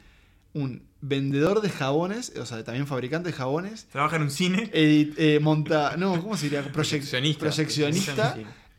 un 0.54 0.84
vendedor 1.02 1.62
de 1.62 1.70
jabones, 1.70 2.34
o 2.40 2.46
sea, 2.46 2.64
también 2.64 2.88
fabricante 2.88 3.30
de 3.30 3.34
jabones, 3.34 3.86
Trabaja 3.92 4.16
en 4.16 4.24
un 4.24 4.32
cine. 4.32 4.72
edit- 4.74 5.14
eh, 5.18 5.40
monta, 5.42 5.96
no, 5.98 6.22
¿cómo 6.22 6.36
se 6.38 6.46
diría? 6.46 6.62
Proyec- 6.66 6.72
Proyeccionista. 6.72 7.40
proyeccionista. 7.40 8.38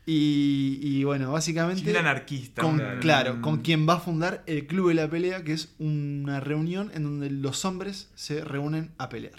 Y, 0.09 0.79
y 0.81 1.03
bueno, 1.03 1.33
básicamente, 1.33 1.89
Un 1.91 1.97
anarquista. 1.97 2.61
con, 2.61 2.81
claro, 3.01 3.41
con 3.41 3.57
quien 3.61 3.87
va 3.87 3.95
a 3.95 3.99
fundar 3.99 4.41
el 4.45 4.65
Club 4.65 4.87
de 4.89 4.93
la 4.93 5.09
Pelea, 5.09 5.43
que 5.43 5.51
es 5.51 5.73
una 5.79 6.39
reunión 6.39 6.91
en 6.93 7.03
donde 7.03 7.29
los 7.29 7.65
hombres 7.65 8.07
se 8.15 8.41
reúnen 8.43 8.91
a 8.97 9.09
pelear. 9.09 9.35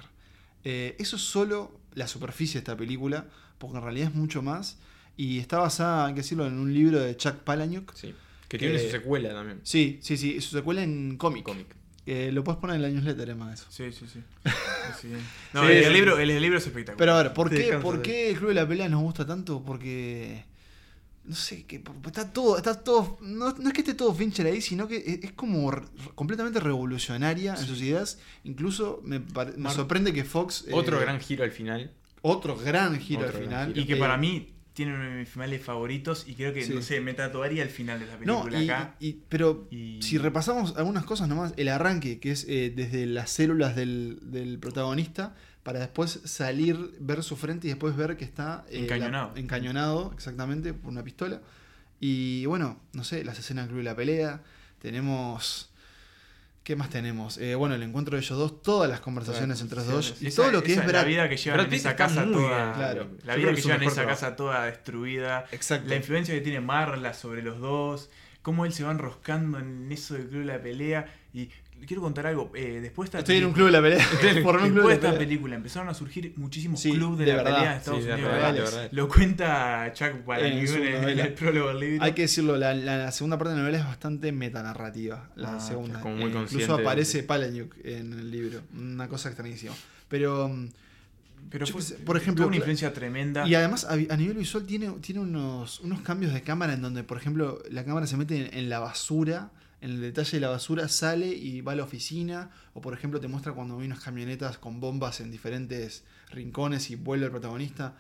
Eh, 0.65 0.95
eso 0.99 1.17
es 1.17 1.23
solo 1.23 1.81
la 1.95 2.07
superficie 2.07 2.55
de 2.55 2.59
esta 2.59 2.77
película, 2.77 3.25
porque 3.57 3.79
en 3.79 3.83
realidad 3.83 4.09
es 4.09 4.15
mucho 4.15 4.43
más. 4.43 4.79
Y 5.17 5.39
está 5.39 5.57
basada, 5.59 6.07
hay 6.07 6.13
que 6.15 6.21
decirlo, 6.21 6.47
en 6.47 6.59
un 6.59 6.73
libro 6.75 7.01
de 7.01 7.17
Chuck 7.17 7.37
Palahniuk. 7.37 7.95
Sí. 7.95 8.15
Que 8.49 8.59
tiene 8.59 8.79
su 8.79 8.89
secuela 8.91 9.31
también. 9.35 9.61
Sí, 9.63 9.99
sí, 10.03 10.17
sí, 10.17 10.41
su 10.41 10.57
secuela 10.57 10.83
en 10.83 11.17
cómic. 11.19 11.45
Cómic. 11.45 11.67
Eh, 12.07 12.31
lo 12.33 12.43
puedes 12.43 12.59
poner 12.59 12.77
en 12.77 12.83
la 12.83 12.89
newsletter, 12.89 13.29
Emma, 13.29 13.53
eso. 13.53 13.67
Sí, 13.69 13.93
sí, 13.93 14.07
sí. 14.11 14.21
Sí. 15.03 15.09
No, 15.53 15.67
Sí, 15.67 15.73
el, 15.73 15.85
sí. 15.85 15.91
libro, 15.93 16.19
el, 16.19 16.31
el 16.31 16.41
libro 16.41 16.57
es 16.57 16.67
espectacular. 16.67 16.97
Pero 16.99 17.13
a 17.15 17.23
ver, 17.23 17.35
¿por 17.35 17.51
qué, 17.51 17.75
¿por 17.83 18.01
qué 18.01 18.31
el 18.31 18.37
Club 18.39 18.49
de 18.49 18.55
la 18.55 18.67
Pelea 18.67 18.89
nos 18.89 19.03
gusta 19.03 19.27
tanto? 19.27 19.63
Porque. 19.63 20.45
No 21.25 21.35
sé, 21.35 21.65
que 21.67 21.83
está 22.07 22.33
todo. 22.33 22.57
Está 22.57 22.83
todo 22.83 23.19
no, 23.21 23.53
no 23.53 23.69
es 23.69 23.75
que 23.75 23.81
esté 23.83 23.93
todo 23.93 24.15
Fincher 24.15 24.47
ahí, 24.47 24.63
sino 24.63 24.89
que 24.89 24.97
es, 24.97 25.25
es 25.25 25.33
como 25.33 25.71
re- 25.71 25.85
completamente 26.15 26.59
revolucionaria 26.59 27.53
en 27.55 27.67
sus 27.67 27.83
ideas. 27.83 28.19
Incluso 28.45 29.03
me, 29.05 29.21
me 29.59 29.71
sorprende 29.71 30.15
que 30.15 30.25
Fox. 30.25 30.65
eh, 30.69 30.71
Otro 30.73 30.99
gran 30.99 31.21
giro 31.21 31.45
al 31.45 31.51
final. 31.53 31.93
Otro 32.23 32.57
gran 32.57 32.99
giro 32.99 33.27
Otro 33.27 33.41
al 33.41 33.45
gran 33.45 33.49
final. 33.51 33.69
giro. 33.75 33.81
Y 33.83 33.87
que 33.87 33.93
Eh, 33.93 33.97
para 33.97 34.17
mí 34.17 34.55
tiene 34.79 34.95
uno 34.95 35.03
de 35.11 35.17
mis 35.17 35.29
finales 35.29 35.61
favoritos 35.61 36.25
y 36.29 36.37
creo 36.37 36.55
que, 36.55 36.65
Sí. 36.65 36.73
no 36.73 36.83
sé, 36.83 37.01
me 37.01 37.13
tatuaría 37.13 37.65
el 37.65 37.69
final 37.69 37.99
de 37.99 38.07
la 38.07 38.13
No, 38.25 38.45
película 38.45 38.63
y, 38.63 38.71
acá. 38.71 38.95
y- 39.01 39.13
pero 39.29 39.67
Y- 39.73 40.01
si 40.03 40.19
repasamos 40.19 40.77
algunas 40.77 41.05
cosas 41.05 41.27
nomás, 41.29 41.53
el 41.57 41.69
arranque, 41.69 42.21
que 42.21 42.31
es 42.31 42.47
eh, 42.49 42.73
desde 42.75 43.05
las 43.07 43.29
células 43.31 43.75
del, 43.75 44.21
del 44.23 44.61
protagonista, 44.61 45.35
para 45.65 45.81
después 45.81 46.21
salir, 46.25 46.93
ver 47.01 47.25
su 47.25 47.35
frente 47.37 47.67
y 47.67 47.71
después 47.71 47.97
ver 47.97 48.17
que 48.17 48.25
está 48.25 48.65
eh, 48.71 48.79
Encañonado. 48.85 49.33
la- 49.35 49.41
encañonado, 49.41 50.13
exactamente, 50.15 50.73
por 50.75 50.93
una 50.93 51.03
pistola. 51.03 51.43
Y 51.99 52.47
bueno, 52.47 52.79
no 52.93 53.03
sé, 53.03 53.25
las 53.25 53.37
escenas 53.41 53.65
del 53.65 53.71
club 53.71 53.79
de 53.79 53.85
la 53.91 53.97
pelea. 53.97 54.43
Tenemos. 54.79 55.71
¿Qué 56.69 56.77
más 56.77 56.91
tenemos? 56.91 57.39
Eh, 57.39 57.55
bueno, 57.55 57.77
el 57.77 57.83
encuentro 57.83 58.15
de 58.19 58.23
ellos 58.23 58.37
dos, 58.39 58.61
todas 58.61 58.91
las 58.91 59.01
conversaciones 59.01 59.63
entre 59.63 59.77
los 59.79 59.87
dos. 59.87 60.17
Y 60.21 60.27
Esa- 60.27 60.43
todo 60.43 60.53
lo 60.53 60.63
que 60.63 60.73
esa- 60.73 60.83
es 60.83 60.87
Brad. 60.87 61.01
La 61.01 61.09
vida 61.09 61.27
que 61.31 61.39
llevan 61.39 61.57
Brad 61.61 61.69
en 61.69 61.73
esa 61.75 61.97
casa 61.97 62.25
muy 62.27 62.35
toda. 62.35 62.63
bien, 62.65 62.73
claro. 62.75 63.09
La 63.25 63.37
vida 63.37 63.49
que 63.49 63.55
que 63.55 63.63
llevan 63.63 63.81
en 63.83 63.87
esa 63.89 63.95
trabajo. 63.95 64.21
casa 64.21 64.37
toda 64.37 64.65
destruida. 64.67 65.47
Exacto. 65.51 65.89
La 65.89 65.97
influencia 65.97 66.35
que 66.35 66.43
tiene 66.43 66.61
Marla 66.61 67.15
sobre 67.15 67.41
los 67.43 67.59
dos. 67.59 68.11
Cómo 68.43 68.67
él 68.67 68.75
se 68.75 68.85
va 68.85 68.91
enroscando 68.91 69.59
en 69.59 69.91
eso 69.91 70.13
del 70.13 70.27
club 70.29 70.41
de 70.41 70.45
la 70.47 70.61
pelea. 70.63 71.07
Y 71.33 71.49
quiero 71.87 72.03
contar 72.03 72.27
algo. 72.27 72.51
eh, 72.55 72.81
después 72.83 73.07
de 73.07 73.09
esta 73.09 73.19
Estoy 73.21 73.37
en 73.39 73.47
un 73.47 73.53
club 73.53 73.71
película- 73.71 73.89
de 73.91 73.99
la 73.99 74.05
pelea. 74.21 74.43
Formé 74.45 74.63
un 74.65 74.69
club 74.71 74.75
Después 74.77 74.85
de 74.85 74.89
de 74.89 74.95
esta 74.95 75.09
pelea. 75.13 75.19
película 75.19 75.55
empezaron 75.57 75.89
a 75.89 75.95
surgir 75.95 76.33
muchísimos 76.37 76.81
Sí, 76.81 76.93
clubes 76.93 77.19
de, 77.21 77.25
de 77.25 77.31
la 77.33 77.37
verdad. 77.43 77.57
pelea 77.59 77.73
en 77.73 77.79
Estados 77.79 78.01
Sí, 78.01 78.07
de 78.07 78.13
Unidos. 78.15 78.33
verdad, 78.33 78.47
de 78.49 78.53
reales. 78.61 78.75
verdad. 78.75 78.89
Lo 78.93 79.09
cuenta 79.09 79.93
Chuck 79.95 80.13
Palahniuk 80.27 80.69
En 80.71 80.83
el- 80.83 80.87
en 80.95 81.01
novela. 81.03 81.25
el 81.25 81.33
prólogo 81.35 81.69
del 81.69 81.81
libro. 81.81 82.05
Hay 82.05 82.13
que 82.13 82.23
decirlo, 82.23 82.57
la, 82.57 82.75
la 82.75 83.11
segunda 83.13 83.39
parte 83.39 83.51
de 83.51 83.57
la 83.57 83.63
novela 83.63 83.79
es 83.79 83.85
bastante 83.85 84.33
metanarrativa. 84.33 85.31
La 85.37 85.57
Ah, 85.57 85.61
segunda. 85.61 86.01
como 86.01 86.17
muy 86.17 86.31
Eh, 86.31 86.33
consciente 86.33 86.65
incluso 86.65 86.77
de- 86.77 86.83
aparece 86.83 87.23
Palahniuk 87.23 87.75
en 87.85 88.13
el 88.13 88.31
libro. 88.31 88.61
Una 88.77 89.09
cosa 89.09 89.29
extrañísima. 89.29 89.75
Pero. 90.09 90.49
mm, 90.49 90.69
Pero 91.51 91.65
yo 91.65 91.79
fue- 91.79 91.97
por 91.99 92.17
ejemplo, 92.17 92.43
tuvo 92.43 92.49
una 92.49 92.57
influencia 92.57 92.93
tremenda. 92.93 93.47
Y 93.47 93.55
además, 93.55 93.85
a, 93.85 93.93
a 93.93 94.17
nivel 94.17 94.37
visual, 94.37 94.67
tiene, 94.67 94.91
tiene 95.01 95.21
unos, 95.21 95.81
unos 95.81 96.01
cambios 96.03 96.35
de 96.35 96.43
cámara 96.43 96.75
en 96.75 96.83
donde, 96.83 97.05
por 97.05 97.17
ejemplo, 97.17 97.63
la 97.71 97.85
cámara 97.85 98.07
se 98.07 98.17
mete 98.19 98.37
en, 98.49 98.59
en 98.59 98.69
la 98.69 98.81
basura, 98.81 99.51
en 99.81 99.91
el 99.91 100.01
detalle 100.01 100.33
de 100.33 100.41
la 100.41 100.49
basura, 100.49 100.89
sale 100.89 101.29
y 101.29 101.61
va 101.61 101.73
a 101.73 101.77
la 101.77 101.85
oficina. 101.85 102.51
O, 102.75 102.81
por 102.81 102.95
ejemplo, 102.95 103.21
te 103.21 103.29
muestra 103.29 103.53
cuando 103.53 103.79
hay 103.79 103.87
unas 103.87 104.01
camionetas 104.01 104.59
con 104.59 104.81
bombas 104.81 105.21
en 105.21 105.31
diferentes 105.31 106.05
rincones 106.31 106.91
y 106.91 106.97
vuelve 106.97 107.27
el 107.27 107.31
protagonista. 107.31 107.95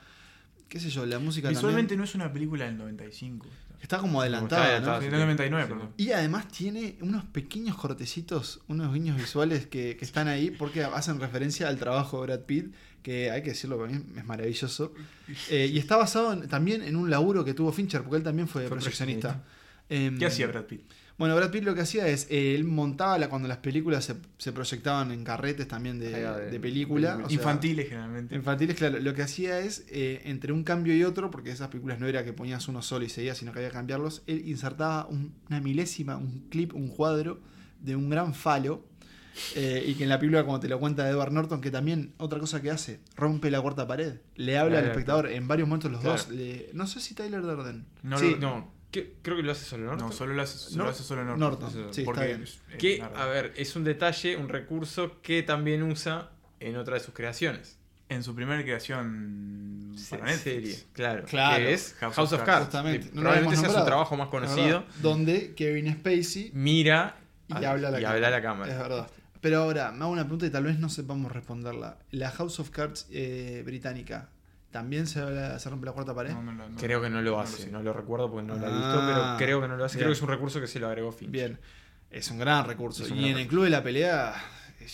Qué 0.68 0.80
sé 0.80 0.90
yo, 0.90 1.06
la 1.06 1.18
música 1.18 1.48
Visualmente 1.48 1.88
también 1.94 1.98
no 1.98 2.04
es 2.04 2.14
una 2.14 2.32
película 2.32 2.66
del 2.66 2.76
95. 2.76 3.46
está 3.80 3.98
como 3.98 4.22
Está 4.22 4.36
adelantada, 4.64 4.80
¿no? 4.80 5.00
del 5.00 5.10
99, 5.12 5.64
Sí. 5.66 5.72
perdón. 5.72 5.90
Y 5.96 6.10
además 6.10 6.48
tiene 6.48 6.96
unos 7.00 7.24
pequeños 7.24 7.76
cortecitos, 7.76 8.60
unos 8.68 8.92
guiños 8.92 9.16
visuales 9.16 9.66
que, 9.66 9.96
que 9.96 10.04
están 10.04 10.28
ahí 10.28 10.50
porque 10.50 10.84
hacen 10.84 11.20
referencia 11.20 11.68
al 11.68 11.78
trabajo 11.78 12.20
de 12.20 12.26
Brad 12.26 12.40
Pitt, 12.44 12.74
que 13.02 13.30
hay 13.30 13.42
que 13.42 13.50
decirlo 13.50 13.78
para 13.78 13.90
mí 13.92 14.02
es 14.16 14.24
maravilloso. 14.26 14.92
Eh, 15.48 15.70
y 15.72 15.78
está 15.78 15.96
basado 15.96 16.32
en- 16.34 16.48
también 16.48 16.82
en 16.82 16.96
un 16.96 17.08
laburo 17.08 17.44
que 17.46 17.54
tuvo 17.54 17.72
Fincher, 17.72 18.02
porque 18.02 18.16
él 18.18 18.22
también 18.24 18.46
fue, 18.48 18.62
Fue 18.68 18.76
proyeccionista. 18.76 19.44
Em, 19.88 20.18
¿Qué 20.18 20.26
hacía 20.26 20.48
Brad 20.48 20.64
Pitt? 20.64 20.82
Bueno, 21.18 21.34
Brad 21.34 21.50
Pitt 21.50 21.64
lo 21.64 21.74
que 21.74 21.80
hacía 21.80 22.06
es, 22.06 22.28
eh, 22.30 22.54
él 22.54 22.62
montaba 22.64 23.18
la, 23.18 23.28
cuando 23.28 23.48
las 23.48 23.56
películas 23.58 24.04
se, 24.04 24.14
se 24.38 24.52
proyectaban 24.52 25.10
en 25.10 25.24
carretes 25.24 25.66
también 25.66 25.98
de, 25.98 26.22
va, 26.24 26.38
de- 26.38 26.50
de 26.50 26.60
película. 26.60 27.08
película. 27.08 27.26
o 27.26 27.28
sea, 27.28 27.34
Infantiles, 27.36 27.88
generalmente. 27.88 28.34
Infantiles, 28.36 28.76
claro. 28.76 29.00
Lo 29.00 29.14
que 29.14 29.22
hacía 29.22 29.58
es, 29.58 29.84
eh, 29.90 30.22
entre 30.26 30.52
un 30.52 30.62
cambio 30.62 30.94
y 30.96 31.02
otro, 31.02 31.30
porque 31.30 31.50
esas 31.50 31.68
películas 31.68 31.98
no 31.98 32.06
era 32.06 32.24
que 32.24 32.32
ponías 32.32 32.68
uno 32.68 32.82
solo 32.82 33.04
y 33.04 33.08
seguías, 33.08 33.36
sino 33.36 33.52
que 33.52 33.58
había 33.58 33.70
que 33.70 33.74
cambiarlos, 33.74 34.22
él 34.28 34.46
insertaba 34.48 35.06
un- 35.06 35.34
una 35.48 35.60
milésima, 35.60 36.16
un 36.16 36.46
clip, 36.50 36.72
un 36.74 36.88
cuadro 36.88 37.40
de 37.80 37.96
un 37.96 38.08
gran 38.10 38.32
falo 38.34 38.86
Eh, 39.54 39.84
y 39.86 39.94
que 39.94 40.02
en 40.02 40.08
la 40.08 40.18
película, 40.18 40.44
como 40.44 40.58
te 40.58 40.66
lo 40.68 40.80
cuenta 40.80 41.08
Edward 41.08 41.30
Norton, 41.32 41.60
que 41.60 41.70
también 41.70 42.12
otra 42.18 42.40
cosa 42.40 42.60
que 42.60 42.72
hace, 42.72 42.98
rompe 43.14 43.52
la 43.52 43.60
cuarta 43.60 43.86
pared. 43.86 44.14
Le 44.34 44.58
habla 44.58 44.78
al 44.78 44.82
Claro, 44.84 44.92
espectador 44.98 45.26
en 45.30 45.46
varios 45.46 45.68
momentos 45.68 45.92
los 45.92 46.00
Claro. 46.00 46.16
dos. 46.16 46.28
le- 46.30 46.70
no 46.72 46.88
sé 46.88 46.98
si 46.98 47.14
Tyler 47.14 47.42
Durden. 47.42 47.86
No 48.02 48.18
sí, 48.18 48.32
lo- 48.32 48.38
No, 48.38 48.72
¿qué- 48.90 49.14
creo 49.22 49.36
que 49.36 49.42
lo 49.42 49.52
hace 49.52 49.64
solo 49.64 49.84
Norton. 49.86 50.08
No, 50.08 50.12
solo 50.12 50.34
lo 50.34 50.42
hace, 50.42 50.74
Nor- 50.76 50.84
lo 50.86 50.90
hace 50.90 51.02
solo 51.02 51.36
Norton. 51.36 51.70
Sí, 51.70 52.00
está 52.00 52.04
porque 52.04 52.26
bien. 52.26 52.44
Que, 52.78 53.02
a 53.02 53.26
ver, 53.26 53.52
es 53.56 53.74
un 53.76 53.84
detalle, 53.84 54.36
un 54.36 54.48
recurso 54.48 55.20
que 55.22 55.42
también 55.42 55.82
usa 55.82 56.30
en 56.60 56.76
otra 56.76 56.94
de 56.94 57.00
sus 57.00 57.14
creaciones. 57.14 57.76
En 58.10 58.22
su 58.22 58.34
primera 58.34 58.62
creación 58.62 59.92
Se- 59.96 60.16
para 60.16 60.30
Netflix. 60.30 60.42
serie, 60.42 60.78
claro. 60.94 61.24
Claro. 61.26 61.56
Que 61.64 61.74
es 61.74 61.94
House 62.00 62.14
House, 62.16 62.32
of 62.32 62.40
of 62.40 62.46
Cards, 62.46 62.68
que 62.68 62.98
No 63.12 63.20
probablemente 63.20 63.56
sea 63.56 63.68
su 63.68 63.84
trabajo 63.84 64.16
más 64.16 64.28
conocido. 64.28 64.84
Donde 65.02 65.54
Kevin 65.54 65.92
Spacey 65.94 66.50
Mira 66.54 67.16
y 67.48 67.64
habla 67.64 67.88
a 67.88 67.90
la 67.90 68.00
y 68.00 68.02
cámara. 68.02 68.10
habla 68.14 68.26
a 68.28 68.30
la 68.30 68.42
cámara. 68.42 68.72
Es 68.72 68.78
verdad. 68.78 69.10
Pero 69.40 69.58
ahora, 69.62 69.92
me 69.92 70.02
hago 70.04 70.12
una 70.12 70.22
pregunta 70.22 70.46
y 70.46 70.50
tal 70.50 70.64
vez 70.64 70.78
no 70.78 70.88
sepamos 70.88 71.30
responderla. 71.30 71.98
¿La 72.10 72.30
House 72.30 72.58
of 72.60 72.70
Cards 72.70 73.06
eh, 73.10 73.62
británica 73.64 74.30
también 74.70 75.06
se, 75.06 75.20
habla- 75.20 75.58
se 75.58 75.70
rompe 75.70 75.86
la 75.86 75.92
cuarta 75.92 76.14
pared? 76.14 76.32
No, 76.32 76.42
no, 76.42 76.52
no, 76.52 76.68
no, 76.68 76.76
Creo 76.76 77.00
que 77.00 77.08
no 77.10 77.22
lo 77.22 77.32
no 77.32 77.40
hace, 77.40 77.70
no 77.70 77.82
lo 77.82 77.92
recuerdo 77.92 78.30
porque 78.30 78.46
no 78.46 78.54
lo 78.56 78.66
he 78.66 78.70
Ah, 78.70 78.76
visto, 78.78 79.06
pero 79.06 79.36
creo 79.38 79.60
que 79.62 79.68
no 79.68 79.76
lo 79.76 79.84
hace. 79.84 79.96
bien. 79.96 80.04
Creo 80.04 80.12
que 80.12 80.16
es 80.16 80.22
un 80.22 80.28
recurso 80.28 80.60
que 80.60 80.66
se 80.66 80.78
lo 80.80 80.88
agregó 80.88 81.10
Finch. 81.12 81.30
Bien. 81.30 81.58
Es 82.10 82.30
un 82.30 82.38
gran 82.38 82.64
recurso. 82.66 83.06
Y 83.14 83.26
en 83.28 83.38
el 83.38 83.46
club 83.46 83.64
de 83.64 83.70
la 83.70 83.82
pelea, 83.82 84.34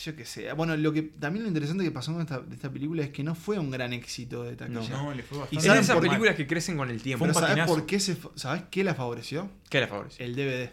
yo 0.04 0.16
qué 0.16 0.24
sé. 0.24 0.52
Bueno, 0.54 0.76
lo 0.76 0.92
que 0.92 1.02
también 1.02 1.44
lo 1.44 1.48
interesante 1.48 1.84
que 1.84 1.90
pasó 1.92 2.12
con 2.12 2.22
esta, 2.22 2.40
de 2.40 2.54
esta 2.54 2.70
película 2.70 3.02
es 3.04 3.10
que 3.10 3.22
no 3.22 3.34
fue 3.36 3.58
un 3.58 3.70
gran 3.70 3.92
éxito 3.92 4.42
de 4.42 4.56
taquilla. 4.56 4.88
No, 4.90 5.14
le 5.14 5.22
fue 5.22 5.38
¿Y 5.38 5.40
bastante 5.40 5.56
Es 5.58 5.62
saben 5.64 5.80
de 5.80 5.84
esas 5.84 6.00
películas 6.00 6.34
que 6.34 6.46
crecen 6.46 6.76
con 6.76 6.90
el 6.90 7.00
tiempo. 7.02 7.24
Pero 7.24 7.34
¿sabes 7.38 7.66
por 7.66 7.86
qué 7.86 8.00
se, 8.00 8.16
¿sabes 8.34 8.62
qué 8.70 8.82
la 8.82 8.94
favoreció? 8.94 9.48
¿Qué 9.70 9.80
le 9.80 9.86
favorece? 9.86 10.24
El 10.24 10.34
DVD. 10.34 10.70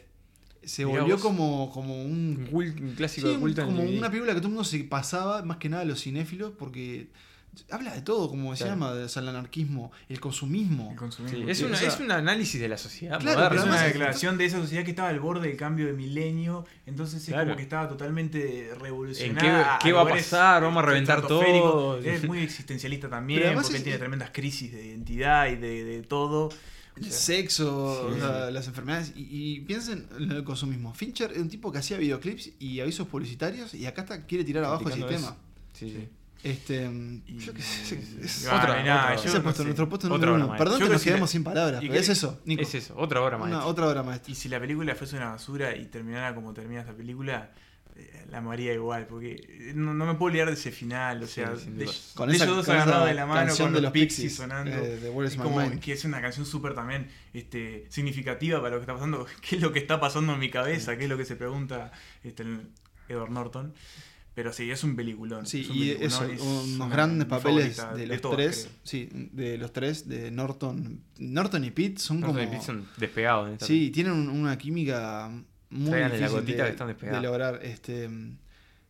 Se 0.63 0.85
Mirá 0.85 0.99
volvió 1.01 1.15
vos. 1.15 1.23
como, 1.23 1.71
como 1.71 2.03
un 2.03 2.11
Un, 2.39 2.47
cult- 2.51 2.79
un 2.81 2.93
clásico 2.95 3.27
Sí, 3.27 3.33
de 3.33 3.39
culto 3.39 3.65
como 3.65 3.81
una 3.81 4.09
película 4.09 4.33
que 4.33 4.39
todo 4.41 4.47
el 4.49 4.53
mundo 4.53 4.63
se 4.63 4.79
pasaba, 4.83 5.41
más 5.43 5.57
que 5.57 5.69
nada 5.69 5.85
los 5.85 6.01
cinéfilos, 6.01 6.53
porque 6.57 7.07
habla 7.69 7.93
de 7.93 8.01
todo, 8.01 8.29
como 8.29 8.55
se 8.55 8.63
Claro. 8.63 8.79
llama, 8.79 8.91
o 8.91 9.07
sea, 9.09 9.21
el 9.21 9.29
anarquismo, 9.29 9.91
el 10.09 10.19
consumismo. 10.19 10.89
El 10.91 10.97
consumismo. 10.97 11.37
Sí, 11.39 11.45
es, 11.49 11.61
una- 11.61 11.75
o 11.75 11.77
sea- 11.79 11.87
es 11.89 11.99
un 11.99 12.11
análisis 12.11 12.59
de 12.61 12.67
la 12.69 12.77
sociedad. 12.77 13.19
Claro, 13.19 13.47
pero 13.49 13.61
es 13.61 13.67
una 13.67 13.81
declaración 13.81 14.37
de 14.37 14.45
esa 14.45 14.57
sociedad 14.59 14.83
que 14.85 14.91
estaba 14.91 15.09
al 15.09 15.19
borde 15.19 15.47
del 15.49 15.57
cambio 15.57 15.85
de 15.87 15.93
milenio, 15.93 16.65
entonces 16.85 17.21
es 17.21 17.27
Claro. 17.27 17.45
como 17.45 17.57
que 17.57 17.63
estaba 17.63 17.87
totalmente 17.89 18.69
¿En 18.71 18.79
revolucionada. 18.79 19.79
qué, 19.81 19.91
va 19.91 20.01
a 20.01 20.07
pasar? 20.07 20.63
Vamos 20.63 20.81
a 20.83 20.85
reventar 20.85 21.21
todo. 21.27 21.97
Es 21.99 22.23
muy 22.25 22.39
existencialista 22.39 23.09
también, 23.09 23.53
porque 23.53 23.69
es- 23.69 23.75
él 23.75 23.83
tiene 23.83 23.97
tremendas 23.99 24.29
crisis 24.31 24.71
de 24.71 24.85
identidad 24.87 25.47
y 25.47 25.55
de, 25.57 25.83
de 25.83 26.01
todo. 26.03 26.49
El 26.97 27.09
sexo, 27.11 28.11
Sí. 28.13 28.17
o 28.17 28.19
sea, 28.19 28.51
las 28.51 28.67
enfermedades. 28.67 29.13
Y, 29.15 29.27
y 29.55 29.59
piensen 29.61 30.07
en 30.19 30.31
el 30.31 30.43
consumismo. 30.43 30.93
Fincher 30.93 31.31
es 31.31 31.37
un 31.39 31.49
tipo 31.49 31.71
que 31.71 31.77
hacía 31.79 31.97
videoclips 31.97 32.51
y 32.59 32.79
avisos 32.81 33.07
publicitarios 33.07 33.73
y 33.73 33.85
acá 33.85 34.01
está, 34.01 34.25
quiere 34.25 34.43
tirar 34.43 34.65
abajo 34.65 34.87
el 34.89 34.95
sistema. 34.95 35.37
Sí, 35.73 35.89
sí. 35.89 36.09
Este, 36.43 36.85
Y- 37.27 37.37
yo 37.37 37.53
qué 37.53 37.61
sé. 37.61 37.99
es- 38.21 38.47
Ah, 38.51 38.57
Otra, 38.57 38.83
nada, 38.83 39.03
otra. 39.03 39.15
yo 39.17 39.29
ese 39.29 39.37
no 39.37 39.43
puesto, 39.43 39.61
sé. 39.61 39.65
nuestro 39.65 39.89
puesto 39.89 40.09
número 40.09 40.33
uno. 40.35 40.55
Perdón 40.57 40.79
Yo 40.79 40.87
que 40.87 40.93
nos 40.93 41.01
que 41.03 41.09
quedemos 41.09 41.29
si 41.29 41.37
sin 41.37 41.43
palabras, 41.43 41.81
pero 41.81 41.93
que- 41.93 41.99
es 41.99 42.09
eso, 42.09 42.41
Nico. 42.45 42.61
Es 42.63 42.73
eso, 42.73 42.95
otra 42.97 43.21
obra 43.21 43.37
Una, 43.37 43.45
maestra. 43.45 43.65
otra 43.67 43.87
obra 43.87 44.03
maestra. 44.03 44.31
Y 44.31 44.35
si 44.35 44.49
la 44.49 44.59
película 44.59 44.95
fuese 44.95 45.17
una 45.17 45.29
basura 45.29 45.75
y 45.75 45.85
terminara 45.85 46.33
como 46.33 46.53
termina 46.53 46.81
esta 46.81 46.93
película, 46.93 47.51
eh, 47.95 48.25
la 48.31 48.39
amaría 48.39 48.73
igual, 48.73 49.05
porque 49.05 49.71
no, 49.75 49.93
no 49.93 50.05
me 50.07 50.15
puedo 50.15 50.31
olvidar 50.31 50.47
de 50.47 50.53
ese 50.53 50.71
final, 50.71 51.21
o 51.21 51.27
sea, 51.27 51.51
de. 51.51 51.87
Con 52.15 52.29
de 52.29 52.35
esa- 52.37 52.45
ellos 52.45 52.57
dos 52.57 52.69
agarrados 52.69 53.05
de 53.07 53.13
la 53.13 53.25
mano 53.27 53.55
con 53.55 53.73
los 53.73 53.81
los 53.83 53.91
Pixies 53.91 54.15
Pixies, 54.23 54.35
sonando. 54.35 54.71
eh, 54.71 54.97
de 54.99 55.37
como 55.37 55.79
que 55.79 55.91
es 55.93 56.05
una 56.05 56.21
canción 56.21 56.45
súper 56.47 56.73
también 56.73 57.07
este, 57.33 57.85
significativa 57.89 58.59
para 58.59 58.71
lo 58.71 58.77
que 58.77 58.83
está 58.83 58.93
pasando. 58.95 59.27
¿Qué 59.47 59.57
es 59.57 59.61
lo 59.61 59.71
que 59.73 59.79
está 59.79 59.99
pasando 59.99 60.33
en 60.33 60.39
mi 60.39 60.49
cabeza? 60.49 60.97
¿Qué 60.97 61.03
es 61.03 61.09
lo 61.09 61.17
que 61.17 61.25
se 61.25 61.35
pregunta 61.35 61.91
este, 62.23 62.43
Edward 63.09 63.29
Norton? 63.29 63.73
Pero 64.33 64.53
sí, 64.53 64.71
es 64.71 64.83
un 64.85 64.95
peliculón. 64.95 65.45
Sí, 65.45 65.61
es 65.61 65.69
un 65.69 65.75
y 65.75 65.79
peliculón, 65.79 66.07
eso, 66.07 66.25
es 66.25 66.41
unos 66.41 66.65
una- 66.75 66.87
grandes 66.89 67.27
papeles 67.27 67.81
de 67.97 68.07
los 68.07 68.21
todas, 68.21 68.37
tres. 68.37 68.59
creo. 68.63 68.79
Sí, 68.83 69.09
de 69.33 69.57
los 69.57 69.73
tres, 69.73 70.07
de 70.07 70.31
Norton. 70.31 71.01
Norton 71.19 71.63
y 71.65 71.71
Pete 71.71 71.99
son 71.99 72.21
Norton 72.21 72.37
como. 72.37 72.47
y 72.47 72.51
Pete 72.51 72.65
son 72.65 72.87
despegados 72.97 73.47
en 73.47 73.53
esta 73.53 73.65
Sí, 73.65 73.89
tienen 73.91 74.13
un- 74.13 74.29
una 74.29 74.57
química 74.57 75.29
muy 75.69 75.89
Traigan 75.89 76.11
difícil 76.11 76.31
gotita 76.33 76.57
de, 76.63 76.63
que 76.63 76.71
están 76.71 76.87
despegados. 76.87 77.21
de 77.21 77.27
lograr. 77.27 77.59
Este, 77.63 78.09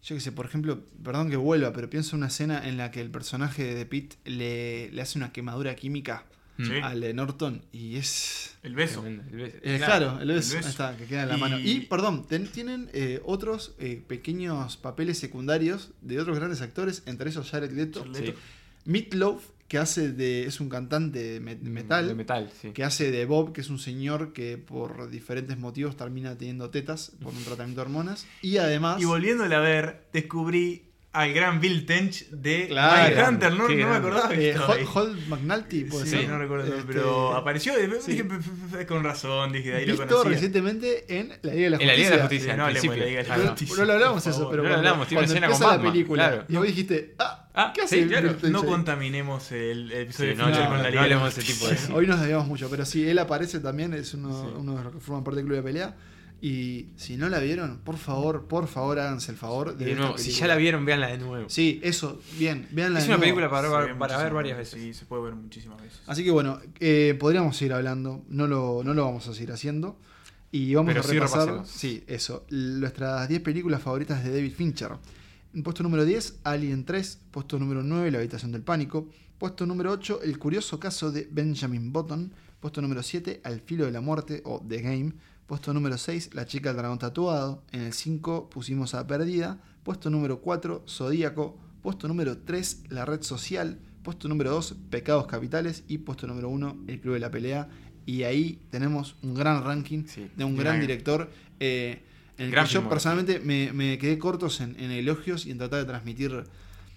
yo 0.03 0.15
qué 0.15 0.19
sé, 0.21 0.31
por 0.31 0.45
ejemplo, 0.45 0.83
perdón 1.03 1.29
que 1.31 1.37
vuelva, 1.37 1.73
pero 1.73 1.89
pienso 1.89 2.15
en 2.15 2.19
una 2.19 2.27
escena 2.27 2.67
en 2.67 2.77
la 2.77 2.91
que 2.91 3.01
el 3.01 3.09
personaje 3.09 3.73
de 3.75 3.85
Pete 3.87 4.17
le, 4.25 4.91
le 4.91 5.01
hace 5.01 5.17
una 5.17 5.31
quemadura 5.31 5.75
química. 5.75 6.25
Sí. 6.67 6.73
al 6.81 6.99
de 7.01 7.13
Norton 7.13 7.63
y 7.71 7.95
es. 7.97 8.55
El 8.63 8.75
beso. 8.75 9.05
El 9.05 9.17
beso. 9.19 9.57
eh, 9.63 9.77
Claro, 9.77 9.85
claro, 10.07 10.21
el 10.21 10.27
beso, 10.29 10.51
el 10.51 10.57
beso. 10.57 10.67
ahí 10.67 10.71
está, 10.71 10.97
que 10.97 11.05
queda 11.05 11.23
en 11.23 11.29
la 11.29 11.37
Y- 11.37 11.39
mano. 11.39 11.59
Y, 11.59 11.79
perdón, 11.81 12.27
ten- 12.27 12.47
tienen 12.47 12.89
eh, 12.93 13.21
otros 13.25 13.73
eh, 13.79 14.03
pequeños 14.07 14.77
papeles 14.77 15.17
secundarios 15.17 15.91
de 16.01 16.19
otros 16.19 16.37
grandes 16.37 16.61
actores, 16.61 17.03
entre 17.05 17.29
ellos 17.29 17.49
Jared 17.49 17.71
Leto. 17.71 18.05
Leto. 18.05 18.33
Meatloaf, 18.85 19.43
que 19.67 19.77
hace 19.77 20.11
de. 20.11 20.45
es 20.45 20.59
un 20.59 20.67
cantante 20.69 21.19
de 21.19 21.39
me- 21.39 21.55
de 21.55 21.69
metal. 21.69 22.07
De 22.07 22.15
metal, 22.15 22.51
sí. 22.61 22.71
que 22.71 22.83
hace 22.83 23.09
de 23.11 23.25
Bob, 23.25 23.53
que 23.53 23.61
es 23.61 23.69
un 23.69 23.79
señor 23.79 24.33
que 24.33 24.57
por 24.57 25.09
diferentes 25.09 25.57
motivos 25.57 25.95
termina 25.95 26.37
teniendo 26.37 26.69
tetas 26.69 27.11
por 27.21 27.33
un 27.33 27.43
tratamiento 27.43 27.81
de 27.81 27.85
hormonas. 27.87 28.25
Y 28.41 28.57
además. 28.57 29.01
Y 29.01 29.05
volviéndola 29.05 29.57
a 29.57 29.61
ver, 29.61 30.07
descubrí 30.13 30.83
al 31.13 31.33
gran 31.33 31.59
Bill 31.59 31.85
Tench 31.85 32.29
de 32.29 32.67
Claro. 32.69 33.09
Mindhunter. 33.15 33.53
No, 33.53 33.67
Qué 33.67 33.75
no 33.75 33.89
me 33.89 33.95
acordaba 33.95 34.33
eh. 34.33 34.55
Holt 34.93 35.27
McNulty, 35.27 35.83
puede 35.83 36.05
Sí, 36.05 36.11
ser. 36.11 36.29
no 36.29 36.37
recuerdo, 36.39 36.67
Este, 36.73 36.83
pero 36.87 37.35
apareció 37.35 37.73
sí. 37.99 38.11
dije, 38.11 38.23
"P- 38.23 38.37
p- 38.37 38.77
p- 38.77 38.85
con 38.85 39.03
razón, 39.03 39.51
dije, 39.51 39.71
de 39.71 39.75
ahí 39.77 39.85
lo 39.85 39.93
Visto 39.93 40.07
conocía. 40.07 40.31
recientemente 40.31 41.05
en 41.19 41.29
la 41.41 41.53
Liga 41.53 41.63
de 41.63 41.69
la 41.71 41.77
En 41.81 41.87
la 41.87 41.93
Liga 41.95 42.09
de 42.11 42.15
la 42.17 42.21
Justicia. 42.23 42.53
Justicia. 42.53 42.55
No 42.57 42.65
hablemos 42.65 42.89
de 42.95 42.97
la. 42.97 43.05
Liga 43.05 43.21
de 43.23 43.27
la 43.27 43.33
Ah, 43.33 43.37
no. 43.37 43.47
Justicia. 43.49 43.75
No 43.77 43.85
lo 43.85 43.93
hablamos 43.93 44.27
eso, 44.27 44.37
pero 44.37 44.45
No 44.49 44.55
lo 44.55 44.61
cuando, 44.63 44.77
hablamos, 44.77 45.07
tiene 45.09 45.19
una 45.19 45.27
cuando 45.27 45.33
escena 45.33 45.45
empieza 45.47 45.65
con 45.77 45.85
la 45.85 45.91
película 45.91 46.27
claro. 46.29 46.45
y 46.47 46.55
vos 46.55 46.65
dijiste, 46.67 47.15
ah, 47.19 47.37
Ah, 47.53 47.73
¿qué 47.75 47.81
hace 47.81 48.03
sí, 48.03 48.07
claro. 48.07 48.33
No 48.43 48.63
contaminemos 48.63 49.51
el, 49.51 49.91
el 49.91 50.01
episodio 50.03 50.31
Sí, 50.31 50.37
de 50.37 50.41
no, 50.41 50.49
no, 50.49 50.55
con 50.69 50.77
la 50.77 50.83
no 50.83 50.89
Liga 50.89 51.03
de 51.03 51.09
la 51.09 51.27
ese 51.27 51.41
tipo 51.41 51.65
de- 51.65 51.71
Justicia. 51.73 51.95
Hoy 51.95 52.07
nos 52.07 52.21
debíamos 52.21 52.47
mucho, 52.47 52.69
pero 52.69 52.85
sí, 52.85 53.05
él 53.09 53.19
aparece 53.19 53.59
también, 53.59 53.93
es 53.93 54.13
uno, 54.13 54.53
uno 54.57 54.77
de 54.77 54.83
los 54.85 54.93
que 54.93 54.99
forman 55.01 55.25
parte 55.25 55.35
del 55.39 55.45
club 55.47 55.57
de 55.57 55.63
pelea. 55.63 55.95
Y 56.43 56.87
si 56.95 57.17
no 57.17 57.29
la 57.29 57.37
vieron, 57.39 57.81
por 57.83 57.97
favor, 57.97 58.47
por 58.47 58.67
favor, 58.67 58.97
háganse 58.99 59.31
el 59.31 59.37
favor 59.37 59.77
de 59.77 59.93
nuevo, 59.93 60.17
si 60.17 60.23
ya 60.23 60.27
película. 60.31 60.47
la 60.47 60.55
vieron, 60.55 60.85
véanla 60.85 61.07
de 61.09 61.17
nuevo. 61.19 61.49
Sí, 61.49 61.79
eso, 61.83 62.19
bien, 62.39 62.67
véanla 62.71 62.97
es 62.99 63.05
de 63.05 63.09
una 63.11 63.17
nuevo. 63.17 63.21
película 63.21 63.49
para, 63.49 63.67
Se 63.67 63.73
para, 63.73 63.85
ve 63.85 63.95
para 63.95 64.17
ver 64.23 64.33
varias 64.33 64.57
veces. 64.57 64.81
Sí, 64.81 64.93
se 64.95 65.05
puede 65.05 65.21
ver 65.23 65.35
muchísimas 65.35 65.79
veces. 65.79 66.01
Así 66.07 66.23
que 66.23 66.31
bueno, 66.31 66.59
eh, 66.79 67.15
podríamos 67.19 67.55
seguir 67.55 67.73
hablando, 67.73 68.23
no 68.27 68.47
lo, 68.47 68.81
no 68.83 68.95
lo 68.95 69.05
vamos 69.05 69.27
a 69.27 69.33
seguir 69.33 69.51
haciendo. 69.51 69.99
Y 70.51 70.73
vamos 70.73 70.89
Pero 70.89 71.01
a 71.01 71.03
sí 71.03 71.13
repasar, 71.13 71.61
sí, 71.65 72.03
eso, 72.07 72.45
nuestras 72.49 73.29
10 73.29 73.41
películas 73.41 73.81
favoritas 73.81 74.23
de 74.23 74.31
David 74.33 74.53
Fincher. 74.53 74.91
En 75.53 75.63
puesto 75.63 75.83
número 75.83 76.03
10, 76.05 76.39
Alien 76.43 76.85
3. 76.85 77.19
Puesto 77.29 77.59
número 77.59 77.83
9, 77.83 78.09
La 78.11 78.17
habitación 78.17 78.51
del 78.51 78.61
pánico. 78.63 79.07
Puesto 79.37 79.65
número 79.65 79.91
8, 79.91 80.21
El 80.23 80.39
curioso 80.39 80.79
caso 80.79 81.11
de 81.11 81.27
Benjamin 81.31 81.93
Button. 81.93 82.33
Puesto 82.59 82.81
número 82.81 83.01
7, 83.03 83.41
Al 83.43 83.61
filo 83.61 83.85
de 83.85 83.91
la 83.91 84.01
muerte 84.01 84.41
o 84.43 84.61
The 84.67 84.81
Game. 84.81 85.13
Puesto 85.47 85.73
número 85.73 85.97
6, 85.97 86.33
La 86.33 86.45
chica 86.45 86.69
del 86.69 86.77
dragón 86.77 86.99
tatuado. 86.99 87.63
En 87.71 87.81
el 87.81 87.93
5 87.93 88.49
pusimos 88.49 88.93
a 88.93 89.05
Perdida. 89.07 89.59
Puesto 89.83 90.09
número 90.09 90.39
4, 90.41 90.85
Zodíaco. 90.87 91.57
Puesto 91.81 92.07
número 92.07 92.37
3, 92.37 92.83
La 92.89 93.05
red 93.05 93.21
social. 93.21 93.79
Puesto 94.03 94.27
número 94.29 94.51
2, 94.51 94.75
Pecados 94.89 95.27
capitales. 95.27 95.83
Y 95.87 95.99
puesto 95.99 96.25
número 96.27 96.49
1, 96.49 96.83
El 96.87 97.01
club 97.01 97.15
de 97.15 97.19
la 97.19 97.31
pelea. 97.31 97.67
Y 98.05 98.23
ahí 98.23 98.61
tenemos 98.71 99.15
un 99.21 99.33
gran 99.35 99.63
ranking 99.63 100.05
Sí, 100.07 100.29
de 100.35 100.43
un 100.43 100.55
gran- 100.55 100.75
gran 100.77 100.81
director. 100.81 101.29
eh, 101.59 102.01
en 102.37 102.45
el 102.45 102.51
Gran 102.51 102.65
que 102.65 102.73
yo 102.73 102.89
personalmente 102.89 103.39
me, 103.39 103.71
me 103.73 103.97
quedé 103.99 104.17
cortos 104.17 104.61
en, 104.61 104.79
en 104.79 104.89
elogios 104.89 105.45
y 105.45 105.51
en 105.51 105.57
tratar 105.59 105.79
de 105.79 105.85
transmitir. 105.85 106.43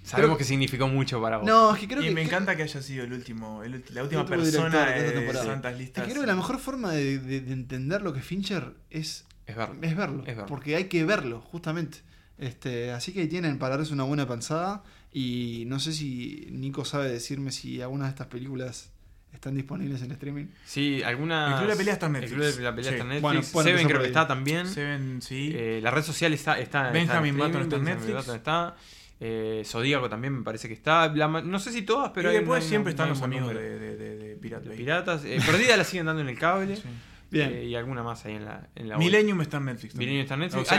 Sabemos 0.04 0.28
Creo- 0.32 0.38
que 0.38 0.44
significó 0.44 0.86
mucho 0.86 1.20
para 1.20 1.38
vos. 1.38 1.46
No, 1.46 1.74
es 1.74 1.80
que 1.80 1.88
creo 1.88 2.02
y 2.02 2.06
que. 2.08 2.10
me 2.12 2.20
que- 2.20 2.26
encanta 2.28 2.54
que 2.56 2.62
haya 2.62 2.82
sido 2.82 3.04
el 3.04 3.12
último, 3.14 3.62
el 3.62 3.74
ulti- 3.82 3.90
la 3.90 4.02
última 4.02 4.20
último 4.20 4.26
persona 4.42 4.68
director 4.68 4.84
de 4.84 5.30
esta 5.30 5.68
de 5.68 5.72
es 5.74 5.78
Listas. 5.78 6.04
que 6.04 6.10
creo 6.10 6.22
que 6.22 6.26
la 6.26 6.34
mejor 6.36 6.58
forma 6.60 6.92
de, 6.92 7.18
de- 7.18 7.40
de 7.40 7.52
entender 7.52 8.02
lo 8.02 8.12
que 8.12 8.18
es 8.20 8.24
Fincher 8.26 8.74
es, 8.90 9.24
Es 9.46 9.56
verlo. 9.56 9.76
Es 9.82 9.96
verlo. 9.96 10.24
Porque 10.46 10.76
hay 10.76 10.84
que 10.84 11.04
verlo, 11.04 11.40
justamente. 11.40 11.98
Este, 12.36 12.92
así 12.92 13.12
que 13.12 13.20
ahí 13.22 13.28
tienen 13.28 13.58
para 13.58 13.76
darse 13.76 13.92
una 13.92 14.04
buena 14.04 14.28
pensada. 14.28 14.82
Y 15.12 15.64
no 15.68 15.78
sé 15.80 15.92
si 15.92 16.48
Nico 16.50 16.84
sabe 16.84 17.08
decirme 17.10 17.52
si 17.52 17.80
alguna 17.80 18.04
de 18.04 18.10
estas 18.10 18.26
películas 18.26 18.90
están 19.32 19.54
disponibles 19.54 20.02
en 20.02 20.10
streaming. 20.12 20.46
Sí, 20.66 21.02
algunas. 21.02 21.50
El 21.52 21.54
Club 21.58 21.68
de 21.68 21.72
la 21.74 21.78
Pelea 21.78 21.92
está 21.94 22.06
en 22.06 22.16
El 22.16 22.20
Netflix. 22.22 22.42
Club 22.46 22.56
de 22.56 22.62
la 22.62 22.74
Pelea 22.74 22.90
Sí. 22.90 22.94
está 22.96 23.02
en 23.04 23.08
Netflix. 23.08 23.22
Bueno, 23.22 23.40
bueno, 23.52 23.70
Seven 23.70 23.86
creo 23.88 24.00
que 24.00 24.06
está 24.08 24.26
también. 24.26 24.66
Seven, 24.66 25.22
sí. 25.22 25.52
Eh, 25.54 25.80
la 25.82 25.90
red 25.90 26.02
social 26.02 26.32
está. 26.34 26.58
está 26.58 26.90
Benjamin 26.90 27.06
está 27.06 27.16
en 27.28 27.36
Button 27.36 27.62
streaming, 27.62 27.64
está 27.64 27.76
en 27.76 27.84
Benjamin 27.84 28.06
Netflix. 28.06 28.26
Button 28.26 28.36
está. 28.36 28.76
Eh, 29.20 29.62
Zodíaco 29.64 30.08
también 30.08 30.34
me 30.38 30.42
parece 30.42 30.68
que 30.68 30.74
está. 30.74 31.08
La 31.14 31.28
no 31.28 31.58
sé 31.58 31.72
si 31.72 31.82
todas, 31.82 32.10
pero 32.14 32.30
y 32.32 32.34
después 32.36 32.62
hay 32.62 32.68
siempre 32.68 32.90
hay 32.90 32.94
están 32.94 33.08
los 33.08 33.22
amigos 33.22 33.54
de, 33.54 33.78
de, 33.78 33.96
de, 33.96 34.16
de 34.16 34.36
Pirate 34.36 34.64
de 34.64 34.68
Bay. 34.70 34.78
piratas. 34.78 35.24
Eh, 35.24 35.38
Perdida 35.46 35.76
la 35.76 35.84
siguen 35.84 36.06
dando 36.06 36.22
en 36.22 36.28
el 36.28 36.38
cable. 36.38 36.76
Sí. 37.30 37.40
Bien. 37.40 37.50
Eh, 37.52 37.64
y 37.64 37.74
alguna 37.74 38.04
más 38.04 38.24
ahí 38.26 38.34
en 38.36 38.44
la, 38.44 38.68
en 38.76 38.88
la 38.88 38.96
Millennium 38.96 39.40
está 39.40 39.56
en 39.56 39.64
Netflix. 39.64 39.94
también. 39.94 40.08
Milenio 40.10 40.22
está 40.22 40.34
en 40.34 40.40
Netflix. 40.40 40.62
O 40.62 40.64
sea, 40.66 40.78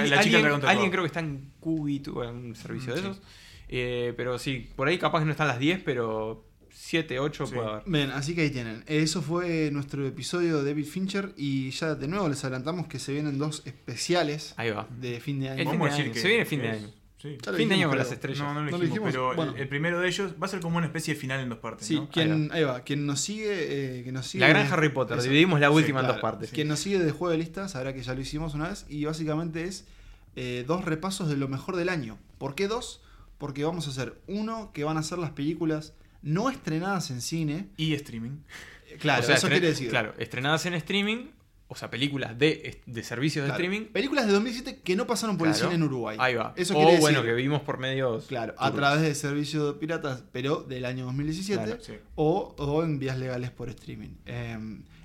alguien, 0.69 0.89
creo 0.91 1.03
que 1.03 1.07
está 1.07 1.19
en 1.19 1.51
Qubit 1.59 2.07
o 2.09 2.23
en 2.23 2.29
un 2.35 2.55
servicio 2.55 2.93
Mm, 2.93 2.95
de 2.95 3.01
sí. 3.01 3.07
esos. 3.07 3.21
Eh, 3.67 4.13
pero 4.15 4.39
sí, 4.39 4.69
por 4.75 4.87
ahí 4.87 4.97
capaz 4.97 5.19
que 5.19 5.25
no 5.25 5.31
están 5.31 5.47
las 5.49 5.59
10, 5.59 5.81
pero 5.83 6.47
7, 6.71 7.19
8 7.19 7.45
Sí. 7.47 7.55
puede 7.55 7.67
haber. 7.67 7.83
Bien, 7.87 8.11
así 8.11 8.35
que 8.35 8.41
ahí 8.41 8.51
tienen. 8.51 8.83
Eso 8.87 9.21
fue 9.21 9.69
nuestro 9.73 10.05
episodio 10.07 10.61
de 10.61 10.69
David 10.69 10.85
Fincher. 10.85 11.33
Y 11.35 11.71
ya 11.71 11.95
de 11.95 12.07
nuevo 12.07 12.29
les 12.29 12.41
adelantamos 12.45 12.87
que 12.87 12.99
se 12.99 13.11
vienen 13.11 13.37
dos 13.37 13.63
especiales 13.65 14.53
Ahí 14.55 14.69
va. 14.71 14.87
de 14.97 15.19
fin 15.19 15.39
de 15.41 15.49
año. 15.49 15.65
Vamos 15.65 15.79
de 15.81 15.85
a 15.87 15.89
decir 15.89 16.05
año. 16.05 16.13
que- 16.13 16.19
Se 16.21 16.27
viene 16.27 16.45
fin 16.45 16.61
de 16.61 16.69
año. 16.69 16.87
Sí. 17.25 17.37
Fin 17.57 17.69
de 17.69 17.75
año 17.75 17.89
con 17.89 17.97
las 17.97 18.11
estrellas. 18.11 18.39
No, 18.39 18.53
no 18.53 18.61
lo 18.63 18.71
No 18.71 18.77
lo 18.77 18.83
dijimos, 18.83 19.09
pero 19.11 19.31
el- 19.31 19.35
bueno. 19.35 19.53
el, 19.57 19.67
primero 19.67 19.99
de 19.99 20.07
ellos 20.07 20.33
va 20.41 20.45
a 20.45 20.49
ser 20.49 20.59
como 20.59 20.77
una 20.77 20.85
especie 20.85 21.13
de 21.13 21.19
final 21.19 21.39
en 21.39 21.49
dos 21.49 21.59
partes. 21.59 21.87
Sí, 21.87 21.95
¿no? 21.95 22.09
quien, 22.09 22.49
ahí 22.53 22.63
va, 22.63 22.81
quien 22.81 23.05
nos 23.05 23.19
sigue, 23.21 23.99
eh, 23.99 24.03
que 24.03 24.11
nos 24.11 24.27
sigue 24.27 24.41
La 24.41 24.49
gran 24.49 24.71
Harry 24.71 24.89
Potter. 24.89 25.17
Eso. 25.17 25.23
Dividimos 25.27 25.59
la 25.59 25.67
Sí, 25.69 25.73
última 25.73 25.99
en 26.01 26.05
claro. 26.05 26.13
dos 26.13 26.21
partes. 26.21 26.51
Quien 26.51 26.67
nos 26.67 26.79
sigue 26.79 26.99
de 26.99 27.11
juego 27.11 27.31
de 27.31 27.37
listas 27.37 27.71
sabrá 27.71 27.93
que 27.93 28.01
ya 28.03 28.13
lo 28.13 28.21
hicimos 28.21 28.53
una 28.53 28.69
vez 28.69 28.85
y 28.89 29.05
básicamente 29.05 29.63
es 29.65 29.85
eh, 30.35 30.63
dos 30.67 30.83
repasos 30.85 31.29
de 31.29 31.37
lo 31.37 31.47
mejor 31.47 31.75
del 31.75 31.89
año. 31.89 32.17
¿Por 32.37 32.55
qué 32.55 32.67
dos? 32.67 33.01
Porque 33.37 33.63
vamos 33.63 33.87
a 33.87 33.89
hacer 33.91 34.19
uno 34.27 34.71
que 34.73 34.83
van 34.83 34.97
a 34.97 35.03
ser 35.03 35.17
las 35.17 35.31
películas 35.31 35.93
no 36.21 36.49
estrenadas 36.49 37.11
en 37.11 37.21
cine. 37.21 37.67
Y 37.77 37.93
streaming. 37.93 38.37
Claro, 38.99 39.23
O 39.23 39.25
sea, 39.25 39.35
eso 39.35 39.47
quiere 39.49 39.67
decir. 39.67 39.89
Claro, 39.89 40.13
estrenadas 40.17 40.65
en 40.65 40.73
streaming, 40.75 41.27
o 41.67 41.75
sea, 41.75 41.89
películas 41.89 42.37
de, 42.37 42.81
de 42.85 43.03
servicios 43.03 43.45
Claro, 43.45 43.57
de 43.59 43.63
streaming. 43.65 43.91
Películas 43.91 44.27
de 44.27 44.33
2007 44.33 44.81
que 44.83 44.95
no 44.95 45.07
pasaron 45.07 45.37
por 45.37 45.47
el 45.47 45.55
cine 45.55 45.73
en 45.75 45.83
Uruguay. 45.83 46.15
Ahí 46.19 46.35
va. 46.35 46.53
Eso 46.55 46.73
o 46.73 46.77
quiere 46.77 46.99
bueno, 46.99 47.19
decir- 47.21 47.35
que 47.35 47.41
vimos 47.41 47.61
por 47.61 47.79
medios. 47.79 48.25
Claro, 48.27 48.53
a 48.57 48.71
través 48.71 49.01
de 49.01 49.15
servicios 49.15 49.65
de 49.73 49.79
piratas, 49.79 50.23
pero 50.31 50.61
del 50.61 50.85
año 50.85 51.05
2017. 51.05 51.63
Claro. 51.63 51.81
Sí. 51.83 51.93
o, 52.15 52.53
o 52.57 52.83
en 52.83 52.99
vías 52.99 53.17
legales 53.17 53.49
por 53.51 53.69
streaming. 53.69 54.09
Eh, 54.25 54.57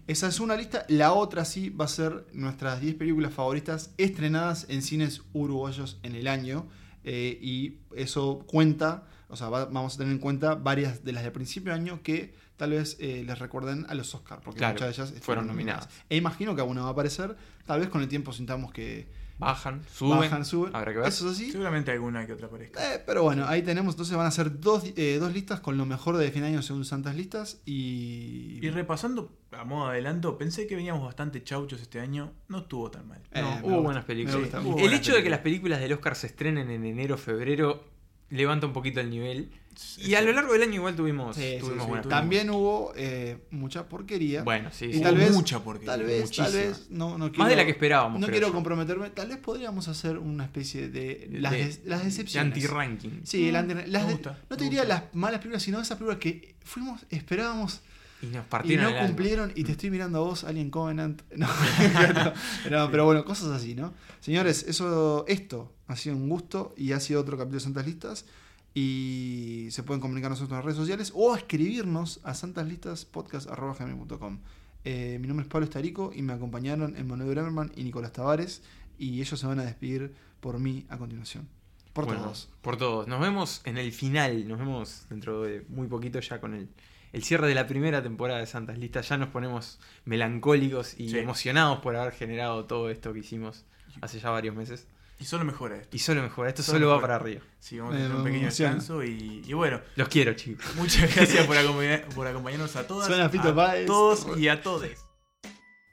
esa 0.06 0.26
es 0.28 0.40
una 0.40 0.56
lista. 0.56 0.84
La 0.88 1.12
otra 1.12 1.44
sí 1.44 1.70
va 1.70 1.84
a 1.84 1.88
ser 1.88 2.26
nuestras 2.32 2.80
10 2.80 2.96
películas 2.96 3.32
favoritas 3.32 3.94
estrenadas 3.96 4.66
en 4.68 4.82
cines 4.82 5.22
uruguayos 5.32 5.98
en 6.02 6.14
el 6.14 6.26
año. 6.26 6.66
eh, 7.04 7.38
y 7.40 7.78
eso 7.96 8.44
cuenta, 8.46 9.04
o 9.30 9.36
sea, 9.36 9.48
va- 9.48 9.66
vamos 9.66 9.94
a 9.94 9.98
tener 9.98 10.12
en 10.12 10.18
cuenta 10.18 10.54
varias 10.54 11.04
de 11.04 11.12
las 11.12 11.22
de 11.24 11.30
principio 11.30 11.72
de 11.72 11.78
año 11.78 12.02
que 12.02 12.34
tal 12.56 12.70
vez 12.70 12.96
eh, 13.00 13.22
les 13.26 13.38
recuerden 13.38 13.86
a 13.88 13.94
los 13.94 14.14
Oscars, 14.14 14.42
porque 14.44 14.58
Claro, 14.58 14.74
muchas 14.74 14.96
de 14.96 15.02
ellas 15.04 15.22
fueron 15.24 15.46
nominadas. 15.46 15.88
E 16.08 16.16
imagino 16.16 16.54
que 16.54 16.60
alguna 16.60 16.82
va 16.82 16.88
a 16.88 16.92
aparecer. 16.92 17.36
Tal 17.64 17.80
vez 17.80 17.88
con 17.88 18.02
el 18.02 18.08
tiempo 18.08 18.32
sintamos 18.32 18.72
que 18.72 19.08
Bajan, 19.38 19.82
suben. 19.90 20.18
bajan, 20.18 20.44
suben. 20.44 20.76
Habrá 20.76 20.92
que 20.92 20.98
ver. 20.98 21.08
Eso 21.08 21.26
es 21.30 21.36
así. 21.36 21.50
Seguramente 21.50 21.90
alguna 21.90 22.26
que 22.26 22.34
otra 22.34 22.48
aparezca. 22.48 22.94
Eh, 22.94 23.02
pero 23.06 23.22
bueno, 23.22 23.46
ahí 23.48 23.62
tenemos, 23.62 23.94
entonces 23.94 24.14
van 24.14 24.26
a 24.26 24.30
ser 24.30 24.60
dos, 24.60 24.84
eh, 24.96 25.16
dos 25.18 25.32
listas 25.32 25.60
con 25.60 25.78
lo 25.78 25.86
mejor 25.86 26.18
de 26.18 26.30
fin 26.30 26.42
de 26.42 26.48
año 26.48 26.60
según 26.60 26.84
Santas 26.84 27.16
Listas 27.16 27.62
y... 27.64 28.58
Y 28.60 28.68
repasando 28.68 29.32
a 29.52 29.64
modo 29.64 29.86
de 29.86 29.92
adelanto, 29.92 30.36
pensé 30.36 30.66
que 30.66 30.76
veníamos 30.76 31.02
bastante 31.02 31.42
chauchos 31.42 31.80
este 31.80 32.00
año. 32.00 32.32
No 32.48 32.58
estuvo 32.58 32.90
tan 32.90 33.08
mal. 33.08 33.22
Eh, 33.32 33.40
No, 33.40 33.48
hubo 33.48 33.60
gusta, 33.62 33.76
buenas 33.80 34.04
películas. 34.04 34.36
Hubo 34.36 34.74
El 34.76 34.82
buenas 34.82 35.00
hecho 35.00 35.14
de 35.14 35.22
que 35.22 35.30
las 35.30 35.40
películas 35.40 35.80
del 35.80 35.94
Oscar 35.94 36.16
se 36.16 36.26
estrenen 36.26 36.70
en 36.70 36.84
enero, 36.84 37.16
febrero, 37.16 37.82
levanta 38.30 38.66
un 38.66 38.72
poquito 38.72 39.00
el 39.00 39.10
nivel. 39.10 39.50
Y 39.98 40.14
a 40.14 40.20
lo 40.20 40.32
largo 40.32 40.52
del 40.52 40.62
año 40.62 40.74
igual 40.74 40.94
tuvimos, 40.94 41.36
Sí, 41.36 41.56
tuvimos 41.58 41.86
sí. 42.02 42.08
También 42.08 42.50
hubo 42.50 42.92
eh, 42.96 43.38
mucha 43.50 43.88
porquería. 43.88 44.42
Bueno, 44.42 44.68
sí, 44.72 44.86
Y 44.86 44.94
sí. 44.94 45.00
tal 45.00 45.14
Hubo 45.14 45.20
vez- 45.22 45.32
mucha 45.32 45.60
porquería. 45.60 45.92
Tal 45.92 46.02
vez, 46.02 46.30
tal 46.30 46.44
muchísima. 46.46 46.48
vez, 46.50 46.86
no, 46.90 47.16
no 47.16 47.28
quiero, 47.30 47.38
Más 47.44 47.48
de 47.50 47.56
la 47.56 47.64
que 47.64 47.70
esperábamos. 47.70 48.20
No 48.20 48.26
quiero 48.26 48.48
yo. 48.48 48.52
comprometerme, 48.52 49.08
tal 49.10 49.28
vez 49.28 49.38
podríamos 49.38 49.88
hacer 49.88 50.18
una 50.18 50.44
especie 50.44 50.88
de 50.90 51.28
las, 51.32 51.52
De- 51.52 51.80
las 51.86 52.00
De 52.00 52.04
decepciones. 52.06 52.52
anti-ranking. 52.52 53.20
Sí, 53.24 53.48
el 53.48 53.56
anti- 53.56 53.74
las 53.74 54.02
Me 54.02 54.08
de- 54.08 54.12
gusta, 54.14 54.38
no 54.50 54.56
te 54.56 54.64
diría 54.64 54.80
gusta. 54.80 54.94
las 54.94 55.14
malas 55.14 55.38
películas, 55.40 55.62
sino 55.62 55.80
esas 55.80 55.96
películas 55.96 56.18
que 56.18 56.56
fuimos, 56.62 57.00
esperábamos 57.08 57.80
Y 58.22 58.26
nos 58.26 58.44
y 58.44 58.48
partieron 58.50 58.82
no 58.84 58.90
el 58.90 58.96
alma. 58.96 59.06
cumplieron 59.08 59.52
y 59.54 59.64
te 59.64 59.72
estoy 59.72 59.88
mirando 59.90 60.18
a 60.18 60.22
vos, 60.22 60.44
Alien 60.44 60.68
Covenant. 60.70 61.22
No, 61.36 61.46
no, 61.46 62.32
no, 62.70 62.90
pero 62.90 63.06
bueno, 63.06 63.24
cosas 63.24 63.48
así, 63.52 63.74
¿no? 63.74 63.94
Señores, 64.20 64.64
eso, 64.68 65.24
esto 65.26 65.72
ha 65.92 65.96
sido 65.96 66.16
un 66.16 66.28
gusto 66.28 66.72
y 66.76 66.92
ha 66.92 67.00
sido 67.00 67.20
otro 67.20 67.36
capítulo 67.36 67.58
de 67.58 67.64
Santas 67.64 67.86
Listas. 67.86 68.24
Y 68.72 69.66
se 69.72 69.82
pueden 69.82 70.00
comunicar 70.00 70.30
nosotros 70.30 70.52
en 70.52 70.56
las 70.58 70.64
redes 70.64 70.78
sociales 70.78 71.10
o 71.14 71.34
escribirnos 71.34 72.20
a 72.22 72.34
santaslistaspodcast.com. 72.34 74.38
Eh, 74.84 75.18
mi 75.20 75.26
nombre 75.28 75.44
es 75.44 75.50
Pablo 75.52 75.64
Estarico 75.64 76.12
y 76.14 76.22
me 76.22 76.32
acompañaron 76.32 76.96
Emanuel 76.96 77.30
Bremerman 77.30 77.72
y 77.76 77.84
Nicolás 77.84 78.12
Tavares. 78.12 78.62
Y 78.98 79.20
ellos 79.20 79.38
se 79.40 79.46
van 79.46 79.60
a 79.60 79.64
despedir 79.64 80.14
por 80.40 80.58
mí 80.58 80.86
a 80.88 80.98
continuación. 80.98 81.48
Por 81.92 82.04
Bueno, 82.06 82.22
todos. 82.22 82.48
Por 82.62 82.76
todos. 82.76 83.08
Nos 83.08 83.20
vemos 83.20 83.60
en 83.64 83.76
el 83.78 83.92
final. 83.92 84.46
Nos 84.46 84.58
vemos 84.58 85.06
dentro 85.10 85.42
de 85.42 85.64
muy 85.68 85.88
poquito 85.88 86.20
ya 86.20 86.40
con 86.40 86.54
el, 86.54 86.68
el 87.12 87.24
cierre 87.24 87.48
de 87.48 87.54
la 87.54 87.66
primera 87.66 88.02
temporada 88.02 88.40
de 88.40 88.46
Santas 88.46 88.78
Listas. 88.78 89.08
Ya 89.08 89.16
nos 89.16 89.28
ponemos 89.30 89.80
melancólicos 90.04 90.94
y 90.98 91.08
Sí. 91.08 91.18
emocionados 91.18 91.80
por 91.80 91.96
haber 91.96 92.12
generado 92.12 92.66
todo 92.66 92.90
esto 92.90 93.12
que 93.12 93.20
hicimos 93.20 93.64
hace 94.00 94.20
ya 94.20 94.30
varios 94.30 94.54
meses. 94.54 94.86
Y 95.20 95.24
solo 95.24 95.44
mejora 95.44 95.76
esto. 95.76 95.94
Y 95.94 95.98
solo 96.00 96.22
mejor. 96.22 96.48
Esto 96.48 96.62
Solo 96.62 96.78
solo 96.78 96.88
va 96.88 96.94
mejora. 96.96 97.18
para 97.18 97.22
arriba. 97.24 97.42
Sí, 97.58 97.78
vamos 97.78 97.94
a 97.94 97.98
tener 97.98 98.12
un 98.16 98.24
pequeño 98.24 98.42
emociona. 98.44 98.74
descanso 98.74 99.04
y, 99.04 99.42
y 99.46 99.52
bueno, 99.52 99.80
Los 99.96 100.08
quiero, 100.08 100.32
chicos. 100.32 100.64
muchas 100.76 101.14
gracias 101.14 101.46
por, 101.46 101.56
acompañar- 101.56 102.04
por 102.14 102.26
acompañarnos 102.26 102.74
a 102.76 102.86
todas, 102.86 103.06
Suena 103.06 103.28
Fito 103.28 103.48
a 103.50 103.54
Páez. 103.54 103.86
todos 103.86 104.26
y 104.38 104.48
a 104.48 104.62
todes. 104.62 104.98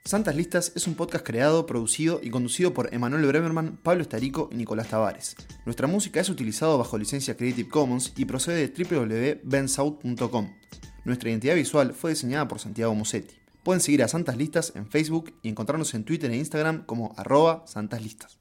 Santas 0.06 0.34
Listas 0.38 0.72
es 0.74 0.88
un 0.88 0.96
podcast 0.96 1.26
creado, 1.26 1.66
producido 1.66 2.22
y 2.24 2.30
conducido 2.30 2.74
por 2.74 2.94
Emanuel 2.94 3.26
Bremerman, 3.26 3.76
Pablo 3.84 4.02
Estarico 4.04 4.48
y 4.54 4.56
Nicolás 4.56 4.88
Tavares. 4.88 5.36
Nuestra 5.66 5.86
música 5.88 6.22
es 6.22 6.30
utilizada 6.30 6.78
bajo 6.78 6.98
licencia 6.98 7.36
Creative 7.36 7.68
Commons 7.68 8.14
y 8.16 8.24
procede 8.24 8.70
de 8.70 8.86
www.bensouth.com. 9.44 10.54
Nuestra 11.04 11.30
identidad 11.30 11.56
visual 11.56 11.94
fue 11.94 12.12
diseñada 12.12 12.48
por 12.48 12.60
Santiago 12.60 12.96
Musetti. 12.96 13.36
Pueden 13.64 13.82
seguir 13.82 14.02
a 14.02 14.08
Santas 14.08 14.38
Listas 14.38 14.72
en 14.78 14.88
Facebook 14.88 15.34
y 15.42 15.50
encontrarnos 15.50 15.94
en 15.94 16.06
Twitter 16.06 16.32
e 16.32 16.38
Instagram 16.38 16.86
como 16.86 17.14
arroba 17.18 17.64
Santas 17.68 18.02
Listas. 18.02 18.37